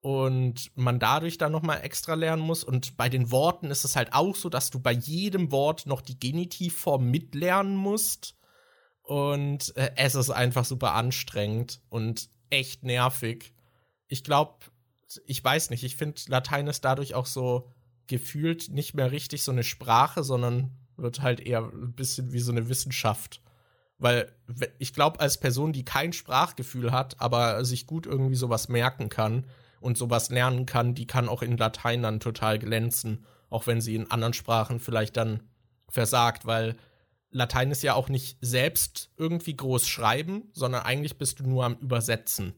Und 0.00 0.70
man 0.76 1.00
dadurch 1.00 1.38
dann 1.38 1.52
noch 1.52 1.62
mal 1.62 1.78
extra 1.78 2.14
lernen 2.14 2.42
muss. 2.42 2.62
Und 2.62 2.96
bei 2.96 3.08
den 3.08 3.32
Worten 3.32 3.70
ist 3.70 3.84
es 3.84 3.96
halt 3.96 4.14
auch 4.14 4.36
so, 4.36 4.48
dass 4.48 4.70
du 4.70 4.78
bei 4.78 4.92
jedem 4.92 5.50
Wort 5.50 5.86
noch 5.86 6.02
die 6.02 6.20
Genitivform 6.20 7.10
mitlernen 7.10 7.74
musst. 7.74 8.36
Und 9.02 9.76
äh, 9.76 9.90
es 9.96 10.14
ist 10.14 10.30
einfach 10.30 10.64
super 10.64 10.94
anstrengend 10.94 11.82
und 11.88 12.30
echt 12.48 12.84
nervig. 12.84 13.52
Ich 14.06 14.24
glaube, 14.24 14.54
ich 15.26 15.42
weiß 15.42 15.70
nicht, 15.70 15.84
ich 15.84 15.96
finde 15.96 16.20
Latein 16.28 16.66
ist 16.66 16.84
dadurch 16.84 17.14
auch 17.14 17.26
so 17.26 17.70
gefühlt 18.06 18.68
nicht 18.70 18.94
mehr 18.94 19.12
richtig 19.12 19.42
so 19.42 19.52
eine 19.52 19.64
Sprache, 19.64 20.24
sondern 20.24 20.70
wird 20.96 21.22
halt 21.22 21.40
eher 21.40 21.62
ein 21.62 21.92
bisschen 21.92 22.32
wie 22.32 22.40
so 22.40 22.52
eine 22.52 22.68
Wissenschaft. 22.68 23.42
Weil 23.98 24.32
ich 24.78 24.94
glaube, 24.94 25.20
als 25.20 25.38
Person, 25.38 25.72
die 25.72 25.84
kein 25.84 26.12
Sprachgefühl 26.12 26.90
hat, 26.92 27.20
aber 27.20 27.64
sich 27.64 27.86
gut 27.86 28.06
irgendwie 28.06 28.34
sowas 28.34 28.68
merken 28.68 29.08
kann 29.08 29.46
und 29.80 29.98
sowas 29.98 30.30
lernen 30.30 30.66
kann, 30.66 30.94
die 30.94 31.06
kann 31.06 31.28
auch 31.28 31.42
in 31.42 31.56
Latein 31.56 32.02
dann 32.02 32.20
total 32.20 32.58
glänzen, 32.58 33.24
auch 33.50 33.66
wenn 33.66 33.80
sie 33.80 33.94
in 33.94 34.10
anderen 34.10 34.32
Sprachen 34.32 34.80
vielleicht 34.80 35.16
dann 35.16 35.42
versagt, 35.88 36.46
weil 36.46 36.76
Latein 37.30 37.70
ist 37.70 37.82
ja 37.82 37.94
auch 37.94 38.08
nicht 38.08 38.38
selbst 38.40 39.10
irgendwie 39.16 39.56
groß 39.56 39.86
schreiben, 39.86 40.50
sondern 40.52 40.82
eigentlich 40.82 41.18
bist 41.18 41.40
du 41.40 41.44
nur 41.44 41.64
am 41.64 41.76
Übersetzen. 41.76 42.54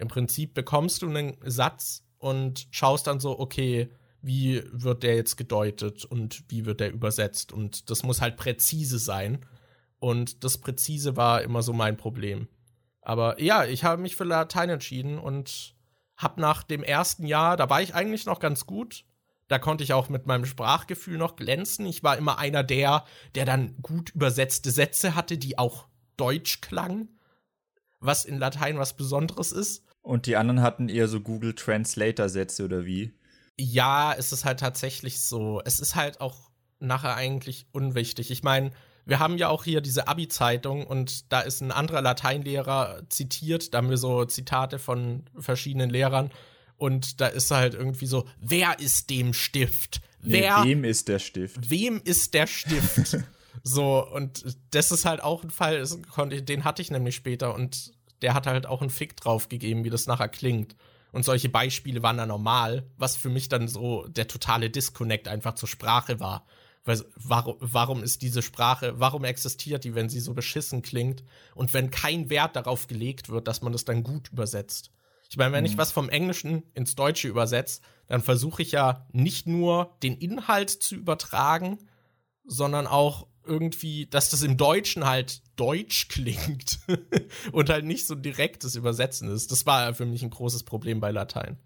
Im 0.00 0.08
Prinzip 0.08 0.54
bekommst 0.54 1.02
du 1.02 1.08
einen 1.08 1.36
Satz 1.44 2.04
und 2.18 2.66
schaust 2.70 3.06
dann 3.06 3.20
so, 3.20 3.38
okay, 3.38 3.90
wie 4.22 4.62
wird 4.72 5.02
der 5.02 5.16
jetzt 5.16 5.36
gedeutet 5.36 6.04
und 6.04 6.44
wie 6.48 6.66
wird 6.66 6.80
der 6.80 6.92
übersetzt. 6.92 7.52
Und 7.52 7.90
das 7.90 8.02
muss 8.02 8.20
halt 8.20 8.36
präzise 8.36 8.98
sein. 8.98 9.46
Und 9.98 10.44
das 10.44 10.58
Präzise 10.58 11.16
war 11.16 11.42
immer 11.42 11.62
so 11.62 11.72
mein 11.72 11.96
Problem. 11.96 12.48
Aber 13.02 13.40
ja, 13.40 13.64
ich 13.64 13.84
habe 13.84 14.00
mich 14.00 14.16
für 14.16 14.24
Latein 14.24 14.70
entschieden 14.70 15.18
und 15.18 15.74
habe 16.16 16.40
nach 16.40 16.62
dem 16.62 16.82
ersten 16.82 17.26
Jahr, 17.26 17.56
da 17.56 17.70
war 17.70 17.80
ich 17.80 17.94
eigentlich 17.94 18.26
noch 18.26 18.40
ganz 18.40 18.66
gut. 18.66 19.04
Da 19.48 19.58
konnte 19.58 19.82
ich 19.82 19.92
auch 19.92 20.08
mit 20.08 20.26
meinem 20.26 20.44
Sprachgefühl 20.44 21.18
noch 21.18 21.34
glänzen. 21.34 21.86
Ich 21.86 22.02
war 22.02 22.16
immer 22.16 22.38
einer 22.38 22.62
der, 22.62 23.04
der 23.34 23.44
dann 23.44 23.76
gut 23.82 24.10
übersetzte 24.10 24.70
Sätze 24.70 25.14
hatte, 25.14 25.38
die 25.38 25.58
auch 25.58 25.86
deutsch 26.16 26.60
klangen, 26.60 27.18
was 27.98 28.24
in 28.24 28.38
Latein 28.38 28.78
was 28.78 28.96
Besonderes 28.96 29.50
ist. 29.50 29.84
Und 30.02 30.26
die 30.26 30.36
anderen 30.36 30.62
hatten 30.62 30.88
eher 30.88 31.08
so 31.08 31.20
Google 31.20 31.54
Translator 31.54 32.28
Sätze 32.28 32.64
oder 32.64 32.84
wie? 32.84 33.12
Ja, 33.58 34.14
es 34.14 34.32
ist 34.32 34.44
halt 34.44 34.60
tatsächlich 34.60 35.20
so. 35.20 35.60
Es 35.64 35.80
ist 35.80 35.94
halt 35.94 36.20
auch 36.20 36.50
nachher 36.78 37.14
eigentlich 37.14 37.66
unwichtig. 37.72 38.30
Ich 38.30 38.42
meine, 38.42 38.70
wir 39.04 39.18
haben 39.18 39.36
ja 39.36 39.48
auch 39.48 39.64
hier 39.64 39.80
diese 39.80 40.08
Abi-Zeitung 40.08 40.86
und 40.86 41.32
da 41.32 41.40
ist 41.40 41.60
ein 41.60 41.72
anderer 41.72 42.00
Lateinlehrer 42.00 43.02
zitiert. 43.08 43.74
Da 43.74 43.78
haben 43.78 43.90
wir 43.90 43.98
so 43.98 44.24
Zitate 44.24 44.78
von 44.78 45.24
verschiedenen 45.38 45.90
Lehrern. 45.90 46.30
Und 46.76 47.20
da 47.20 47.26
ist 47.26 47.50
halt 47.50 47.74
irgendwie 47.74 48.06
so, 48.06 48.26
wer 48.40 48.78
ist 48.78 49.10
dem 49.10 49.34
Stift? 49.34 50.00
Wer, 50.22 50.64
nee, 50.64 50.70
wem 50.70 50.84
ist 50.84 51.08
der 51.08 51.18
Stift? 51.18 51.70
Wem 51.70 52.00
ist 52.02 52.32
der 52.32 52.46
Stift? 52.46 53.18
so, 53.62 54.06
und 54.06 54.56
das 54.70 54.90
ist 54.90 55.04
halt 55.04 55.22
auch 55.22 55.44
ein 55.44 55.50
Fall, 55.50 55.84
den 55.84 56.64
hatte 56.64 56.80
ich 56.80 56.90
nämlich 56.90 57.16
später 57.16 57.54
und 57.54 57.92
der 58.22 58.34
hat 58.34 58.46
halt 58.46 58.66
auch 58.66 58.80
einen 58.80 58.90
Fick 58.90 59.16
drauf 59.16 59.48
gegeben, 59.48 59.84
wie 59.84 59.90
das 59.90 60.06
nachher 60.06 60.28
klingt. 60.28 60.76
Und 61.12 61.24
solche 61.24 61.48
Beispiele 61.48 62.02
waren 62.02 62.18
da 62.18 62.26
normal, 62.26 62.86
was 62.96 63.16
für 63.16 63.30
mich 63.30 63.48
dann 63.48 63.66
so 63.66 64.06
der 64.08 64.28
totale 64.28 64.70
Disconnect 64.70 65.28
einfach 65.28 65.54
zur 65.54 65.68
Sprache 65.68 66.20
war. 66.20 66.46
Weil, 66.84 67.04
warum, 67.14 67.56
warum 67.60 68.02
ist 68.02 68.22
diese 68.22 68.42
Sprache, 68.42 68.94
warum 68.98 69.24
existiert 69.24 69.84
die, 69.84 69.94
wenn 69.94 70.08
sie 70.08 70.20
so 70.20 70.32
beschissen 70.32 70.82
klingt 70.82 71.24
und 71.54 71.74
wenn 71.74 71.90
kein 71.90 72.30
Wert 72.30 72.56
darauf 72.56 72.86
gelegt 72.86 73.28
wird, 73.28 73.48
dass 73.48 73.60
man 73.60 73.72
das 73.72 73.84
dann 73.84 74.02
gut 74.02 74.28
übersetzt? 74.32 74.90
Ich 75.28 75.36
meine, 75.36 75.52
wenn 75.52 75.64
mhm. 75.64 75.70
ich 75.70 75.78
was 75.78 75.92
vom 75.92 76.08
Englischen 76.08 76.64
ins 76.74 76.96
Deutsche 76.96 77.28
übersetze, 77.28 77.82
dann 78.06 78.22
versuche 78.22 78.62
ich 78.62 78.72
ja 78.72 79.06
nicht 79.12 79.46
nur 79.46 79.96
den 80.02 80.16
Inhalt 80.16 80.70
zu 80.70 80.96
übertragen, 80.96 81.78
sondern 82.44 82.86
auch 82.86 83.28
irgendwie, 83.44 84.06
dass 84.06 84.30
das 84.30 84.42
im 84.42 84.56
Deutschen 84.56 85.06
halt 85.06 85.42
deutsch 85.56 86.08
klingt 86.08 86.78
und 87.52 87.70
halt 87.70 87.84
nicht 87.84 88.06
so 88.06 88.14
direktes 88.14 88.76
Übersetzen 88.76 89.30
ist. 89.32 89.50
Das 89.50 89.66
war 89.66 89.94
für 89.94 90.06
mich 90.06 90.22
ein 90.22 90.30
großes 90.30 90.64
Problem 90.64 91.00
bei 91.00 91.10
Latein. 91.10 91.58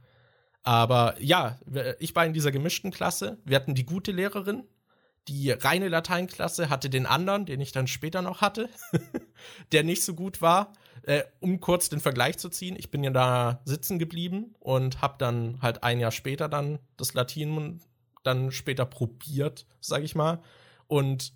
Aber 0.63 1.15
ja, 1.21 1.59
ich 1.99 2.15
war 2.17 2.25
in 2.25 2.33
dieser 2.33 2.51
gemischten 2.51 2.91
Klasse. 2.91 3.39
Wir 3.45 3.57
hatten 3.57 3.75
die 3.75 3.85
gute 3.85 4.13
Lehrerin. 4.13 4.65
Die 5.29 5.51
reine 5.51 5.89
Lateinklasse 5.89 6.69
hatte 6.69 6.91
den 6.91 7.07
anderen, 7.07 7.47
den 7.47 7.61
ich 7.61 7.73
dann 7.73 7.87
später 7.87 8.21
noch 8.21 8.41
hatte, 8.41 8.69
der 9.73 9.83
nicht 9.83 10.03
so 10.03 10.15
gut 10.15 10.43
war. 10.43 10.73
Äh, 11.03 11.25
um 11.41 11.61
kurz 11.61 11.89
den 11.89 12.01
Vergleich 12.01 12.39
zu 12.39 12.49
ziehen, 12.49 12.77
ich 12.79 12.91
bin 12.91 13.05
ja 13.05 13.11
da 13.11 13.61
sitzen 13.65 13.99
geblieben 13.99 14.55
und 14.61 15.03
habe 15.03 15.17
dann 15.19 15.61
halt 15.61 15.83
ein 15.83 16.01
Jahr 16.01 16.13
später 16.13 16.49
dann 16.49 16.79
das 16.97 17.13
Latin 17.15 17.81
dann 18.23 18.51
später 18.51 18.87
probiert, 18.87 19.67
sag 19.81 20.03
ich 20.03 20.15
mal. 20.15 20.43
Und 20.87 21.35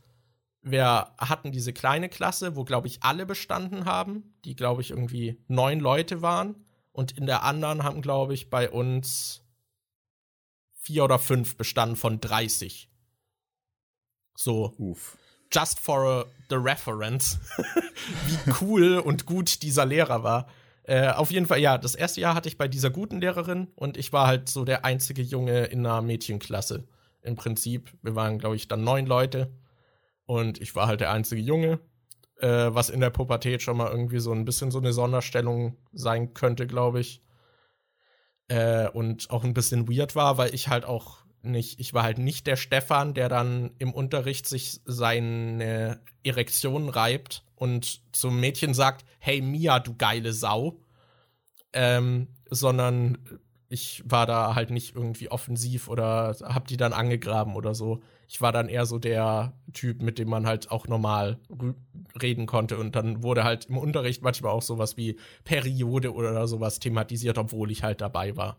wir 0.70 1.12
hatten 1.18 1.52
diese 1.52 1.72
kleine 1.72 2.08
Klasse, 2.08 2.56
wo, 2.56 2.64
glaube 2.64 2.86
ich, 2.86 3.02
alle 3.02 3.26
bestanden 3.26 3.84
haben, 3.84 4.34
die, 4.44 4.56
glaube 4.56 4.82
ich, 4.82 4.90
irgendwie 4.90 5.40
neun 5.48 5.80
Leute 5.80 6.22
waren. 6.22 6.64
Und 6.92 7.12
in 7.12 7.26
der 7.26 7.44
anderen 7.44 7.84
haben, 7.84 8.02
glaube 8.02 8.34
ich, 8.34 8.50
bei 8.50 8.70
uns 8.70 9.44
vier 10.80 11.04
oder 11.04 11.18
fünf 11.18 11.56
bestanden 11.56 11.96
von 11.96 12.20
30. 12.20 12.88
So. 14.36 14.74
Uff. 14.78 15.18
Just 15.52 15.80
for 15.80 16.04
a, 16.04 16.24
the 16.50 16.56
reference. 16.56 17.38
Wie 18.26 18.52
cool 18.60 18.98
und 18.98 19.26
gut 19.26 19.62
dieser 19.62 19.86
Lehrer 19.86 20.22
war. 20.22 20.48
Äh, 20.84 21.10
auf 21.10 21.30
jeden 21.30 21.46
Fall, 21.46 21.60
ja, 21.60 21.76
das 21.76 21.94
erste 21.94 22.20
Jahr 22.20 22.34
hatte 22.34 22.48
ich 22.48 22.56
bei 22.56 22.68
dieser 22.68 22.90
guten 22.90 23.20
Lehrerin 23.20 23.68
und 23.74 23.96
ich 23.96 24.12
war 24.12 24.26
halt 24.26 24.48
so 24.48 24.64
der 24.64 24.84
einzige 24.84 25.22
Junge 25.22 25.66
in 25.66 25.84
einer 25.84 26.00
Mädchenklasse. 26.00 26.88
Im 27.22 27.36
Prinzip. 27.36 27.92
Wir 28.02 28.14
waren, 28.14 28.38
glaube 28.38 28.56
ich, 28.56 28.68
dann 28.68 28.84
neun 28.84 29.06
Leute. 29.06 29.52
Und 30.29 30.61
ich 30.61 30.76
war 30.76 30.87
halt 30.87 31.01
der 31.01 31.11
einzige 31.11 31.41
Junge 31.41 31.81
äh, 32.41 32.74
was 32.74 32.91
in 32.91 33.01
der 33.01 33.11
Pubertät 33.11 33.62
schon 33.62 33.76
mal 33.76 33.91
irgendwie 33.91 34.20
so 34.20 34.33
ein 34.33 34.45
bisschen 34.45 34.70
so 34.70 34.79
eine 34.79 34.93
Sonderstellung 34.93 35.76
sein 35.93 36.35
könnte, 36.35 36.66
glaube 36.66 37.01
ich. 37.01 37.22
Äh, 38.49 38.89
und 38.89 39.31
auch 39.31 39.45
ein 39.45 39.55
bisschen 39.55 39.89
weird 39.89 40.16
war, 40.16 40.39
weil 40.39 40.55
ich 40.55 40.68
halt 40.68 40.85
auch 40.85 41.18
nicht, 41.43 41.79
ich 41.81 41.95
war 41.95 42.03
halt 42.03 42.18
nicht 42.18 42.47
der 42.47 42.57
Stefan, 42.57 43.14
der 43.14 43.29
dann 43.29 43.72
im 43.79 43.93
Unterricht 43.93 44.47
sich 44.47 44.81
seine 44.85 46.01
Erektion 46.24 46.89
reibt 46.89 47.45
und 47.55 48.03
zum 48.14 48.41
Mädchen 48.41 48.74
sagt, 48.74 49.05
hey 49.18 49.41
Mia, 49.41 49.81
du 49.81 49.95
geile 49.97 50.33
Sau. 50.33 50.81
Ähm, 51.74 52.29
sondern 52.49 53.18
ich 53.68 54.03
war 54.07 54.24
da 54.24 54.55
halt 54.55 54.70
nicht 54.70 54.97
irgendwie 54.97 55.31
offensiv 55.31 55.89
oder 55.89 56.35
hab 56.43 56.66
die 56.66 56.79
dann 56.79 56.95
angegraben 56.95 57.57
oder 57.57 57.74
so 57.74 58.03
ich 58.29 58.43
war 58.43 58.53
dann 58.53 58.68
eher 58.68 58.85
so 58.85 58.99
der 58.99 59.55
Typ, 59.72 60.03
mit 60.03 60.18
dem 60.18 60.29
man 60.29 60.47
halt 60.47 60.70
auch 60.70 60.87
normal 60.87 61.39
reden 62.20 62.45
konnte. 62.45 62.76
Und 62.76 62.95
dann 62.95 63.22
wurde 63.22 63.43
halt 63.43 63.66
im 63.66 63.79
Unterricht 63.79 64.22
manchmal 64.22 64.53
auch 64.53 64.62
sowas 64.62 64.99
wie 64.99 65.16
Periode 65.45 66.12
oder 66.12 66.47
sowas 66.47 66.79
thematisiert, 66.79 67.39
obwohl 67.39 67.70
ich 67.70 67.83
halt 67.83 68.03
dabei 68.03 68.37
war. 68.37 68.59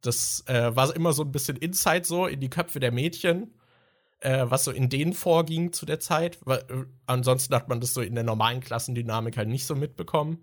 Das 0.00 0.42
äh, 0.46 0.74
war 0.74 0.96
immer 0.96 1.12
so 1.12 1.22
ein 1.22 1.32
bisschen 1.32 1.58
Insight 1.58 2.06
so 2.06 2.26
in 2.26 2.40
die 2.40 2.48
Köpfe 2.48 2.80
der 2.80 2.92
Mädchen, 2.92 3.52
äh, 4.20 4.46
was 4.48 4.64
so 4.64 4.70
in 4.70 4.88
denen 4.88 5.12
vorging 5.12 5.74
zu 5.74 5.84
der 5.84 6.00
Zeit. 6.00 6.38
Weil, 6.46 6.60
äh, 6.60 6.84
ansonsten 7.04 7.54
hat 7.54 7.68
man 7.68 7.80
das 7.80 7.92
so 7.92 8.00
in 8.00 8.14
der 8.14 8.24
normalen 8.24 8.60
Klassendynamik 8.60 9.36
halt 9.36 9.48
nicht 9.48 9.66
so 9.66 9.76
mitbekommen. 9.76 10.38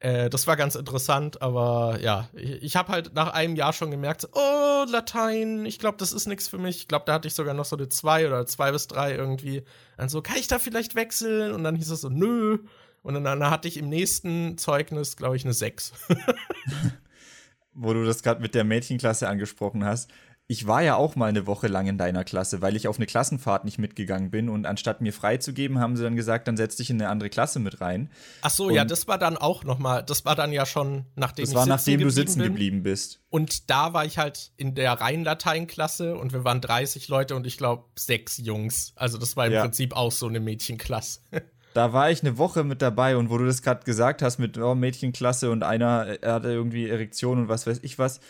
Äh, 0.00 0.30
das 0.30 0.46
war 0.46 0.56
ganz 0.56 0.74
interessant, 0.74 1.42
aber 1.42 1.98
ja, 2.00 2.28
ich, 2.32 2.62
ich 2.62 2.76
habe 2.76 2.90
halt 2.90 3.14
nach 3.14 3.32
einem 3.34 3.54
Jahr 3.54 3.74
schon 3.74 3.90
gemerkt, 3.90 4.28
oh, 4.32 4.84
Latein, 4.88 5.66
ich 5.66 5.78
glaube, 5.78 5.98
das 5.98 6.12
ist 6.12 6.26
nichts 6.26 6.48
für 6.48 6.58
mich. 6.58 6.78
Ich 6.78 6.88
glaube, 6.88 7.04
da 7.06 7.12
hatte 7.12 7.28
ich 7.28 7.34
sogar 7.34 7.54
noch 7.54 7.66
so 7.66 7.76
eine 7.76 7.88
2 7.88 8.26
oder 8.26 8.46
2 8.46 8.72
bis 8.72 8.88
3 8.88 9.14
irgendwie. 9.14 9.62
Dann 9.98 10.08
so, 10.08 10.22
kann 10.22 10.36
ich 10.36 10.48
da 10.48 10.58
vielleicht 10.58 10.94
wechseln? 10.94 11.52
Und 11.52 11.64
dann 11.64 11.76
hieß 11.76 11.90
es 11.90 12.00
so, 12.00 12.08
nö. 12.08 12.58
Und 13.02 13.14
dann, 13.14 13.24
dann 13.24 13.50
hatte 13.50 13.68
ich 13.68 13.76
im 13.76 13.90
nächsten 13.90 14.56
Zeugnis, 14.56 15.16
glaube 15.16 15.36
ich, 15.36 15.44
eine 15.44 15.52
6. 15.52 15.92
Wo 17.74 17.92
du 17.92 18.04
das 18.04 18.22
gerade 18.22 18.40
mit 18.40 18.54
der 18.54 18.64
Mädchenklasse 18.64 19.28
angesprochen 19.28 19.84
hast 19.84 20.10
ich 20.50 20.66
war 20.66 20.82
ja 20.82 20.96
auch 20.96 21.14
mal 21.14 21.28
eine 21.28 21.46
Woche 21.46 21.68
lang 21.68 21.86
in 21.86 21.96
deiner 21.96 22.24
Klasse, 22.24 22.60
weil 22.60 22.74
ich 22.74 22.88
auf 22.88 22.96
eine 22.96 23.06
Klassenfahrt 23.06 23.64
nicht 23.64 23.78
mitgegangen 23.78 24.32
bin 24.32 24.48
und 24.48 24.66
anstatt 24.66 25.00
mir 25.00 25.12
freizugeben, 25.12 25.78
haben 25.78 25.96
sie 25.96 26.02
dann 26.02 26.16
gesagt, 26.16 26.48
dann 26.48 26.56
setz 26.56 26.74
dich 26.74 26.90
in 26.90 27.00
eine 27.00 27.08
andere 27.08 27.30
Klasse 27.30 27.60
mit 27.60 27.80
rein. 27.80 28.10
Ach 28.42 28.50
so, 28.50 28.66
und 28.66 28.74
ja, 28.74 28.84
das 28.84 29.06
war 29.06 29.16
dann 29.16 29.36
auch 29.36 29.62
noch 29.62 29.78
mal, 29.78 30.02
das 30.02 30.24
war 30.24 30.34
dann 30.34 30.50
ja 30.50 30.66
schon 30.66 31.04
nachdem 31.14 31.44
das 31.44 31.54
war 31.54 31.66
nachdem 31.66 32.00
du 32.00 32.10
sitzen 32.10 32.40
bin. 32.40 32.48
geblieben 32.48 32.82
bist. 32.82 33.20
Und 33.28 33.70
da 33.70 33.92
war 33.92 34.04
ich 34.04 34.18
halt 34.18 34.50
in 34.56 34.74
der 34.74 34.94
reinen 34.94 35.22
Lateinklasse 35.22 36.16
und 36.16 36.32
wir 36.32 36.42
waren 36.42 36.60
30 36.60 37.06
Leute 37.06 37.36
und 37.36 37.46
ich 37.46 37.56
glaube 37.56 37.84
sechs 37.96 38.36
Jungs. 38.38 38.92
Also 38.96 39.18
das 39.18 39.36
war 39.36 39.46
im 39.46 39.52
ja. 39.52 39.62
Prinzip 39.62 39.94
auch 39.94 40.10
so 40.10 40.26
eine 40.26 40.40
Mädchenklasse. 40.40 41.20
da 41.74 41.92
war 41.92 42.10
ich 42.10 42.22
eine 42.22 42.38
Woche 42.38 42.64
mit 42.64 42.82
dabei 42.82 43.16
und 43.16 43.30
wo 43.30 43.38
du 43.38 43.46
das 43.46 43.62
gerade 43.62 43.84
gesagt 43.84 44.22
hast 44.22 44.38
mit 44.38 44.58
oh, 44.58 44.74
Mädchenklasse 44.74 45.50
und 45.50 45.62
einer 45.62 46.18
er 46.22 46.34
hatte 46.34 46.48
irgendwie 46.48 46.88
Erektion 46.88 47.38
und 47.38 47.48
was 47.48 47.68
weiß 47.68 47.80
ich 47.82 47.98
was 48.00 48.18
äh, 48.18 48.20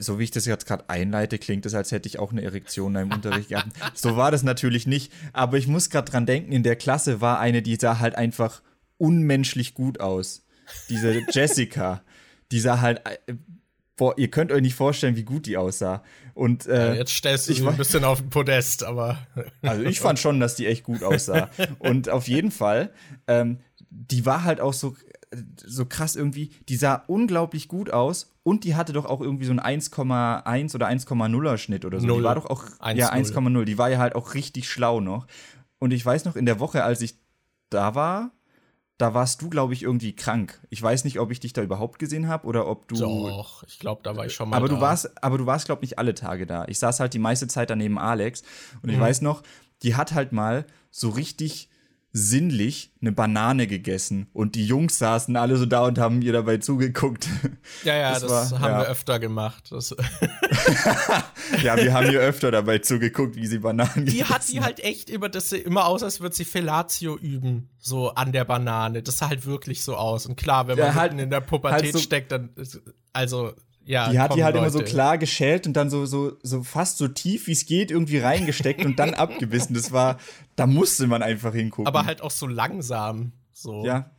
so 0.00 0.18
wie 0.18 0.24
ich 0.24 0.30
das 0.30 0.44
jetzt 0.44 0.66
gerade 0.66 0.88
einleite, 0.88 1.38
klingt 1.38 1.64
es, 1.64 1.74
als 1.74 1.92
hätte 1.92 2.08
ich 2.08 2.18
auch 2.18 2.30
eine 2.30 2.42
Erektion 2.42 2.94
im 2.96 3.12
Unterricht 3.12 3.48
gehabt. 3.48 3.70
So 3.94 4.16
war 4.16 4.30
das 4.30 4.42
natürlich 4.42 4.86
nicht. 4.86 5.12
Aber 5.32 5.56
ich 5.56 5.66
muss 5.66 5.90
gerade 5.90 6.10
dran 6.10 6.26
denken, 6.26 6.52
in 6.52 6.62
der 6.62 6.76
Klasse 6.76 7.20
war 7.20 7.40
eine, 7.40 7.62
die 7.62 7.76
sah 7.76 7.98
halt 7.98 8.16
einfach 8.16 8.62
unmenschlich 8.98 9.74
gut 9.74 10.00
aus. 10.00 10.44
Diese 10.88 11.22
Jessica. 11.30 12.02
die 12.52 12.60
sah 12.60 12.80
halt. 12.80 13.00
Äh, 13.06 13.34
boah, 13.96 14.16
ihr 14.18 14.28
könnt 14.28 14.52
euch 14.52 14.62
nicht 14.62 14.74
vorstellen, 14.74 15.16
wie 15.16 15.24
gut 15.24 15.46
die 15.46 15.56
aussah. 15.56 16.02
Und 16.34 16.66
äh, 16.66 16.88
ja, 16.88 16.94
jetzt 16.94 17.12
stellst 17.12 17.48
du 17.48 17.54
sie 17.54 17.66
ein 17.66 17.76
bisschen 17.76 18.04
auf 18.04 18.20
den 18.20 18.30
Podest, 18.30 18.84
aber. 18.84 19.26
also 19.62 19.84
ich 19.84 20.00
fand 20.00 20.18
schon, 20.18 20.38
dass 20.38 20.54
die 20.54 20.66
echt 20.66 20.84
gut 20.84 21.02
aussah. 21.02 21.50
Und 21.78 22.10
auf 22.10 22.28
jeden 22.28 22.50
Fall, 22.50 22.92
ähm, 23.26 23.60
die 23.88 24.26
war 24.26 24.44
halt 24.44 24.60
auch 24.60 24.74
so 24.74 24.96
so 25.64 25.86
krass 25.86 26.16
irgendwie, 26.16 26.50
die 26.68 26.76
sah 26.76 27.04
unglaublich 27.06 27.68
gut 27.68 27.90
aus 27.90 28.32
und 28.42 28.64
die 28.64 28.74
hatte 28.74 28.92
doch 28.92 29.04
auch 29.04 29.20
irgendwie 29.20 29.44
so 29.44 29.52
ein 29.52 29.60
1,1 29.60 30.74
oder 30.74 30.88
1,0er 30.88 31.56
Schnitt 31.56 31.84
oder 31.84 32.00
so. 32.00 32.06
0. 32.06 32.18
Die 32.18 32.24
war 32.24 32.34
doch 32.34 32.46
auch 32.46 32.64
1, 32.80 32.98
ja 32.98 33.12
1,0. 33.12 33.64
Die 33.64 33.78
war 33.78 33.90
ja 33.90 33.98
halt 33.98 34.14
auch 34.14 34.34
richtig 34.34 34.68
schlau 34.68 35.00
noch. 35.00 35.26
Und 35.78 35.92
ich 35.92 36.04
weiß 36.04 36.24
noch 36.24 36.36
in 36.36 36.46
der 36.46 36.58
Woche, 36.58 36.82
als 36.82 37.00
ich 37.00 37.14
da 37.70 37.94
war, 37.94 38.32
da 38.98 39.14
warst 39.14 39.40
du, 39.40 39.48
glaube 39.48 39.72
ich, 39.72 39.82
irgendwie 39.84 40.14
krank. 40.14 40.60
Ich 40.68 40.82
weiß 40.82 41.04
nicht, 41.04 41.20
ob 41.20 41.30
ich 41.30 41.40
dich 41.40 41.52
da 41.52 41.62
überhaupt 41.62 41.98
gesehen 41.98 42.28
habe 42.28 42.46
oder 42.46 42.66
ob 42.66 42.86
du. 42.88 42.96
Doch, 42.96 43.62
ich 43.62 43.78
glaube, 43.78 44.02
da 44.02 44.16
war 44.16 44.26
ich 44.26 44.34
schon 44.34 44.50
mal. 44.50 44.56
Aber 44.56 44.68
da. 44.68 44.74
du 44.74 44.80
warst, 44.80 45.22
aber 45.22 45.38
du 45.38 45.46
warst, 45.46 45.66
glaube 45.66 45.84
ich, 45.84 45.90
nicht 45.90 45.98
alle 45.98 46.14
Tage 46.14 46.46
da. 46.46 46.66
Ich 46.66 46.78
saß 46.78 47.00
halt 47.00 47.14
die 47.14 47.18
meiste 47.18 47.48
Zeit 47.48 47.70
daneben 47.70 47.98
Alex 47.98 48.42
und 48.82 48.90
ich 48.90 48.96
mhm. 48.96 49.02
weiß 49.02 49.22
noch, 49.22 49.42
die 49.82 49.94
hat 49.94 50.12
halt 50.12 50.32
mal 50.32 50.66
so 50.90 51.08
richtig 51.08 51.70
sinnlich 52.12 52.92
eine 53.00 53.12
Banane 53.12 53.68
gegessen 53.68 54.28
und 54.32 54.56
die 54.56 54.66
Jungs 54.66 54.98
saßen 54.98 55.36
alle 55.36 55.56
so 55.56 55.64
da 55.64 55.84
und 55.84 55.98
haben 55.98 56.22
ihr 56.22 56.32
dabei 56.32 56.58
zugeguckt. 56.58 57.28
Ja, 57.84 57.94
ja, 57.94 58.12
das, 58.12 58.22
das 58.22 58.52
war, 58.52 58.60
haben 58.60 58.72
ja. 58.72 58.80
wir 58.80 58.88
öfter 58.88 59.18
gemacht. 59.18 59.70
ja, 61.62 61.76
wir 61.76 61.94
haben 61.94 62.10
ihr 62.10 62.20
öfter 62.20 62.50
dabei 62.50 62.78
zugeguckt, 62.78 63.36
wie 63.36 63.46
sie 63.46 63.58
Bananen 63.58 64.06
Die 64.06 64.24
hat 64.24 64.42
sie 64.42 64.60
halt 64.60 64.80
echt 64.80 65.08
immer, 65.08 65.28
das 65.28 65.50
sieht 65.50 65.64
immer 65.64 65.86
aus, 65.86 66.02
als 66.02 66.20
würde 66.20 66.34
sie 66.34 66.44
Fellatio 66.44 67.16
üben, 67.16 67.70
so 67.78 68.10
an 68.10 68.32
der 68.32 68.44
Banane. 68.44 69.02
Das 69.02 69.18
sah 69.18 69.28
halt 69.28 69.46
wirklich 69.46 69.82
so 69.84 69.96
aus. 69.96 70.26
Und 70.26 70.36
klar, 70.36 70.66
wenn 70.66 70.78
man 70.78 70.88
ja, 70.88 70.94
halt, 70.94 71.18
in 71.18 71.30
der 71.30 71.40
Pubertät 71.40 71.82
halt 71.84 71.92
so 71.92 71.98
steckt, 72.00 72.32
dann, 72.32 72.50
also 73.12 73.52
ja, 73.84 74.10
die 74.10 74.18
hat 74.18 74.34
die 74.34 74.44
halt 74.44 74.54
Leute. 74.54 74.66
immer 74.66 74.70
so 74.70 74.84
klar 74.84 75.18
geschält 75.18 75.66
und 75.66 75.74
dann 75.74 75.90
so, 75.90 76.06
so, 76.06 76.36
so 76.42 76.62
fast 76.62 76.98
so 76.98 77.08
tief 77.08 77.46
wie 77.46 77.52
es 77.52 77.66
geht 77.66 77.90
irgendwie 77.90 78.18
reingesteckt 78.18 78.84
und 78.84 78.98
dann 78.98 79.14
abgebissen. 79.14 79.74
Das 79.74 79.92
war, 79.92 80.18
da 80.56 80.66
musste 80.66 81.06
man 81.06 81.22
einfach 81.22 81.54
hingucken. 81.54 81.86
Aber 81.86 82.04
halt 82.04 82.22
auch 82.22 82.30
so 82.30 82.46
langsam. 82.46 83.32
So. 83.52 83.84
Ja. 83.84 84.10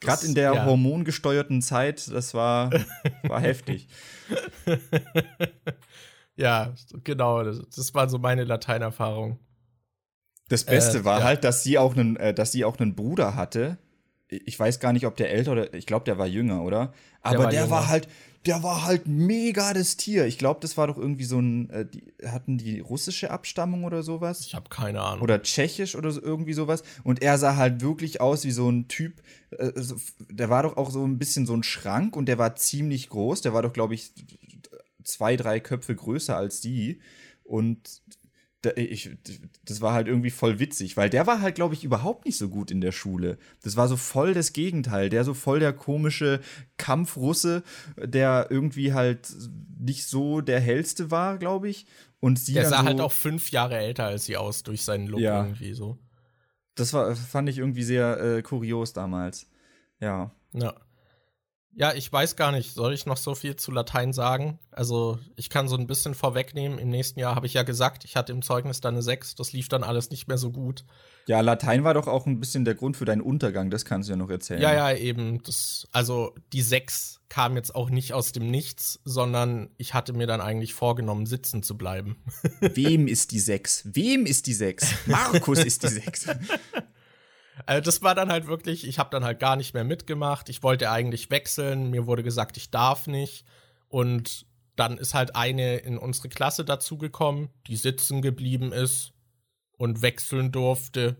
Gerade 0.00 0.26
in 0.26 0.34
der 0.34 0.54
ja. 0.54 0.64
hormongesteuerten 0.64 1.62
Zeit, 1.62 2.08
das 2.10 2.34
war, 2.34 2.70
war 3.24 3.40
heftig. 3.40 3.88
ja, 6.36 6.72
genau. 7.04 7.42
Das, 7.42 7.60
das 7.74 7.94
war 7.94 8.08
so 8.08 8.18
meine 8.18 8.44
Lateinerfahrung. 8.44 9.38
Das 10.48 10.64
Beste 10.64 10.98
äh, 10.98 11.04
war 11.04 11.20
ja. 11.20 11.24
halt, 11.24 11.44
dass 11.44 11.62
sie 11.62 11.78
auch 11.78 11.96
einen, 11.96 12.16
äh, 12.16 12.32
dass 12.32 12.52
sie 12.52 12.64
auch 12.64 12.78
einen 12.78 12.94
Bruder 12.94 13.34
hatte. 13.34 13.78
Ich 14.28 14.58
weiß 14.58 14.78
gar 14.78 14.92
nicht, 14.92 15.06
ob 15.06 15.16
der 15.16 15.30
älter 15.30 15.52
oder 15.52 15.74
ich 15.74 15.86
glaube, 15.86 16.04
der 16.04 16.18
war 16.18 16.26
jünger, 16.26 16.62
oder? 16.62 16.92
Aber 17.22 17.34
der 17.36 17.42
war, 17.44 17.50
der 17.50 17.70
war 17.70 17.88
halt, 17.88 18.08
der 18.48 18.62
war 18.62 18.86
halt 18.86 19.06
mega 19.06 19.74
das 19.74 19.98
Tier. 19.98 20.26
Ich 20.26 20.38
glaube, 20.38 20.60
das 20.60 20.78
war 20.78 20.86
doch 20.86 20.96
irgendwie 20.96 21.24
so 21.24 21.38
ein, 21.38 21.68
äh, 21.68 21.84
die, 21.84 22.02
hatten 22.26 22.56
die 22.56 22.80
russische 22.80 23.30
Abstammung 23.30 23.84
oder 23.84 24.02
sowas? 24.02 24.40
Ich 24.46 24.54
habe 24.54 24.70
keine 24.70 25.02
Ahnung. 25.02 25.22
Oder 25.22 25.42
tschechisch 25.42 25.94
oder 25.94 26.10
so, 26.10 26.22
irgendwie 26.22 26.54
sowas. 26.54 26.82
Und 27.04 27.20
er 27.20 27.36
sah 27.36 27.56
halt 27.56 27.82
wirklich 27.82 28.22
aus 28.22 28.44
wie 28.44 28.50
so 28.50 28.70
ein 28.70 28.88
Typ, 28.88 29.20
äh, 29.50 29.72
so, 29.76 29.96
der 30.30 30.48
war 30.48 30.62
doch 30.62 30.78
auch 30.78 30.90
so 30.90 31.04
ein 31.04 31.18
bisschen 31.18 31.44
so 31.44 31.52
ein 31.52 31.62
Schrank 31.62 32.16
und 32.16 32.24
der 32.24 32.38
war 32.38 32.56
ziemlich 32.56 33.10
groß. 33.10 33.42
Der 33.42 33.52
war 33.52 33.60
doch, 33.60 33.74
glaube 33.74 33.92
ich, 33.92 34.12
zwei, 35.04 35.36
drei 35.36 35.60
Köpfe 35.60 35.94
größer 35.94 36.34
als 36.34 36.62
die. 36.62 37.00
Und 37.44 38.00
da, 38.62 38.70
ich, 38.74 39.10
das 39.64 39.80
war 39.80 39.92
halt 39.92 40.08
irgendwie 40.08 40.30
voll 40.30 40.58
witzig, 40.58 40.96
weil 40.96 41.08
der 41.08 41.26
war 41.26 41.40
halt, 41.40 41.54
glaube 41.54 41.74
ich, 41.74 41.84
überhaupt 41.84 42.24
nicht 42.24 42.36
so 42.36 42.48
gut 42.48 42.70
in 42.70 42.80
der 42.80 42.90
Schule. 42.90 43.38
Das 43.62 43.76
war 43.76 43.86
so 43.86 43.96
voll 43.96 44.34
das 44.34 44.52
Gegenteil. 44.52 45.10
Der 45.10 45.22
so 45.24 45.32
voll 45.32 45.60
der 45.60 45.72
komische 45.72 46.40
Kampfrusse, 46.76 47.62
der 47.96 48.48
irgendwie 48.50 48.92
halt 48.92 49.28
nicht 49.78 50.06
so 50.06 50.40
der 50.40 50.60
hellste 50.60 51.12
war, 51.12 51.38
glaube 51.38 51.68
ich. 51.68 51.86
Und 52.18 52.40
sie 52.40 52.54
der 52.54 52.68
sah 52.68 52.80
so, 52.80 52.86
halt 52.86 53.00
auch 53.00 53.12
fünf 53.12 53.52
Jahre 53.52 53.76
älter 53.76 54.06
als 54.06 54.24
sie 54.24 54.36
aus 54.36 54.64
durch 54.64 54.82
seinen 54.82 55.06
Look 55.06 55.20
ja. 55.20 55.44
irgendwie 55.44 55.72
so. 55.74 55.98
Das 56.74 56.92
war, 56.92 57.14
fand 57.14 57.48
ich 57.48 57.58
irgendwie 57.58 57.84
sehr 57.84 58.20
äh, 58.20 58.42
kurios 58.42 58.92
damals. 58.92 59.48
Ja. 60.00 60.32
Ja. 60.52 60.74
Ja, 61.78 61.94
ich 61.94 62.12
weiß 62.12 62.34
gar 62.34 62.50
nicht, 62.50 62.74
soll 62.74 62.92
ich 62.92 63.06
noch 63.06 63.16
so 63.16 63.36
viel 63.36 63.54
zu 63.54 63.70
Latein 63.70 64.12
sagen? 64.12 64.58
Also, 64.72 65.20
ich 65.36 65.48
kann 65.48 65.68
so 65.68 65.76
ein 65.76 65.86
bisschen 65.86 66.16
vorwegnehmen. 66.16 66.76
Im 66.76 66.88
nächsten 66.88 67.20
Jahr 67.20 67.36
habe 67.36 67.46
ich 67.46 67.54
ja 67.54 67.62
gesagt, 67.62 68.04
ich 68.04 68.16
hatte 68.16 68.32
im 68.32 68.42
Zeugnis 68.42 68.80
dann 68.80 68.94
eine 68.94 69.02
6. 69.02 69.36
Das 69.36 69.52
lief 69.52 69.68
dann 69.68 69.84
alles 69.84 70.10
nicht 70.10 70.26
mehr 70.26 70.38
so 70.38 70.50
gut. 70.50 70.84
Ja, 71.28 71.40
Latein 71.40 71.84
war 71.84 71.94
doch 71.94 72.08
auch 72.08 72.26
ein 72.26 72.40
bisschen 72.40 72.64
der 72.64 72.74
Grund 72.74 72.96
für 72.96 73.04
deinen 73.04 73.20
Untergang, 73.20 73.70
das 73.70 73.84
kannst 73.84 74.08
du 74.08 74.12
ja 74.12 74.16
noch 74.16 74.28
erzählen. 74.28 74.60
Ja, 74.60 74.74
ja, 74.74 74.92
eben. 74.92 75.40
Das, 75.44 75.86
also, 75.92 76.34
die 76.52 76.62
6 76.62 77.20
kam 77.28 77.54
jetzt 77.54 77.72
auch 77.76 77.90
nicht 77.90 78.12
aus 78.12 78.32
dem 78.32 78.50
Nichts, 78.50 78.98
sondern 79.04 79.70
ich 79.76 79.94
hatte 79.94 80.14
mir 80.14 80.26
dann 80.26 80.40
eigentlich 80.40 80.74
vorgenommen, 80.74 81.26
sitzen 81.26 81.62
zu 81.62 81.78
bleiben. 81.78 82.16
Wem 82.60 83.06
ist 83.06 83.30
die 83.30 83.38
6? 83.38 83.90
Wem 83.92 84.26
ist 84.26 84.48
die 84.48 84.54
6? 84.54 85.06
Markus 85.06 85.62
ist 85.62 85.84
die 85.84 85.88
6. 85.88 86.30
Also 87.66 87.82
das 87.82 88.02
war 88.02 88.14
dann 88.14 88.30
halt 88.30 88.46
wirklich, 88.46 88.86
ich 88.86 88.98
habe 88.98 89.10
dann 89.10 89.24
halt 89.24 89.40
gar 89.40 89.56
nicht 89.56 89.74
mehr 89.74 89.84
mitgemacht. 89.84 90.48
Ich 90.48 90.62
wollte 90.62 90.90
eigentlich 90.90 91.30
wechseln, 91.30 91.90
mir 91.90 92.06
wurde 92.06 92.22
gesagt, 92.22 92.56
ich 92.56 92.70
darf 92.70 93.06
nicht. 93.06 93.44
Und 93.88 94.46
dann 94.76 94.98
ist 94.98 95.14
halt 95.14 95.34
eine 95.34 95.78
in 95.78 95.98
unsere 95.98 96.28
Klasse 96.28 96.64
dazugekommen, 96.64 97.50
die 97.66 97.76
sitzen 97.76 98.22
geblieben 98.22 98.72
ist 98.72 99.12
und 99.76 100.02
wechseln 100.02 100.52
durfte, 100.52 101.16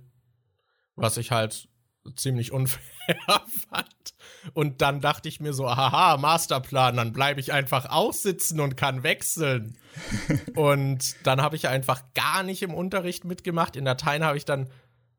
was 0.94 1.16
ich 1.16 1.30
halt 1.30 1.68
ziemlich 2.16 2.52
unfair 2.52 2.80
fand. 3.70 4.14
Und 4.54 4.80
dann 4.80 5.00
dachte 5.00 5.28
ich 5.28 5.40
mir 5.40 5.52
so, 5.52 5.68
haha, 5.68 6.16
Masterplan, 6.16 6.96
dann 6.96 7.12
bleibe 7.12 7.40
ich 7.40 7.52
einfach 7.52 7.86
aussitzen 7.86 8.60
und 8.60 8.76
kann 8.76 9.02
wechseln. 9.02 9.76
und 10.54 11.16
dann 11.24 11.42
habe 11.42 11.56
ich 11.56 11.68
einfach 11.68 12.02
gar 12.14 12.42
nicht 12.42 12.62
im 12.62 12.74
Unterricht 12.74 13.24
mitgemacht. 13.24 13.76
In 13.76 13.84
Dateien 13.84 14.24
habe 14.24 14.36
ich 14.36 14.44
dann 14.44 14.68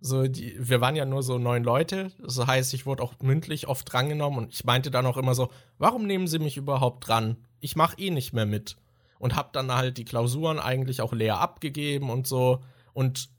so, 0.02 0.28
die, 0.28 0.56
wir 0.58 0.80
waren 0.80 0.96
ja 0.96 1.06
nur 1.06 1.24
so 1.24 1.38
neun 1.38 1.64
Leute. 1.64 2.12
Das 2.20 2.38
heißt, 2.38 2.74
ich 2.74 2.86
wurde 2.86 3.04
auch 3.04 3.14
mündlich 3.22 3.68
oft 3.68 3.92
drangenommen 3.92 4.40
und 4.40 4.54
ich 4.54 4.64
meinte 4.64 4.92
dann 4.92 5.06
auch 5.06 5.18
immer 5.18 5.36
so, 5.36 5.50
warum 5.78 6.06
nehmen 6.06 6.28
sie 6.28 6.40
mich 6.40 6.58
überhaupt 6.58 7.08
dran? 7.08 7.38
Ich 7.60 7.76
mach 7.76 7.98
eh 7.98 8.10
nicht 8.10 8.34
mehr 8.34 8.46
mit. 8.46 8.78
Und 9.20 9.36
hab 9.36 9.52
dann 9.52 9.74
halt 9.74 9.98
die 9.98 10.06
Klausuren 10.06 10.60
eigentlich 10.60 11.02
auch 11.02 11.12
leer 11.12 11.40
abgegeben 11.40 12.10
und 12.10 12.26
so. 12.26 12.64
Und 12.94 13.30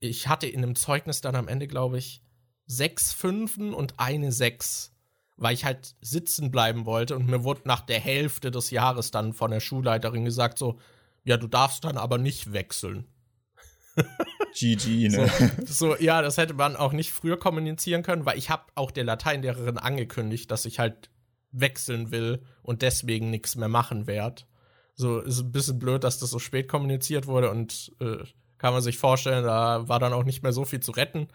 ich 0.00 0.28
hatte 0.28 0.46
in 0.46 0.62
einem 0.62 0.74
Zeugnis 0.74 1.20
dann 1.20 1.36
am 1.36 1.48
Ende, 1.48 1.68
glaube 1.68 1.98
ich, 1.98 2.22
sechs 2.66 3.12
Fünfen 3.12 3.74
und 3.74 3.94
eine 3.98 4.32
Sechs, 4.32 4.94
weil 5.36 5.52
ich 5.52 5.66
halt 5.66 5.94
sitzen 6.00 6.50
bleiben 6.50 6.86
wollte. 6.86 7.14
Und 7.16 7.28
mir 7.28 7.44
wurde 7.44 7.62
nach 7.64 7.80
der 7.80 8.00
Hälfte 8.00 8.50
des 8.50 8.70
Jahres 8.70 9.10
dann 9.10 9.34
von 9.34 9.50
der 9.50 9.60
Schulleiterin 9.60 10.24
gesagt 10.24 10.56
so, 10.56 10.78
ja, 11.24 11.36
du 11.36 11.46
darfst 11.46 11.84
dann 11.84 11.98
aber 11.98 12.16
nicht 12.16 12.54
wechseln. 12.54 13.06
GG, 14.54 15.08
ne? 15.08 15.30
So, 15.64 15.94
so, 15.94 15.96
ja, 15.96 16.22
das 16.22 16.38
hätte 16.38 16.54
man 16.54 16.76
auch 16.76 16.92
nicht 16.92 17.12
früher 17.12 17.38
kommunizieren 17.38 18.02
können, 18.02 18.26
weil 18.26 18.38
ich 18.38 18.50
habe 18.50 18.64
auch 18.74 18.90
der 18.90 19.04
Lateinlehrerin 19.04 19.78
angekündigt, 19.78 20.50
dass 20.50 20.64
ich 20.64 20.78
halt 20.78 21.10
wechseln 21.50 22.10
will 22.10 22.42
und 22.62 22.82
deswegen 22.82 23.30
nichts 23.30 23.56
mehr 23.56 23.68
machen 23.68 24.06
werde. 24.06 24.42
So 24.94 25.20
ist 25.20 25.40
ein 25.40 25.52
bisschen 25.52 25.78
blöd, 25.78 26.04
dass 26.04 26.18
das 26.18 26.30
so 26.30 26.38
spät 26.38 26.68
kommuniziert 26.68 27.26
wurde 27.26 27.50
und 27.50 27.92
äh, 28.00 28.18
kann 28.58 28.72
man 28.72 28.82
sich 28.82 28.98
vorstellen, 28.98 29.44
da 29.44 29.88
war 29.88 29.98
dann 29.98 30.12
auch 30.12 30.24
nicht 30.24 30.42
mehr 30.42 30.52
so 30.52 30.64
viel 30.64 30.80
zu 30.80 30.92
retten 30.92 31.28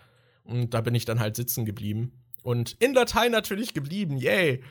und 0.43 0.73
da 0.73 0.81
bin 0.81 0.95
ich 0.95 1.05
dann 1.05 1.19
halt 1.19 1.35
sitzen 1.35 1.65
geblieben 1.65 2.23
und 2.47 2.77
in 2.79 2.93
Latein 2.93 3.33
natürlich 3.33 3.73
geblieben, 3.73 4.15
yay. 4.15 4.63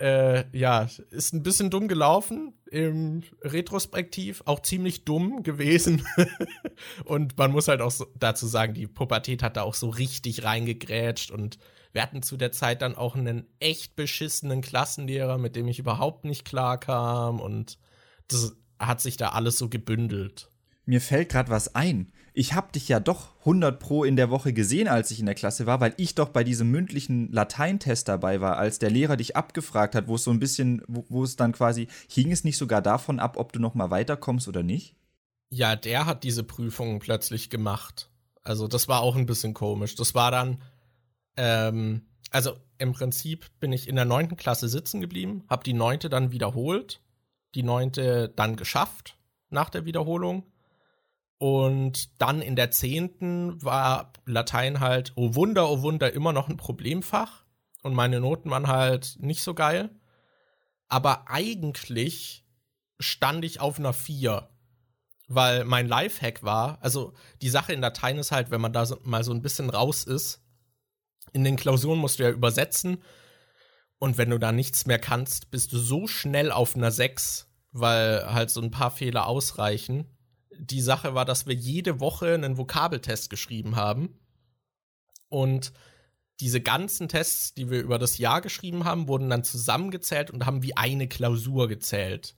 Äh, 0.00 0.44
ja, 0.56 0.88
ist 1.10 1.32
ein 1.32 1.44
bisschen 1.44 1.70
dumm 1.70 1.86
gelaufen 1.86 2.52
im 2.68 3.22
Retrospektiv, 3.42 4.42
auch 4.46 4.60
ziemlich 4.60 5.04
dumm 5.04 5.44
gewesen. 5.44 6.04
und 7.04 7.38
man 7.38 7.52
muss 7.52 7.68
halt 7.68 7.80
auch 7.80 7.92
so 7.92 8.06
dazu 8.18 8.46
sagen, 8.46 8.74
die 8.74 8.88
Pubertät 8.88 9.42
hat 9.42 9.56
da 9.56 9.62
auch 9.62 9.74
so 9.74 9.88
richtig 9.88 10.42
reingegrätscht 10.42 11.30
und 11.30 11.58
wir 11.92 12.02
hatten 12.02 12.22
zu 12.22 12.36
der 12.36 12.50
Zeit 12.50 12.82
dann 12.82 12.96
auch 12.96 13.14
einen 13.14 13.46
echt 13.60 13.94
beschissenen 13.94 14.62
Klassenlehrer, 14.62 15.38
mit 15.38 15.54
dem 15.54 15.68
ich 15.68 15.78
überhaupt 15.78 16.24
nicht 16.24 16.44
klarkam 16.44 17.38
und 17.38 17.78
das 18.26 18.56
hat 18.80 19.00
sich 19.00 19.16
da 19.16 19.28
alles 19.28 19.58
so 19.58 19.68
gebündelt. 19.68 20.50
Mir 20.86 21.00
fällt 21.00 21.28
gerade 21.28 21.50
was 21.50 21.76
ein 21.76 22.12
ich 22.36 22.52
habe 22.52 22.72
dich 22.72 22.88
ja 22.88 22.98
doch 22.98 23.28
100 23.40 23.78
pro 23.78 24.02
in 24.02 24.16
der 24.16 24.28
Woche 24.28 24.52
gesehen, 24.52 24.88
als 24.88 25.12
ich 25.12 25.20
in 25.20 25.26
der 25.26 25.36
Klasse 25.36 25.66
war, 25.66 25.80
weil 25.80 25.94
ich 25.98 26.16
doch 26.16 26.30
bei 26.30 26.42
diesem 26.42 26.68
mündlichen 26.68 27.30
Lateintest 27.30 28.08
dabei 28.08 28.40
war, 28.40 28.58
als 28.58 28.80
der 28.80 28.90
Lehrer 28.90 29.16
dich 29.16 29.36
abgefragt 29.36 29.94
hat, 29.94 30.08
wo 30.08 30.16
es 30.16 30.24
so 30.24 30.32
ein 30.32 30.40
bisschen, 30.40 30.82
wo, 30.88 31.22
es 31.22 31.36
dann 31.36 31.52
quasi, 31.52 31.86
hing 32.08 32.32
es 32.32 32.42
nicht 32.42 32.58
sogar 32.58 32.82
davon 32.82 33.20
ab, 33.20 33.36
ob 33.36 33.52
du 33.52 33.60
noch 33.60 33.74
mal 33.74 33.90
weiterkommst 33.90 34.48
oder 34.48 34.64
nicht? 34.64 34.96
Ja, 35.48 35.76
der 35.76 36.06
hat 36.06 36.24
diese 36.24 36.42
Prüfung 36.42 36.98
plötzlich 36.98 37.50
gemacht. 37.50 38.10
Also 38.42 38.66
das 38.66 38.88
war 38.88 39.02
auch 39.02 39.14
ein 39.14 39.26
bisschen 39.26 39.54
komisch. 39.54 39.94
Das 39.94 40.16
war 40.16 40.32
dann, 40.32 40.60
ähm, 41.36 42.02
also 42.30 42.56
im 42.78 42.94
Prinzip 42.94 43.48
bin 43.60 43.72
ich 43.72 43.86
in 43.86 43.94
der 43.94 44.06
neunten 44.06 44.36
Klasse 44.36 44.68
sitzen 44.68 45.00
geblieben, 45.00 45.44
habe 45.48 45.62
die 45.62 45.72
neunte 45.72 46.08
dann 46.08 46.32
wiederholt, 46.32 47.00
die 47.54 47.62
neunte 47.62 48.28
dann 48.34 48.56
geschafft 48.56 49.16
nach 49.50 49.70
der 49.70 49.84
Wiederholung 49.84 50.42
und 51.38 52.20
dann 52.20 52.40
in 52.40 52.56
der 52.56 52.70
zehnten 52.70 53.62
war 53.62 54.12
Latein 54.24 54.80
halt, 54.80 55.12
oh 55.16 55.34
Wunder, 55.34 55.68
oh 55.68 55.82
Wunder, 55.82 56.12
immer 56.12 56.32
noch 56.32 56.48
ein 56.48 56.56
Problemfach. 56.56 57.44
Und 57.82 57.94
meine 57.94 58.20
Noten 58.20 58.50
waren 58.50 58.68
halt 58.68 59.16
nicht 59.18 59.42
so 59.42 59.54
geil. 59.54 59.90
Aber 60.88 61.28
eigentlich 61.28 62.46
stand 62.98 63.44
ich 63.44 63.60
auf 63.60 63.78
einer 63.78 63.92
4. 63.92 64.48
Weil 65.26 65.64
mein 65.64 65.88
Lifehack 65.88 66.42
war, 66.42 66.78
also 66.82 67.14
die 67.42 67.48
Sache 67.48 67.72
in 67.72 67.80
Latein 67.80 68.18
ist 68.18 68.30
halt, 68.30 68.50
wenn 68.50 68.60
man 68.60 68.72
da 68.72 68.86
so, 68.86 68.98
mal 69.02 69.24
so 69.24 69.32
ein 69.32 69.42
bisschen 69.42 69.70
raus 69.70 70.04
ist, 70.04 70.42
in 71.32 71.44
den 71.44 71.56
Klausuren 71.56 71.98
musst 71.98 72.18
du 72.18 72.24
ja 72.24 72.30
übersetzen. 72.30 73.02
Und 73.98 74.18
wenn 74.18 74.30
du 74.30 74.38
da 74.38 74.52
nichts 74.52 74.86
mehr 74.86 74.98
kannst, 74.98 75.50
bist 75.50 75.72
du 75.72 75.78
so 75.78 76.06
schnell 76.06 76.52
auf 76.52 76.76
einer 76.76 76.90
6, 76.90 77.48
weil 77.72 78.32
halt 78.32 78.50
so 78.50 78.60
ein 78.60 78.70
paar 78.70 78.90
Fehler 78.90 79.26
ausreichen 79.26 80.13
die 80.58 80.80
Sache 80.80 81.14
war, 81.14 81.24
dass 81.24 81.46
wir 81.46 81.54
jede 81.54 82.00
Woche 82.00 82.34
einen 82.34 82.58
Vokabeltest 82.58 83.30
geschrieben 83.30 83.76
haben. 83.76 84.18
Und 85.28 85.72
diese 86.40 86.60
ganzen 86.60 87.08
Tests, 87.08 87.54
die 87.54 87.70
wir 87.70 87.80
über 87.80 87.98
das 87.98 88.18
Jahr 88.18 88.40
geschrieben 88.40 88.84
haben, 88.84 89.08
wurden 89.08 89.30
dann 89.30 89.44
zusammengezählt 89.44 90.30
und 90.30 90.46
haben 90.46 90.62
wie 90.62 90.76
eine 90.76 91.08
Klausur 91.08 91.68
gezählt. 91.68 92.36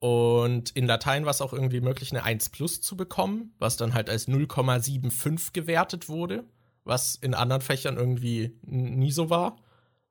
Und 0.00 0.70
in 0.70 0.86
Latein 0.86 1.24
war 1.24 1.30
es 1.30 1.40
auch 1.40 1.52
irgendwie 1.52 1.80
möglich, 1.80 2.12
eine 2.12 2.24
1 2.24 2.50
plus 2.50 2.80
zu 2.80 2.96
bekommen, 2.96 3.54
was 3.58 3.76
dann 3.76 3.94
halt 3.94 4.10
als 4.10 4.28
0,75 4.28 5.52
gewertet 5.52 6.08
wurde, 6.08 6.44
was 6.84 7.14
in 7.14 7.32
anderen 7.32 7.62
Fächern 7.62 7.96
irgendwie 7.96 8.58
nie 8.62 9.12
so 9.12 9.30
war. 9.30 9.56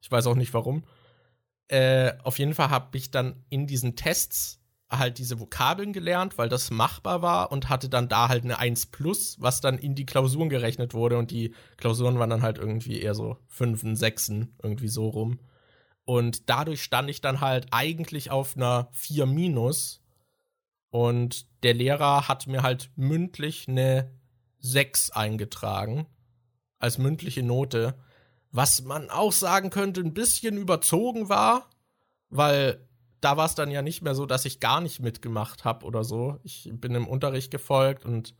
Ich 0.01 0.11
weiß 0.11 0.25
auch 0.27 0.35
nicht 0.35 0.53
warum. 0.53 0.83
Äh, 1.67 2.13
auf 2.23 2.39
jeden 2.39 2.55
Fall 2.55 2.69
habe 2.69 2.97
ich 2.97 3.11
dann 3.11 3.43
in 3.49 3.67
diesen 3.67 3.95
Tests 3.95 4.62
halt 4.97 5.17
diese 5.17 5.39
Vokabeln 5.39 5.93
gelernt, 5.93 6.37
weil 6.37 6.49
das 6.49 6.71
machbar 6.71 7.21
war 7.21 7.51
und 7.51 7.69
hatte 7.69 7.89
dann 7.89 8.09
da 8.09 8.29
halt 8.29 8.43
eine 8.43 8.59
1 8.59 8.87
plus, 8.87 9.37
was 9.39 9.61
dann 9.61 9.77
in 9.77 9.95
die 9.95 10.05
Klausuren 10.05 10.49
gerechnet 10.49 10.93
wurde 10.93 11.17
und 11.17 11.31
die 11.31 11.53
Klausuren 11.77 12.19
waren 12.19 12.29
dann 12.29 12.41
halt 12.41 12.57
irgendwie 12.57 13.01
eher 13.01 13.15
so 13.15 13.37
5, 13.47 13.97
6, 13.97 14.29
irgendwie 14.61 14.87
so 14.87 15.07
rum. 15.09 15.39
Und 16.05 16.49
dadurch 16.49 16.83
stand 16.83 17.09
ich 17.09 17.21
dann 17.21 17.41
halt 17.41 17.67
eigentlich 17.71 18.29
auf 18.29 18.55
einer 18.55 18.89
4 18.91 19.25
minus 19.25 20.01
und 20.89 21.47
der 21.63 21.73
Lehrer 21.73 22.27
hat 22.27 22.47
mir 22.47 22.61
halt 22.61 22.91
mündlich 22.95 23.67
eine 23.67 24.11
6 24.59 25.11
eingetragen 25.11 26.07
als 26.79 26.97
mündliche 26.97 27.43
Note, 27.43 27.95
was 28.51 28.83
man 28.83 29.09
auch 29.09 29.31
sagen 29.31 29.69
könnte, 29.69 30.01
ein 30.01 30.13
bisschen 30.13 30.57
überzogen 30.57 31.29
war, 31.29 31.69
weil 32.29 32.87
da 33.23 33.37
war 33.37 33.45
es 33.45 33.55
dann 33.55 33.71
ja 33.71 33.81
nicht 33.81 34.01
mehr 34.01 34.15
so, 34.15 34.25
dass 34.25 34.45
ich 34.45 34.59
gar 34.59 34.81
nicht 34.81 34.99
mitgemacht 34.99 35.63
habe 35.63 35.85
oder 35.85 36.03
so. 36.03 36.39
Ich 36.43 36.69
bin 36.73 36.93
im 36.93 37.07
Unterricht 37.07 37.51
gefolgt 37.51 38.05
und 38.05 38.35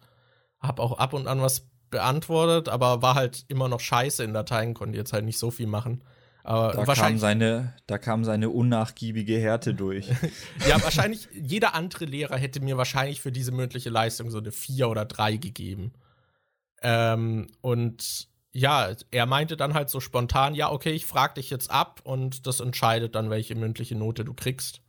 habe 0.59 0.81
auch 0.81 0.97
ab 0.97 1.13
und 1.13 1.27
an 1.27 1.41
was 1.41 1.67
beantwortet, 1.89 2.69
aber 2.69 3.01
war 3.01 3.15
halt 3.15 3.45
immer 3.47 3.69
noch 3.69 3.79
scheiße 3.79 4.23
in 4.23 4.33
Dateien, 4.33 4.73
konnte 4.73 4.97
jetzt 4.97 5.13
halt 5.13 5.25
nicht 5.25 5.37
so 5.37 5.51
viel 5.51 5.67
machen. 5.67 6.03
Aber 6.43 6.73
da 6.73 6.87
wahrscheinlich, 6.87 7.13
kam 7.13 7.19
seine, 7.19 7.73
da 7.87 7.97
kam 7.97 8.25
seine 8.25 8.49
unnachgiebige 8.49 9.37
Härte 9.37 9.73
durch. 9.73 10.09
ja, 10.67 10.83
wahrscheinlich, 10.83 11.29
jeder 11.31 11.73
andere 11.73 12.03
Lehrer 12.03 12.35
hätte 12.35 12.59
mir 12.59 12.77
wahrscheinlich 12.77 13.21
für 13.21 13.31
diese 13.31 13.53
mündliche 13.53 13.89
Leistung 13.89 14.29
so 14.29 14.39
eine 14.39 14.51
4 14.51 14.89
oder 14.89 15.05
3 15.05 15.37
gegeben. 15.37 15.93
Ähm, 16.81 17.47
und 17.61 18.27
ja, 18.53 18.95
er 19.09 19.25
meinte 19.25 19.57
dann 19.57 19.73
halt 19.73 19.89
so 19.89 19.99
spontan, 19.99 20.53
ja, 20.53 20.71
okay, 20.71 20.91
ich 20.91 21.05
frag 21.05 21.35
dich 21.35 21.49
jetzt 21.49 21.71
ab 21.71 22.01
und 22.03 22.45
das 22.45 22.59
entscheidet 22.59 23.15
dann, 23.15 23.31
welche 23.31 23.55
mündliche 23.55 23.95
Note 23.95 24.23
du 24.23 24.33
kriegst. 24.33 24.81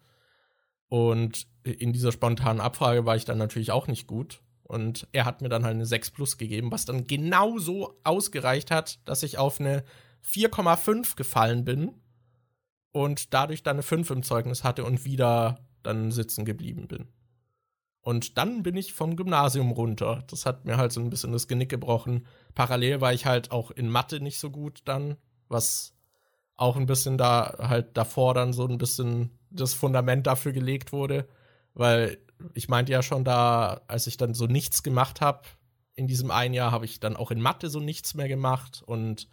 Und 0.89 1.47
in 1.65 1.95
dieser 1.95 2.13
spontanen 2.13 2.61
Abfrage 2.61 3.07
war 3.07 3.17
ich 3.17 3.25
dann 3.25 3.39
natürlich 3.39 3.73
auch 3.73 3.87
nicht 3.89 4.07
gut. 4.07 4.43
Und 4.65 5.09
er 5.13 5.25
hat 5.25 5.41
mir 5.41 5.49
dann 5.49 5.65
halt 5.65 5.75
eine 5.75 5.87
6 5.87 6.11
plus 6.11 6.37
gegeben, 6.37 6.71
was 6.71 6.85
dann 6.85 7.07
genau 7.07 7.59
so 7.59 7.99
ausgereicht 8.05 8.71
hat, 8.71 8.99
dass 9.09 9.23
ich 9.23 9.39
auf 9.39 9.61
eine 9.61 9.83
4,5 10.25 11.17
gefallen 11.17 11.65
bin 11.65 11.95
und 12.93 13.33
dadurch 13.35 13.63
dann 13.63 13.77
eine 13.77 13.83
5 13.83 14.11
im 14.11 14.23
Zeugnis 14.23 14.63
hatte 14.63 14.85
und 14.85 15.05
wieder 15.05 15.59
dann 15.83 16.13
sitzen 16.13 16.45
geblieben 16.45 16.87
bin. 16.87 17.09
Und 18.05 18.37
dann 18.37 18.63
bin 18.63 18.77
ich 18.77 18.93
vom 18.93 19.17
Gymnasium 19.17 19.71
runter. 19.71 20.25
Das 20.29 20.45
hat 20.45 20.67
mir 20.67 20.77
halt 20.77 20.93
so 20.93 21.01
ein 21.01 21.09
bisschen 21.09 21.33
das 21.33 21.49
Genick 21.49 21.71
gebrochen. 21.71 22.27
Parallel 22.55 23.01
war 23.01 23.15
ich 23.15 23.25
halt 23.25 23.51
auch 23.51 23.71
in 23.71 23.89
Mathe 23.89 24.21
nicht 24.21 24.39
so 24.39 24.51
gut 24.51 24.83
dann, 24.85 25.17
was 25.49 25.95
auch 26.55 26.77
ein 26.77 26.85
bisschen 26.85 27.17
da 27.17 27.57
halt 27.59 27.97
davor 27.97 28.35
dann 28.35 28.53
so 28.53 28.69
ein 28.69 28.77
bisschen 28.77 29.31
das 29.51 29.73
Fundament 29.73 30.27
dafür 30.27 30.53
gelegt 30.53 30.93
wurde, 30.93 31.27
weil 31.73 32.19
ich 32.53 32.69
meinte 32.69 32.93
ja 32.93 33.03
schon 33.03 33.25
da, 33.25 33.81
als 33.89 34.07
ich 34.07 34.19
dann 34.19 34.35
so 34.35 34.47
nichts 34.47 34.83
gemacht 34.83 35.23
habe, 35.23 35.49
in 35.95 36.07
diesem 36.07 36.31
einen 36.31 36.53
Jahr 36.53 36.73
habe 36.73 36.85
ich 36.85 37.01
dann 37.01 37.17
auch 37.17 37.31
in 37.31 37.41
Mathe 37.41 37.71
so 37.71 37.81
nichts 37.81 38.13
mehr 38.13 38.29
gemacht 38.29 38.83
und 38.85 39.29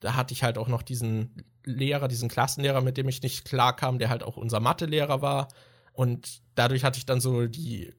da 0.00 0.16
hatte 0.16 0.34
ich 0.34 0.42
halt 0.42 0.58
auch 0.58 0.68
noch 0.68 0.82
diesen 0.82 1.44
Lehrer, 1.64 2.08
diesen 2.08 2.28
Klassenlehrer, 2.28 2.80
mit 2.80 2.96
dem 2.96 3.08
ich 3.08 3.22
nicht 3.22 3.44
klarkam, 3.44 4.00
der 4.00 4.08
halt 4.08 4.24
auch 4.24 4.36
unser 4.36 4.58
Mathelehrer 4.58 5.22
war 5.22 5.46
und 5.92 6.42
dadurch 6.56 6.82
hatte 6.82 6.98
ich 6.98 7.06
dann 7.06 7.20
so 7.20 7.46
die 7.46 7.94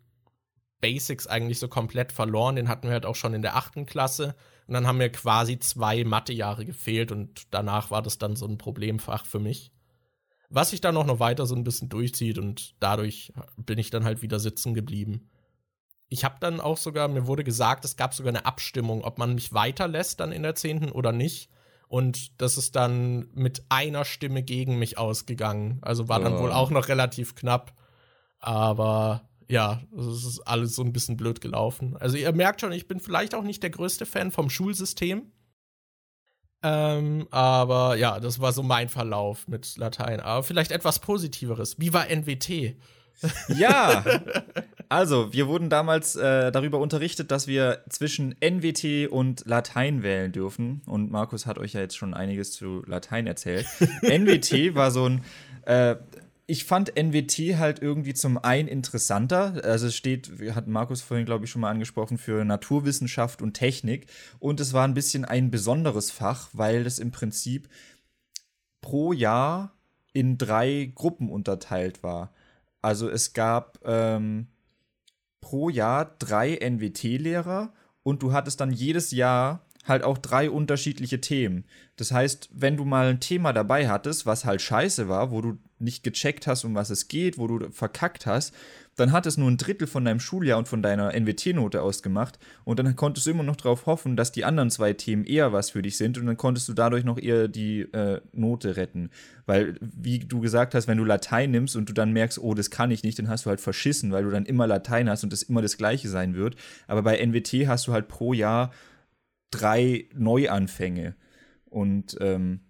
Basics 0.82 1.28
eigentlich 1.28 1.60
so 1.60 1.68
komplett 1.68 2.12
verloren. 2.12 2.56
Den 2.56 2.70
hatten 2.70 2.88
wir 2.88 2.94
halt 2.94 3.06
auch 3.06 3.16
schon 3.16 3.34
in 3.34 3.42
der 3.42 3.56
achten 3.56 3.86
Klasse. 3.86 4.36
Und 4.68 4.74
dann 4.74 4.88
haben 4.88 4.98
mir 4.98 5.12
quasi 5.12 5.60
zwei 5.60 6.04
Mathejahre 6.04 6.66
gefehlt 6.66 7.12
und 7.12 7.48
danach 7.52 7.90
war 7.90 8.02
das 8.02 8.20
dann 8.20 8.36
so 8.36 8.46
ein 8.46 8.58
Problemfach 8.58 9.26
für 9.26 9.40
mich. 9.40 9.72
Was 10.50 10.72
sich 10.72 10.82
dann 10.82 10.98
auch 10.98 11.06
noch 11.06 11.20
weiter 11.20 11.46
so 11.46 11.56
ein 11.56 11.64
bisschen 11.64 11.90
durchzieht 11.90 12.38
und 12.38 12.76
dadurch 12.80 13.34
bin 13.58 13.80
ich 13.80 13.90
dann 13.90 14.04
halt 14.04 14.22
wieder 14.22 14.40
sitzen 14.40 14.74
geblieben. 14.74 15.30
Ich 16.08 16.24
habe 16.24 16.38
dann 16.40 16.60
auch 16.60 16.78
sogar, 16.78 17.08
mir 17.08 17.28
wurde 17.28 17.44
gesagt, 17.44 17.86
es 17.86 17.98
gab 17.98 18.16
sogar 18.16 18.30
eine 18.30 18.46
Abstimmung, 18.46 19.04
ob 19.04 19.20
man 19.20 19.36
mich 19.36 19.54
weiterlässt 19.54 20.20
dann 20.20 20.32
in 20.32 20.44
der 20.44 20.56
zehnten 20.56 20.92
oder 20.92 21.12
nicht. 21.12 21.50
Und 21.88 22.40
das 22.40 22.58
ist 22.58 22.76
dann 22.76 23.30
mit 23.34 23.64
einer 23.70 24.06
Stimme 24.06 24.44
gegen 24.44 24.78
mich 24.78 24.98
ausgegangen. 24.98 25.80
Also 25.82 26.08
war 26.08 26.20
dann 26.20 26.36
oh. 26.36 26.40
wohl 26.42 26.52
auch 26.52 26.70
noch 26.70 26.88
relativ 26.88 27.34
knapp. 27.34 27.74
Aber 28.40 29.29
ja, 29.50 29.82
es 29.98 30.26
ist 30.26 30.40
alles 30.42 30.76
so 30.76 30.84
ein 30.84 30.94
bisschen 30.94 31.18
blöd 31.18 31.42
gelaufen. 31.42 31.98
Also 31.98 32.18
ihr 32.18 32.32
merkt 32.32 32.62
schon, 32.62 32.72
ich 32.72 32.88
bin 32.88 33.00
vielleicht 33.00 33.34
auch 33.34 33.44
nicht 33.44 33.64
der 33.64 33.72
größte 33.72 34.06
Fan 34.06 34.32
vom 34.32 34.50
Schulsystem. 34.50 35.32
Ähm, 36.62 37.28
aber 37.32 37.96
ja, 37.96 38.20
das 38.20 38.40
war 38.40 38.52
so 38.52 38.62
mein 38.62 38.90
Verlauf 38.90 39.48
mit 39.48 39.78
Latein. 39.78 40.20
Aber 40.20 40.44
vielleicht 40.44 40.72
etwas 40.72 41.00
Positiveres. 41.00 41.80
Wie 41.80 41.94
war 41.94 42.10
NWT? 42.10 42.76
Ja, 43.48 44.04
also 44.90 45.34
wir 45.34 45.48
wurden 45.48 45.70
damals 45.70 46.16
äh, 46.16 46.52
darüber 46.52 46.78
unterrichtet, 46.78 47.32
dass 47.32 47.48
wir 47.48 47.84
zwischen 47.90 48.36
NWT 48.40 49.10
und 49.10 49.46
Latein 49.48 50.04
wählen 50.04 50.32
dürfen. 50.32 50.82
Und 50.86 51.10
Markus 51.10 51.48
hat 51.48 51.58
euch 51.58 51.74
ja 51.74 51.82
jetzt 51.82 51.98
schon 51.98 52.14
einiges 52.14 52.52
zu 52.52 52.84
Latein 52.86 53.26
erzählt. 53.26 53.66
NWT 54.04 54.76
war 54.76 54.92
so 54.92 55.06
ein 55.06 55.24
äh, 55.64 55.96
ich 56.50 56.66
fand 56.66 56.96
NWT 56.96 57.60
halt 57.60 57.80
irgendwie 57.80 58.16
zum 58.16 58.40
einen 58.40 58.68
interessanter. 58.68 59.62
Also 59.64 59.86
es 59.86 59.96
steht, 59.96 60.32
hat 60.56 60.68
Markus 60.68 61.04
vorhin, 61.04 61.28
glaube 61.28 61.46
ich, 61.46 61.52
schon 61.52 61.62
mal 61.62 61.70
angesprochen, 61.70 62.18
für 62.18 62.44
Naturwissenschaft 62.44 63.44
und 63.44 63.54
Technik. 63.54 64.08
Und 64.40 64.60
es 64.60 64.74
war 64.74 64.84
ein 64.84 64.96
bisschen 64.96 65.26
ein 65.26 65.52
besonderes 65.52 66.10
Fach, 66.10 66.50
weil 66.54 66.88
es 66.88 66.98
im 66.98 67.12
Prinzip 67.12 67.70
pro 68.82 69.14
Jahr 69.14 69.78
in 70.12 70.40
drei 70.40 70.92
Gruppen 70.96 71.30
unterteilt 71.30 72.02
war. 72.02 72.34
Also 72.82 73.10
es 73.10 73.34
gab 73.34 73.78
ähm, 73.86 74.48
pro 75.42 75.70
Jahr 75.70 76.16
drei 76.18 76.56
NWT-Lehrer 76.56 77.74
und 78.02 78.24
du 78.24 78.34
hattest 78.34 78.60
dann 78.60 78.72
jedes 78.72 79.12
Jahr 79.12 79.68
halt 79.86 80.04
auch 80.04 80.18
drei 80.18 80.50
unterschiedliche 80.50 81.22
Themen. 81.22 81.66
Das 81.96 82.12
heißt, 82.12 82.50
wenn 82.54 82.76
du 82.76 82.86
mal 82.86 83.08
ein 83.08 83.20
Thema 83.20 83.54
dabei 83.54 83.88
hattest, 83.88 84.26
was 84.26 84.46
halt 84.46 84.64
scheiße 84.64 85.10
war, 85.10 85.30
wo 85.30 85.42
du 85.42 85.60
nicht 85.80 86.04
gecheckt 86.04 86.48
hast, 86.48 86.64
um 86.66 86.76
was 86.76 86.90
es 86.90 87.08
geht, 87.08 87.38
wo 87.38 87.48
du 87.48 87.72
verkackt 87.72 88.26
hast, 88.26 88.54
dann 88.96 89.12
hat 89.12 89.26
es 89.26 89.38
nur 89.38 89.50
ein 89.50 89.58
Drittel 89.58 89.88
von 89.88 90.04
deinem 90.04 90.20
Schuljahr 90.20 90.58
und 90.60 90.68
von 90.68 90.82
deiner 90.82 91.14
NWT-Note 91.14 91.82
ausgemacht. 91.82 92.38
Und 92.66 92.80
dann 92.80 92.96
konntest 92.96 93.28
du 93.28 93.32
immer 93.32 93.44
noch 93.44 93.56
darauf 93.56 93.86
hoffen, 93.86 94.18
dass 94.18 94.32
die 94.32 94.44
anderen 94.44 94.70
zwei 94.70 94.94
Themen 94.94 95.24
eher 95.24 95.54
was 95.54 95.70
für 95.70 95.82
dich 95.82 95.98
sind 95.98 96.18
und 96.18 96.26
dann 96.26 96.38
konntest 96.38 96.68
du 96.68 96.74
dadurch 96.74 97.06
noch 97.06 97.18
eher 97.18 97.48
die 97.48 97.82
äh, 97.82 98.20
Note 98.34 98.76
retten. 98.76 99.10
Weil, 99.46 99.76
wie 99.80 100.20
du 100.20 100.42
gesagt 100.42 100.76
hast, 100.76 100.88
wenn 100.88 100.98
du 100.98 101.06
Latein 101.06 101.52
nimmst 101.52 101.76
und 101.76 101.88
du 101.88 101.94
dann 101.94 102.12
merkst, 102.12 102.40
oh, 102.40 102.54
das 102.54 102.70
kann 102.70 102.92
ich 102.92 103.04
nicht, 103.04 103.18
dann 103.20 103.30
hast 103.30 103.46
du 103.46 103.50
halt 103.50 103.62
verschissen, 103.62 104.12
weil 104.12 104.26
du 104.26 104.32
dann 104.32 104.46
immer 104.46 104.68
Latein 104.68 105.10
hast 105.10 105.24
und 105.24 105.32
es 105.32 105.44
immer 105.44 105.62
das 105.62 105.78
Gleiche 105.78 106.10
sein 106.10 106.36
wird. 106.36 106.56
Aber 106.88 107.02
bei 107.02 107.18
NWT 107.26 107.68
hast 107.68 107.88
du 107.88 107.94
halt 107.94 108.10
pro 108.10 108.34
Jahr 108.34 108.72
drei 109.52 110.10
Neuanfänge. 110.14 111.16
Und 111.66 112.18
ähm, 112.20 112.62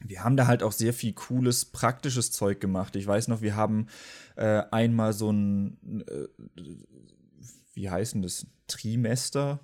wir 0.00 0.24
haben 0.24 0.36
da 0.36 0.46
halt 0.46 0.62
auch 0.62 0.72
sehr 0.72 0.92
viel 0.92 1.12
cooles, 1.12 1.66
praktisches 1.66 2.32
Zeug 2.32 2.60
gemacht. 2.60 2.96
Ich 2.96 3.06
weiß 3.06 3.28
noch, 3.28 3.42
wir 3.42 3.56
haben 3.56 3.86
äh, 4.36 4.62
einmal 4.70 5.12
so 5.12 5.30
ein, 5.30 6.04
äh, 6.08 6.62
wie 7.74 7.90
heißen 7.90 8.22
das, 8.22 8.46
Trimester, 8.66 9.60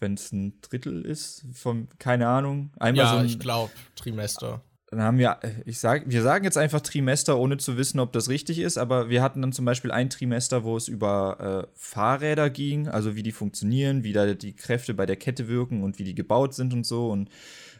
wenn 0.00 0.14
es 0.14 0.32
ein 0.32 0.60
Drittel 0.62 1.04
ist, 1.04 1.44
von, 1.52 1.88
keine 1.98 2.26
Ahnung. 2.28 2.72
Einmal 2.78 3.04
ja, 3.04 3.12
so 3.12 3.18
ein, 3.18 3.26
ich 3.26 3.38
glaube, 3.38 3.70
Trimester. 3.94 4.62
Dann 4.90 5.02
haben 5.02 5.18
wir, 5.18 5.40
ich 5.64 5.80
sag, 5.80 6.08
wir 6.08 6.22
sagen 6.22 6.44
jetzt 6.44 6.56
einfach 6.56 6.80
Trimester, 6.80 7.38
ohne 7.38 7.56
zu 7.56 7.76
wissen, 7.76 7.98
ob 7.98 8.12
das 8.12 8.28
richtig 8.28 8.60
ist, 8.60 8.78
aber 8.78 9.08
wir 9.08 9.20
hatten 9.20 9.42
dann 9.42 9.52
zum 9.52 9.64
Beispiel 9.64 9.90
ein 9.90 10.10
Trimester, 10.10 10.62
wo 10.62 10.76
es 10.76 10.86
über 10.86 11.66
äh, 11.66 11.70
Fahrräder 11.74 12.50
ging, 12.50 12.88
also 12.88 13.16
wie 13.16 13.24
die 13.24 13.32
funktionieren, 13.32 14.04
wie 14.04 14.12
da 14.12 14.32
die 14.34 14.54
Kräfte 14.54 14.94
bei 14.94 15.04
der 15.04 15.16
Kette 15.16 15.48
wirken 15.48 15.82
und 15.82 15.98
wie 15.98 16.04
die 16.04 16.14
gebaut 16.14 16.54
sind 16.54 16.72
und 16.72 16.86
so 16.86 17.10
und 17.10 17.30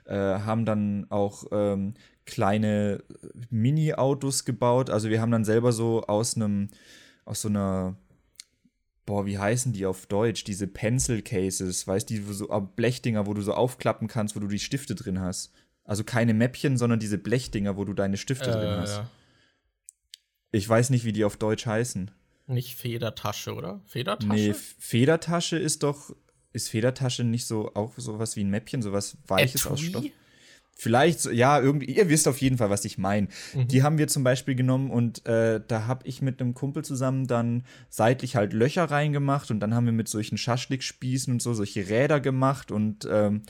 äh, 0.07 0.15
haben 0.15 0.65
dann 0.65 1.07
auch 1.11 1.45
ähm, 1.53 1.95
kleine 2.25 3.03
Mini-Autos 3.51 4.45
gebaut. 4.45 4.91
Also 4.91 5.11
wir 5.11 5.21
haben 5.21 5.31
dann 5.31 5.45
selber 5.45 5.73
so 5.73 6.03
aus 6.03 6.37
einem, 6.37 6.69
aus 7.25 7.43
so 7.43 7.49
einer, 7.49 7.97
boah, 9.07 9.27
wie 9.27 9.39
heißen 9.39 9.73
die 9.73 9.87
auf 9.87 10.07
Deutsch? 10.07 10.45
Diese 10.45 10.67
Pencil 10.67 11.23
Cases, 11.23 11.87
weißt 11.87 12.11
du, 12.11 12.33
so 12.33 12.47
Blechdinger, 12.77 13.27
wo 13.27 13.35
du 13.35 13.43
so 13.43 13.55
aufklappen 13.55 14.09
kannst, 14.09 14.37
wo 14.37 14.41
du 14.41 14.49
die 14.49 14.59
Stifte 14.59 14.95
drin 14.95 15.21
hast. 15.21 15.53
Also 15.85 16.03
keine 16.03 16.35
Mäppchen, 16.35 16.77
sondern 16.77 16.99
diese 16.99 17.19
Blechdinger, 17.19 17.77
wo 17.77 17.85
du 17.85 17.95
deine 17.95 18.17
Stifte 18.17 18.51
äh, 18.51 18.53
drin 18.53 18.81
hast. 18.81 18.97
Ja. 18.97 19.11
Ich 20.51 20.69
weiß 20.69 20.91
nicht, 20.91 21.05
wie 21.05 21.13
die 21.13 21.25
auf 21.25 21.37
Deutsch 21.37 21.67
heißen. 21.67 22.11
Nicht 22.49 22.77
Federtasche, 22.77 23.55
oder? 23.55 23.81
Federtasche? 23.87 24.33
Nee, 24.33 24.55
Federtasche 24.55 25.59
ist 25.59 25.83
doch 25.83 26.15
ist 26.57 26.69
Federtasche 26.71 27.23
nicht 27.23 27.47
so 27.47 27.73
auch 27.75 27.93
sowas 27.97 28.35
wie 28.35 28.43
ein 28.43 28.51
Mäppchen, 28.51 28.83
sowas 28.83 29.17
weiches 29.29 29.63
Etui? 29.63 29.73
aus 29.73 29.81
Stoff? 29.81 30.05
Vielleicht, 30.79 31.25
ja, 31.33 31.59
irgendwie, 31.59 31.87
ihr 31.87 32.11
wisst 32.11 32.29
auf 32.29 32.39
jeden 32.43 32.59
Fall, 32.59 32.69
was 32.69 32.85
ich 32.85 32.99
meine. 32.99 33.29
Mhm. 33.55 33.69
Die 33.69 33.83
haben 33.83 33.97
wir 33.97 34.09
zum 34.09 34.25
Beispiel 34.25 34.55
genommen 34.55 34.91
und 34.91 35.25
äh, 35.25 35.59
da 35.67 35.87
habe 35.87 36.07
ich 36.07 36.21
mit 36.21 36.39
einem 36.39 36.53
Kumpel 36.53 36.85
zusammen 36.85 37.27
dann 37.27 37.65
seitlich 37.89 38.37
halt 38.37 38.53
Löcher 38.53 38.85
reingemacht 38.85 39.51
und 39.51 39.61
dann 39.61 39.75
haben 39.75 39.87
wir 39.87 39.95
mit 39.95 40.09
solchen 40.09 40.37
Schaschlikspießen 40.37 41.33
und 41.33 41.41
so 41.41 41.55
solche 41.55 41.89
Räder 41.89 42.21
gemacht 42.21 42.71
und 42.71 43.09
ähm, 43.11 43.43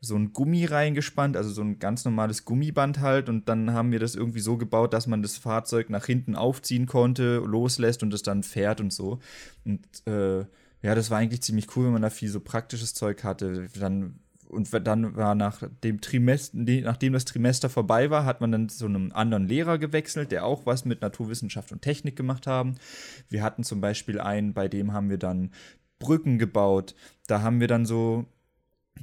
so 0.00 0.16
ein 0.16 0.32
Gummi 0.32 0.64
reingespannt, 0.64 1.36
also 1.36 1.52
so 1.52 1.62
ein 1.62 1.78
ganz 1.78 2.04
normales 2.04 2.44
Gummiband 2.44 2.98
halt 2.98 3.28
und 3.28 3.48
dann 3.48 3.72
haben 3.72 3.92
wir 3.92 4.00
das 4.00 4.16
irgendwie 4.16 4.40
so 4.40 4.56
gebaut, 4.56 4.92
dass 4.92 5.06
man 5.06 5.22
das 5.22 5.36
Fahrzeug 5.36 5.88
nach 5.88 6.06
hinten 6.06 6.34
aufziehen 6.34 6.86
konnte, 6.86 7.36
loslässt 7.36 8.02
und 8.02 8.12
es 8.12 8.24
dann 8.24 8.42
fährt 8.42 8.80
und 8.80 8.92
so. 8.92 9.20
Und 9.64 9.86
äh, 10.12 10.46
ja, 10.82 10.94
das 10.94 11.10
war 11.10 11.18
eigentlich 11.18 11.42
ziemlich 11.42 11.76
cool, 11.76 11.86
wenn 11.86 11.92
man 11.92 12.02
da 12.02 12.10
viel 12.10 12.28
so 12.28 12.40
praktisches 12.40 12.92
Zeug 12.94 13.22
hatte. 13.22 13.68
Dann, 13.78 14.18
und 14.48 14.68
dann 14.86 15.16
war 15.16 15.34
nach 15.34 15.62
dem 15.84 16.00
Trimester, 16.00 16.58
nachdem 16.58 17.12
das 17.12 17.24
Trimester 17.24 17.70
vorbei 17.70 18.10
war, 18.10 18.24
hat 18.24 18.40
man 18.40 18.50
dann 18.50 18.68
zu 18.68 18.86
einem 18.86 19.12
anderen 19.12 19.46
Lehrer 19.46 19.78
gewechselt, 19.78 20.32
der 20.32 20.44
auch 20.44 20.66
was 20.66 20.84
mit 20.84 21.00
Naturwissenschaft 21.00 21.70
und 21.70 21.82
Technik 21.82 22.16
gemacht 22.16 22.48
haben. 22.48 22.74
Wir 23.28 23.42
hatten 23.42 23.62
zum 23.62 23.80
Beispiel 23.80 24.20
einen, 24.20 24.54
bei 24.54 24.66
dem 24.66 24.92
haben 24.92 25.08
wir 25.08 25.18
dann 25.18 25.52
Brücken 26.00 26.38
gebaut. 26.38 26.96
Da 27.28 27.42
haben 27.42 27.60
wir 27.60 27.68
dann 27.68 27.86
so 27.86 28.26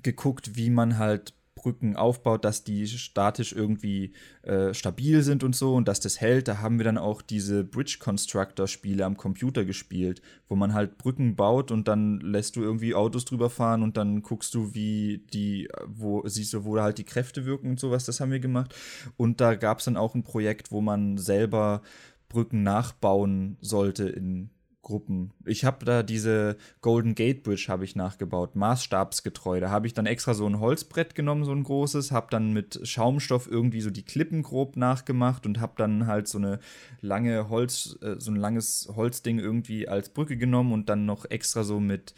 geguckt, 0.04 0.58
wie 0.58 0.70
man 0.70 0.98
halt 0.98 1.34
Brücken 1.60 1.98
aufbaut, 1.98 2.45
dass 2.45 2.64
die 2.64 2.88
statisch 2.88 3.52
irgendwie 3.52 4.14
äh, 4.44 4.73
stabil 4.73 5.23
sind 5.23 5.44
und 5.44 5.56
so 5.56 5.76
und 5.76 5.90
dass 5.90 5.99
das 5.99 6.22
hält. 6.22 6.48
Da 6.48 6.60
haben 6.60 6.80
wir 6.80 6.86
dann 6.86 6.98
auch 6.98 7.22
diese 7.22 7.65
Bridge 7.65 7.98
Constructor 7.99 8.68
Spiele 8.68 9.06
am 9.06 9.18
Computer 9.18 9.65
gespielt, 9.65 10.22
wo 10.48 10.56
man 10.56 10.73
halt 10.73 10.98
Brücken 10.98 11.36
baut 11.36 11.72
und 11.72 11.90
dann 11.90 12.22
lässt 12.22 12.56
du 12.56 12.61
irgendwie 12.61 12.95
Autos 12.95 13.26
drüber 13.26 13.49
fahren 13.49 13.84
und 13.84 13.98
dann 13.98 14.22
guckst 14.22 14.53
du, 14.53 14.73
wie 14.73 15.26
die, 15.34 15.68
wo 15.86 16.26
siehst 16.26 16.53
du, 16.53 16.64
wo 16.64 16.80
halt 16.80 16.98
die 16.98 17.03
Kräfte 17.03 17.45
wirken 17.45 17.72
und 17.72 17.80
sowas. 17.80 18.06
Das 18.06 18.22
haben 18.22 18.31
wir 18.31 18.40
gemacht. 18.40 18.73
Und 19.18 19.41
da 19.41 19.56
gab 19.56 19.80
es 19.80 19.86
dann 19.86 19.98
auch 19.98 20.15
ein 20.15 20.23
Projekt, 20.23 20.72
wo 20.72 20.80
man 20.80 21.18
selber 21.18 21.81
Brücken 22.30 22.64
nachbauen 22.64 23.57
sollte 23.60 24.07
in 24.07 24.52
Gruppen. 24.82 25.34
Ich 25.46 25.66
habe 25.66 25.86
da 25.86 26.04
diese 26.04 26.56
Golden 26.82 27.14
Gate 27.14 27.44
Bridge 27.44 27.66
habe 27.68 27.84
ich 27.84 27.96
nachgebaut, 27.96 28.56
maßstabsgetreu. 28.56 29.60
Da 29.60 29.70
habe 29.70 29.88
ich 29.88 29.94
dann 29.94 30.06
extra 30.06 30.34
so 30.34 30.48
ein 30.48 30.60
Holzbrett 30.60 31.16
genommen, 31.16 31.44
so 31.44 31.52
ein 31.52 31.64
großes, 31.64 32.12
habe 32.12 32.28
dann 32.30 32.54
mit 32.54 32.80
Schaumstoff 32.84 33.50
irgendwie 33.50 33.82
so 33.82 33.90
die 33.90 34.06
Klippen 34.06 34.42
grob 34.42 34.78
nachgemacht 34.78 35.46
und 35.46 35.60
habe 35.60 35.74
dann 35.76 36.08
halt 36.08 36.28
so 36.28 36.38
eine 36.38 36.60
lange 37.02 37.50
Holz, 37.50 37.98
äh, 38.02 38.16
so 38.20 38.32
ein 38.32 38.38
langes 38.38 38.90
Holzding 38.96 39.40
irgendwie 39.40 39.88
als 39.88 40.10
Brücke 40.10 40.38
genommen 40.38 40.72
und 40.72 40.88
dann 40.88 41.06
noch 41.06 41.26
extra 41.30 41.64
so 41.64 41.80
mit 41.80 42.16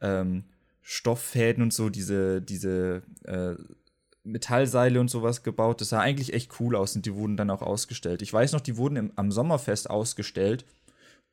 ähm, 0.00 0.44
Stofffäden 0.82 1.62
und 1.62 1.72
so 1.72 1.88
diese 1.88 2.40
diese 2.40 3.02
äh, 3.24 3.56
Metallseile 4.22 5.00
und 5.00 5.10
sowas 5.10 5.42
gebaut. 5.42 5.80
Das 5.80 5.90
sah 5.90 6.00
eigentlich 6.00 6.32
echt 6.32 6.60
cool 6.60 6.76
aus 6.76 6.94
und 6.94 7.06
die 7.06 7.14
wurden 7.14 7.36
dann 7.36 7.50
auch 7.50 7.62
ausgestellt. 7.62 8.22
Ich 8.22 8.32
weiß 8.32 8.52
noch, 8.52 8.60
die 8.60 8.76
wurden 8.76 8.96
im, 8.96 9.12
am 9.16 9.32
Sommerfest 9.32 9.90
ausgestellt 9.90 10.64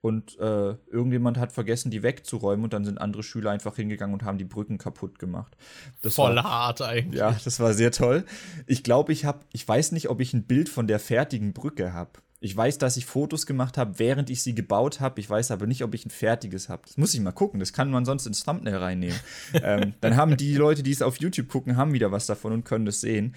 und 0.01 0.37
äh, 0.39 0.75
irgendjemand 0.91 1.37
hat 1.37 1.51
vergessen, 1.51 1.91
die 1.91 2.01
wegzuräumen 2.01 2.63
und 2.63 2.73
dann 2.73 2.83
sind 2.83 2.99
andere 2.99 3.21
Schüler 3.21 3.51
einfach 3.51 3.75
hingegangen 3.75 4.13
und 4.13 4.23
haben 4.23 4.39
die 4.39 4.45
Brücken 4.45 4.79
kaputt 4.79 5.19
gemacht. 5.19 5.55
Das 6.01 6.15
Voll 6.15 6.35
war, 6.35 6.43
hart 6.43 6.81
eigentlich. 6.81 7.19
Ja, 7.19 7.37
das 7.43 7.59
war 7.59 7.73
sehr 7.73 7.91
toll. 7.91 8.25
Ich 8.65 8.83
glaube, 8.83 9.13
ich 9.13 9.25
habe, 9.25 9.45
ich 9.53 9.67
weiß 9.67 9.91
nicht, 9.91 10.09
ob 10.09 10.19
ich 10.19 10.33
ein 10.33 10.43
Bild 10.43 10.69
von 10.69 10.87
der 10.87 10.99
fertigen 10.99 11.53
Brücke 11.53 11.93
habe. 11.93 12.11
Ich 12.43 12.57
weiß, 12.57 12.79
dass 12.79 12.97
ich 12.97 13.05
Fotos 13.05 13.45
gemacht 13.45 13.77
habe, 13.77 13.99
während 13.99 14.31
ich 14.31 14.41
sie 14.41 14.55
gebaut 14.55 14.99
habe. 14.99 15.19
Ich 15.19 15.29
weiß 15.29 15.51
aber 15.51 15.67
nicht, 15.67 15.83
ob 15.83 15.93
ich 15.93 16.07
ein 16.07 16.09
fertiges 16.09 16.69
habe. 16.69 16.81
Das 16.87 16.97
muss 16.97 17.13
ich 17.13 17.19
mal 17.19 17.31
gucken. 17.31 17.59
Das 17.59 17.71
kann 17.71 17.91
man 17.91 18.03
sonst 18.03 18.25
ins 18.25 18.43
Thumbnail 18.43 18.77
reinnehmen. 18.77 19.19
ähm, 19.53 19.93
dann 20.01 20.15
haben 20.15 20.35
die 20.35 20.55
Leute, 20.55 20.81
die 20.81 20.91
es 20.91 21.03
auf 21.03 21.17
YouTube 21.17 21.49
gucken, 21.49 21.77
haben 21.77 21.93
wieder 21.93 22.11
was 22.11 22.25
davon 22.25 22.51
und 22.53 22.65
können 22.65 22.85
das 22.85 23.01
sehen. 23.01 23.35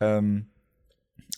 Ähm, 0.00 0.46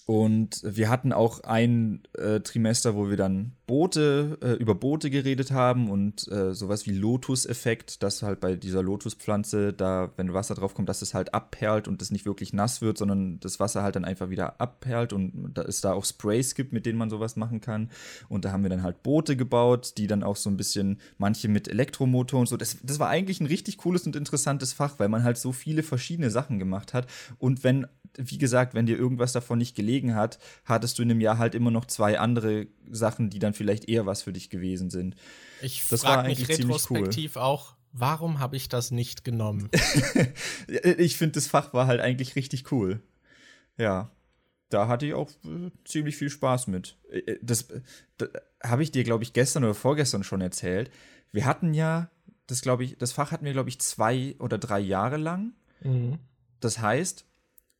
und 0.07 0.63
wir 0.65 0.89
hatten 0.89 1.13
auch 1.13 1.41
ein 1.41 2.05
äh, 2.17 2.39
Trimester, 2.39 2.95
wo 2.95 3.11
wir 3.11 3.17
dann 3.17 3.58
Boote, 3.69 4.39
äh, 4.43 4.53
über 4.55 4.74
Boote 4.74 5.11
geredet 5.11 5.53
haben 5.53 5.90
und 5.90 6.27
äh, 6.32 6.55
sowas 6.55 6.86
wie 6.86 6.93
Lotus-Effekt, 6.93 8.03
dass 8.03 8.23
halt 8.23 8.40
bei 8.40 8.57
dieser 8.57 8.82
Lotuspflanze, 8.82 9.74
da, 9.74 10.11
wenn 10.16 10.32
Wasser 10.32 10.55
drauf 10.55 10.74
kommt, 10.74 10.89
dass 10.89 11.03
es 11.03 11.12
halt 11.12 11.35
abperlt 11.35 11.86
und 11.86 12.01
es 12.01 12.11
nicht 12.11 12.24
wirklich 12.24 12.55
nass 12.55 12.81
wird, 12.81 12.97
sondern 12.97 13.39
das 13.40 13.61
Wasser 13.61 13.82
halt 13.82 13.95
dann 13.95 14.07
einfach 14.07 14.31
wieder 14.31 14.59
abperlt 14.59 15.12
und 15.12 15.53
da 15.53 15.62
es 15.62 15.82
da 15.82 15.93
auch 15.93 16.07
Sprays 16.07 16.55
gibt, 16.55 16.73
mit 16.73 16.86
denen 16.86 16.99
man 16.99 17.11
sowas 17.11 17.36
machen 17.36 17.61
kann. 17.61 17.90
Und 18.31 18.47
da 18.47 18.53
haben 18.53 18.62
wir 18.62 18.70
dann 18.70 18.82
halt 18.82 19.03
Boote 19.03 19.36
gebaut, 19.36 19.93
die 19.99 20.07
dann 20.07 20.23
auch 20.23 20.36
so 20.36 20.49
ein 20.49 20.57
bisschen, 20.57 20.99
manche 21.19 21.49
mit 21.49 21.69
Elektromotor 21.69 22.40
und 22.40 22.49
so. 22.49 22.57
Das, 22.57 22.78
das 22.82 22.99
war 22.99 23.11
eigentlich 23.11 23.40
ein 23.40 23.47
richtig 23.47 23.77
cooles 23.77 24.07
und 24.07 24.16
interessantes 24.16 24.73
Fach, 24.73 24.99
weil 24.99 25.11
man 25.11 25.24
halt 25.24 25.36
so 25.36 25.53
viele 25.53 25.82
verschiedene 25.82 26.31
Sachen 26.31 26.59
gemacht 26.59 26.95
hat. 26.95 27.07
Und 27.39 27.65
wenn 27.65 27.86
wie 28.16 28.39
gesagt, 28.39 28.74
wenn 28.74 28.86
dir 28.86 28.99
irgendwas 28.99 29.32
davon 29.32 29.59
nicht 29.59 29.77
gelegen 29.77 30.15
hat, 30.15 30.39
hattest 30.65 30.99
du 30.99 31.03
in 31.03 31.11
einem 31.11 31.20
Jahr 31.20 31.39
halt 31.39 31.55
immer 31.55 31.70
noch 31.70 31.85
zwei 31.85 32.19
andere 32.19 32.66
Sachen, 32.90 33.31
die 33.31 33.39
dann 33.39 33.55
vielleicht 33.59 33.89
eher 33.89 34.07
was 34.07 34.23
für 34.23 34.33
dich 34.33 34.49
gewesen 34.49 34.89
sind. 34.89 35.17
Ich 35.61 35.83
frage 35.83 36.29
mich 36.29 36.49
retrospektiv 36.49 37.37
cool. 37.37 37.43
auch, 37.43 37.75
warum 37.93 38.39
habe 38.39 38.57
ich 38.57 38.69
das 38.69 38.91
nicht 38.91 39.25
genommen? 39.25 39.69
ich 40.67 41.17
finde, 41.17 41.33
das 41.33 41.47
Fach 41.47 41.75
war 41.75 41.87
halt 41.87 42.01
eigentlich 42.01 42.37
richtig 42.37 42.73
cool. 42.73 43.03
Ja. 43.77 44.11
Da 44.71 44.87
hatte 44.87 45.07
ich 45.07 45.15
auch 45.15 45.31
äh, 45.45 45.71
ziemlich 45.85 46.17
viel 46.17 46.29
Spaß 46.29 46.67
mit. 46.67 46.99
Äh, 47.11 47.19
äh, 47.21 47.39
das, 47.43 47.69
das 48.19 48.29
habe 48.63 48.83
ich 48.83 48.91
dir, 48.93 49.03
glaube 49.03 49.25
ich, 49.25 49.33
gestern 49.33 49.65
oder 49.65 49.75
vorgestern 49.75 50.25
schon 50.25 50.43
erzählt. 50.43 50.91
Wir 51.33 51.47
hatten 51.47 51.73
ja, 51.73 52.11
das 52.47 52.61
glaube 52.61 52.85
ich, 52.85 52.99
das 52.99 53.13
Fach 53.13 53.31
hatten 53.31 53.47
wir, 53.47 53.53
glaube 53.53 53.71
ich, 53.71 53.79
zwei 53.81 54.37
oder 54.39 54.59
drei 54.59 54.81
Jahre 54.81 55.17
lang. 55.17 55.55
Mhm. 55.83 56.19
Das 56.61 56.81
heißt, 56.81 57.25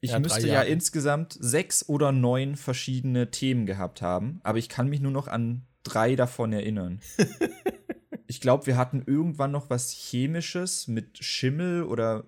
ich 0.01 0.13
ja, 0.13 0.19
müsste 0.19 0.47
ja 0.47 0.63
insgesamt 0.63 1.37
sechs 1.41 1.89
oder 1.89 2.13
neun 2.13 2.57
verschiedene 2.57 3.31
Themen 3.31 3.67
gehabt 3.67 4.01
haben, 4.01 4.41
aber 4.45 4.59
ich 4.59 4.69
kann 4.69 4.89
mich 4.89 5.01
nur 5.01 5.13
noch 5.13 5.29
an 5.29 5.67
drei 5.83 6.15
davon 6.15 6.53
erinnern. 6.53 7.01
ich 8.27 8.41
glaube, 8.41 8.67
wir 8.67 8.77
hatten 8.77 9.03
irgendwann 9.05 9.51
noch 9.51 9.71
was 9.71 9.91
Chemisches 9.91 10.87
mit 10.87 11.19
Schimmel 11.19 11.83
oder 11.83 12.25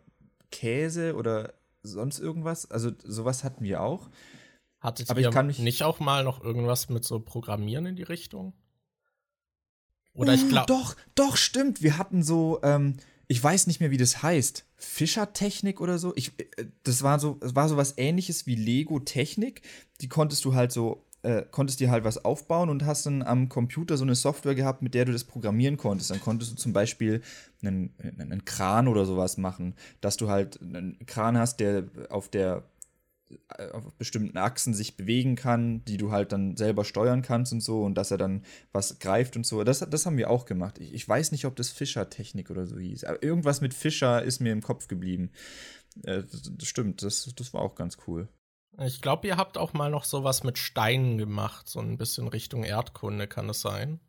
Käse 0.51 1.15
oder 1.15 1.55
sonst 1.83 2.19
irgendwas. 2.19 2.71
Also 2.71 2.91
sowas 3.05 3.45
hatten 3.45 3.65
wir 3.65 3.83
auch. 3.83 4.11
Hattet 4.81 5.11
aber 5.11 5.21
ihr 5.21 5.29
ich 5.29 5.35
kann 5.35 5.47
mich 5.47 5.59
nicht 5.59 5.83
auch 5.83 6.01
mal 6.01 6.25
noch 6.25 6.43
irgendwas 6.43 6.89
mit 6.89 7.05
so 7.05 7.21
Programmieren 7.21 7.87
in 7.87 7.97
die 7.97 8.03
Richtung? 8.03 8.55
Oder 10.13 10.35
ich 10.35 10.49
glaube. 10.49 10.67
Doch, 10.67 10.97
doch, 11.15 11.37
stimmt. 11.37 11.83
Wir 11.83 11.99
hatten 11.99 12.23
so, 12.23 12.61
ähm, 12.63 12.97
ich 13.31 13.43
weiß 13.43 13.69
nicht 13.69 13.79
mehr, 13.79 13.93
wie 13.93 13.97
das 13.97 14.25
heißt. 14.25 14.65
Fischertechnik 14.77 15.81
oder 15.81 15.99
so. 16.01 16.13
Ich, 16.17 16.33
äh, 16.57 16.65
das 16.83 17.05
war 17.05 17.21
so, 17.21 17.39
es 17.43 17.55
war 17.55 17.69
so 17.69 17.77
was 17.77 17.95
ähnliches 17.97 18.49
wie 18.49 18.57
Lego-Technik. 18.57 19.63
Die 20.01 20.09
konntest 20.09 20.45
du 20.45 20.57
halt 20.57 20.73
so, 20.73 21.07
äh, 21.23 21.45
konntest 21.49 21.79
dir 21.79 21.93
halt 21.93 22.03
was 22.03 22.25
aufbauen 22.25 22.71
und 22.71 22.85
hast 22.85 23.07
dann 23.07 23.23
am 23.23 23.49
Computer 23.49 23.97
so 23.97 24.03
eine 24.03 24.17
Software 24.17 24.57
gehabt, 24.57 24.83
mit 24.83 24.95
der 24.95 25.05
du 25.05 25.13
das 25.13 25.23
programmieren 25.23 25.77
konntest. 25.77 26.11
Dann 26.11 26.21
konntest 26.21 26.51
du 26.51 26.57
zum 26.57 26.73
Beispiel 26.73 27.23
einen, 27.63 27.95
einen 28.19 28.45
Kran 28.45 28.89
oder 28.89 29.05
sowas 29.05 29.37
machen, 29.37 29.77
dass 30.01 30.17
du 30.17 30.29
halt 30.29 30.61
einen 30.61 30.99
Kran 31.07 31.39
hast, 31.39 31.61
der 31.61 31.85
auf 32.09 32.31
der 32.31 32.65
auf 33.73 33.93
bestimmten 33.95 34.39
Achsen 34.39 34.75
sich 34.75 34.97
bewegen 34.97 35.37
kann, 35.37 35.85
die 35.85 35.97
du 35.97 36.11
halt 36.11 36.33
dann 36.33 36.57
selber 36.57 36.85
steuern 36.85 37.23
kannst 37.23 37.53
und 37.53 37.61
so 37.61 37.83
und 37.83 37.95
dass 37.95 38.11
er 38.11 38.19
dann 38.19 38.45
was 38.73 38.99
greift 38.99 39.37
und 39.37 39.47
so. 39.47 39.63
Das, 39.65 39.81
das 39.81 40.07
haben 40.07 40.17
wir 40.17 40.31
auch 40.31 40.47
gemacht. 40.47 40.79
Ich, 40.79 40.93
ich 40.93 41.09
weiß 41.09 41.33
nicht, 41.33 41.45
ob 41.45 41.57
das 41.57 41.71
Fischer-Technik 41.71 42.51
oder 42.51 42.67
so 42.67 42.79
hieß. 42.79 43.05
Aber 43.05 43.23
irgendwas 43.23 43.61
mit 43.61 43.75
Fischer 43.75 44.23
ist 44.23 44.41
mir 44.41 44.53
im 44.53 44.63
Kopf 44.63 44.89
geblieben. 44.89 45.31
Äh, 46.05 46.23
das, 46.23 46.51
das 46.57 46.69
stimmt, 46.69 47.03
das, 47.03 47.33
das 47.37 47.55
war 47.55 47.63
auch 47.63 47.75
ganz 47.75 47.99
cool. 48.07 48.29
Ich 48.79 49.03
glaube, 49.03 49.27
ihr 49.27 49.37
habt 49.37 49.59
auch 49.59 49.73
mal 49.73 49.91
noch 49.91 50.05
sowas 50.05 50.45
mit 50.45 50.57
Steinen 50.57 51.19
gemacht, 51.19 51.69
so 51.69 51.81
ein 51.81 51.99
bisschen 51.99 52.29
Richtung 52.29 52.63
Erdkunde, 52.63 53.27
kann 53.27 53.49
das 53.49 53.61
sein? 53.61 54.01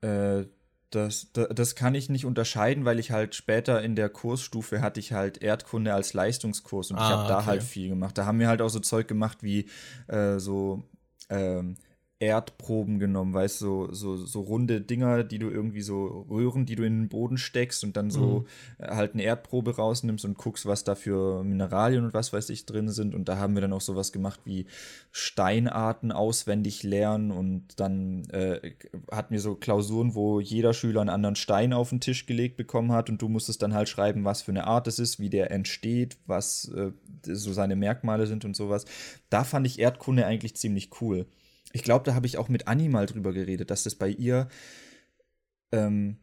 Äh, 0.00 0.44
das, 0.90 1.32
das, 1.32 1.48
das, 1.54 1.74
kann 1.74 1.94
ich 1.94 2.08
nicht 2.08 2.24
unterscheiden, 2.24 2.84
weil 2.84 2.98
ich 2.98 3.10
halt 3.10 3.34
später 3.34 3.82
in 3.82 3.96
der 3.96 4.08
Kursstufe 4.08 4.80
hatte 4.80 5.00
ich 5.00 5.12
halt 5.12 5.42
Erdkunde 5.42 5.92
als 5.92 6.14
Leistungskurs 6.14 6.90
und 6.90 6.98
ah, 6.98 7.06
ich 7.06 7.14
habe 7.14 7.28
da 7.28 7.38
okay. 7.38 7.46
halt 7.46 7.62
viel 7.62 7.88
gemacht. 7.88 8.16
Da 8.16 8.24
haben 8.24 8.38
wir 8.38 8.48
halt 8.48 8.62
auch 8.62 8.68
so 8.68 8.80
Zeug 8.80 9.08
gemacht 9.08 9.38
wie 9.42 9.68
äh, 10.06 10.38
so 10.38 10.84
ähm, 11.28 11.76
Erdproben 12.18 12.98
genommen, 12.98 13.34
weißt 13.34 13.60
du, 13.60 13.92
so, 13.92 13.92
so, 13.92 14.16
so 14.16 14.40
runde 14.40 14.80
Dinger, 14.80 15.22
die 15.22 15.38
du 15.38 15.50
irgendwie 15.50 15.82
so 15.82 16.26
Röhren, 16.30 16.64
die 16.64 16.74
du 16.74 16.82
in 16.82 17.02
den 17.02 17.08
Boden 17.10 17.36
steckst 17.36 17.84
und 17.84 17.94
dann 17.98 18.10
so 18.10 18.46
mhm. 18.78 18.86
halt 18.86 19.12
eine 19.12 19.22
Erdprobe 19.22 19.76
rausnimmst 19.76 20.24
und 20.24 20.38
guckst, 20.38 20.64
was 20.64 20.82
da 20.82 20.94
für 20.94 21.44
Mineralien 21.44 22.04
und 22.06 22.14
was 22.14 22.32
weiß 22.32 22.48
ich 22.48 22.64
drin 22.64 22.88
sind. 22.88 23.14
Und 23.14 23.28
da 23.28 23.36
haben 23.36 23.52
wir 23.52 23.60
dann 23.60 23.74
auch 23.74 23.82
sowas 23.82 24.12
gemacht 24.12 24.40
wie 24.44 24.64
Steinarten 25.12 26.10
auswendig 26.10 26.82
lernen 26.82 27.30
und 27.30 27.78
dann 27.80 28.24
äh, 28.30 28.72
hatten 29.12 29.34
wir 29.34 29.40
so 29.40 29.54
Klausuren, 29.54 30.14
wo 30.14 30.40
jeder 30.40 30.72
Schüler 30.72 31.02
einen 31.02 31.10
anderen 31.10 31.36
Stein 31.36 31.74
auf 31.74 31.90
den 31.90 32.00
Tisch 32.00 32.24
gelegt 32.24 32.56
bekommen 32.56 32.92
hat 32.92 33.10
und 33.10 33.20
du 33.20 33.28
musstest 33.28 33.60
dann 33.60 33.74
halt 33.74 33.90
schreiben, 33.90 34.24
was 34.24 34.40
für 34.40 34.52
eine 34.52 34.66
Art 34.66 34.86
es 34.86 34.98
ist, 34.98 35.20
wie 35.20 35.28
der 35.28 35.50
entsteht, 35.50 36.16
was 36.26 36.72
äh, 36.74 36.92
so 37.24 37.52
seine 37.52 37.76
Merkmale 37.76 38.26
sind 38.26 38.46
und 38.46 38.56
sowas. 38.56 38.86
Da 39.28 39.44
fand 39.44 39.66
ich 39.66 39.78
Erdkunde 39.78 40.24
eigentlich 40.24 40.56
ziemlich 40.56 40.90
cool 41.02 41.26
ich 41.72 41.82
glaube, 41.82 42.04
da 42.04 42.14
habe 42.14 42.26
ich 42.26 42.38
auch 42.38 42.48
mit 42.48 42.68
Anni 42.68 42.88
mal 42.88 43.06
drüber 43.06 43.32
geredet, 43.32 43.70
dass 43.70 43.82
das 43.82 43.94
bei 43.94 44.08
ihr 44.08 44.48
ähm, 45.72 46.18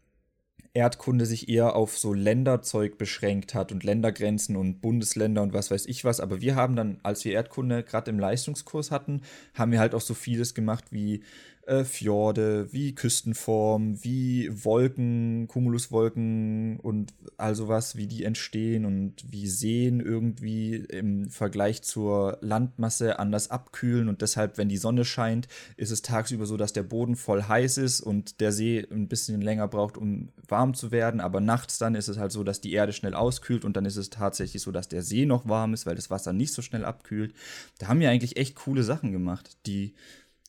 Erdkunde 0.73 1.27
sich 1.27 1.49
eher 1.49 1.75
auf 1.75 1.97
so 1.97 2.13
Länderzeug 2.13 2.97
beschränkt 2.97 3.53
hat 3.53 3.71
und 3.71 3.83
Ländergrenzen 3.83 4.55
und 4.55 4.81
Bundesländer 4.81 5.43
und 5.43 5.53
was 5.53 5.69
weiß 5.69 5.85
ich 5.85 6.03
was. 6.03 6.19
Aber 6.19 6.41
wir 6.41 6.55
haben 6.55 6.75
dann, 6.75 6.99
als 7.03 7.23
wir 7.25 7.33
Erdkunde 7.33 7.83
gerade 7.83 8.09
im 8.09 8.19
Leistungskurs 8.19 8.89
hatten, 8.89 9.21
haben 9.53 9.71
wir 9.71 9.79
halt 9.79 9.93
auch 9.93 10.01
so 10.01 10.15
vieles 10.15 10.55
gemacht 10.55 10.85
wie 10.89 11.21
äh, 11.65 11.83
Fjorde, 11.83 12.71
wie 12.71 12.93
Küstenform, 12.95 14.03
wie 14.03 14.49
Wolken, 14.63 15.47
Cumuluswolken 15.47 16.79
und 16.79 17.13
all 17.37 17.55
sowas, 17.55 17.95
wie 17.95 18.07
die 18.07 18.23
entstehen 18.23 18.85
und 18.85 19.23
wie 19.29 19.47
Seen 19.47 19.99
irgendwie 19.99 20.75
im 20.75 21.29
Vergleich 21.29 21.81
zur 21.83 22.37
Landmasse 22.41 23.19
anders 23.19 23.49
abkühlen 23.51 24.09
und 24.09 24.21
deshalb, 24.21 24.57
wenn 24.57 24.69
die 24.69 24.77
Sonne 24.77 25.05
scheint, 25.05 25.47
ist 25.77 25.91
es 25.91 26.01
tagsüber 26.01 26.45
so, 26.45 26.57
dass 26.57 26.73
der 26.73 26.83
Boden 26.83 27.15
voll 27.15 27.43
heiß 27.43 27.77
ist 27.77 28.01
und 28.01 28.39
der 28.41 28.51
See 28.51 28.85
ein 28.91 29.07
bisschen 29.07 29.41
länger 29.41 29.67
braucht, 29.67 29.97
um 29.97 30.29
warm 30.47 30.73
zu 30.73 30.91
werden, 30.91 31.21
aber 31.21 31.39
nachts 31.39 31.77
dann 31.77 31.95
ist 31.95 32.09
es 32.09 32.17
halt 32.17 32.31
so, 32.31 32.43
dass 32.43 32.61
die 32.61 32.73
Erde 32.73 32.93
schnell 32.93 33.13
auskühlt 33.13 33.65
und 33.65 33.77
dann 33.77 33.85
ist 33.85 33.97
es 33.97 34.09
tatsächlich 34.09 34.61
so, 34.61 34.71
dass 34.71 34.89
der 34.89 35.01
See 35.01 35.25
noch 35.25 35.47
warm 35.47 35.73
ist, 35.73 35.85
weil 35.85 35.95
das 35.95 36.09
Wasser 36.09 36.33
nicht 36.33 36.53
so 36.53 36.61
schnell 36.61 36.85
abkühlt. 36.85 37.33
Da 37.79 37.87
haben 37.87 37.99
wir 37.99 38.09
eigentlich 38.09 38.37
echt 38.37 38.55
coole 38.55 38.83
Sachen 38.83 39.11
gemacht, 39.11 39.57
die 39.65 39.93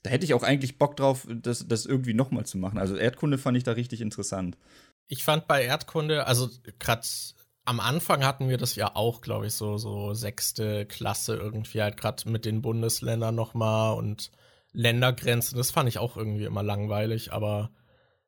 da 0.04 0.10
hätte 0.10 0.24
ich 0.24 0.34
auch 0.34 0.42
eigentlich 0.42 0.78
Bock 0.78 0.96
drauf, 0.96 1.26
das, 1.28 1.66
das 1.66 1.86
irgendwie 1.86 2.12
nochmal 2.12 2.44
zu 2.44 2.58
machen. 2.58 2.78
Also 2.78 2.94
Erdkunde 2.94 3.38
fand 3.38 3.56
ich 3.56 3.64
da 3.64 3.72
richtig 3.72 4.02
interessant. 4.02 4.56
Ich 5.08 5.24
fand 5.24 5.48
bei 5.48 5.64
Erdkunde, 5.64 6.26
also 6.26 6.50
gerade 6.78 7.06
am 7.64 7.80
Anfang 7.80 8.22
hatten 8.22 8.50
wir 8.50 8.58
das 8.58 8.76
ja 8.76 8.94
auch, 8.94 9.22
glaube 9.22 9.46
ich, 9.46 9.54
so, 9.54 9.78
so 9.78 10.12
sechste 10.12 10.84
Klasse 10.84 11.36
irgendwie 11.36 11.80
halt 11.80 11.96
gerade 11.96 12.28
mit 12.28 12.44
den 12.44 12.60
Bundesländern 12.60 13.34
nochmal 13.34 13.96
und 13.96 14.30
Ländergrenzen. 14.72 15.56
Das 15.56 15.70
fand 15.70 15.88
ich 15.88 15.98
auch 15.98 16.18
irgendwie 16.18 16.44
immer 16.44 16.62
langweilig, 16.62 17.32
aber 17.32 17.70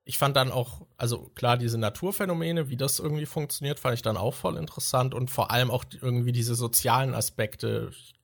ich 0.05 0.17
fand 0.17 0.35
dann 0.37 0.53
auch, 0.53 0.87
also 0.97 1.29
klar, 1.35 1.59
diese 1.59 1.77
Naturphänomene, 1.77 2.71
wie 2.71 2.79
das 2.79 3.01
irgendwie 3.01 3.27
funktioniert, 3.27 3.81
fand 3.81 3.97
ich 3.97 4.03
dann 4.03 4.17
auch 4.17 4.35
voll 4.35 4.57
interessant 4.57 5.13
und 5.13 5.31
vor 5.31 5.51
allem 5.51 5.71
auch 5.71 5.85
irgendwie 6.01 6.33
diese 6.33 6.55
sozialen 6.55 7.13
Aspekte. 7.13 7.91
Ich 7.91 8.15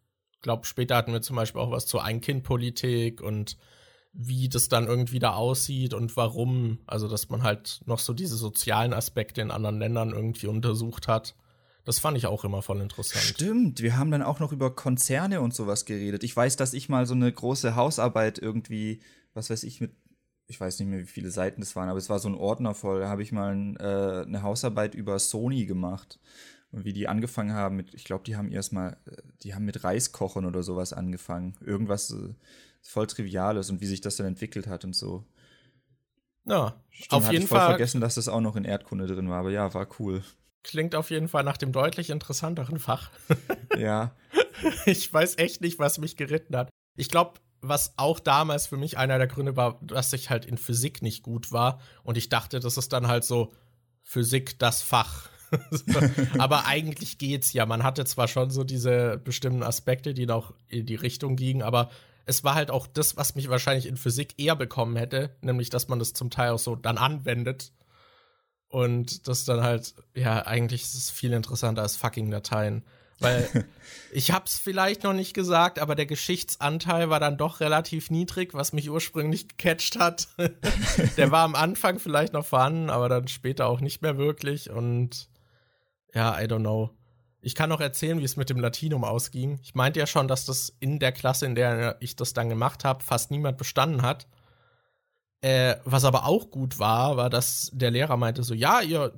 glaube, 0.43 0.67
später 0.67 0.97
hatten 0.97 1.13
wir 1.13 1.23
zum 1.23 1.37
Beispiel 1.37 1.61
auch 1.61 1.71
was 1.71 1.87
zur 1.87 2.05
Ein-Kind-Politik 2.05 3.21
und 3.21 3.57
wie 4.13 4.49
das 4.49 4.69
dann 4.69 4.87
irgendwie 4.87 5.19
da 5.19 5.35
aussieht 5.35 5.95
und 5.95 6.17
warum. 6.17 6.79
Also, 6.87 7.09
dass 7.09 7.31
man 7.31 7.43
halt 7.43 7.81
noch 7.87 7.99
so 7.99 8.13
diese 8.13 8.37
sozialen 8.37 8.93
Aspekte 8.93 9.41
in 9.41 9.51
anderen 9.51 9.79
Ländern 9.79 10.11
irgendwie 10.11 10.49
untersucht 10.49 11.09
hat. 11.09 11.35
Das 11.85 11.99
fand 11.99 12.17
ich 12.17 12.27
auch 12.27 12.45
immer 12.45 12.63
voll 12.63 12.81
interessant. 12.81 13.25
Stimmt, 13.25 13.83
wir 13.83 13.97
haben 13.97 14.11
dann 14.13 14.23
auch 14.23 14.39
noch 14.39 14.53
über 14.53 14.75
Konzerne 14.75 15.41
und 15.41 15.53
sowas 15.53 15.85
geredet. 15.85 16.23
Ich 16.23 16.37
weiß, 16.37 16.57
dass 16.57 16.75
ich 16.75 16.89
mal 16.89 17.07
so 17.07 17.15
eine 17.15 17.33
große 17.33 17.75
Hausarbeit 17.75 18.39
irgendwie, 18.39 19.01
was 19.35 19.51
weiß 19.51 19.65
ich, 19.65 19.81
mit, 19.81 19.93
ich 20.47 20.61
weiß 20.61 20.79
nicht 20.79 20.89
mehr, 20.89 21.01
wie 21.01 21.07
viele 21.07 21.31
Seiten 21.31 21.61
das 21.61 21.75
waren, 21.75 21.89
aber 21.89 21.99
es 21.99 22.09
war 22.09 22.21
so 22.21 22.29
ein 22.29 22.37
Ordner 22.37 22.75
voll. 22.75 23.01
Da 23.01 23.09
habe 23.09 23.23
ich 23.23 23.33
mal 23.33 23.75
äh, 23.81 24.27
eine 24.27 24.43
Hausarbeit 24.43 24.95
über 24.95 25.19
Sony 25.19 25.67
gemacht. 25.67 26.21
Und 26.73 26.85
wie 26.85 26.95
die 26.95 27.07
angefangen 27.07 27.53
haben 27.53 27.77
mit, 27.77 27.95
ich 27.95 28.05
glaube, 28.05 28.25
die 28.25 28.37
haben 28.37 28.51
erstmal, 28.51 28.97
äh, 29.07 29.17
die 29.43 29.55
haben 29.55 29.65
mit 29.65 29.85
Reiskochen 29.85 30.47
oder 30.47 30.63
sowas 30.63 30.93
angefangen. 30.93 31.55
Irgendwas 31.61 32.11
äh, 32.11 32.35
voll 32.81 33.07
Triviales 33.07 33.71
und 33.71 33.81
wie 33.81 33.87
sich 33.87 34.01
das 34.01 34.17
dann 34.17 34.27
entwickelt 34.27 34.67
hat 34.67 34.85
und 34.85 34.97
so. 34.97 35.25
Ja, 36.45 36.75
Stimmt, 36.91 37.13
auf 37.13 37.31
jeden 37.31 37.45
ich 37.45 37.49
voll 37.49 37.59
Fall. 37.59 37.69
vergessen, 37.69 38.01
dass 38.01 38.17
das 38.17 38.29
auch 38.29 38.41
noch 38.41 38.57
in 38.57 38.65
Erdkunde 38.65 39.07
drin 39.07 39.29
war, 39.29 39.41
aber 39.41 39.51
ja, 39.51 39.73
war 39.75 39.87
cool. 40.01 40.25
Klingt 40.65 40.95
auf 40.95 41.11
jeden 41.11 41.29
Fall 41.29 41.45
nach 41.45 41.57
dem 41.57 41.73
deutlich 41.73 42.11
interessanteren 42.11 42.79
Fach. 42.79 43.11
ja. 43.79 44.15
Ich 44.87 45.13
weiß 45.13 45.39
echt 45.39 45.61
nicht, 45.61 45.79
was 45.79 45.99
mich 45.99 46.17
geritten 46.17 46.57
hat. 46.57 46.71
Ich 46.97 47.09
glaube, 47.09 47.41
was 47.61 47.95
auch 47.97 48.19
damals 48.19 48.67
für 48.67 48.77
mich 48.77 48.99
einer 48.99 49.19
der 49.19 49.29
Gründe 49.29 49.57
war, 49.57 49.79
dass 49.83 50.13
ich 50.13 50.31
halt 50.31 50.45
in 50.45 50.59
Physik 50.59 51.03
nicht 51.03 51.23
gut 51.23 51.53
war 51.53 51.81
und 52.03 52.17
ich 52.17 52.29
dachte, 52.29 52.61
das 52.61 52.77
ist 52.77 52.93
dann 52.93 53.07
halt 53.07 53.25
so 53.25 53.53
Physik 54.03 54.59
das 54.59 54.83
Fach. 54.83 55.29
Aber 56.39 56.67
eigentlich 56.67 57.19
geht's 57.19 57.53
ja. 57.53 57.67
Man 57.67 57.83
hatte 57.83 58.05
zwar 58.05 58.29
schon 58.29 58.51
so 58.51 58.65
diese 58.65 59.19
bestimmten 59.19 59.63
Aspekte, 59.63 60.15
die 60.15 60.27
noch 60.27 60.55
in 60.69 60.87
die 60.87 60.95
Richtung 60.95 61.37
gingen, 61.37 61.63
aber 61.63 61.91
es 62.25 62.45
war 62.45 62.55
halt 62.55 62.71
auch 62.71 62.87
das, 62.87 63.17
was 63.17 63.35
mich 63.35 63.49
wahrscheinlich 63.49 63.87
in 63.87 63.97
Physik 63.97 64.35
eher 64.39 64.57
bekommen 64.57 64.97
hätte, 64.97 65.37
nämlich 65.41 65.71
dass 65.71 65.89
man 65.89 65.99
das 65.99 66.13
zum 66.13 66.31
Teil 66.31 66.53
auch 66.53 66.59
so 66.59 66.77
dann 66.77 66.99
anwendet 66.99 67.73
und 68.69 69.29
das 69.29 69.45
dann 69.45 69.63
halt, 69.63 69.95
ja, 70.15 70.47
eigentlich 70.47 70.83
ist 70.83 70.95
es 70.95 71.11
viel 71.11 71.33
interessanter 71.33 71.83
als 71.83 71.97
fucking 71.97 72.31
Dateien. 72.31 72.85
Weil 73.19 73.67
ich 74.13 74.33
hab's 74.33 74.59
vielleicht 74.59 75.05
noch 75.05 75.13
nicht 75.13 75.35
gesagt, 75.35 75.79
aber 75.79 75.95
der 75.95 76.07
Geschichtsanteil 76.07 77.11
war 77.11 77.21
dann 77.21 77.37
doch 77.37 77.61
relativ 77.61 78.11
niedrig, 78.11 78.55
was 78.55 78.73
mich 78.73 78.91
ursprünglich 78.91 79.49
gecatcht 79.49 79.99
hat. 79.99 80.29
der 81.17 81.31
war 81.31 81.45
am 81.45 81.55
Anfang 81.55 81.99
vielleicht 81.99 82.33
noch 82.33 82.47
vorhanden, 82.47 82.89
aber 82.89 83.09
dann 83.09 83.29
später 83.29 83.67
auch 83.67 83.81
nicht 83.81 84.01
mehr 84.01 84.17
wirklich. 84.17 84.71
Und 84.71 85.29
ja, 86.15 86.41
I 86.41 86.45
don't 86.45 86.61
know. 86.61 86.91
Ich 87.41 87.55
kann 87.55 87.71
noch 87.71 87.81
erzählen, 87.81 88.21
wie 88.21 88.25
es 88.25 88.37
mit 88.37 88.51
dem 88.51 88.61
Latinum 88.61 89.03
ausging. 89.03 89.59
Ich 89.63 89.75
meinte 89.75 89.99
ja 89.99 90.07
schon, 90.07 90.29
dass 90.29 90.45
das 90.45 90.77
in 90.79 91.01
der 91.01 91.11
Klasse, 91.11 91.47
in 91.47 91.57
der 91.57 91.97
ich 92.01 92.15
das 92.15 92.35
dann 92.35 92.49
gemacht 92.49 92.85
habe, 92.85 93.03
fast 93.03 93.33
niemand 93.33 93.59
bestanden 93.59 94.03
hat. 94.03 94.29
Äh, 95.41 95.77
was 95.85 96.05
aber 96.05 96.27
auch 96.27 96.51
gut 96.51 96.79
war, 96.79 97.17
war, 97.17 97.31
dass 97.31 97.71
der 97.73 97.91
Lehrer 97.91 98.17
meinte 98.17 98.45
so, 98.45 98.55
ja, 98.55 98.81
ihr, 98.81 99.13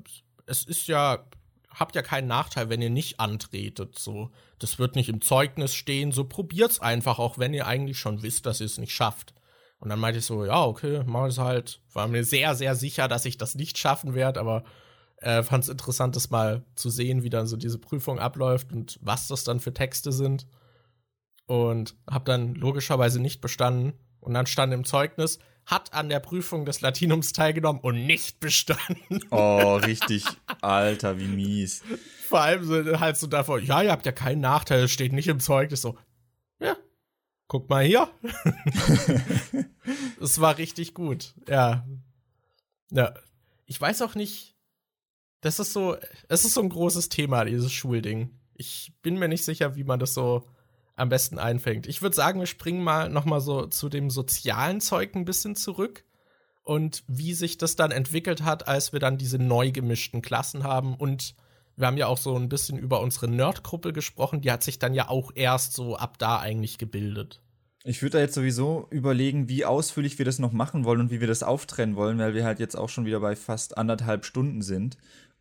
es 0.46 0.64
ist 0.64 0.86
ja, 0.86 1.26
habt 1.68 1.94
ja 1.96 2.02
keinen 2.02 2.28
Nachteil, 2.28 2.70
wenn 2.70 2.80
ihr 2.80 2.88
nicht 2.88 3.20
antretet. 3.20 3.98
So, 3.98 4.30
das 4.58 4.78
wird 4.78 4.96
nicht 4.96 5.10
im 5.10 5.20
Zeugnis 5.20 5.74
stehen. 5.74 6.12
So 6.12 6.24
probiert's 6.24 6.80
einfach, 6.80 7.18
auch 7.18 7.36
wenn 7.36 7.52
ihr 7.52 7.66
eigentlich 7.66 7.98
schon 7.98 8.22
wisst, 8.22 8.46
dass 8.46 8.60
ihr 8.60 8.66
es 8.66 8.78
nicht 8.78 8.94
schafft. 8.94 9.34
Und 9.80 9.90
dann 9.90 10.00
meinte 10.00 10.20
ich 10.20 10.24
so, 10.24 10.46
ja, 10.46 10.64
okay, 10.64 11.02
mach 11.04 11.26
es 11.26 11.36
halt. 11.36 11.82
War 11.92 12.08
mir 12.08 12.24
sehr, 12.24 12.54
sehr 12.54 12.74
sicher, 12.74 13.06
dass 13.06 13.26
ich 13.26 13.36
das 13.36 13.54
nicht 13.54 13.76
schaffen 13.76 14.14
werde, 14.14 14.40
aber 14.40 14.64
äh, 15.24 15.42
fand 15.42 15.64
es 15.64 15.70
interessant, 15.70 16.16
das 16.16 16.30
mal 16.30 16.64
zu 16.74 16.90
sehen, 16.90 17.22
wie 17.22 17.30
dann 17.30 17.46
so 17.46 17.56
diese 17.56 17.78
Prüfung 17.78 18.18
abläuft 18.18 18.72
und 18.72 18.98
was 19.02 19.28
das 19.28 19.44
dann 19.44 19.60
für 19.60 19.72
Texte 19.72 20.12
sind. 20.12 20.46
Und 21.46 21.96
hab 22.08 22.24
dann 22.24 22.54
logischerweise 22.54 23.20
nicht 23.20 23.40
bestanden. 23.40 23.94
Und 24.20 24.34
dann 24.34 24.46
stand 24.46 24.72
im 24.72 24.84
Zeugnis, 24.84 25.38
hat 25.66 25.92
an 25.92 26.08
der 26.08 26.20
Prüfung 26.20 26.64
des 26.64 26.80
Latinums 26.80 27.32
teilgenommen 27.32 27.80
und 27.82 28.06
nicht 28.06 28.40
bestanden. 28.40 29.20
Oh, 29.30 29.76
richtig. 29.76 30.24
Alter, 30.60 31.18
wie 31.18 31.26
mies. 31.26 31.82
Vor 32.28 32.40
allem 32.40 32.64
so, 32.64 33.00
halt 33.00 33.16
so 33.16 33.26
davor, 33.26 33.58
ja, 33.58 33.82
ihr 33.82 33.90
habt 33.90 34.06
ja 34.06 34.12
keinen 34.12 34.40
Nachteil, 34.40 34.84
es 34.84 34.90
steht 34.90 35.12
nicht 35.12 35.28
im 35.28 35.40
Zeugnis. 35.40 35.82
So, 35.82 35.98
ja, 36.60 36.76
guck 37.48 37.68
mal 37.68 37.84
hier. 37.84 38.08
Es 40.20 40.40
war 40.40 40.56
richtig 40.56 40.94
gut, 40.94 41.34
ja. 41.46 41.86
Ja, 42.90 43.12
ich 43.66 43.78
weiß 43.78 44.00
auch 44.00 44.14
nicht, 44.14 44.53
das 45.44 45.58
ist 45.58 45.74
so, 45.74 45.96
es 46.28 46.46
ist 46.46 46.54
so 46.54 46.62
ein 46.62 46.70
großes 46.70 47.10
Thema, 47.10 47.44
dieses 47.44 47.70
Schulding. 47.70 48.30
Ich 48.54 48.92
bin 49.02 49.18
mir 49.18 49.28
nicht 49.28 49.44
sicher, 49.44 49.76
wie 49.76 49.84
man 49.84 50.00
das 50.00 50.14
so 50.14 50.48
am 50.96 51.10
besten 51.10 51.38
einfängt. 51.38 51.86
Ich 51.86 52.00
würde 52.00 52.16
sagen, 52.16 52.40
wir 52.40 52.46
springen 52.46 52.82
mal 52.82 53.10
noch 53.10 53.26
mal 53.26 53.40
so 53.40 53.66
zu 53.66 53.90
dem 53.90 54.08
sozialen 54.08 54.80
Zeug 54.80 55.14
ein 55.14 55.26
bisschen 55.26 55.54
zurück 55.54 56.04
und 56.62 57.04
wie 57.08 57.34
sich 57.34 57.58
das 57.58 57.76
dann 57.76 57.90
entwickelt 57.90 58.42
hat, 58.42 58.66
als 58.68 58.94
wir 58.94 59.00
dann 59.00 59.18
diese 59.18 59.38
neu 59.38 59.70
gemischten 59.70 60.22
Klassen 60.22 60.64
haben 60.64 60.94
und 60.94 61.34
wir 61.76 61.88
haben 61.88 61.98
ja 61.98 62.06
auch 62.06 62.18
so 62.18 62.36
ein 62.36 62.48
bisschen 62.48 62.78
über 62.78 63.00
unsere 63.00 63.28
Nerdgruppe 63.28 63.92
gesprochen, 63.92 64.40
die 64.40 64.50
hat 64.50 64.62
sich 64.62 64.78
dann 64.78 64.94
ja 64.94 65.10
auch 65.10 65.32
erst 65.34 65.74
so 65.74 65.96
ab 65.96 66.18
da 66.18 66.38
eigentlich 66.38 66.78
gebildet. 66.78 67.42
Ich 67.86 68.00
würde 68.00 68.12
da 68.12 68.20
jetzt 68.20 68.34
sowieso 68.34 68.86
überlegen, 68.90 69.50
wie 69.50 69.66
ausführlich 69.66 70.16
wir 70.16 70.24
das 70.24 70.38
noch 70.38 70.52
machen 70.52 70.84
wollen 70.86 71.00
und 71.00 71.10
wie 71.10 71.20
wir 71.20 71.28
das 71.28 71.42
auftrennen 71.42 71.96
wollen, 71.96 72.18
weil 72.18 72.32
wir 72.32 72.44
halt 72.44 72.58
jetzt 72.60 72.76
auch 72.76 72.88
schon 72.88 73.04
wieder 73.04 73.20
bei 73.20 73.36
fast 73.36 73.76
anderthalb 73.76 74.24
Stunden 74.24 74.62
sind 74.62 74.96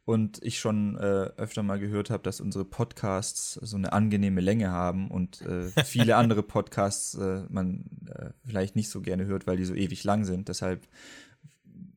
und 0.05 0.43
ich 0.43 0.59
schon 0.59 0.97
äh, 0.97 1.29
öfter 1.37 1.63
mal 1.63 1.79
gehört 1.79 2.09
habe, 2.09 2.23
dass 2.23 2.41
unsere 2.41 2.65
Podcasts 2.65 3.53
so 3.53 3.77
eine 3.77 3.93
angenehme 3.93 4.41
Länge 4.41 4.71
haben 4.71 5.09
und 5.09 5.41
äh, 5.41 5.69
viele 5.85 6.17
andere 6.17 6.43
Podcasts 6.43 7.15
äh, 7.15 7.43
man 7.49 7.85
äh, 8.13 8.29
vielleicht 8.45 8.75
nicht 8.75 8.89
so 8.89 9.01
gerne 9.01 9.25
hört, 9.25 9.47
weil 9.47 9.57
die 9.57 9.65
so 9.65 9.73
ewig 9.73 10.03
lang 10.03 10.25
sind. 10.25 10.49
Deshalb 10.49 10.87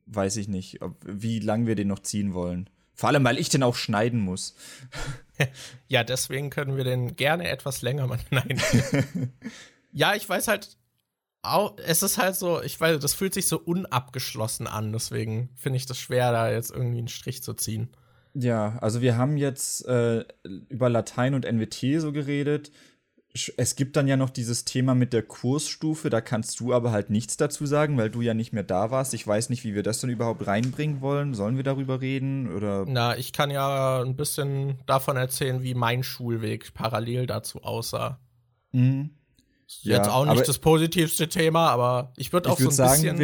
weiß 0.05 0.37
ich 0.37 0.47
nicht, 0.47 0.81
ob, 0.81 0.95
wie 1.05 1.39
lang 1.39 1.67
wir 1.67 1.75
den 1.75 1.89
noch 1.89 1.99
ziehen 1.99 2.33
wollen. 2.33 2.69
Vor 2.93 3.09
allem, 3.09 3.23
weil 3.23 3.37
ich 3.37 3.49
den 3.49 3.63
auch 3.63 3.75
schneiden 3.75 4.19
muss. 4.19 4.55
Ja, 5.87 6.03
deswegen 6.03 6.49
können 6.49 6.77
wir 6.77 6.83
den 6.83 7.15
gerne 7.15 7.47
etwas 7.47 7.83
länger 7.83 8.07
machen. 8.07 8.25
Nein. 8.31 8.59
ja, 9.91 10.15
ich 10.15 10.27
weiß 10.27 10.47
halt 10.47 10.77
auch, 11.41 11.77
es 11.85 12.03
ist 12.03 12.17
halt 12.17 12.35
so, 12.35 12.61
ich 12.61 12.79
weiß, 12.79 12.99
das 12.99 13.13
fühlt 13.13 13.33
sich 13.33 13.47
so 13.47 13.59
unabgeschlossen 13.59 14.67
an, 14.67 14.91
deswegen 14.91 15.49
finde 15.55 15.77
ich 15.77 15.85
das 15.85 15.97
schwer, 15.97 16.31
da 16.31 16.51
jetzt 16.51 16.71
irgendwie 16.71 16.99
einen 16.99 17.07
Strich 17.07 17.43
zu 17.43 17.53
ziehen. 17.53 17.89
Ja, 18.33 18.77
also 18.81 19.01
wir 19.01 19.17
haben 19.17 19.37
jetzt 19.37 19.85
äh, 19.87 20.23
über 20.69 20.89
Latein 20.89 21.33
und 21.33 21.45
NWT 21.45 21.99
so 21.99 22.11
geredet. 22.11 22.71
Es 23.55 23.75
gibt 23.75 23.95
dann 23.95 24.07
ja 24.07 24.17
noch 24.17 24.31
dieses 24.31 24.65
Thema 24.65 24.95
mit 24.95 25.13
der 25.13 25.21
Kursstufe, 25.21 26.09
da 26.09 26.21
kannst 26.21 26.59
du 26.59 26.73
aber 26.73 26.91
halt 26.91 27.09
nichts 27.09 27.37
dazu 27.37 27.65
sagen, 27.65 27.97
weil 27.97 28.09
du 28.09 28.21
ja 28.21 28.33
nicht 28.33 28.51
mehr 28.53 28.63
da 28.63 28.89
warst. 28.89 29.13
Ich 29.13 29.25
weiß 29.25 29.49
nicht, 29.49 29.63
wie 29.63 29.75
wir 29.75 29.83
das 29.83 29.99
dann 29.99 30.09
überhaupt 30.09 30.45
reinbringen 30.47 31.01
wollen. 31.01 31.33
Sollen 31.35 31.55
wir 31.55 31.63
darüber 31.63 32.01
reden 32.01 32.51
oder? 32.51 32.85
Na, 32.87 33.15
ich 33.15 33.33
kann 33.33 33.51
ja 33.51 34.01
ein 34.01 34.15
bisschen 34.15 34.79
davon 34.87 35.17
erzählen, 35.17 35.61
wie 35.61 35.75
mein 35.75 36.03
Schulweg 36.03 36.73
parallel 36.73 37.27
dazu 37.27 37.63
aussah. 37.63 38.19
Mhm. 38.71 39.16
Ja, 39.81 39.97
Jetzt 39.97 40.09
auch 40.09 40.25
nicht 40.25 40.47
das 40.47 40.59
positivste 40.59 41.27
Thema, 41.27 41.69
aber 41.69 42.13
ich 42.15 42.31
würde 42.31 42.49
auch 42.49 42.59
würd 42.59 42.73
so 42.73 42.83
ein 42.83 42.87
sagen, 42.87 43.01
bisschen. 43.01 43.19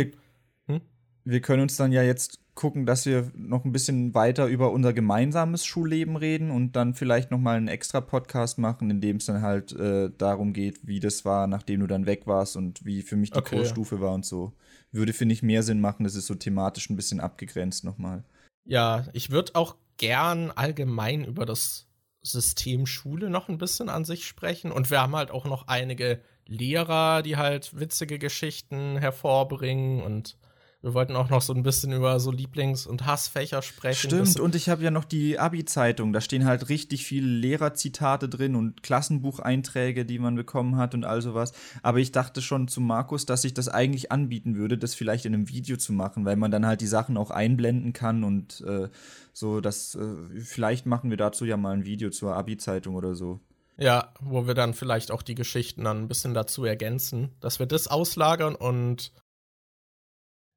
Wir, 0.68 0.76
hm? 0.76 0.82
wir 1.24 1.42
können 1.42 1.64
uns 1.64 1.78
dann 1.78 1.92
ja 1.92 2.04
jetzt 2.04 2.40
gucken, 2.56 2.86
dass 2.86 3.06
wir 3.06 3.32
noch 3.36 3.66
ein 3.66 3.72
bisschen 3.72 4.14
weiter 4.14 4.48
über 4.48 4.72
unser 4.72 4.94
gemeinsames 4.94 5.66
Schulleben 5.66 6.16
reden 6.16 6.52
und 6.52 6.76
dann 6.76 6.94
vielleicht 6.94 7.32
noch 7.32 7.40
mal 7.40 7.58
einen 7.58 7.68
extra 7.68 8.02
Podcast 8.02 8.60
machen, 8.60 8.90
in 8.90 9.02
dem 9.02 9.18
es 9.18 9.26
dann 9.26 9.42
halt 9.42 9.72
äh, 9.74 10.12
darum 10.18 10.54
geht, 10.54 10.86
wie 10.86 11.00
das 11.00 11.26
war, 11.26 11.48
nachdem 11.48 11.80
du 11.80 11.88
dann 11.88 12.06
weg 12.06 12.28
warst 12.28 12.56
und 12.56 12.86
wie 12.86 13.02
für 13.02 13.16
mich 13.16 13.32
die 13.32 13.40
okay, 13.40 13.56
Kursstufe 13.58 13.96
ja. 13.96 14.02
war 14.02 14.14
und 14.14 14.26
so. 14.26 14.54
Würde 14.92 15.14
finde 15.14 15.34
ich 15.34 15.42
mehr 15.42 15.64
Sinn 15.64 15.82
machen, 15.82 16.04
das 16.04 16.16
ist 16.16 16.28
so 16.28 16.36
thematisch 16.36 16.90
ein 16.90 16.96
bisschen 16.96 17.20
abgegrenzt 17.20 17.84
nochmal. 17.84 18.24
Ja, 18.66 19.08
ich 19.14 19.32
würde 19.32 19.56
auch 19.56 19.76
gern 19.98 20.52
allgemein 20.52 21.26
über 21.26 21.46
das 21.46 21.88
System 22.22 22.86
Schule 22.86 23.30
noch 23.30 23.50
ein 23.50 23.58
bisschen 23.58 23.90
an 23.90 24.06
sich 24.06 24.28
sprechen 24.28 24.72
und 24.72 24.92
wir 24.92 25.02
haben 25.02 25.16
halt 25.16 25.32
auch 25.32 25.46
noch 25.46 25.68
einige 25.68 26.22
Lehrer, 26.48 27.22
die 27.22 27.38
halt 27.38 27.80
witzige 27.80 28.20
Geschichten 28.20 28.98
hervorbringen 28.98 30.02
und 30.02 30.38
wir 30.84 30.94
wollten 30.94 31.16
auch 31.16 31.30
noch 31.30 31.42
so 31.42 31.54
ein 31.54 31.64
bisschen 31.64 31.94
über 31.94 32.20
so 32.20 32.30
Lieblings- 32.30 32.86
und 32.86 33.06
Hassfächer 33.06 33.62
sprechen. 33.62 34.10
Stimmt, 34.10 34.38
und 34.42 34.54
ich 34.54 34.68
habe 34.68 34.84
ja 34.84 34.92
noch 34.92 35.06
die 35.06 35.40
Abi-Zeitung. 35.40 36.12
Da 36.12 36.20
stehen 36.20 36.44
halt 36.44 36.68
richtig 36.68 37.06
viele 37.06 37.26
Lehrerzitate 37.26 38.28
drin 38.28 38.54
und 38.54 38.84
Klassenbucheinträge, 38.84 40.04
die 40.04 40.20
man 40.20 40.36
bekommen 40.36 40.76
hat 40.76 40.94
und 40.94 41.06
all 41.06 41.22
sowas. 41.22 41.54
Aber 41.84 42.00
ich 42.00 42.12
dachte 42.12 42.42
schon 42.42 42.68
zu 42.68 42.82
Markus, 42.82 43.26
dass 43.26 43.46
ich 43.46 43.54
das 43.54 43.70
eigentlich 43.70 44.12
anbieten 44.12 44.58
würde, 44.58 44.78
das 44.78 44.94
vielleicht 44.94 45.26
in 45.26 45.34
einem 45.34 45.48
Video 45.48 45.78
zu 45.78 45.94
machen, 45.94 46.26
weil 46.26 46.36
man 46.36 46.52
dann 46.52 46.66
halt 46.66 46.82
die 46.82 46.88
Sachen 46.88 47.16
auch 47.16 47.32
einblenden 47.32 47.94
kann 47.94 48.26
und 48.26 48.60
äh, 48.68 48.90
so, 49.32 49.62
dass 49.62 49.96
äh, 49.96 50.42
vielleicht 50.42 50.86
machen 50.86 51.10
wir 51.10 51.18
dazu 51.18 51.46
ja 51.46 51.56
mal 51.56 51.72
ein 51.72 51.86
Video 51.86 52.10
zur 52.10 52.36
Abi-Zeitung 52.36 52.96
oder 52.96 53.16
so. 53.16 53.40
Ja, 53.78 54.14
wo 54.20 54.46
wir 54.46 54.54
dann 54.54 54.74
vielleicht 54.74 55.12
auch 55.12 55.24
die 55.24 55.36
Geschichten 55.36 55.84
dann 55.84 56.04
ein 56.04 56.08
bisschen 56.08 56.34
dazu 56.34 56.64
ergänzen, 56.64 57.36
dass 57.40 57.60
wir 57.60 57.66
das 57.66 57.88
auslagern 57.88 58.56
und 58.56 59.12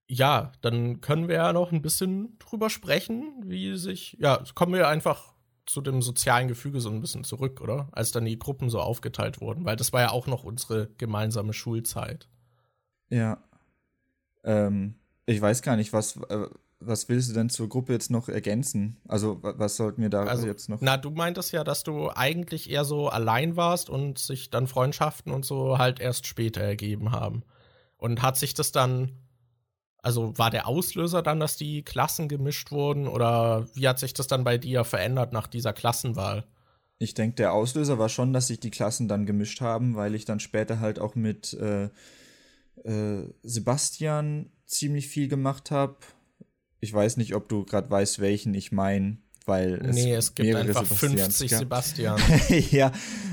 ja, 0.08 0.52
dann 0.60 1.00
können 1.00 1.28
wir 1.28 1.36
ja 1.36 1.52
noch 1.52 1.72
ein 1.72 1.82
bisschen 1.82 2.38
drüber 2.38 2.70
sprechen, 2.70 3.42
wie 3.44 3.76
sich, 3.76 4.16
ja, 4.20 4.42
kommen 4.54 4.74
wir 4.74 4.88
einfach 4.88 5.34
zu 5.66 5.80
dem 5.80 6.00
sozialen 6.00 6.46
Gefüge 6.46 6.80
so 6.80 6.90
ein 6.90 7.00
bisschen 7.00 7.24
zurück, 7.24 7.60
oder? 7.60 7.88
Als 7.90 8.12
dann 8.12 8.24
die 8.24 8.38
Gruppen 8.38 8.70
so 8.70 8.80
aufgeteilt 8.80 9.40
wurden, 9.40 9.64
weil 9.64 9.76
das 9.76 9.92
war 9.92 10.02
ja 10.02 10.10
auch 10.10 10.28
noch 10.28 10.44
unsere 10.44 10.88
gemeinsame 10.98 11.52
Schulzeit. 11.52 12.28
Ja. 13.08 13.42
Ähm, 14.44 14.94
ich 15.26 15.40
weiß 15.40 15.62
gar 15.62 15.74
nicht, 15.74 15.92
was, 15.92 16.16
äh, 16.28 16.46
was 16.80 17.08
willst 17.08 17.30
du 17.30 17.34
denn 17.34 17.48
zur 17.48 17.68
Gruppe 17.68 17.92
jetzt 17.92 18.10
noch 18.10 18.28
ergänzen? 18.28 18.98
Also, 19.08 19.38
was 19.40 19.76
sollten 19.76 20.02
wir 20.02 20.10
da 20.10 20.24
also, 20.24 20.46
jetzt 20.46 20.68
noch? 20.68 20.78
Na, 20.80 20.96
du 20.96 21.10
meintest 21.10 21.52
ja, 21.52 21.64
dass 21.64 21.84
du 21.84 22.10
eigentlich 22.10 22.70
eher 22.70 22.84
so 22.84 23.08
allein 23.08 23.56
warst 23.56 23.88
und 23.88 24.18
sich 24.18 24.50
dann 24.50 24.66
Freundschaften 24.66 25.32
und 25.32 25.44
so 25.44 25.78
halt 25.78 26.00
erst 26.00 26.26
später 26.26 26.60
ergeben 26.60 27.12
haben. 27.12 27.42
Und 27.96 28.20
hat 28.20 28.36
sich 28.36 28.52
das 28.52 28.72
dann, 28.72 29.12
also 30.02 30.36
war 30.36 30.50
der 30.50 30.66
Auslöser 30.66 31.22
dann, 31.22 31.40
dass 31.40 31.56
die 31.56 31.82
Klassen 31.82 32.28
gemischt 32.28 32.70
wurden 32.70 33.08
oder 33.08 33.66
wie 33.74 33.88
hat 33.88 33.98
sich 33.98 34.12
das 34.12 34.26
dann 34.26 34.44
bei 34.44 34.58
dir 34.58 34.84
verändert 34.84 35.32
nach 35.32 35.46
dieser 35.46 35.72
Klassenwahl? 35.72 36.46
Ich 36.98 37.14
denke, 37.14 37.36
der 37.36 37.52
Auslöser 37.52 37.98
war 37.98 38.08
schon, 38.08 38.32
dass 38.32 38.48
sich 38.48 38.60
die 38.60 38.70
Klassen 38.70 39.08
dann 39.08 39.26
gemischt 39.26 39.60
haben, 39.60 39.96
weil 39.96 40.14
ich 40.14 40.24
dann 40.24 40.40
später 40.40 40.80
halt 40.80 40.98
auch 40.98 41.14
mit 41.14 41.54
äh, 41.54 41.88
äh, 42.84 43.32
Sebastian 43.42 44.50
ziemlich 44.66 45.08
viel 45.08 45.28
gemacht 45.28 45.70
habe. 45.70 45.96
Ich 46.80 46.92
weiß 46.92 47.16
nicht, 47.16 47.34
ob 47.34 47.48
du 47.48 47.64
gerade 47.64 47.90
weißt, 47.90 48.20
welchen 48.20 48.54
ich 48.54 48.72
meine, 48.72 49.18
weil 49.46 49.74
es 49.74 49.94
Nee, 49.94 50.14
es 50.14 50.34
gibt 50.34 50.54
einfach 50.54 50.84
50 50.84 51.50
Sebastian. 51.56 52.20
ja, 52.70 52.92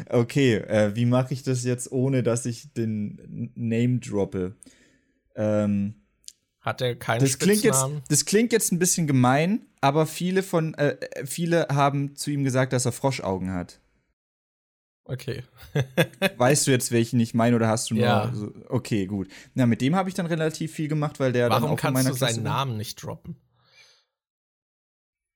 okay. 0.09 0.55
Äh, 0.55 0.95
wie 0.95 1.05
mache 1.05 1.33
ich 1.33 1.43
das 1.43 1.63
jetzt, 1.63 1.91
ohne 1.91 2.23
dass 2.23 2.45
ich 2.45 2.71
den 2.73 3.51
Name 3.55 3.99
droppe? 3.99 4.55
Ähm, 5.35 5.95
Hat 6.61 6.81
er 6.81 6.95
keinen 6.95 7.21
das 7.21 7.39
klingt 7.39 7.63
jetzt, 7.63 7.85
Das 8.09 8.25
klingt 8.25 8.53
jetzt 8.53 8.71
ein 8.71 8.79
bisschen 8.79 9.07
gemein, 9.07 9.65
aber 9.81 10.05
viele 10.05 10.43
von 10.43 10.73
äh, 10.75 10.95
viele 11.25 11.67
haben 11.69 12.15
zu 12.15 12.31
ihm 12.31 12.43
gesagt, 12.43 12.73
dass 12.73 12.85
er 12.85 12.91
Froschaugen 12.91 13.51
hat. 13.51 13.79
Okay. 15.05 15.43
weißt 16.37 16.67
du 16.67 16.71
jetzt, 16.71 16.91
welchen 16.91 17.19
ich 17.19 17.33
meine 17.33 17.55
oder 17.55 17.67
hast 17.67 17.89
du 17.89 17.95
nur 17.95 18.03
ja. 18.03 18.31
so, 18.33 18.53
okay, 18.69 19.05
gut. 19.05 19.27
Na, 19.53 19.65
mit 19.65 19.81
dem 19.81 19.95
habe 19.95 20.07
ich 20.07 20.15
dann 20.15 20.25
relativ 20.25 20.71
viel 20.71 20.87
gemacht, 20.87 21.19
weil 21.19 21.33
der 21.33 21.49
Warum 21.49 21.63
dann 21.63 21.71
auch 21.71 21.77
kannst 21.77 21.89
in 21.89 21.93
meiner 21.93 22.09
du 22.11 22.15
Klasse 22.15 22.35
seinen 22.35 22.43
Namen 22.43 22.77
nicht 22.77 23.03
droppen? 23.03 23.35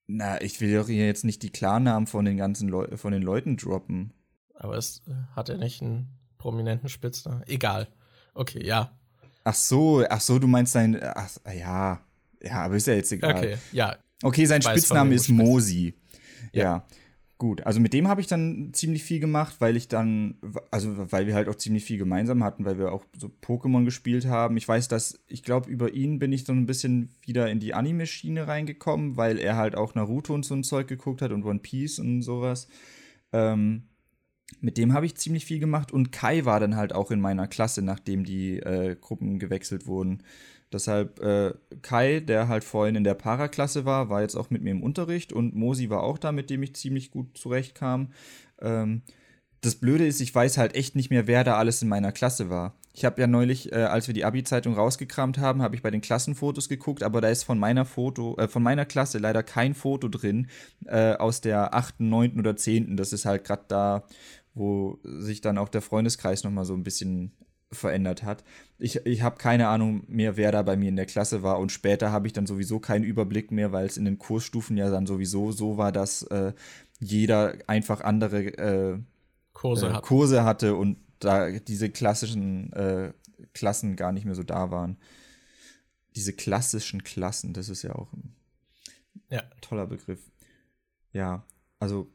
Na, 0.07 0.41
ich 0.41 0.61
will 0.61 0.73
doch 0.73 0.87
hier 0.87 1.05
jetzt 1.05 1.25
nicht 1.25 1.43
die 1.43 1.49
Klarnamen 1.49 2.07
von 2.07 2.23
den 2.23 2.37
ganzen 2.37 2.69
Leu 2.69 2.95
von 2.95 3.11
den 3.11 3.21
Leuten 3.21 3.57
droppen. 3.57 4.13
Aber 4.55 4.77
es 4.77 5.01
äh, 5.07 5.11
hat 5.35 5.49
er 5.49 5.57
nicht 5.57 5.81
einen 5.81 6.17
prominenten 6.37 6.87
Spitznamen? 6.87 7.43
Egal. 7.45 7.89
Okay, 8.33 8.65
ja. 8.65 8.97
Ach 9.43 9.53
so, 9.53 10.05
ach 10.09 10.21
so, 10.21 10.39
du 10.39 10.47
meinst 10.47 10.71
sein 10.73 10.97
ach, 11.01 11.29
ja. 11.53 12.01
Ja, 12.41 12.63
aber 12.63 12.75
ist 12.75 12.87
ja 12.87 12.93
jetzt 12.93 13.11
egal. 13.11 13.35
Okay, 13.35 13.57
ja. 13.73 13.97
Okay, 14.23 14.45
sein 14.45 14.61
Spitzname 14.61 15.13
ist 15.13 15.27
Mosi. 15.29 15.93
Ja. 16.53 16.63
ja. 16.63 16.85
Gut, 17.39 17.61
also 17.67 17.79
mit 17.79 17.93
dem 17.93 18.07
habe 18.07 18.19
ich 18.19 18.25
dann 18.25 18.71
ziemlich 18.73 19.03
viel 19.03 19.19
gemacht, 19.19 19.57
weil 19.59 19.77
ich 19.77 19.87
dann, 19.87 20.39
also 20.71 21.11
weil 21.11 21.27
wir 21.27 21.35
halt 21.35 21.47
auch 21.47 21.55
ziemlich 21.55 21.83
viel 21.83 21.99
gemeinsam 21.99 22.43
hatten, 22.43 22.65
weil 22.65 22.79
wir 22.79 22.91
auch 22.91 23.05
so 23.15 23.29
Pokémon 23.43 23.85
gespielt 23.85 24.25
haben. 24.25 24.57
Ich 24.57 24.67
weiß, 24.67 24.87
dass, 24.87 25.19
ich 25.27 25.43
glaube, 25.43 25.69
über 25.69 25.93
ihn 25.93 26.17
bin 26.17 26.33
ich 26.33 26.45
so 26.45 26.53
ein 26.53 26.65
bisschen 26.65 27.11
wieder 27.21 27.47
in 27.51 27.59
die 27.59 27.75
Anime-Schiene 27.75 28.47
reingekommen, 28.47 29.17
weil 29.17 29.37
er 29.37 29.55
halt 29.55 29.75
auch 29.75 29.93
Naruto 29.93 30.33
und 30.33 30.45
so 30.45 30.55
ein 30.55 30.63
Zeug 30.63 30.87
geguckt 30.87 31.21
hat 31.21 31.31
und 31.31 31.43
One 31.43 31.59
Piece 31.59 31.99
und 31.99 32.23
sowas. 32.23 32.67
Ähm, 33.31 33.83
mit 34.59 34.77
dem 34.79 34.93
habe 34.93 35.05
ich 35.05 35.15
ziemlich 35.15 35.45
viel 35.45 35.59
gemacht 35.59 35.91
und 35.91 36.11
Kai 36.11 36.43
war 36.45 36.59
dann 36.59 36.75
halt 36.75 36.91
auch 36.93 37.11
in 37.11 37.19
meiner 37.21 37.47
Klasse, 37.47 37.83
nachdem 37.83 38.23
die 38.23 38.57
äh, 38.57 38.95
Gruppen 38.99 39.37
gewechselt 39.37 39.85
wurden. 39.85 40.23
Deshalb 40.71 41.19
äh, 41.21 41.53
Kai, 41.81 42.19
der 42.19 42.49
halt 42.49 42.63
vorhin 42.63 42.95
in 42.95 43.03
der 43.03 43.13
Paraklasse 43.13 43.85
war, 43.85 44.09
war 44.09 44.21
jetzt 44.21 44.35
auch 44.35 44.49
mit 44.49 44.61
mir 44.61 44.71
im 44.71 44.83
Unterricht 44.83 45.31
und 45.31 45.55
Mosi 45.55 45.89
war 45.89 46.03
auch 46.03 46.17
da, 46.17 46.31
mit 46.31 46.49
dem 46.49 46.61
ich 46.63 46.75
ziemlich 46.75 47.09
gut 47.09 47.37
zurechtkam. 47.37 48.11
Ähm, 48.59 49.03
das 49.61 49.75
Blöde 49.75 50.05
ist, 50.05 50.19
ich 50.19 50.33
weiß 50.33 50.57
halt 50.57 50.75
echt 50.75 50.95
nicht 50.95 51.09
mehr, 51.09 51.25
wer 51.27 51.43
da 51.43 51.57
alles 51.57 51.81
in 51.81 51.87
meiner 51.87 52.11
Klasse 52.11 52.49
war. 52.49 52.75
Ich 52.93 53.05
habe 53.05 53.21
ja 53.21 53.27
neulich, 53.27 53.71
äh, 53.71 53.75
als 53.75 54.07
wir 54.07 54.13
die 54.13 54.25
Abi-Zeitung 54.25 54.73
rausgekramt 54.73 55.37
haben, 55.37 55.61
habe 55.61 55.75
ich 55.75 55.81
bei 55.81 55.91
den 55.91 56.01
Klassenfotos 56.01 56.67
geguckt, 56.67 57.03
aber 57.03 57.21
da 57.21 57.29
ist 57.29 57.43
von 57.43 57.59
meiner 57.59 57.85
Foto, 57.85 58.35
äh, 58.37 58.47
von 58.47 58.63
meiner 58.63 58.85
Klasse 58.85 59.19
leider 59.19 59.43
kein 59.43 59.73
Foto 59.73 60.09
drin 60.09 60.47
äh, 60.85 61.13
aus 61.13 61.39
der 61.41 61.73
8., 61.75 61.99
9. 61.99 62.39
oder 62.39 62.55
10. 62.55 62.97
Das 62.97 63.13
ist 63.13 63.25
halt 63.25 63.43
gerade 63.43 63.65
da, 63.67 64.03
wo 64.53 64.99
sich 65.03 65.41
dann 65.41 65.57
auch 65.57 65.69
der 65.69 65.81
Freundeskreis 65.81 66.43
nochmal 66.43 66.65
so 66.65 66.73
ein 66.73 66.83
bisschen 66.83 67.33
verändert 67.71 68.23
hat. 68.23 68.43
Ich, 68.77 69.05
ich 69.05 69.21
habe 69.21 69.37
keine 69.37 69.67
Ahnung 69.67 70.03
mehr, 70.07 70.37
wer 70.37 70.51
da 70.51 70.61
bei 70.61 70.77
mir 70.77 70.89
in 70.89 70.95
der 70.95 71.05
Klasse 71.05 71.43
war 71.43 71.59
und 71.59 71.71
später 71.71 72.11
habe 72.11 72.27
ich 72.27 72.33
dann 72.33 72.47
sowieso 72.47 72.79
keinen 72.79 73.03
Überblick 73.03 73.51
mehr, 73.51 73.71
weil 73.71 73.85
es 73.85 73.97
in 73.97 74.05
den 74.05 74.17
Kursstufen 74.17 74.77
ja 74.77 74.89
dann 74.89 75.05
sowieso 75.05 75.51
so 75.51 75.77
war, 75.77 75.91
dass 75.91 76.23
äh, 76.23 76.53
jeder 76.99 77.55
einfach 77.67 78.01
andere 78.01 78.45
äh, 78.57 78.99
Kurse, 79.53 79.87
äh. 79.87 80.01
Kurse 80.01 80.43
hatte 80.43 80.75
und 80.75 80.97
da 81.19 81.49
diese 81.51 81.89
klassischen 81.89 82.71
äh, 82.73 83.13
Klassen 83.53 83.95
gar 83.95 84.11
nicht 84.11 84.25
mehr 84.25 84.35
so 84.35 84.43
da 84.43 84.71
waren. 84.71 84.97
Diese 86.15 86.33
klassischen 86.33 87.03
Klassen, 87.03 87.53
das 87.53 87.69
ist 87.69 87.83
ja 87.83 87.93
auch 87.93 88.11
ein 88.13 88.35
ja. 89.29 89.43
toller 89.61 89.87
Begriff. 89.87 90.19
Ja, 91.11 91.43
also 91.79 92.07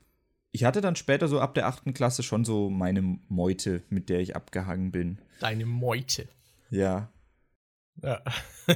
ich 0.53 0.65
hatte 0.65 0.83
dann 0.83 0.97
später 0.97 1.29
so 1.29 1.41
ab 1.41 1.55
der 1.55 1.67
achten 1.67 1.95
Klasse 1.95 2.23
schon 2.23 2.45
so 2.45 2.69
meine 2.69 3.01
Meute, 3.29 3.83
mit 3.89 4.11
der 4.11 4.21
ich 4.21 4.37
abgehangen 4.37 4.93
bin. 4.93 5.19
Deine 5.41 5.65
Meute. 5.65 6.29
Ja. 6.71 7.11
Ja. 8.03 8.23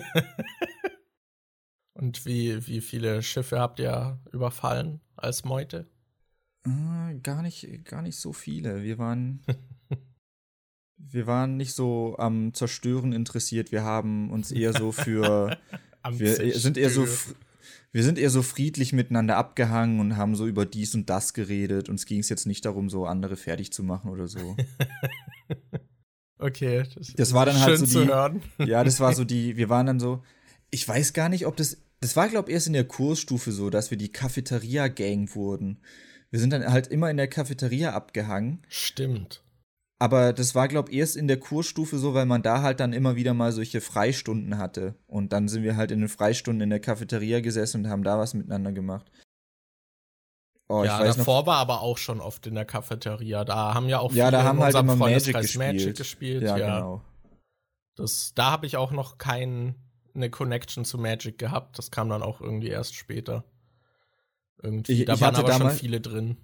Und 1.93 2.25
wie, 2.27 2.67
wie 2.67 2.81
viele 2.81 3.23
Schiffe 3.23 3.61
habt 3.61 3.79
ihr 3.79 4.19
überfallen 4.33 5.01
als 5.17 5.45
Meute? 5.45 5.87
Äh, 6.67 7.15
gar 7.23 7.43
nicht, 7.43 7.85
gar 7.85 8.03
nicht 8.03 8.17
so 8.19 8.33
viele. 8.33 8.83
Wir 8.83 8.99
waren, 8.99 9.43
wir 10.97 11.27
waren 11.27 11.57
nicht 11.57 11.75
so 11.75 12.17
am 12.19 12.55
Zerstören 12.55 13.13
interessiert. 13.13 13.71
Wir 13.71 13.85
haben 13.85 14.31
uns 14.31 14.51
eher 14.51 14.73
so 14.73 14.93
für, 14.93 15.59
wir 16.11 16.59
sind 16.59 16.77
eher 16.77 16.91
so 16.91 17.07
wir 17.97 18.03
sind 18.03 18.19
eher 18.19 18.29
so 18.29 18.43
friedlich 18.43 18.93
miteinander 18.93 19.39
abgehangen 19.39 20.01
und 20.01 20.19
haben 20.19 20.37
so 20.37 20.47
über 20.47 20.67
dies 20.67 20.95
und 20.95 21.09
das 21.09 21.33
geredet. 21.33 21.89
Uns 21.89 22.05
ging 22.05 22.21
es 22.21 22.29
jetzt 22.29 22.47
nicht 22.47 22.67
darum, 22.67 22.91
so 22.91 23.07
andere 23.07 23.37
fertig 23.37 23.73
zu 23.73 23.83
machen 23.83 24.11
oder 24.11 24.29
so. 24.29 24.55
okay, 26.39 26.85
das, 26.95 27.15
das 27.15 27.33
war 27.33 27.47
dann 27.47 27.59
halt 27.59 27.79
so 27.79 28.05
die. 28.05 28.41
Ja, 28.67 28.85
das 28.85 29.01
war 29.01 29.15
so 29.15 29.25
die. 29.25 29.57
Wir 29.57 29.71
waren 29.71 29.87
dann 29.87 29.99
so. 29.99 30.23
Ich 30.69 30.87
weiß 30.87 31.15
gar 31.15 31.31
nicht, 31.31 31.47
ob 31.47 31.57
das. 31.57 31.79
Das 32.01 32.17
war, 32.17 32.29
glaube 32.29 32.51
ich, 32.51 32.55
erst 32.55 32.67
in 32.67 32.75
der 32.75 32.85
Kursstufe 32.85 33.51
so, 33.51 33.71
dass 33.71 33.91
wir 33.91 33.97
die 33.97 34.13
Cafeteria-Gang 34.13 35.35
wurden. 35.35 35.79
Wir 36.31 36.39
sind 36.39 36.51
dann 36.51 36.71
halt 36.71 36.89
immer 36.89 37.11
in 37.11 37.17
der 37.17 37.29
Cafeteria 37.29 37.95
abgehangen. 37.95 38.61
Stimmt. 38.69 39.43
Aber 39.99 40.35
das 40.35 40.55
war, 40.55 40.69
glaube 40.69 40.91
ich, 40.91 40.99
erst 40.99 41.17
in 41.17 41.27
der 41.27 41.41
Kursstufe 41.41 41.99
so, 41.99 42.13
weil 42.13 42.27
man 42.27 42.43
da 42.43 42.61
halt 42.61 42.81
dann 42.81 42.93
immer 42.93 43.17
wieder 43.17 43.33
mal 43.33 43.53
solche 43.53 43.81
Freistunden 43.81 44.59
hatte. 44.59 44.95
Und 45.07 45.33
dann 45.33 45.49
sind 45.49 45.63
wir 45.63 45.77
halt 45.77 45.91
in 45.91 46.01
den 46.01 46.09
Freistunden 46.09 46.61
in 46.61 46.71
der 46.71 46.81
Cafeteria 46.81 47.41
gesessen 47.41 47.85
und 47.85 47.91
haben 47.91 48.03
da 48.03 48.19
was 48.19 48.35
miteinander 48.35 48.73
gemacht. 48.73 49.11
Oh, 50.69 50.85
ja, 50.85 51.03
davor 51.03 51.41
noch, 51.41 51.47
war 51.47 51.57
aber 51.59 51.81
auch 51.81 51.97
schon 51.97 52.21
oft 52.21 52.47
in 52.47 52.57
der 52.57 52.65
Cafeteria. 52.65 53.45
Da 53.45 53.73
haben 53.73 53.89
ja 53.89 54.01
auch 54.01 54.11
viele 54.11 54.25
ja, 54.25 54.31
da 54.31 54.43
haben 54.43 54.61
halt 54.61 54.75
immer 54.75 54.97
Magic 54.97 55.35
gespielt. 55.35 55.75
Magic 55.75 55.97
gespielt. 55.97 56.43
Ja, 56.43 56.57
ja. 56.57 56.77
genau. 56.77 57.03
Das, 57.95 58.35
da 58.35 58.51
habe 58.51 58.67
ich 58.67 58.77
auch 58.77 58.91
noch 58.91 59.17
keine 59.17 59.75
Connection 60.31 60.85
zu 60.85 60.99
Magic 60.99 61.39
gehabt. 61.39 61.79
Das 61.79 61.91
kam 61.91 62.09
dann 62.09 62.23
auch 62.23 62.41
irgendwie 62.41 62.69
erst 62.69 62.97
später. 62.97 63.45
Irgendwie. 64.61 64.93
Ich, 64.93 65.05
da 65.07 65.15
ich 65.15 65.21
waren 65.21 65.37
aber 65.37 65.53
schon 65.53 65.71
viele 65.71 66.01
drin. 66.01 66.37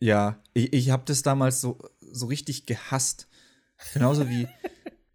Ja, 0.00 0.42
ich, 0.52 0.72
ich 0.72 0.90
habe 0.90 1.04
das 1.06 1.22
damals 1.22 1.60
so, 1.60 1.78
so 2.14 2.26
richtig 2.26 2.66
gehasst. 2.66 3.28
Genauso 3.92 4.28
wie. 4.28 4.48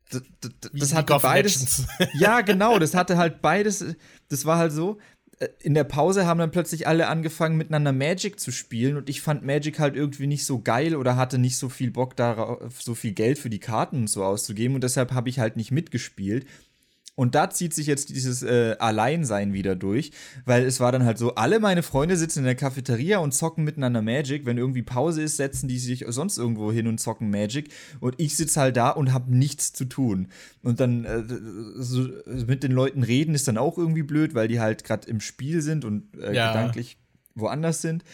das, 0.09 0.23
das, 0.41 0.71
das 0.73 0.93
hatte 0.93 1.17
beides. 1.21 1.85
ja, 2.13 2.41
genau, 2.41 2.79
das 2.79 2.93
hatte 2.93 3.17
halt 3.17 3.41
beides. 3.41 3.83
Das 4.27 4.45
war 4.45 4.57
halt 4.57 4.71
so. 4.71 4.97
Äh, 5.39 5.49
in 5.61 5.73
der 5.73 5.83
Pause 5.83 6.25
haben 6.25 6.39
dann 6.39 6.51
plötzlich 6.51 6.87
alle 6.87 7.07
angefangen, 7.07 7.57
miteinander 7.57 7.91
Magic 7.91 8.39
zu 8.39 8.51
spielen 8.51 8.97
und 8.97 9.09
ich 9.09 9.21
fand 9.21 9.45
Magic 9.45 9.79
halt 9.79 9.95
irgendwie 9.95 10.27
nicht 10.27 10.45
so 10.45 10.61
geil 10.61 10.95
oder 10.95 11.15
hatte 11.15 11.37
nicht 11.37 11.57
so 11.57 11.69
viel 11.69 11.91
Bock 11.91 12.15
darauf, 12.15 12.81
so 12.81 12.95
viel 12.95 13.13
Geld 13.13 13.39
für 13.39 13.49
die 13.49 13.59
Karten 13.59 14.01
und 14.01 14.09
so 14.09 14.23
auszugeben 14.23 14.75
und 14.75 14.83
deshalb 14.83 15.11
habe 15.11 15.29
ich 15.29 15.39
halt 15.39 15.55
nicht 15.55 15.71
mitgespielt. 15.71 16.45
Und 17.19 17.35
da 17.35 17.49
zieht 17.49 17.73
sich 17.73 17.85
jetzt 17.85 18.11
dieses 18.11 18.43
äh, 18.43 18.77
Alleinsein 18.79 19.51
wieder 19.51 19.75
durch, 19.75 20.11
weil 20.45 20.63
es 20.63 20.79
war 20.79 20.93
dann 20.93 21.03
halt 21.03 21.17
so, 21.17 21.35
alle 21.35 21.59
meine 21.59 21.83
Freunde 21.83 22.15
sitzen 22.15 22.39
in 22.39 22.45
der 22.45 22.55
Cafeteria 22.55 23.17
und 23.17 23.33
zocken 23.33 23.65
miteinander 23.65 24.01
Magic. 24.01 24.45
Wenn 24.45 24.57
irgendwie 24.57 24.83
Pause 24.83 25.21
ist, 25.21 25.35
setzen 25.35 25.67
die 25.67 25.79
sich 25.79 26.05
sonst 26.07 26.37
irgendwo 26.37 26.71
hin 26.71 26.87
und 26.87 26.97
zocken 26.97 27.29
Magic. 27.29 27.73
Und 27.99 28.15
ich 28.19 28.37
sitze 28.37 28.61
halt 28.61 28.77
da 28.77 28.91
und 28.91 29.11
habe 29.11 29.35
nichts 29.35 29.73
zu 29.73 29.83
tun. 29.83 30.29
Und 30.63 30.79
dann 30.79 31.03
äh, 31.03 31.23
so, 31.75 32.07
mit 32.47 32.63
den 32.63 32.71
Leuten 32.71 33.03
reden 33.03 33.35
ist 33.35 33.49
dann 33.49 33.57
auch 33.57 33.77
irgendwie 33.77 34.03
blöd, 34.03 34.33
weil 34.33 34.47
die 34.47 34.61
halt 34.61 34.85
gerade 34.85 35.05
im 35.09 35.19
Spiel 35.19 35.61
sind 35.61 35.83
und 35.83 36.17
äh, 36.21 36.33
ja. 36.33 36.53
gedanklich 36.53 36.99
woanders 37.35 37.81
sind. 37.81 38.05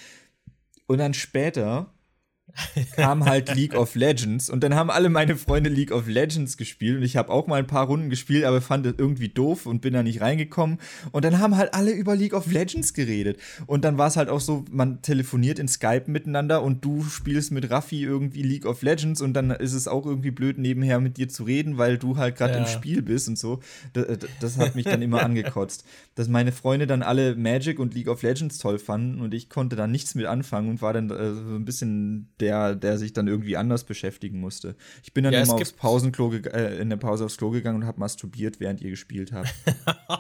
Und 0.87 0.97
dann 0.97 1.13
später 1.13 1.93
kam 2.95 3.25
halt 3.25 3.53
League 3.55 3.75
of 3.75 3.95
Legends 3.95 4.49
und 4.49 4.63
dann 4.63 4.75
haben 4.75 4.89
alle 4.89 5.09
meine 5.09 5.35
Freunde 5.35 5.69
League 5.69 5.91
of 5.91 6.07
Legends 6.07 6.57
gespielt 6.57 6.97
und 6.97 7.03
ich 7.03 7.17
habe 7.17 7.31
auch 7.31 7.47
mal 7.47 7.59
ein 7.59 7.67
paar 7.67 7.87
Runden 7.87 8.09
gespielt, 8.09 8.45
aber 8.45 8.61
fand 8.61 8.85
es 8.85 8.95
irgendwie 8.97 9.29
doof 9.29 9.65
und 9.65 9.81
bin 9.81 9.93
da 9.93 10.03
nicht 10.03 10.21
reingekommen 10.21 10.79
und 11.11 11.25
dann 11.25 11.39
haben 11.39 11.57
halt 11.57 11.73
alle 11.73 11.91
über 11.91 12.15
League 12.15 12.33
of 12.33 12.51
Legends 12.51 12.93
geredet 12.93 13.39
und 13.65 13.83
dann 13.83 13.97
war 13.97 14.07
es 14.07 14.17
halt 14.17 14.29
auch 14.29 14.39
so, 14.39 14.65
man 14.71 15.01
telefoniert 15.01 15.59
in 15.59 15.67
Skype 15.67 16.05
miteinander 16.07 16.63
und 16.63 16.83
du 16.83 17.03
spielst 17.03 17.51
mit 17.51 17.69
Raffi 17.69 18.03
irgendwie 18.03 18.43
League 18.43 18.65
of 18.65 18.81
Legends 18.81 19.21
und 19.21 19.33
dann 19.33 19.51
ist 19.51 19.73
es 19.73 19.87
auch 19.87 20.05
irgendwie 20.05 20.31
blöd 20.31 20.57
nebenher 20.57 20.99
mit 20.99 21.17
dir 21.17 21.27
zu 21.29 21.43
reden, 21.43 21.77
weil 21.77 21.97
du 21.97 22.17
halt 22.17 22.35
gerade 22.35 22.53
ja. 22.53 22.59
im 22.59 22.67
Spiel 22.67 23.01
bist 23.01 23.27
und 23.27 23.37
so. 23.37 23.59
Das, 23.93 24.19
das 24.39 24.57
hat 24.57 24.75
mich 24.75 24.85
dann 24.85 25.01
immer 25.01 25.23
angekotzt, 25.23 25.85
dass 26.15 26.27
meine 26.27 26.51
Freunde 26.51 26.87
dann 26.87 27.03
alle 27.03 27.35
Magic 27.35 27.79
und 27.79 27.93
League 27.93 28.07
of 28.07 28.21
Legends 28.21 28.57
toll 28.57 28.79
fanden 28.79 29.21
und 29.21 29.33
ich 29.33 29.49
konnte 29.49 29.75
da 29.75 29.87
nichts 29.87 30.15
mit 30.15 30.25
anfangen 30.25 30.69
und 30.69 30.81
war 30.81 30.93
dann 30.93 31.09
äh, 31.09 31.33
so 31.33 31.55
ein 31.55 31.65
bisschen 31.65 32.29
der 32.39 32.44
der, 32.45 32.75
der 32.75 32.99
sich 32.99 33.11
dann 33.11 33.27
irgendwie 33.27 33.57
anders 33.57 33.83
beschäftigen 33.85 34.39
musste. 34.39 34.75
Ich 35.03 35.13
bin 35.13 35.23
dann 35.23 35.33
ja, 35.33 35.41
immer 35.41 35.55
aufs 35.55 35.71
Pausenklo 35.71 36.31
äh, 36.33 36.79
in 36.79 36.89
der 36.89 36.97
Pause 36.97 37.25
aufs 37.25 37.37
Klo 37.37 37.49
gegangen 37.49 37.81
und 37.81 37.87
habe 37.87 37.99
masturbiert, 37.99 38.59
während 38.59 38.81
ihr 38.81 38.91
gespielt 38.91 39.31
habt. 39.31 39.51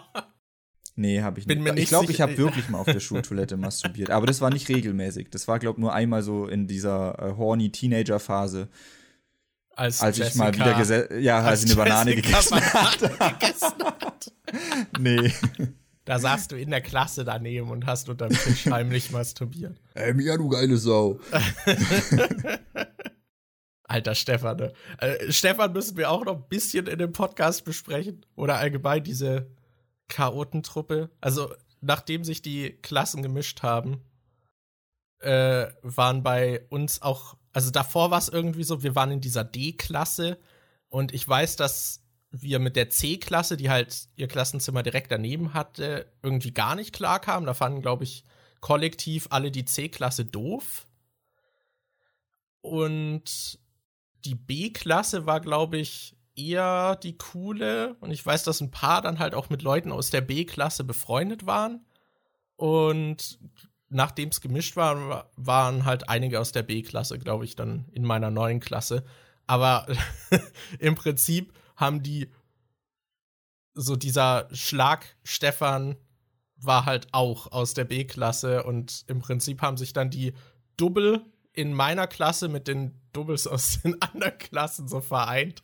nee, 0.95 1.21
habe 1.21 1.39
ich 1.39 1.45
bin 1.45 1.61
nicht. 1.61 1.77
ich 1.77 1.89
glaube, 1.89 2.11
ich 2.11 2.21
habe 2.21 2.35
wirklich 2.37 2.67
mal 2.69 2.79
auf 2.79 2.87
der 2.87 2.99
Schultoilette 2.99 3.57
masturbiert, 3.57 4.09
aber 4.09 4.25
das 4.25 4.41
war 4.41 4.49
nicht 4.49 4.67
regelmäßig. 4.69 5.29
Das 5.29 5.47
war 5.47 5.59
glaube 5.59 5.79
nur 5.79 5.93
einmal 5.93 6.23
so 6.23 6.47
in 6.47 6.65
dieser 6.65 7.19
äh, 7.19 7.37
horny 7.37 7.71
Teenager 7.71 8.19
Phase. 8.19 8.69
Als, 9.75 10.01
als 10.01 10.17
ich 10.17 10.35
mal 10.35 10.53
wieder 10.55 10.73
gesessen, 10.73 11.21
ja, 11.21 11.37
als, 11.39 11.47
als 11.47 11.63
ich 11.65 11.71
eine 11.71 11.89
Banane 11.89 12.15
gegessen, 12.15 12.57
gegessen 12.57 13.83
hat. 13.83 14.31
nee. 14.99 15.31
Da 16.05 16.19
saßt 16.19 16.51
du 16.51 16.55
in 16.55 16.69
der 16.69 16.81
Klasse 16.81 17.25
daneben 17.25 17.71
und 17.71 17.87
hast 17.87 18.09
unter 18.09 18.27
dem 18.27 18.37
Tisch 18.37 18.67
heimlich 18.67 19.11
masturbiert. 19.11 19.81
Ähm, 19.97 20.19
ja, 20.19 20.35
du 20.35 20.49
geile 20.49 20.75
Sau. 20.77 21.21
Alter 23.85 24.13
Stefan, 24.13 24.57
ne? 24.57 24.73
Äh, 24.99 25.31
Stefan 25.31 25.71
müssen 25.71 25.95
wir 25.95 26.11
auch 26.11 26.25
noch 26.25 26.35
ein 26.35 26.49
bisschen 26.49 26.87
in 26.87 26.99
dem 26.99 27.13
Podcast 27.13 27.63
besprechen. 27.63 28.25
Oder 28.35 28.57
allgemein 28.57 29.03
diese 29.03 29.47
Chaotentruppe. 30.09 31.11
Also, 31.21 31.53
nachdem 31.79 32.25
sich 32.25 32.41
die 32.41 32.71
Klassen 32.81 33.23
gemischt 33.23 33.63
haben, 33.63 34.01
äh, 35.19 35.67
waren 35.81 36.23
bei 36.23 36.65
uns 36.69 37.01
auch, 37.01 37.37
also 37.53 37.71
davor 37.71 38.11
war 38.11 38.19
es 38.19 38.29
irgendwie 38.29 38.63
so, 38.63 38.83
wir 38.83 38.95
waren 38.95 39.11
in 39.11 39.21
dieser 39.21 39.45
D-Klasse 39.45 40.37
und 40.89 41.13
ich 41.13 41.27
weiß, 41.27 41.55
dass 41.55 42.04
wir 42.41 42.59
mit 42.59 42.75
der 42.75 42.89
C-Klasse, 42.89 43.57
die 43.57 43.69
halt 43.69 44.07
ihr 44.15 44.27
Klassenzimmer 44.27 44.83
direkt 44.83 45.11
daneben 45.11 45.53
hatte, 45.53 46.11
irgendwie 46.21 46.51
gar 46.51 46.75
nicht 46.75 46.93
klar 46.93 47.19
kamen. 47.19 47.45
Da 47.45 47.53
fanden, 47.53 47.81
glaube 47.81 48.03
ich, 48.03 48.23
kollektiv 48.59 49.27
alle 49.29 49.51
die 49.51 49.65
C-Klasse 49.65 50.25
doof. 50.25 50.87
Und 52.61 53.59
die 54.25 54.35
B-Klasse 54.35 55.25
war, 55.25 55.39
glaube 55.39 55.77
ich, 55.77 56.15
eher 56.35 56.95
die 56.95 57.17
coole. 57.17 57.95
Und 57.99 58.11
ich 58.11 58.25
weiß, 58.25 58.43
dass 58.43 58.61
ein 58.61 58.71
paar 58.71 59.01
dann 59.01 59.19
halt 59.19 59.35
auch 59.35 59.49
mit 59.49 59.61
Leuten 59.61 59.91
aus 59.91 60.09
der 60.09 60.21
B-Klasse 60.21 60.83
befreundet 60.83 61.45
waren. 61.45 61.85
Und 62.55 63.39
nachdem 63.89 64.29
es 64.29 64.41
gemischt 64.41 64.75
war, 64.75 65.29
waren 65.35 65.85
halt 65.85 66.09
einige 66.09 66.39
aus 66.39 66.51
der 66.51 66.63
B-Klasse, 66.63 67.19
glaube 67.19 67.45
ich, 67.45 67.55
dann 67.55 67.85
in 67.91 68.03
meiner 68.03 68.31
neuen 68.31 68.59
Klasse. 68.59 69.05
Aber 69.47 69.85
im 70.79 70.95
Prinzip 70.95 71.53
haben 71.75 72.03
die 72.03 72.29
so 73.73 73.95
dieser 73.95 74.47
Schlag 74.53 75.17
Stefan 75.23 75.97
war 76.55 76.85
halt 76.85 77.07
auch 77.11 77.51
aus 77.51 77.73
der 77.73 77.83
B-Klasse 77.83 78.63
und 78.63 79.03
im 79.07 79.19
Prinzip 79.19 79.61
haben 79.61 79.77
sich 79.77 79.93
dann 79.93 80.09
die 80.09 80.33
Double 80.77 81.21
in 81.53 81.73
meiner 81.73 82.07
Klasse 82.07 82.49
mit 82.49 82.67
den 82.67 82.99
Doubles 83.13 83.47
aus 83.47 83.81
den 83.81 84.01
anderen 84.01 84.37
Klassen 84.37 84.87
so 84.87 85.01
vereint. 85.01 85.63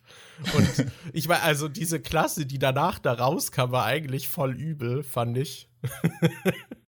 Und 0.54 0.86
ich 1.12 1.28
war 1.28 1.42
also 1.42 1.68
diese 1.68 2.00
Klasse, 2.00 2.46
die 2.46 2.58
danach 2.58 2.98
da 2.98 3.12
rauskam, 3.12 3.72
war 3.72 3.84
eigentlich 3.84 4.28
voll 4.28 4.54
übel, 4.54 5.02
fand 5.02 5.38
ich. 5.38 5.68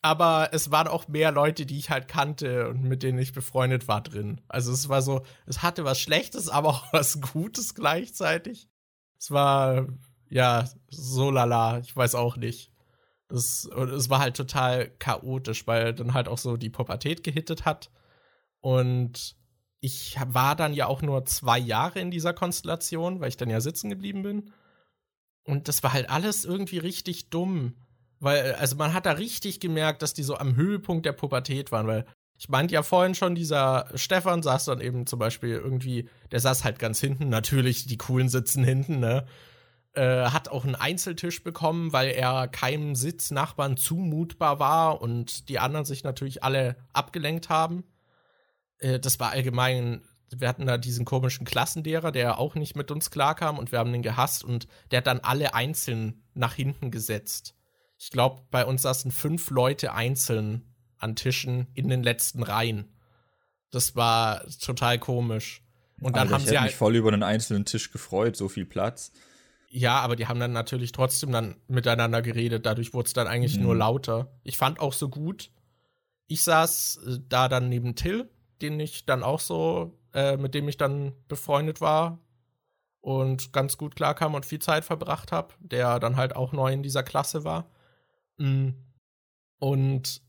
Aber 0.00 0.50
es 0.52 0.70
waren 0.70 0.86
auch 0.86 1.08
mehr 1.08 1.32
Leute, 1.32 1.66
die 1.66 1.78
ich 1.78 1.90
halt 1.90 2.06
kannte 2.06 2.68
und 2.68 2.82
mit 2.84 3.02
denen 3.02 3.18
ich 3.18 3.32
befreundet 3.32 3.88
war 3.88 4.00
drin. 4.00 4.40
Also 4.48 4.72
es 4.72 4.88
war 4.88 5.02
so, 5.02 5.22
es 5.46 5.62
hatte 5.62 5.84
was 5.84 6.00
Schlechtes, 6.00 6.48
aber 6.48 6.68
auch 6.68 6.92
was 6.92 7.20
Gutes 7.20 7.74
gleichzeitig. 7.74 8.68
Es 9.18 9.30
war, 9.30 9.88
ja, 10.30 10.68
so 10.88 11.30
lala, 11.30 11.80
ich 11.80 11.94
weiß 11.96 12.14
auch 12.14 12.36
nicht. 12.36 12.72
Das, 13.28 13.66
und 13.66 13.90
es 13.90 14.08
war 14.08 14.20
halt 14.20 14.36
total 14.36 14.88
chaotisch, 14.98 15.66
weil 15.66 15.92
dann 15.92 16.14
halt 16.14 16.28
auch 16.28 16.38
so 16.38 16.56
die 16.56 16.70
Pubertät 16.70 17.22
gehittet 17.22 17.64
hat. 17.64 17.90
Und 18.60 19.36
ich 19.80 20.16
war 20.26 20.56
dann 20.56 20.72
ja 20.74 20.86
auch 20.86 21.02
nur 21.02 21.24
zwei 21.24 21.58
Jahre 21.58 22.00
in 22.00 22.10
dieser 22.10 22.32
Konstellation, 22.32 23.20
weil 23.20 23.28
ich 23.28 23.36
dann 23.36 23.50
ja 23.50 23.60
sitzen 23.60 23.90
geblieben 23.90 24.22
bin. 24.22 24.52
Und 25.44 25.68
das 25.68 25.82
war 25.82 25.92
halt 25.92 26.10
alles 26.10 26.44
irgendwie 26.44 26.78
richtig 26.78 27.30
dumm. 27.30 27.74
Weil, 28.20 28.54
also 28.54 28.76
man 28.76 28.94
hat 28.94 29.06
da 29.06 29.12
richtig 29.12 29.60
gemerkt, 29.60 30.02
dass 30.02 30.14
die 30.14 30.22
so 30.22 30.36
am 30.36 30.56
Höhepunkt 30.56 31.06
der 31.06 31.12
Pubertät 31.12 31.70
waren, 31.70 31.86
weil 31.86 32.04
ich 32.38 32.48
meinte 32.48 32.74
ja 32.74 32.82
vorhin 32.82 33.14
schon, 33.14 33.34
dieser 33.34 33.86
Stefan 33.94 34.42
saß 34.42 34.66
dann 34.66 34.80
eben 34.80 35.06
zum 35.06 35.18
Beispiel 35.18 35.50
irgendwie, 35.50 36.08
der 36.30 36.38
saß 36.38 36.62
halt 36.64 36.78
ganz 36.78 37.00
hinten, 37.00 37.28
natürlich, 37.28 37.86
die 37.86 37.98
coolen 37.98 38.28
sitzen 38.28 38.62
hinten, 38.62 39.00
ne? 39.00 39.26
Äh, 39.94 40.26
hat 40.30 40.48
auch 40.48 40.64
einen 40.64 40.76
Einzeltisch 40.76 41.42
bekommen, 41.42 41.92
weil 41.92 42.10
er 42.10 42.46
keinem 42.46 42.94
Sitznachbarn 42.94 43.76
zumutbar 43.76 44.60
war 44.60 45.00
und 45.00 45.48
die 45.48 45.58
anderen 45.58 45.84
sich 45.84 46.04
natürlich 46.04 46.44
alle 46.44 46.76
abgelenkt 46.92 47.48
haben. 47.48 47.82
Äh, 48.78 49.00
das 49.00 49.18
war 49.18 49.30
allgemein, 49.30 50.02
wir 50.30 50.48
hatten 50.48 50.66
da 50.66 50.78
diesen 50.78 51.04
komischen 51.04 51.44
Klassenlehrer, 51.44 52.12
der 52.12 52.38
auch 52.38 52.54
nicht 52.54 52.76
mit 52.76 52.92
uns 52.92 53.10
klarkam 53.10 53.58
und 53.58 53.72
wir 53.72 53.80
haben 53.80 53.92
den 53.92 54.02
gehasst 54.02 54.44
und 54.44 54.68
der 54.92 54.98
hat 54.98 55.08
dann 55.08 55.20
alle 55.20 55.54
einzeln 55.54 56.22
nach 56.34 56.54
hinten 56.54 56.92
gesetzt. 56.92 57.54
Ich 57.98 58.10
glaube, 58.10 58.42
bei 58.50 58.64
uns 58.64 58.82
saßen 58.82 59.10
fünf 59.10 59.50
Leute 59.50 59.92
einzeln 59.92 60.74
an 60.98 61.16
Tischen 61.16 61.66
in 61.74 61.88
den 61.88 62.02
letzten 62.02 62.42
Reihen. 62.42 62.96
Das 63.70 63.96
war 63.96 64.44
total 64.60 64.98
komisch. 64.98 65.62
Und 66.00 66.16
dann 66.16 66.22
also 66.22 66.34
haben 66.34 66.42
ich 66.42 66.48
sie 66.48 66.58
halt 66.58 66.70
mich 66.70 66.76
voll 66.76 66.96
über 66.96 67.12
einen 67.12 67.22
einzelnen 67.22 67.64
Tisch 67.64 67.90
gefreut, 67.90 68.36
so 68.36 68.48
viel 68.48 68.64
Platz. 68.64 69.12
Ja, 69.68 70.00
aber 70.00 70.16
die 70.16 70.26
haben 70.26 70.40
dann 70.40 70.52
natürlich 70.52 70.92
trotzdem 70.92 71.32
dann 71.32 71.56
miteinander 71.66 72.22
geredet. 72.22 72.64
Dadurch 72.64 72.94
wurde 72.94 73.08
es 73.08 73.12
dann 73.12 73.26
eigentlich 73.26 73.56
mhm. 73.56 73.64
nur 73.64 73.76
lauter. 73.76 74.30
Ich 74.44 74.56
fand 74.56 74.80
auch 74.80 74.92
so 74.92 75.08
gut. 75.08 75.50
Ich 76.26 76.42
saß 76.42 77.00
äh, 77.06 77.18
da 77.28 77.48
dann 77.48 77.68
neben 77.68 77.94
Till, 77.94 78.30
den 78.62 78.78
ich 78.80 79.06
dann 79.06 79.22
auch 79.22 79.40
so, 79.40 79.98
äh, 80.14 80.36
mit 80.36 80.54
dem 80.54 80.68
ich 80.68 80.76
dann 80.76 81.12
befreundet 81.26 81.80
war 81.80 82.18
und 83.00 83.52
ganz 83.52 83.76
gut 83.76 83.96
klarkam 83.96 84.34
und 84.34 84.46
viel 84.46 84.58
Zeit 84.58 84.84
verbracht 84.84 85.32
habe, 85.32 85.54
der 85.60 85.98
dann 85.98 86.16
halt 86.16 86.34
auch 86.34 86.52
neu 86.52 86.72
in 86.72 86.82
dieser 86.82 87.02
Klasse 87.02 87.44
war. 87.44 87.70
Mm. 88.38 88.70
Und 89.58 90.22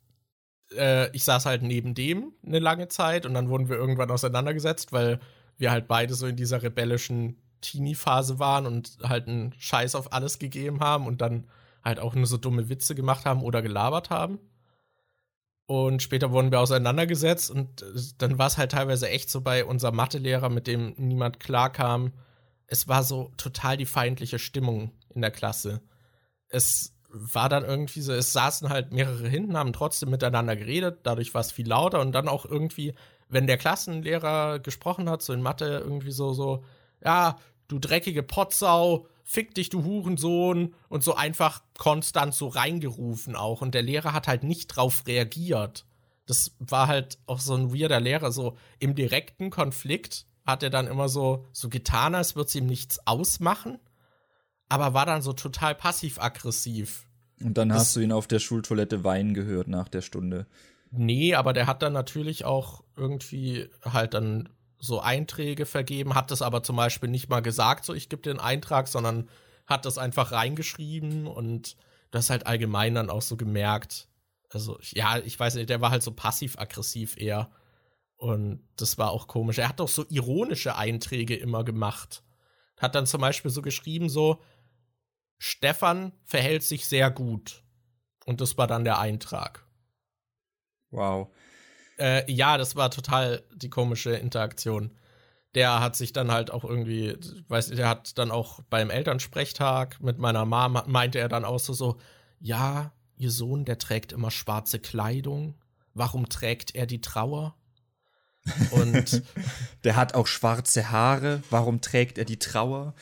äh, 0.76 1.16
ich 1.16 1.24
saß 1.24 1.46
halt 1.46 1.62
neben 1.62 1.94
dem 1.94 2.34
eine 2.46 2.60
lange 2.60 2.88
Zeit 2.88 3.26
und 3.26 3.34
dann 3.34 3.50
wurden 3.50 3.70
wir 3.70 3.78
irgendwann 3.78 4.12
auseinandergesetzt, 4.12 4.92
weil 4.92 5.20
wir 5.58 5.72
halt 5.72 5.88
beide 5.88 6.14
so 6.14 6.28
in 6.28 6.36
dieser 6.36 6.64
rebellischen 6.64 7.38
Teenie-Phase 7.62 8.40
waren 8.40 8.66
und 8.66 8.98
halt 9.04 9.28
einen 9.28 9.54
Scheiß 9.58 9.96
auf 9.96 10.14
alles 10.14 10.40
gegeben 10.40 10.80
haben 10.80 11.06
und 11.06 11.22
dann 11.22 11.48
halt 11.84 12.00
auch 12.00 12.16
nur 12.16 12.26
so 12.26 12.38
dumme 12.38 12.70
Witze 12.70 12.96
gemacht 12.96 13.26
haben 13.26 13.44
oder 13.44 13.62
gelabert 13.62 14.10
haben. 14.10 14.40
Und 15.66 16.02
später 16.02 16.32
wurden 16.32 16.52
wir 16.52 16.60
auseinandergesetzt 16.60 17.52
und 17.52 17.84
äh, 17.84 17.86
dann 18.18 18.40
war 18.40 18.48
es 18.48 18.58
halt 18.58 18.72
teilweise 18.72 19.10
echt 19.10 19.30
so 19.30 19.42
bei 19.42 19.64
unserem 19.64 19.96
Mathelehrer, 19.96 20.50
mit 20.50 20.66
dem 20.66 20.94
niemand 20.98 21.40
klarkam. 21.40 22.14
Es 22.66 22.88
war 22.88 23.04
so 23.04 23.32
total 23.38 23.78
die 23.78 23.86
feindliche 23.86 24.40
Stimmung 24.40 24.92
in 25.10 25.22
der 25.22 25.32
Klasse. 25.32 25.82
Es 26.48 26.96
war 27.12 27.50
dann 27.50 27.66
irgendwie 27.66 28.02
so, 28.02 28.14
es 28.14 28.34
saßen 28.34 28.70
halt 28.70 28.92
mehrere 28.94 29.28
hinten, 29.28 29.58
haben 29.58 29.74
trotzdem 29.74 30.10
miteinander 30.10 30.56
geredet, 30.56 31.00
dadurch 31.04 31.34
war 31.34 31.42
es 31.42 31.52
viel 31.52 31.68
lauter 31.68 32.00
und 32.02 32.12
dann 32.12 32.28
auch 32.28 32.46
irgendwie, 32.46 32.94
wenn 33.30 33.48
der 33.48 33.58
Klassenlehrer 33.58 34.60
gesprochen 34.60 35.10
hat, 35.10 35.22
so 35.22 35.34
in 35.34 35.42
Mathe 35.42 35.80
irgendwie 35.84 36.12
so, 36.12 36.34
so, 36.34 36.64
ja, 37.04 37.38
du 37.68 37.80
dreckige 37.80 38.24
Potsau, 38.24 39.08
fick 39.24 39.56
dich, 39.56 39.70
du 39.70 39.84
Hurensohn 39.84 40.76
und 40.88 41.04
so 41.04 41.16
einfach 41.16 41.62
konstant 41.78 42.34
so 42.34 42.48
reingerufen 42.48 43.36
auch 43.36 43.62
und 43.62 43.74
der 43.74 43.84
Lehrer 43.84 44.14
hat 44.14 44.28
halt 44.28 44.44
nicht 44.44 44.68
drauf 44.68 45.04
reagiert. 45.08 45.86
Das 46.26 46.56
war 46.60 46.88
halt 46.88 47.18
auch 47.26 47.40
so 47.40 47.56
ein 47.56 47.74
weirder 47.74 48.00
Lehrer, 48.00 48.32
so 48.32 48.56
im 48.78 48.94
direkten 48.94 49.50
Konflikt 49.50 50.26
hat 50.46 50.64
er 50.64 50.70
dann 50.70 50.88
immer 50.88 51.10
so, 51.10 51.46
so 51.54 51.70
getan, 51.70 52.16
als 52.16 52.36
würde 52.36 52.48
es 52.48 52.56
ihm 52.56 52.66
nichts 52.66 53.06
ausmachen 53.06 53.80
aber 54.70 54.94
war 54.94 55.06
dann 55.06 55.22
so 55.22 55.34
total 55.34 55.76
passiv-aggressiv. 55.76 57.08
Und 57.44 57.58
dann 57.58 57.70
das, 57.70 57.80
hast 57.80 57.96
du 57.96 58.00
ihn 58.00 58.12
auf 58.12 58.28
der 58.28 58.40
Schultoilette 58.40 59.04
weinen 59.04 59.34
gehört 59.34 59.68
nach 59.68 59.90
der 59.90 60.02
Stunde. 60.02 60.46
Nee, 60.92 61.36
aber 61.36 61.54
der 61.54 61.68
hat 61.68 61.82
dann 61.82 61.94
natürlich 61.94 62.46
auch 62.46 62.84
irgendwie 62.96 63.70
halt 63.84 64.14
dann 64.14 64.50
so 64.78 65.02
Einträge 65.02 65.66
vergeben, 65.66 66.16
hat 66.16 66.32
das 66.32 66.42
aber 66.42 66.64
zum 66.64 66.76
Beispiel 66.76 67.10
nicht 67.10 67.30
mal 67.30 67.42
gesagt, 67.42 67.86
so 67.86 67.94
ich 67.94 68.10
gebe 68.10 68.22
dir 68.22 68.32
einen 68.32 68.40
Eintrag, 68.40 68.88
sondern 68.88 69.28
hat 69.68 69.86
das 69.86 69.98
einfach 69.98 70.32
reingeschrieben 70.32 71.28
und 71.28 71.76
das 72.12 72.30
halt 72.30 72.48
allgemein 72.48 72.96
dann 72.96 73.10
auch 73.10 73.22
so 73.22 73.38
gemerkt. 73.38 74.08
Also, 74.50 74.80
ja, 74.82 75.20
ich 75.20 75.40
weiß 75.40 75.56
nicht, 75.56 75.70
der 75.70 75.82
war 75.82 75.92
halt 75.92 76.02
so 76.02 76.12
passiv-aggressiv 76.12 77.18
eher. 77.18 77.52
Und 78.18 78.62
das 78.78 78.98
war 78.98 79.12
auch 79.12 79.28
komisch. 79.28 79.60
Er 79.60 79.70
hat 79.70 79.80
doch 79.80 79.88
so 79.88 80.06
ironische 80.10 80.76
Einträge 80.76 81.36
immer 81.36 81.64
gemacht. 81.64 82.24
Hat 82.78 82.96
dann 82.96 83.06
zum 83.06 83.22
Beispiel 83.22 83.52
so 83.52 83.62
geschrieben, 83.62 84.10
so, 84.10 84.42
Stefan 85.40 86.12
verhält 86.26 86.64
sich 86.64 86.86
sehr 86.86 87.10
gut. 87.10 87.64
Und 88.26 88.42
das 88.42 88.58
war 88.58 88.68
dann 88.68 88.84
der 88.84 89.00
Eintrag. 89.00 89.66
Wow. 90.92 91.30
Äh, 91.98 92.32
ja, 92.32 92.58
das 92.58 92.76
war 92.76 92.92
total 92.92 93.44
die 93.56 93.70
komische 93.70 94.12
Interaktion. 94.12 94.92
Der 95.56 95.80
hat 95.80 95.96
sich 95.96 96.14
dann 96.14 96.32
halt 96.32 96.52
auch 96.52 96.64
irgendwie, 96.64 97.18
weiß 97.48 97.70
der 97.70 97.90
hat 97.90 98.18
dann 98.18 98.30
auch 98.30 98.62
beim 98.70 98.90
Elternsprechtag 98.92 100.00
mit 100.00 100.20
meiner 100.20 100.46
Mom, 100.46 100.80
meinte 100.86 101.18
er 101.18 101.30
dann 101.30 101.46
auch 101.46 101.60
so, 101.60 101.74
so, 101.74 101.98
ja, 102.40 102.92
ihr 103.18 103.32
Sohn, 103.32 103.66
der 103.66 103.80
trägt 103.80 104.12
immer 104.12 104.32
schwarze 104.32 104.80
Kleidung. 104.80 105.56
Warum 105.94 106.30
trägt 106.30 106.76
er 106.76 106.86
die 106.86 107.02
Trauer? 107.02 107.56
Und 108.72 109.24
der 109.84 109.96
hat 109.96 110.14
auch 110.14 110.28
schwarze 110.28 110.92
Haare. 110.92 111.42
Warum 111.50 111.82
trägt 111.82 112.18
er 112.18 112.26
die 112.26 112.40
Trauer? 112.40 112.94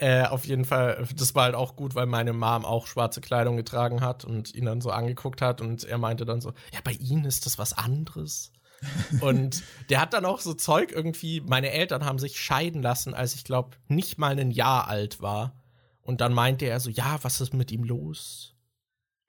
Äh, 0.00 0.24
auf 0.24 0.46
jeden 0.46 0.64
Fall, 0.64 1.06
das 1.14 1.34
war 1.34 1.44
halt 1.44 1.54
auch 1.54 1.76
gut, 1.76 1.94
weil 1.94 2.06
meine 2.06 2.32
Mom 2.32 2.64
auch 2.64 2.86
schwarze 2.86 3.20
Kleidung 3.20 3.58
getragen 3.58 4.00
hat 4.00 4.24
und 4.24 4.54
ihn 4.54 4.64
dann 4.64 4.80
so 4.80 4.90
angeguckt 4.90 5.42
hat 5.42 5.60
und 5.60 5.84
er 5.84 5.98
meinte 5.98 6.24
dann 6.24 6.40
so, 6.40 6.54
ja, 6.72 6.80
bei 6.82 6.92
Ihnen 6.92 7.26
ist 7.26 7.44
das 7.44 7.58
was 7.58 7.74
anderes. 7.74 8.50
und 9.20 9.62
der 9.90 10.00
hat 10.00 10.14
dann 10.14 10.24
auch 10.24 10.40
so 10.40 10.54
Zeug 10.54 10.90
irgendwie, 10.90 11.42
meine 11.42 11.70
Eltern 11.72 12.06
haben 12.06 12.18
sich 12.18 12.40
scheiden 12.40 12.80
lassen, 12.80 13.12
als 13.12 13.34
ich 13.34 13.44
glaube, 13.44 13.76
nicht 13.88 14.16
mal 14.16 14.38
ein 14.38 14.50
Jahr 14.50 14.88
alt 14.88 15.20
war. 15.20 15.60
Und 16.00 16.22
dann 16.22 16.32
meinte 16.32 16.64
er 16.64 16.80
so, 16.80 16.88
ja, 16.88 17.18
was 17.20 17.42
ist 17.42 17.52
mit 17.52 17.70
ihm 17.70 17.84
los? 17.84 18.54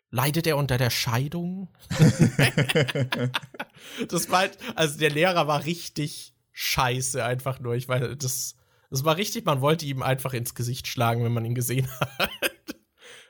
Leidet 0.10 0.48
er 0.48 0.56
unter 0.56 0.78
der 0.78 0.90
Scheidung? 0.90 1.68
das 4.08 4.30
war 4.30 4.40
halt, 4.40 4.58
also 4.76 4.98
der 5.00 5.10
Lehrer 5.10 5.48
war 5.48 5.66
richtig 5.66 6.34
scheiße 6.54 7.26
einfach 7.26 7.60
nur. 7.60 7.76
Ich 7.76 7.90
weiß, 7.90 8.16
das, 8.18 8.56
das 8.92 9.06
war 9.06 9.16
richtig, 9.16 9.46
man 9.46 9.62
wollte 9.62 9.86
ihm 9.86 10.04
einfach 10.04 10.34
ins 10.34 10.54
Gesicht 10.54 10.86
schlagen, 10.86 11.24
wenn 11.24 11.32
man 11.34 11.46
ihn 11.46 11.56
gesehen 11.56 11.88
hat. 12.20 12.30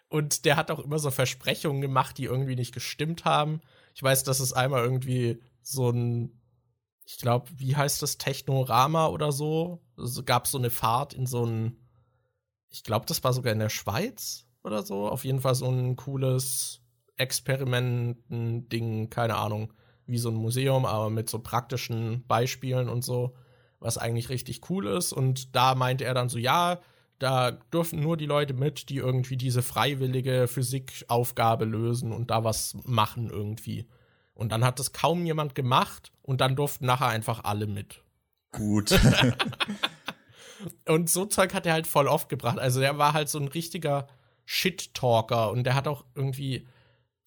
Und 0.09 0.43
der 0.43 0.57
hat 0.57 0.71
auch 0.71 0.79
immer 0.79 0.99
so 0.99 1.11
Versprechungen 1.11 1.81
gemacht, 1.81 2.17
die 2.17 2.25
irgendwie 2.25 2.55
nicht 2.55 2.73
gestimmt 2.73 3.23
haben. 3.23 3.61
Ich 3.93 4.03
weiß, 4.03 4.23
dass 4.23 4.39
es 4.41 4.51
einmal 4.51 4.83
irgendwie 4.83 5.41
so 5.61 5.91
ein, 5.91 6.41
ich 7.05 7.17
glaube, 7.17 7.47
wie 7.55 7.75
heißt 7.75 8.01
das, 8.01 8.17
Technorama 8.17 9.07
oder 9.07 9.31
so? 9.31 9.81
Es 9.97 10.25
gab 10.25 10.47
so 10.47 10.57
eine 10.57 10.71
Fahrt 10.71 11.13
in 11.13 11.27
so 11.27 11.45
ein, 11.45 11.77
ich 12.69 12.83
glaube, 12.83 13.05
das 13.05 13.23
war 13.23 13.31
sogar 13.31 13.53
in 13.53 13.59
der 13.59 13.69
Schweiz 13.69 14.47
oder 14.63 14.81
so. 14.81 15.07
Auf 15.07 15.23
jeden 15.23 15.41
Fall 15.41 15.55
so 15.55 15.69
ein 15.69 15.95
cooles 15.95 16.81
Experimenten-Ding, 17.17 19.11
keine 19.11 19.35
Ahnung, 19.35 19.73
wie 20.07 20.17
so 20.17 20.29
ein 20.29 20.35
Museum, 20.35 20.85
aber 20.85 21.11
mit 21.11 21.29
so 21.29 21.37
praktischen 21.39 22.25
Beispielen 22.25 22.89
und 22.89 23.03
so, 23.03 23.35
was 23.81 23.97
eigentlich 23.97 24.29
richtig 24.29 24.69
cool 24.69 24.87
ist. 24.87 25.11
Und 25.11 25.55
da 25.55 25.75
meinte 25.75 26.05
er 26.05 26.13
dann 26.13 26.29
so, 26.29 26.37
ja, 26.37 26.79
da 27.19 27.51
dürfen 27.51 27.99
nur 27.99 28.15
die 28.15 28.25
Leute 28.25 28.53
mit, 28.53 28.89
die 28.89 28.97
irgendwie 28.97 29.37
diese 29.37 29.61
freiwillige 29.61 30.47
Physikaufgabe 30.47 31.65
lösen 31.65 32.13
und 32.13 32.31
da 32.31 32.43
was 32.43 32.77
machen 32.85 33.29
irgendwie. 33.29 33.87
Und 34.33 34.51
dann 34.51 34.63
hat 34.63 34.79
das 34.79 34.93
kaum 34.93 35.25
jemand 35.25 35.53
gemacht 35.53 36.11
und 36.21 36.41
dann 36.41 36.55
durften 36.55 36.85
nachher 36.85 37.09
einfach 37.09 37.43
alle 37.43 37.67
mit. 37.67 38.01
Gut. 38.51 38.97
und 40.87 41.09
so 41.09 41.25
Zeug 41.25 41.53
hat 41.53 41.65
er 41.65 41.73
halt 41.73 41.87
voll 41.87 42.07
oft 42.07 42.29
gebracht. 42.29 42.59
Also 42.59 42.79
der 42.79 42.97
war 42.97 43.13
halt 43.13 43.29
so 43.29 43.39
ein 43.39 43.47
richtiger 43.47 44.07
Shit-Talker 44.45 45.51
und 45.51 45.63
der 45.63 45.75
hat 45.75 45.87
auch 45.87 46.05
irgendwie 46.15 46.67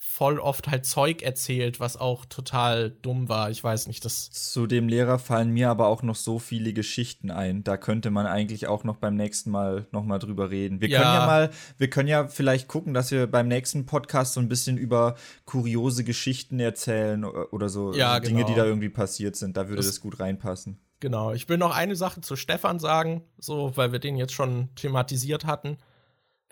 voll 0.06 0.38
oft 0.38 0.68
halt 0.68 0.86
Zeug 0.86 1.22
erzählt, 1.22 1.80
was 1.80 1.96
auch 1.96 2.24
total 2.26 2.90
dumm 2.90 3.28
war. 3.28 3.50
Ich 3.50 3.64
weiß 3.64 3.88
nicht, 3.88 4.04
das. 4.04 4.30
Zu 4.30 4.68
dem 4.68 4.86
Lehrer 4.86 5.18
fallen 5.18 5.50
mir 5.50 5.70
aber 5.70 5.88
auch 5.88 6.02
noch 6.02 6.14
so 6.14 6.38
viele 6.38 6.72
Geschichten 6.72 7.32
ein. 7.32 7.64
Da 7.64 7.76
könnte 7.76 8.12
man 8.12 8.26
eigentlich 8.26 8.68
auch 8.68 8.84
noch 8.84 8.96
beim 8.96 9.16
nächsten 9.16 9.50
Mal 9.50 9.86
noch 9.90 10.04
mal 10.04 10.20
drüber 10.20 10.50
reden. 10.50 10.80
Wir 10.80 10.88
ja. 10.88 11.00
können 11.00 11.14
ja 11.14 11.26
mal, 11.26 11.50
wir 11.78 11.90
können 11.90 12.08
ja 12.08 12.28
vielleicht 12.28 12.68
gucken, 12.68 12.94
dass 12.94 13.10
wir 13.10 13.26
beim 13.26 13.48
nächsten 13.48 13.86
Podcast 13.86 14.34
so 14.34 14.40
ein 14.40 14.48
bisschen 14.48 14.76
über 14.76 15.16
kuriose 15.46 16.04
Geschichten 16.04 16.60
erzählen 16.60 17.24
oder 17.24 17.68
so 17.68 17.92
ja, 17.92 18.20
Dinge, 18.20 18.44
genau. 18.44 18.48
die 18.48 18.54
da 18.54 18.66
irgendwie 18.66 18.90
passiert 18.90 19.34
sind. 19.34 19.56
Da 19.56 19.68
würde 19.68 19.78
das, 19.78 19.86
das 19.86 20.00
gut 20.00 20.20
reinpassen. 20.20 20.78
Genau. 21.00 21.32
Ich 21.32 21.48
will 21.48 21.58
noch 21.58 21.74
eine 21.74 21.96
Sache 21.96 22.20
zu 22.20 22.36
Stefan 22.36 22.78
sagen, 22.78 23.24
so, 23.38 23.76
weil 23.76 23.90
wir 23.90 23.98
den 23.98 24.16
jetzt 24.16 24.34
schon 24.34 24.68
thematisiert 24.76 25.44
hatten 25.44 25.78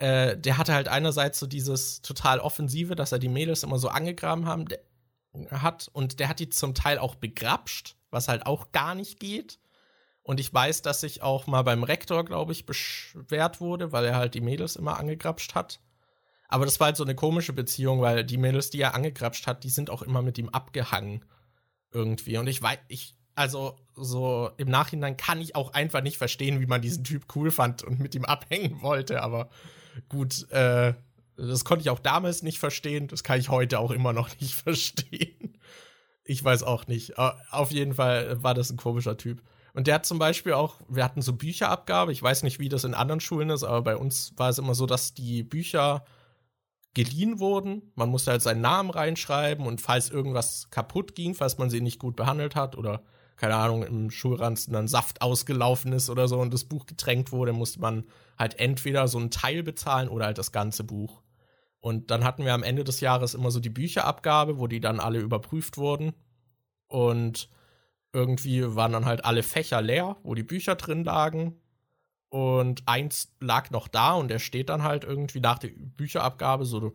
äh, 0.03 0.37
der 0.37 0.59
hatte 0.59 0.75
halt 0.75 0.89
einerseits 0.89 1.39
so 1.39 1.47
dieses 1.47 2.03
total 2.03 2.41
Offensive, 2.41 2.97
dass 2.97 3.13
er 3.13 3.21
die 3.21 3.29
Mädels 3.29 3.63
immer 3.63 3.79
so 3.79 3.89
angegraben 3.89 4.47
haben, 4.47 4.67
der, 4.67 4.81
hat 5.53 5.89
und 5.93 6.19
der 6.19 6.29
hat 6.29 6.41
die 6.41 6.49
zum 6.49 6.75
Teil 6.75 6.99
auch 6.99 7.15
begrapscht, 7.15 7.95
was 8.11 8.27
halt 8.27 8.45
auch 8.45 8.73
gar 8.73 8.97
nicht 8.97 9.21
geht. 9.21 9.61
Und 10.25 10.41
ich 10.41 10.53
weiß, 10.53 10.83
dass 10.83 11.05
ich 11.05 11.23
auch 11.23 11.47
mal 11.47 11.63
beim 11.63 11.85
Rektor, 11.85 12.25
glaube 12.25 12.51
ich, 12.51 12.67
beschwert 12.67 13.61
wurde, 13.61 13.93
weil 13.93 14.05
er 14.05 14.17
halt 14.17 14.35
die 14.35 14.41
Mädels 14.41 14.75
immer 14.75 14.99
angegrapscht 14.99 15.55
hat. 15.55 15.81
Aber 16.49 16.65
das 16.65 16.81
war 16.81 16.87
halt 16.87 16.97
so 16.97 17.05
eine 17.05 17.15
komische 17.15 17.53
Beziehung, 17.53 18.01
weil 18.01 18.25
die 18.25 18.39
Mädels, 18.39 18.71
die 18.71 18.81
er 18.81 18.97
angegrapscht 18.97 19.47
hat, 19.47 19.63
die 19.63 19.71
sind 19.71 19.89
auch 19.89 20.03
immer 20.03 20.21
mit 20.21 20.37
ihm 20.37 20.49
abgehangen. 20.49 21.25
Irgendwie. 21.93 22.39
Und 22.39 22.49
ich 22.49 22.61
weiß, 22.61 22.79
ich, 22.89 23.15
also 23.37 23.77
so 23.95 24.51
im 24.57 24.69
Nachhinein 24.69 25.17
kann 25.17 25.41
ich 25.41 25.55
auch 25.55 25.73
einfach 25.75 26.03
nicht 26.03 26.19
verstehen, 26.19 26.61
wie 26.61 26.67
man 26.67 26.83
diesen 26.83 27.05
Typ 27.05 27.27
cool 27.37 27.53
fand 27.53 27.85
und 27.85 28.01
mit 28.01 28.17
ihm 28.17 28.25
abhängen 28.25 28.83
wollte, 28.83 29.23
aber 29.23 29.49
Gut, 30.09 30.51
äh, 30.51 30.95
das 31.37 31.65
konnte 31.65 31.83
ich 31.83 31.91
auch 31.91 31.99
damals 31.99 32.43
nicht 32.43 32.59
verstehen. 32.59 33.09
Das 33.09 33.25
kann 33.25 33.41
ich 33.41 33.49
heute 33.49 33.79
auch 33.79 33.91
immer 33.91 34.13
noch 34.13 34.29
nicht 34.41 34.55
verstehen. 34.55 35.59
Ich 36.25 36.43
weiß 36.43 36.63
auch 36.63 36.87
nicht. 36.87 37.19
Auf 37.19 37.73
jeden 37.73 37.95
Fall 37.95 38.43
war 38.43 38.55
das 38.55 38.71
ein 38.71 38.77
komischer 38.77 39.17
Typ. 39.17 39.43
Und 39.75 39.87
der 39.87 39.97
hat 39.97 40.07
zum 40.07 40.19
Beispiel 40.19 40.53
auch, 40.53 40.81
wir 40.89 41.03
hatten 41.03 41.23
so 41.23 41.33
Bücherabgabe. 41.33 42.13
Ich 42.13 42.23
weiß 42.23 42.43
nicht, 42.43 42.59
wie 42.59 42.69
das 42.69 42.85
in 42.85 42.95
anderen 42.95 43.21
Schulen 43.21 43.51
ist, 43.51 43.65
aber 43.65 43.83
bei 43.83 43.97
uns 43.97 44.33
war 44.37 44.51
es 44.51 44.59
immer 44.59 44.75
so, 44.75 44.87
dass 44.87 45.15
die 45.15 45.43
Bücher 45.43 46.05
geliehen 46.95 47.41
wurden. 47.41 47.91
Man 47.95 48.11
musste 48.11 48.33
halt 48.33 48.43
seinen 48.43 48.61
Namen 48.61 48.91
reinschreiben 48.91 49.67
und 49.67 49.81
falls 49.81 50.11
irgendwas 50.11 50.69
kaputt 50.71 51.15
ging, 51.15 51.35
falls 51.35 51.57
man 51.59 51.71
sie 51.71 51.81
nicht 51.81 51.99
gut 51.99 52.17
behandelt 52.17 52.55
hat 52.55 52.77
oder 52.77 53.03
keine 53.37 53.57
Ahnung, 53.57 53.83
im 53.83 54.11
Schulranzen 54.11 54.73
dann 54.73 54.89
Saft 54.89 55.23
ausgelaufen 55.23 55.93
ist 55.93 56.11
oder 56.11 56.29
so 56.29 56.41
und 56.41 56.53
das 56.53 56.65
Buch 56.65 56.87
getränkt 56.87 57.33
wurde, 57.33 57.53
musste 57.53 57.81
man 57.81 58.05
halt 58.39 58.59
entweder 58.59 59.09
so 59.09 59.19
einen 59.19 59.31
Teil 59.31 59.63
bezahlen 59.63 60.09
oder 60.09 60.27
halt 60.27 60.39
das 60.39 60.53
ganze 60.53 60.85
Buch. 60.85 61.23
Und 61.81 62.11
dann 62.13 62.23
hatten 62.23 62.45
wir 62.45 62.55
am 62.55 62.63
Ende 62.63 62.85
des 62.85 63.01
Jahres 63.01 63.35
immer 63.35 63.51
so 63.51 63.59
die 63.59 63.69
Bücherabgabe, 63.69 64.59
wo 64.59 64.69
die 64.69 64.81
dann 64.81 65.01
alle 65.01 65.19
überprüft 65.19 65.79
wurden. 65.79 66.13
Und 66.87 67.49
irgendwie 68.13 68.77
waren 68.77 68.93
dann 68.93 69.07
halt 69.07 69.25
alle 69.25 69.43
Fächer 69.43 69.83
leer, 69.83 70.17
wo 70.23 70.35
die 70.35 70.45
Bücher 70.45 70.77
drin 70.77 71.03
lagen. 71.03 71.61
Und 72.29 72.87
eins 72.87 73.35
lag 73.41 73.71
noch 73.71 73.89
da 73.89 74.13
und 74.13 74.29
der 74.29 74.39
steht 74.39 74.69
dann 74.69 74.85
halt 74.85 75.05
irgendwie 75.05 75.41
nach 75.41 75.59
der 75.59 75.71
Bücherabgabe 75.75 76.65
so 76.65 76.95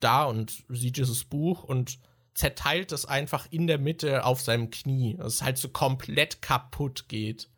da 0.00 0.24
und 0.24 0.64
sieht 0.68 0.96
dieses 0.96 1.24
Buch 1.24 1.64
und 1.64 1.98
zerteilt 2.34 2.92
es 2.92 3.04
einfach 3.04 3.46
in 3.50 3.66
der 3.66 3.78
Mitte 3.78 4.24
auf 4.24 4.40
seinem 4.40 4.70
Knie. 4.70 5.16
Dass 5.16 5.34
es 5.34 5.42
halt 5.42 5.58
so 5.58 5.68
komplett 5.68 6.42
kaputt 6.42 7.06
geht. 7.08 7.48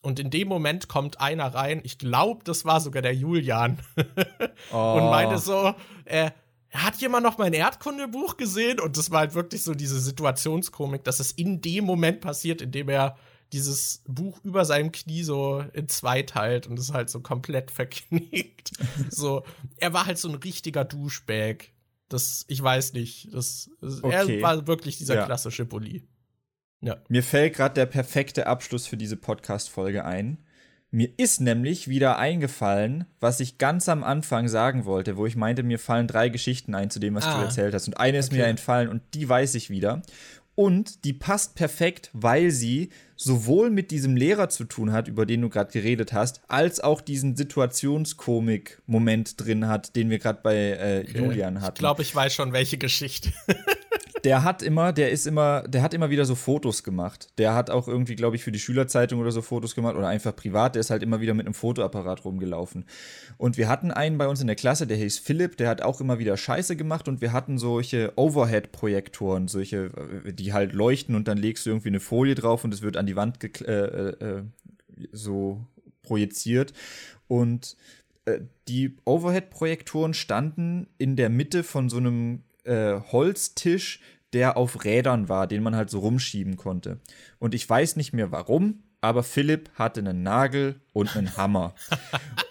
Und 0.00 0.18
in 0.18 0.30
dem 0.30 0.48
Moment 0.48 0.88
kommt 0.88 1.20
einer 1.20 1.54
rein, 1.54 1.80
ich 1.84 1.96
glaube, 1.96 2.42
das 2.44 2.64
war 2.64 2.80
sogar 2.80 3.02
der 3.02 3.14
Julian, 3.14 3.78
oh. 4.72 4.94
und 4.94 5.04
meinte 5.10 5.38
so, 5.38 5.74
äh, 6.04 6.32
hat 6.72 7.00
jemand 7.00 7.24
noch 7.24 7.38
mein 7.38 7.52
Erdkundebuch 7.52 8.36
gesehen? 8.36 8.80
Und 8.80 8.96
das 8.96 9.10
war 9.10 9.20
halt 9.20 9.34
wirklich 9.34 9.62
so 9.62 9.74
diese 9.74 10.00
Situationskomik, 10.00 11.04
dass 11.04 11.20
es 11.20 11.30
in 11.30 11.60
dem 11.60 11.84
Moment 11.84 12.20
passiert, 12.20 12.62
in 12.62 12.72
dem 12.72 12.88
er 12.88 13.16
dieses 13.52 14.02
Buch 14.06 14.40
über 14.42 14.64
seinem 14.64 14.92
Knie 14.92 15.22
so 15.22 15.62
in 15.74 15.88
zwei 15.88 16.22
teilt 16.22 16.66
und 16.66 16.78
es 16.78 16.92
halt 16.92 17.10
so 17.10 17.20
komplett 17.20 17.70
verknickt. 17.70 18.72
so, 19.10 19.44
er 19.76 19.92
war 19.92 20.06
halt 20.06 20.18
so 20.18 20.28
ein 20.28 20.34
richtiger 20.36 20.84
Duschbag. 20.84 21.68
Das, 22.12 22.44
ich 22.48 22.62
weiß 22.62 22.92
nicht. 22.92 23.32
Das, 23.32 23.70
okay. 23.80 24.36
Er 24.36 24.42
war 24.42 24.66
wirklich 24.66 24.98
dieser 24.98 25.14
ja. 25.14 25.24
klassische 25.24 25.64
Bully. 25.64 26.06
Ja. 26.82 26.96
Mir 27.08 27.22
fällt 27.22 27.54
gerade 27.54 27.74
der 27.74 27.86
perfekte 27.86 28.46
Abschluss 28.46 28.86
für 28.86 28.96
diese 28.96 29.16
Podcast-Folge 29.16 30.04
ein. 30.04 30.38
Mir 30.90 31.08
ist 31.16 31.40
nämlich 31.40 31.88
wieder 31.88 32.18
eingefallen, 32.18 33.06
was 33.18 33.40
ich 33.40 33.56
ganz 33.56 33.88
am 33.88 34.04
Anfang 34.04 34.48
sagen 34.48 34.84
wollte, 34.84 35.16
wo 35.16 35.24
ich 35.24 35.36
meinte, 35.36 35.62
mir 35.62 35.78
fallen 35.78 36.06
drei 36.06 36.28
Geschichten 36.28 36.74
ein 36.74 36.90
zu 36.90 36.98
dem, 36.98 37.14
was 37.14 37.24
ah. 37.24 37.38
du 37.38 37.44
erzählt 37.44 37.72
hast. 37.72 37.88
Und 37.88 37.98
eine 37.98 38.18
ist 38.18 38.28
okay. 38.28 38.42
mir 38.42 38.46
entfallen 38.46 38.90
und 38.90 39.02
die 39.14 39.26
weiß 39.26 39.54
ich 39.54 39.70
wieder. 39.70 40.02
Und 40.54 41.04
die 41.06 41.14
passt 41.14 41.54
perfekt, 41.54 42.10
weil 42.12 42.50
sie 42.50 42.90
sowohl 43.22 43.70
mit 43.70 43.90
diesem 43.90 44.16
Lehrer 44.16 44.48
zu 44.48 44.64
tun 44.64 44.92
hat, 44.92 45.08
über 45.08 45.26
den 45.26 45.42
du 45.42 45.48
gerade 45.48 45.72
geredet 45.72 46.12
hast, 46.12 46.40
als 46.48 46.80
auch 46.80 47.00
diesen 47.00 47.36
Situationskomik-Moment 47.36 49.40
drin 49.40 49.68
hat, 49.68 49.96
den 49.96 50.10
wir 50.10 50.18
gerade 50.18 50.40
bei 50.42 50.56
äh. 50.56 51.10
Julian 51.10 51.60
hatten. 51.60 51.74
Ich 51.74 51.78
glaube, 51.78 52.02
ich 52.02 52.14
weiß 52.14 52.34
schon, 52.34 52.52
welche 52.52 52.78
Geschichte. 52.78 53.32
der 54.24 54.44
hat 54.44 54.62
immer, 54.62 54.92
der 54.92 55.10
ist 55.10 55.26
immer, 55.26 55.62
der 55.62 55.82
hat 55.82 55.94
immer 55.94 56.10
wieder 56.10 56.24
so 56.24 56.34
Fotos 56.34 56.84
gemacht. 56.84 57.28
Der 57.38 57.54
hat 57.54 57.70
auch 57.70 57.88
irgendwie, 57.88 58.14
glaube 58.14 58.36
ich, 58.36 58.44
für 58.44 58.52
die 58.52 58.60
Schülerzeitung 58.60 59.20
oder 59.20 59.32
so 59.32 59.42
Fotos 59.42 59.74
gemacht 59.74 59.96
oder 59.96 60.06
einfach 60.06 60.34
privat. 60.34 60.76
Der 60.76 60.80
ist 60.80 60.90
halt 60.90 61.02
immer 61.02 61.20
wieder 61.20 61.34
mit 61.34 61.46
einem 61.46 61.54
Fotoapparat 61.54 62.24
rumgelaufen. 62.24 62.84
Und 63.36 63.56
wir 63.56 63.68
hatten 63.68 63.90
einen 63.90 64.18
bei 64.18 64.28
uns 64.28 64.40
in 64.40 64.46
der 64.46 64.56
Klasse, 64.56 64.86
der 64.86 64.96
hieß 64.96 65.18
Philipp, 65.18 65.56
der 65.56 65.68
hat 65.68 65.82
auch 65.82 66.00
immer 66.00 66.18
wieder 66.18 66.36
Scheiße 66.36 66.76
gemacht 66.76 67.08
und 67.08 67.20
wir 67.20 67.32
hatten 67.32 67.58
solche 67.58 68.12
Overhead-Projektoren, 68.16 69.48
solche, 69.48 69.90
äh, 70.24 70.32
die 70.32 70.52
halt 70.52 70.72
leuchten 70.72 71.16
und 71.16 71.26
dann 71.26 71.38
legst 71.38 71.66
du 71.66 71.70
irgendwie 71.70 71.88
eine 71.88 72.00
Folie 72.00 72.36
drauf 72.36 72.62
und 72.64 72.72
es 72.72 72.82
wird 72.82 72.96
an 72.96 73.06
die 73.06 73.16
Wand 73.16 73.42
äh, 73.62 74.10
äh, 74.10 74.42
so 75.10 75.66
projiziert. 76.02 76.72
Und 77.26 77.76
äh, 78.24 78.40
die 78.68 78.96
Overhead-Projektoren 79.04 80.14
standen 80.14 80.86
in 80.98 81.16
der 81.16 81.28
Mitte 81.28 81.64
von 81.64 81.88
so 81.88 81.96
einem 81.96 82.42
äh, 82.64 83.00
Holztisch, 83.12 84.00
der 84.32 84.56
auf 84.56 84.84
Rädern 84.84 85.28
war, 85.28 85.46
den 85.46 85.62
man 85.62 85.76
halt 85.76 85.90
so 85.90 85.98
rumschieben 86.00 86.56
konnte. 86.56 87.00
Und 87.38 87.54
ich 87.54 87.68
weiß 87.68 87.96
nicht 87.96 88.12
mehr 88.12 88.32
warum, 88.32 88.82
aber 89.00 89.22
Philipp 89.22 89.70
hatte 89.74 90.00
einen 90.00 90.22
Nagel 90.22 90.80
und 90.92 91.16
einen 91.16 91.36
Hammer. 91.36 91.74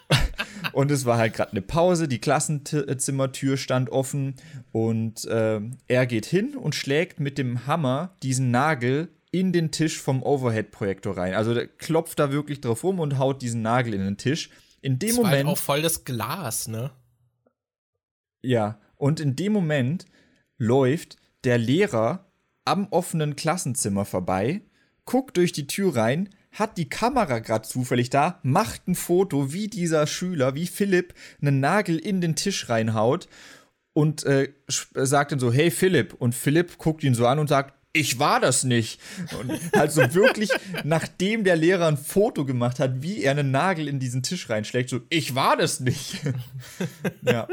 und 0.72 0.90
es 0.90 1.04
war 1.04 1.18
halt 1.18 1.34
gerade 1.34 1.52
eine 1.52 1.62
Pause, 1.62 2.08
die 2.08 2.20
Klassenzimmertür 2.20 3.56
stand 3.56 3.90
offen 3.90 4.36
und 4.70 5.24
äh, 5.24 5.60
er 5.88 6.06
geht 6.06 6.26
hin 6.26 6.56
und 6.56 6.74
schlägt 6.74 7.20
mit 7.20 7.38
dem 7.38 7.66
Hammer 7.66 8.16
diesen 8.22 8.50
Nagel 8.50 9.08
in 9.32 9.52
den 9.52 9.70
Tisch 9.70 10.00
vom 10.00 10.22
Overhead-Projektor 10.22 11.16
rein. 11.16 11.34
Also 11.34 11.54
der 11.54 11.66
klopft 11.66 12.18
da 12.18 12.30
wirklich 12.30 12.60
drauf 12.60 12.84
rum 12.84 13.00
und 13.00 13.18
haut 13.18 13.40
diesen 13.40 13.62
Nagel 13.62 13.94
in 13.94 14.02
den 14.02 14.18
Tisch. 14.18 14.50
In 14.82 14.98
dem 14.98 15.08
das 15.08 15.16
Moment. 15.16 15.32
War 15.32 15.38
halt 15.38 15.46
auch 15.46 15.58
voll 15.58 15.82
das 15.82 16.04
Glas, 16.04 16.68
ne? 16.68 16.90
Ja, 18.42 18.78
und 19.02 19.18
in 19.18 19.34
dem 19.34 19.52
Moment 19.52 20.06
läuft 20.58 21.16
der 21.42 21.58
Lehrer 21.58 22.30
am 22.64 22.86
offenen 22.92 23.34
Klassenzimmer 23.34 24.04
vorbei, 24.04 24.60
guckt 25.06 25.38
durch 25.38 25.50
die 25.50 25.66
Tür 25.66 25.96
rein, 25.96 26.28
hat 26.52 26.78
die 26.78 26.88
Kamera 26.88 27.40
gerade 27.40 27.66
zufällig 27.66 28.10
da, 28.10 28.38
macht 28.44 28.86
ein 28.86 28.94
Foto, 28.94 29.52
wie 29.52 29.66
dieser 29.66 30.06
Schüler, 30.06 30.54
wie 30.54 30.68
Philipp, 30.68 31.14
einen 31.40 31.58
Nagel 31.58 31.98
in 31.98 32.20
den 32.20 32.36
Tisch 32.36 32.68
reinhaut 32.68 33.26
und 33.92 34.22
äh, 34.22 34.52
sagt 34.68 35.32
dann 35.32 35.40
so, 35.40 35.52
hey 35.52 35.72
Philipp. 35.72 36.14
Und 36.14 36.36
Philipp 36.36 36.78
guckt 36.78 37.02
ihn 37.02 37.14
so 37.14 37.26
an 37.26 37.40
und 37.40 37.48
sagt, 37.48 37.74
ich 37.92 38.18
war 38.18 38.40
das 38.40 38.64
nicht. 38.64 39.00
Und 39.38 39.52
halt 39.76 39.92
so 39.92 40.14
wirklich, 40.14 40.50
nachdem 40.84 41.44
der 41.44 41.56
Lehrer 41.56 41.86
ein 41.86 41.96
Foto 41.96 42.44
gemacht 42.44 42.78
hat, 42.78 43.02
wie 43.02 43.22
er 43.22 43.32
einen 43.32 43.50
Nagel 43.50 43.88
in 43.88 43.98
diesen 43.98 44.22
Tisch 44.22 44.48
reinschlägt, 44.48 44.88
so, 44.88 45.00
ich 45.10 45.34
war 45.34 45.56
das 45.56 45.80
nicht. 45.80 46.20
ja. 47.22 47.48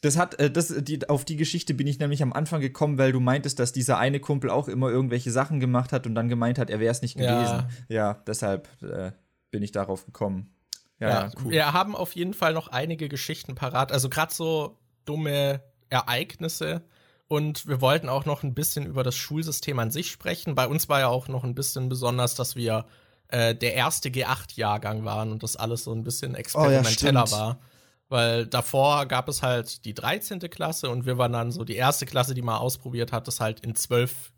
Das 0.00 0.16
hat, 0.16 0.38
äh, 0.38 0.50
das, 0.50 0.74
die, 0.78 1.08
auf 1.08 1.24
die 1.24 1.36
Geschichte 1.36 1.74
bin 1.74 1.86
ich 1.86 1.98
nämlich 1.98 2.22
am 2.22 2.32
Anfang 2.32 2.60
gekommen, 2.60 2.98
weil 2.98 3.12
du 3.12 3.20
meintest, 3.20 3.58
dass 3.58 3.72
dieser 3.72 3.98
eine 3.98 4.20
Kumpel 4.20 4.50
auch 4.50 4.68
immer 4.68 4.90
irgendwelche 4.90 5.30
Sachen 5.30 5.58
gemacht 5.58 5.92
hat 5.92 6.06
und 6.06 6.14
dann 6.14 6.28
gemeint 6.28 6.58
hat, 6.58 6.70
er 6.70 6.80
wäre 6.80 6.92
es 6.92 7.02
nicht 7.02 7.16
gewesen. 7.16 7.66
Ja, 7.88 7.94
ja 7.94 8.22
deshalb 8.26 8.68
äh, 8.82 9.12
bin 9.50 9.62
ich 9.62 9.72
darauf 9.72 10.04
gekommen. 10.04 10.54
Ja, 11.00 11.08
ja, 11.08 11.30
cool. 11.42 11.52
Wir 11.52 11.72
haben 11.72 11.96
auf 11.96 12.12
jeden 12.12 12.34
Fall 12.34 12.52
noch 12.52 12.68
einige 12.68 13.08
Geschichten 13.08 13.54
parat. 13.54 13.92
Also 13.92 14.08
gerade 14.08 14.34
so 14.34 14.78
dumme 15.04 15.62
Ereignisse 15.90 16.82
und 17.28 17.66
wir 17.66 17.82
wollten 17.82 18.08
auch 18.08 18.24
noch 18.24 18.42
ein 18.42 18.54
bisschen 18.54 18.86
über 18.86 19.02
das 19.02 19.14
Schulsystem 19.14 19.78
an 19.78 19.90
sich 19.90 20.10
sprechen. 20.10 20.54
Bei 20.54 20.66
uns 20.66 20.88
war 20.88 21.00
ja 21.00 21.08
auch 21.08 21.28
noch 21.28 21.44
ein 21.44 21.54
bisschen 21.54 21.90
besonders, 21.90 22.34
dass 22.34 22.56
wir 22.56 22.86
äh, 23.28 23.54
der 23.54 23.74
erste 23.74 24.08
G8-Jahrgang 24.08 25.04
waren 25.04 25.30
und 25.30 25.42
das 25.42 25.56
alles 25.56 25.84
so 25.84 25.92
ein 25.92 26.04
bisschen 26.04 26.34
experimenteller 26.34 27.24
oh, 27.24 27.30
ja, 27.30 27.38
war. 27.38 27.60
Weil 28.08 28.46
davor 28.46 29.04
gab 29.04 29.28
es 29.28 29.42
halt 29.42 29.84
die 29.84 29.92
13. 29.92 30.40
Klasse 30.40 30.88
und 30.88 31.04
wir 31.04 31.18
waren 31.18 31.32
dann 31.34 31.52
so 31.52 31.64
die 31.64 31.76
erste 31.76 32.06
Klasse, 32.06 32.32
die 32.32 32.40
mal 32.40 32.56
ausprobiert 32.56 33.12
hat, 33.12 33.28
das 33.28 33.40
halt 33.40 33.60
in 33.60 33.74
zwölf 33.74 34.32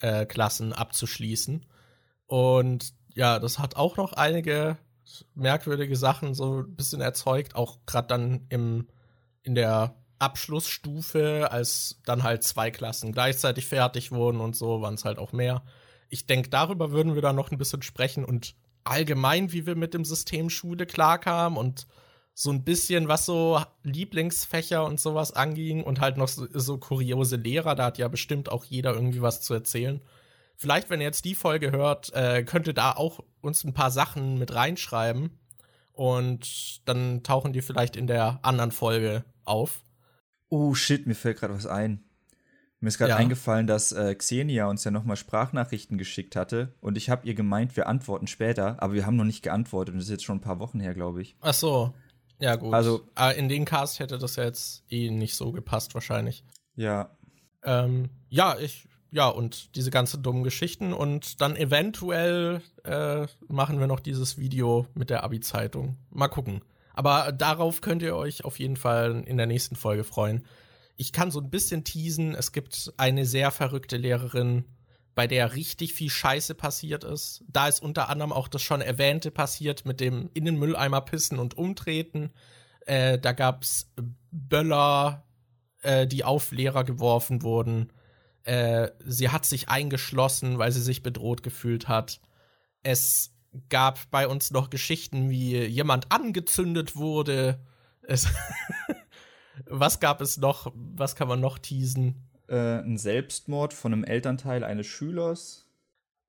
äh, 0.00 0.26
Klassen 0.26 0.74
abzuschließen. 0.74 1.64
Und 2.26 2.92
ja, 3.14 3.38
das 3.38 3.58
hat 3.58 3.76
auch 3.76 3.96
noch 3.96 4.12
einige 4.12 4.76
merkwürdige 5.34 5.96
Sachen 5.96 6.34
so 6.34 6.60
ein 6.60 6.76
bisschen 6.76 7.00
erzeugt, 7.00 7.54
auch 7.54 7.78
gerade 7.86 8.08
dann 8.08 8.46
im, 8.50 8.88
in 9.42 9.54
der 9.54 9.94
Abschlussstufe, 10.22 11.48
als 11.50 12.00
dann 12.06 12.22
halt 12.22 12.44
zwei 12.44 12.70
Klassen 12.70 13.12
gleichzeitig 13.12 13.66
fertig 13.66 14.12
wurden 14.12 14.40
und 14.40 14.56
so, 14.56 14.80
waren 14.80 14.94
es 14.94 15.04
halt 15.04 15.18
auch 15.18 15.32
mehr. 15.32 15.62
Ich 16.08 16.26
denke, 16.26 16.48
darüber 16.48 16.92
würden 16.92 17.14
wir 17.14 17.22
dann 17.22 17.36
noch 17.36 17.50
ein 17.50 17.58
bisschen 17.58 17.82
sprechen 17.82 18.24
und 18.24 18.54
allgemein, 18.84 19.52
wie 19.52 19.66
wir 19.66 19.74
mit 19.74 19.94
dem 19.94 20.04
System 20.04 20.48
Schule 20.48 20.86
klarkamen 20.86 21.58
und 21.58 21.86
so 22.34 22.50
ein 22.50 22.64
bisschen, 22.64 23.08
was 23.08 23.26
so 23.26 23.60
Lieblingsfächer 23.82 24.84
und 24.84 25.00
sowas 25.00 25.32
anging 25.32 25.82
und 25.82 26.00
halt 26.00 26.16
noch 26.16 26.28
so, 26.28 26.46
so, 26.52 26.78
kuriose 26.78 27.36
Lehrer, 27.36 27.74
da 27.74 27.86
hat 27.86 27.98
ja 27.98 28.08
bestimmt 28.08 28.50
auch 28.50 28.64
jeder 28.64 28.94
irgendwie 28.94 29.22
was 29.22 29.42
zu 29.42 29.52
erzählen. 29.54 30.00
Vielleicht, 30.56 30.88
wenn 30.88 31.00
ihr 31.00 31.06
jetzt 31.06 31.24
die 31.24 31.34
Folge 31.34 31.72
hört, 31.72 32.12
äh, 32.14 32.44
könnt 32.44 32.68
ihr 32.68 32.74
da 32.74 32.92
auch 32.92 33.20
uns 33.40 33.64
ein 33.64 33.74
paar 33.74 33.90
Sachen 33.90 34.38
mit 34.38 34.54
reinschreiben 34.54 35.38
und 35.92 36.88
dann 36.88 37.22
tauchen 37.22 37.52
die 37.52 37.62
vielleicht 37.62 37.96
in 37.96 38.06
der 38.06 38.38
anderen 38.42 38.70
Folge 38.70 39.24
auf. 39.44 39.82
Oh 40.52 40.74
shit, 40.74 41.06
mir 41.06 41.14
fällt 41.14 41.38
gerade 41.38 41.54
was 41.54 41.64
ein. 41.64 42.04
Mir 42.78 42.88
ist 42.88 42.98
gerade 42.98 43.12
ja. 43.12 43.16
eingefallen, 43.16 43.66
dass 43.66 43.90
äh, 43.92 44.14
Xenia 44.14 44.66
uns 44.66 44.84
ja 44.84 44.90
nochmal 44.90 45.16
Sprachnachrichten 45.16 45.96
geschickt 45.96 46.36
hatte 46.36 46.74
und 46.82 46.98
ich 46.98 47.08
habe 47.08 47.26
ihr 47.26 47.32
gemeint, 47.32 47.74
wir 47.74 47.86
antworten 47.86 48.26
später, 48.26 48.76
aber 48.82 48.92
wir 48.92 49.06
haben 49.06 49.16
noch 49.16 49.24
nicht 49.24 49.42
geantwortet 49.42 49.94
und 49.94 50.00
das 50.00 50.08
ist 50.08 50.10
jetzt 50.10 50.24
schon 50.24 50.36
ein 50.36 50.42
paar 50.42 50.58
Wochen 50.58 50.78
her, 50.78 50.92
glaube 50.92 51.22
ich. 51.22 51.36
Ach 51.40 51.54
so. 51.54 51.94
Ja, 52.38 52.56
gut. 52.56 52.74
Also, 52.74 53.08
ah, 53.14 53.30
in 53.30 53.48
den 53.48 53.64
Cast 53.64 53.98
hätte 53.98 54.18
das 54.18 54.36
ja 54.36 54.44
jetzt 54.44 54.84
eh 54.90 55.10
nicht 55.10 55.36
so 55.36 55.52
gepasst, 55.52 55.94
wahrscheinlich. 55.94 56.44
Ja. 56.76 57.16
Ähm, 57.64 58.10
ja, 58.28 58.58
ich, 58.58 58.86
ja, 59.10 59.28
und 59.28 59.74
diese 59.74 59.90
ganzen 59.90 60.22
dummen 60.22 60.44
Geschichten 60.44 60.92
und 60.92 61.40
dann 61.40 61.56
eventuell 61.56 62.60
äh, 62.84 63.26
machen 63.48 63.80
wir 63.80 63.86
noch 63.86 64.00
dieses 64.00 64.36
Video 64.36 64.86
mit 64.92 65.08
der 65.08 65.24
Abi-Zeitung. 65.24 65.96
Mal 66.10 66.28
gucken. 66.28 66.60
Aber 66.94 67.32
darauf 67.32 67.80
könnt 67.80 68.02
ihr 68.02 68.16
euch 68.16 68.44
auf 68.44 68.58
jeden 68.58 68.76
Fall 68.76 69.24
in 69.26 69.36
der 69.36 69.46
nächsten 69.46 69.76
Folge 69.76 70.04
freuen. 70.04 70.44
Ich 70.96 71.12
kann 71.12 71.30
so 71.30 71.40
ein 71.40 71.50
bisschen 71.50 71.84
teasen. 71.84 72.34
Es 72.34 72.52
gibt 72.52 72.92
eine 72.96 73.24
sehr 73.24 73.50
verrückte 73.50 73.96
Lehrerin, 73.96 74.64
bei 75.14 75.26
der 75.26 75.54
richtig 75.54 75.94
viel 75.94 76.10
Scheiße 76.10 76.54
passiert 76.54 77.04
ist. 77.04 77.44
Da 77.48 77.68
ist 77.68 77.82
unter 77.82 78.08
anderem 78.08 78.32
auch 78.32 78.48
das 78.48 78.62
schon 78.62 78.80
erwähnte 78.80 79.30
passiert 79.30 79.84
mit 79.84 80.00
dem 80.00 80.30
in 80.34 80.44
den 80.44 80.58
Mülleimer 80.58 81.00
pissen 81.02 81.38
und 81.38 81.56
umtreten. 81.56 82.30
Äh, 82.86 83.18
da 83.18 83.32
gab's 83.32 83.90
Böller, 84.30 85.26
äh, 85.82 86.06
die 86.06 86.24
auf 86.24 86.52
Lehrer 86.52 86.84
geworfen 86.84 87.42
wurden. 87.42 87.92
Äh, 88.44 88.88
sie 89.04 89.28
hat 89.28 89.44
sich 89.44 89.68
eingeschlossen, 89.68 90.58
weil 90.58 90.72
sie 90.72 90.82
sich 90.82 91.02
bedroht 91.02 91.42
gefühlt 91.42 91.88
hat. 91.88 92.20
Es 92.82 93.34
gab 93.68 94.10
bei 94.10 94.26
uns 94.26 94.50
noch 94.50 94.70
Geschichten, 94.70 95.30
wie 95.30 95.64
jemand 95.64 96.10
angezündet 96.10 96.96
wurde. 96.96 97.60
Es 98.02 98.28
was 99.66 100.00
gab 100.00 100.20
es 100.20 100.38
noch? 100.38 100.72
Was 100.74 101.16
kann 101.16 101.28
man 101.28 101.40
noch 101.40 101.58
teasen? 101.58 102.28
Äh, 102.48 102.80
ein 102.80 102.98
Selbstmord 102.98 103.72
von 103.72 103.92
einem 103.92 104.04
Elternteil 104.04 104.64
eines 104.64 104.86
Schülers. 104.86 105.66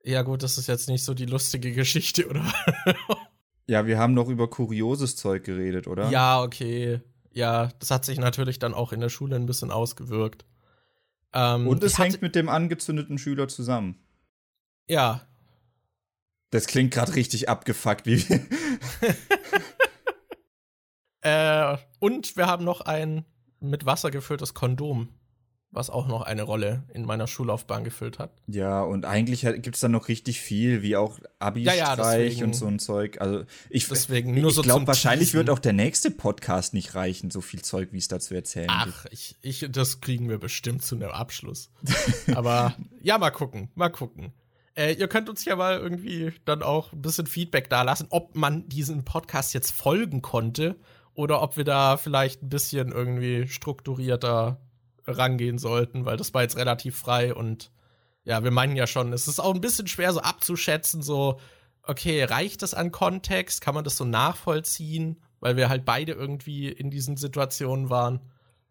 Ja, 0.04 0.22
gut, 0.22 0.44
das 0.44 0.58
ist 0.58 0.68
jetzt 0.68 0.90
nicht 0.90 1.04
so 1.04 1.14
die 1.14 1.26
lustige 1.26 1.72
Geschichte, 1.72 2.28
oder? 2.28 2.46
ja, 3.68 3.86
wir 3.88 3.98
haben 3.98 4.14
noch 4.14 4.28
über 4.28 4.50
kurioses 4.50 5.16
Zeug 5.16 5.46
geredet, 5.46 5.88
oder? 5.88 6.10
Ja, 6.10 6.42
okay. 6.42 7.02
Ja, 7.32 7.70
das 7.80 7.90
hat 7.90 8.06
sich 8.06 8.20
natürlich 8.20 8.60
dann 8.60 8.74
auch 8.74 8.92
in 8.92 9.00
der 9.00 9.10
Schule 9.10 9.36
ein 9.36 9.46
bisschen 9.46 9.72
ausgewirkt. 9.72 10.46
Ähm, 11.34 11.68
Und 11.68 11.84
es 11.84 11.98
hängt 11.98 12.22
mit 12.22 12.36
dem 12.36 12.50
angezündeten 12.50 13.18
Schüler 13.18 13.48
zusammen. 13.48 13.98
Ja, 14.88 15.22
das 16.54 16.68
klingt 16.68 16.94
gerade 16.94 17.16
richtig 17.16 17.50
abgefuckt, 17.50 18.06
wie 18.06 18.30
wir. 18.30 18.40
äh, 21.74 21.78
und 22.00 22.38
wir 22.38 22.46
haben 22.46 22.64
noch 22.64 22.82
ein 22.82 23.26
mit 23.60 23.88
Wasser 23.88 24.12
gefülltes 24.12 24.54
Kondom, 24.54 25.10
was 25.72 25.90
auch 25.90 26.06
noch 26.06 26.22
eine 26.22 26.44
Rolle 26.44 26.84
in 26.94 27.06
meiner 27.06 27.26
Schullaufbahn 27.26 27.84
gefüllt 27.84 28.20
hat. 28.20 28.40
Ja, 28.46 28.84
und 28.84 29.06
eigentlich 29.06 29.42
gibt 29.42 29.74
es 29.74 29.80
da 29.80 29.88
noch 29.88 30.10
richtig 30.10 30.42
viel, 30.42 30.84
wie 30.84 30.96
auch 30.96 31.18
Abi-Streich 31.40 32.34
ja, 32.36 32.40
ja, 32.40 32.46
und 32.46 32.54
so 32.54 32.68
ein 32.68 32.78
Zeug. 32.78 33.20
Also 33.20 33.46
ich, 33.72 33.88
deswegen 33.88 34.40
nur 34.40 34.52
ich 34.52 34.56
so 34.56 34.62
glaube, 34.62 34.86
wahrscheinlich 34.86 35.30
Teasen. 35.30 35.40
wird 35.40 35.50
auch 35.50 35.58
der 35.58 35.74
nächste 35.74 36.12
Podcast 36.12 36.76
nicht 36.76 36.94
reichen, 36.94 37.32
so 37.32 37.42
viel 37.42 37.64
Zeug, 37.64 37.90
wie 37.94 37.98
es 37.98 38.10
da 38.10 38.20
zu 38.20 38.36
erzählen 38.36 38.70
Ach, 38.70 38.86
gibt. 38.86 38.98
Ach, 39.00 39.06
ich, 39.10 39.38
ich, 39.42 39.68
das 39.72 40.02
kriegen 40.02 40.30
wir 40.30 40.38
bestimmt 40.38 40.86
zu 40.86 40.94
einem 40.94 41.10
Abschluss. 41.10 41.72
Aber 42.36 42.76
ja, 43.02 43.18
mal 43.18 43.32
gucken, 43.32 43.70
mal 43.74 43.90
gucken. 43.90 44.34
Äh, 44.76 44.94
ihr 44.94 45.08
könnt 45.08 45.30
uns 45.30 45.46
ja 45.46 45.56
mal 45.56 45.78
irgendwie 45.80 46.34
dann 46.46 46.64
auch 46.64 46.94
ein 46.94 47.02
bisschen 47.02 47.28
Feedback 47.28 47.70
da 47.70 47.84
lassen, 47.84 48.08
ob 48.10 48.36
man 48.36 48.68
diesen 48.70 49.06
Podcast 49.06 49.54
jetzt 49.54 49.72
folgen 49.72 50.22
konnte 50.22 50.76
oder 51.14 51.42
ob 51.42 51.58
wir 51.58 51.64
da 51.64 51.98
vielleicht 51.98 52.42
ein 52.42 52.50
bisschen 52.50 52.92
irgendwie 52.92 53.48
strukturierter 53.48 54.60
rangehen 55.06 55.58
sollten, 55.58 56.06
weil 56.06 56.18
das 56.18 56.34
war 56.34 56.42
jetzt 56.42 56.58
relativ 56.58 56.98
frei 56.98 57.34
und 57.34 57.72
ja, 58.24 58.44
wir 58.44 58.52
meinen 58.52 58.76
ja 58.76 58.88
schon, 58.88 59.12
es 59.14 59.28
ist 59.28 59.40
auch 59.40 59.54
ein 59.54 59.62
bisschen 59.62 59.88
schwer 59.88 60.14
so 60.14 60.22
abzuschätzen, 60.22 61.02
so, 61.02 61.40
okay, 61.84 62.24
reicht 62.24 62.62
das 62.62 62.74
an 62.74 62.92
Kontext? 62.92 63.62
Kann 63.62 63.76
man 63.76 63.84
das 63.84 63.98
so 63.98 64.06
nachvollziehen? 64.06 65.22
Weil 65.40 65.58
wir 65.58 65.70
halt 65.70 65.84
beide 65.84 66.14
irgendwie 66.14 66.70
in 66.70 66.90
diesen 66.90 67.18
Situationen 67.18 67.90
waren. 67.90 68.22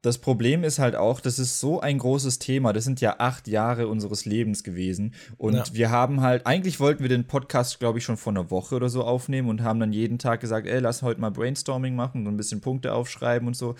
Das 0.02 0.18
Problem 0.18 0.64
ist 0.64 0.80
halt 0.80 0.96
auch, 0.96 1.20
das 1.20 1.38
ist 1.38 1.60
so 1.60 1.80
ein 1.80 1.98
großes 1.98 2.40
Thema. 2.40 2.72
Das 2.72 2.82
sind 2.82 3.00
ja 3.00 3.16
acht 3.18 3.46
Jahre 3.46 3.86
unseres 3.86 4.24
Lebens 4.24 4.64
gewesen. 4.64 5.14
Und 5.38 5.54
ja. 5.54 5.64
wir 5.72 5.90
haben 5.90 6.20
halt, 6.20 6.44
eigentlich 6.44 6.80
wollten 6.80 7.02
wir 7.02 7.08
den 7.08 7.28
Podcast, 7.28 7.78
glaube 7.78 7.98
ich, 7.98 8.04
schon 8.04 8.16
vor 8.16 8.32
einer 8.32 8.50
Woche 8.50 8.74
oder 8.74 8.88
so 8.88 9.04
aufnehmen 9.04 9.48
und 9.48 9.62
haben 9.62 9.78
dann 9.78 9.92
jeden 9.92 10.18
Tag 10.18 10.40
gesagt, 10.40 10.66
ey, 10.66 10.80
lass 10.80 11.02
heute 11.02 11.20
mal 11.20 11.30
Brainstorming 11.30 11.94
machen, 11.94 12.24
so 12.24 12.30
ein 12.30 12.36
bisschen 12.36 12.60
Punkte 12.60 12.92
aufschreiben 12.94 13.46
und 13.46 13.54
so. 13.54 13.76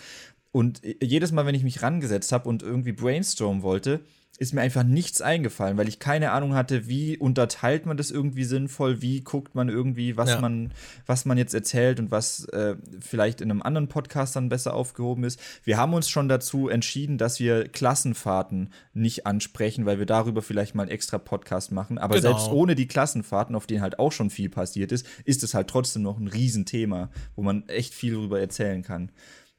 Und 0.53 0.81
jedes 1.01 1.33
Mal, 1.33 1.45
wenn 1.45 1.55
ich 1.55 1.63
mich 1.63 1.81
rangesetzt 1.81 2.31
habe 2.31 2.47
und 2.47 2.63
irgendwie 2.63 2.93
brainstormen 2.93 3.61
wollte, 3.61 3.99
ist 4.39 4.53
mir 4.53 4.61
einfach 4.61 4.83
nichts 4.83 5.21
eingefallen, 5.21 5.77
weil 5.77 5.87
ich 5.87 5.99
keine 5.99 6.31
Ahnung 6.31 6.55
hatte, 6.55 6.87
wie 6.87 7.17
unterteilt 7.17 7.85
man 7.85 7.97
das 7.97 8.09
irgendwie 8.09 8.45
sinnvoll, 8.45 8.99
wie 9.01 9.21
guckt 9.21 9.53
man 9.53 9.69
irgendwie, 9.69 10.17
was 10.17 10.31
ja. 10.31 10.41
man, 10.41 10.71
was 11.05 11.25
man 11.25 11.37
jetzt 11.37 11.53
erzählt 11.53 11.99
und 11.99 12.09
was 12.09 12.45
äh, 12.45 12.75
vielleicht 12.99 13.41
in 13.41 13.51
einem 13.51 13.61
anderen 13.61 13.89
Podcast 13.89 14.35
dann 14.35 14.49
besser 14.49 14.73
aufgehoben 14.73 15.23
ist. 15.23 15.39
Wir 15.63 15.77
haben 15.77 15.93
uns 15.93 16.09
schon 16.09 16.29
dazu 16.29 16.67
entschieden, 16.67 17.19
dass 17.19 17.39
wir 17.39 17.67
Klassenfahrten 17.67 18.73
nicht 18.95 19.27
ansprechen, 19.27 19.85
weil 19.85 19.99
wir 19.99 20.07
darüber 20.07 20.41
vielleicht 20.41 20.73
mal 20.73 20.83
einen 20.83 20.91
extra 20.91 21.19
Podcast 21.19 21.71
machen. 21.71 21.99
Aber 21.99 22.15
genau. 22.15 22.29
selbst 22.29 22.51
ohne 22.51 22.73
die 22.73 22.87
Klassenfahrten, 22.87 23.55
auf 23.55 23.67
denen 23.67 23.83
halt 23.83 23.99
auch 23.99 24.11
schon 24.11 24.31
viel 24.31 24.49
passiert 24.49 24.91
ist, 24.91 25.05
ist 25.25 25.43
es 25.43 25.53
halt 25.53 25.67
trotzdem 25.67 26.01
noch 26.01 26.17
ein 26.17 26.27
Riesenthema, 26.27 27.11
wo 27.35 27.43
man 27.43 27.69
echt 27.69 27.93
viel 27.93 28.15
darüber 28.15 28.39
erzählen 28.39 28.81
kann. 28.81 29.11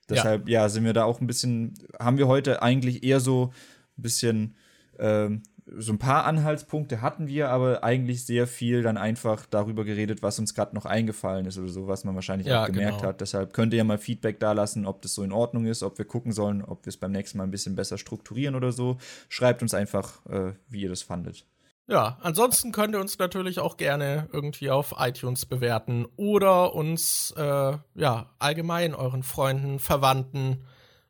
Deshalb, 0.09 0.49
ja. 0.49 0.63
ja, 0.63 0.69
sind 0.69 0.85
wir 0.85 0.93
da 0.93 1.05
auch 1.05 1.21
ein 1.21 1.29
bisschen, 1.29 1.75
haben 2.01 2.19
wir 2.19 2.27
heute 2.27 2.61
eigentlich 2.61 3.05
eher 3.05 3.21
so 3.21 3.53
ein 3.97 4.03
bisschen 4.03 4.57
ähm, 4.99 5.43
so 5.77 5.93
ein 5.93 5.99
paar 5.99 6.25
Anhaltspunkte 6.27 7.01
hatten 7.01 7.27
wir, 7.27 7.49
aber 7.49 7.83
eigentlich 7.83 8.27
sehr 8.27 8.47
viel 8.47 8.83
dann 8.83 8.97
einfach 8.99 9.47
darüber 9.47 9.85
geredet, 9.85 10.23
was 10.23 10.39
uns 10.39 10.55
gerade 10.55 10.75
noch 10.75 10.85
eingefallen 10.85 11.47
ist 11.47 11.59
oder 11.59 11.69
so, 11.69 11.87
was 11.87 12.05
man 12.05 12.15
wahrscheinlich 12.15 12.49
ja, 12.49 12.63
auch 12.63 12.67
gemerkt 12.67 12.99
genau. 12.99 13.09
hat. 13.09 13.21
Deshalb 13.21 13.55
könnt 13.55 13.73
ihr 13.73 13.79
ja 13.79 13.85
mal 13.85 13.99
Feedback 13.99 14.39
da 14.41 14.53
lassen, 14.53 14.85
ob 14.85 15.01
das 15.03 15.15
so 15.15 15.23
in 15.23 15.33
Ordnung 15.33 15.65
ist, 15.65 15.83
ob 15.83 15.97
wir 15.97 16.05
gucken 16.05 16.33
sollen, 16.33 16.63
ob 16.63 16.85
wir 16.85 16.91
es 16.91 16.99
beim 16.99 17.13
nächsten 17.13 17.39
Mal 17.39 17.45
ein 17.45 17.51
bisschen 17.51 17.77
besser 17.77 17.97
strukturieren 17.97 18.55
oder 18.55 18.73
so. 18.73 18.99
Schreibt 19.29 19.63
uns 19.63 19.73
einfach, 19.73 20.25
äh, 20.27 20.53
wie 20.69 20.83
ihr 20.83 20.91
das 20.91 21.03
fandet. 21.03 21.47
Ja, 21.87 22.19
ansonsten 22.23 22.73
könnt 22.73 22.95
ihr 22.95 23.01
uns 23.01 23.19
natürlich 23.19 23.59
auch 23.59 23.77
gerne 23.77 24.29
irgendwie 24.33 24.71
auf 24.71 24.95
iTunes 24.99 25.45
bewerten 25.45 26.07
oder 26.17 26.75
uns 26.75 27.35
äh, 27.37 27.77
ja 27.95 28.31
allgemein 28.39 28.95
euren 28.95 29.23
Freunden, 29.23 29.79
Verwandten 29.79 30.65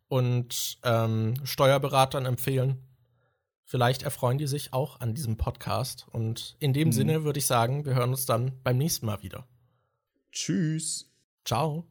und 0.09 0.79
ähm, 0.83 1.35
Steuerberatern 1.45 2.27
empfehlen. 2.27 2.79
Vielleicht 3.75 4.05
erfreuen 4.05 4.39
die 4.39 4.47
sich 4.47 4.73
auch 4.73 5.01
an 5.01 5.15
diesem 5.15 5.37
Podcast. 5.37 6.07
Und 6.13 6.55
in 6.61 6.73
dem 6.73 6.91
mhm. 6.91 6.93
Sinne 6.93 7.25
würde 7.25 7.41
ich 7.41 7.47
sagen, 7.47 7.85
wir 7.85 7.97
hören 7.97 8.11
uns 8.11 8.25
dann 8.25 8.53
beim 8.63 8.79
nächsten 8.79 9.05
Mal 9.05 9.21
wieder. 9.25 9.49
Tschüss. 10.31 11.13
Ciao. 11.45 11.85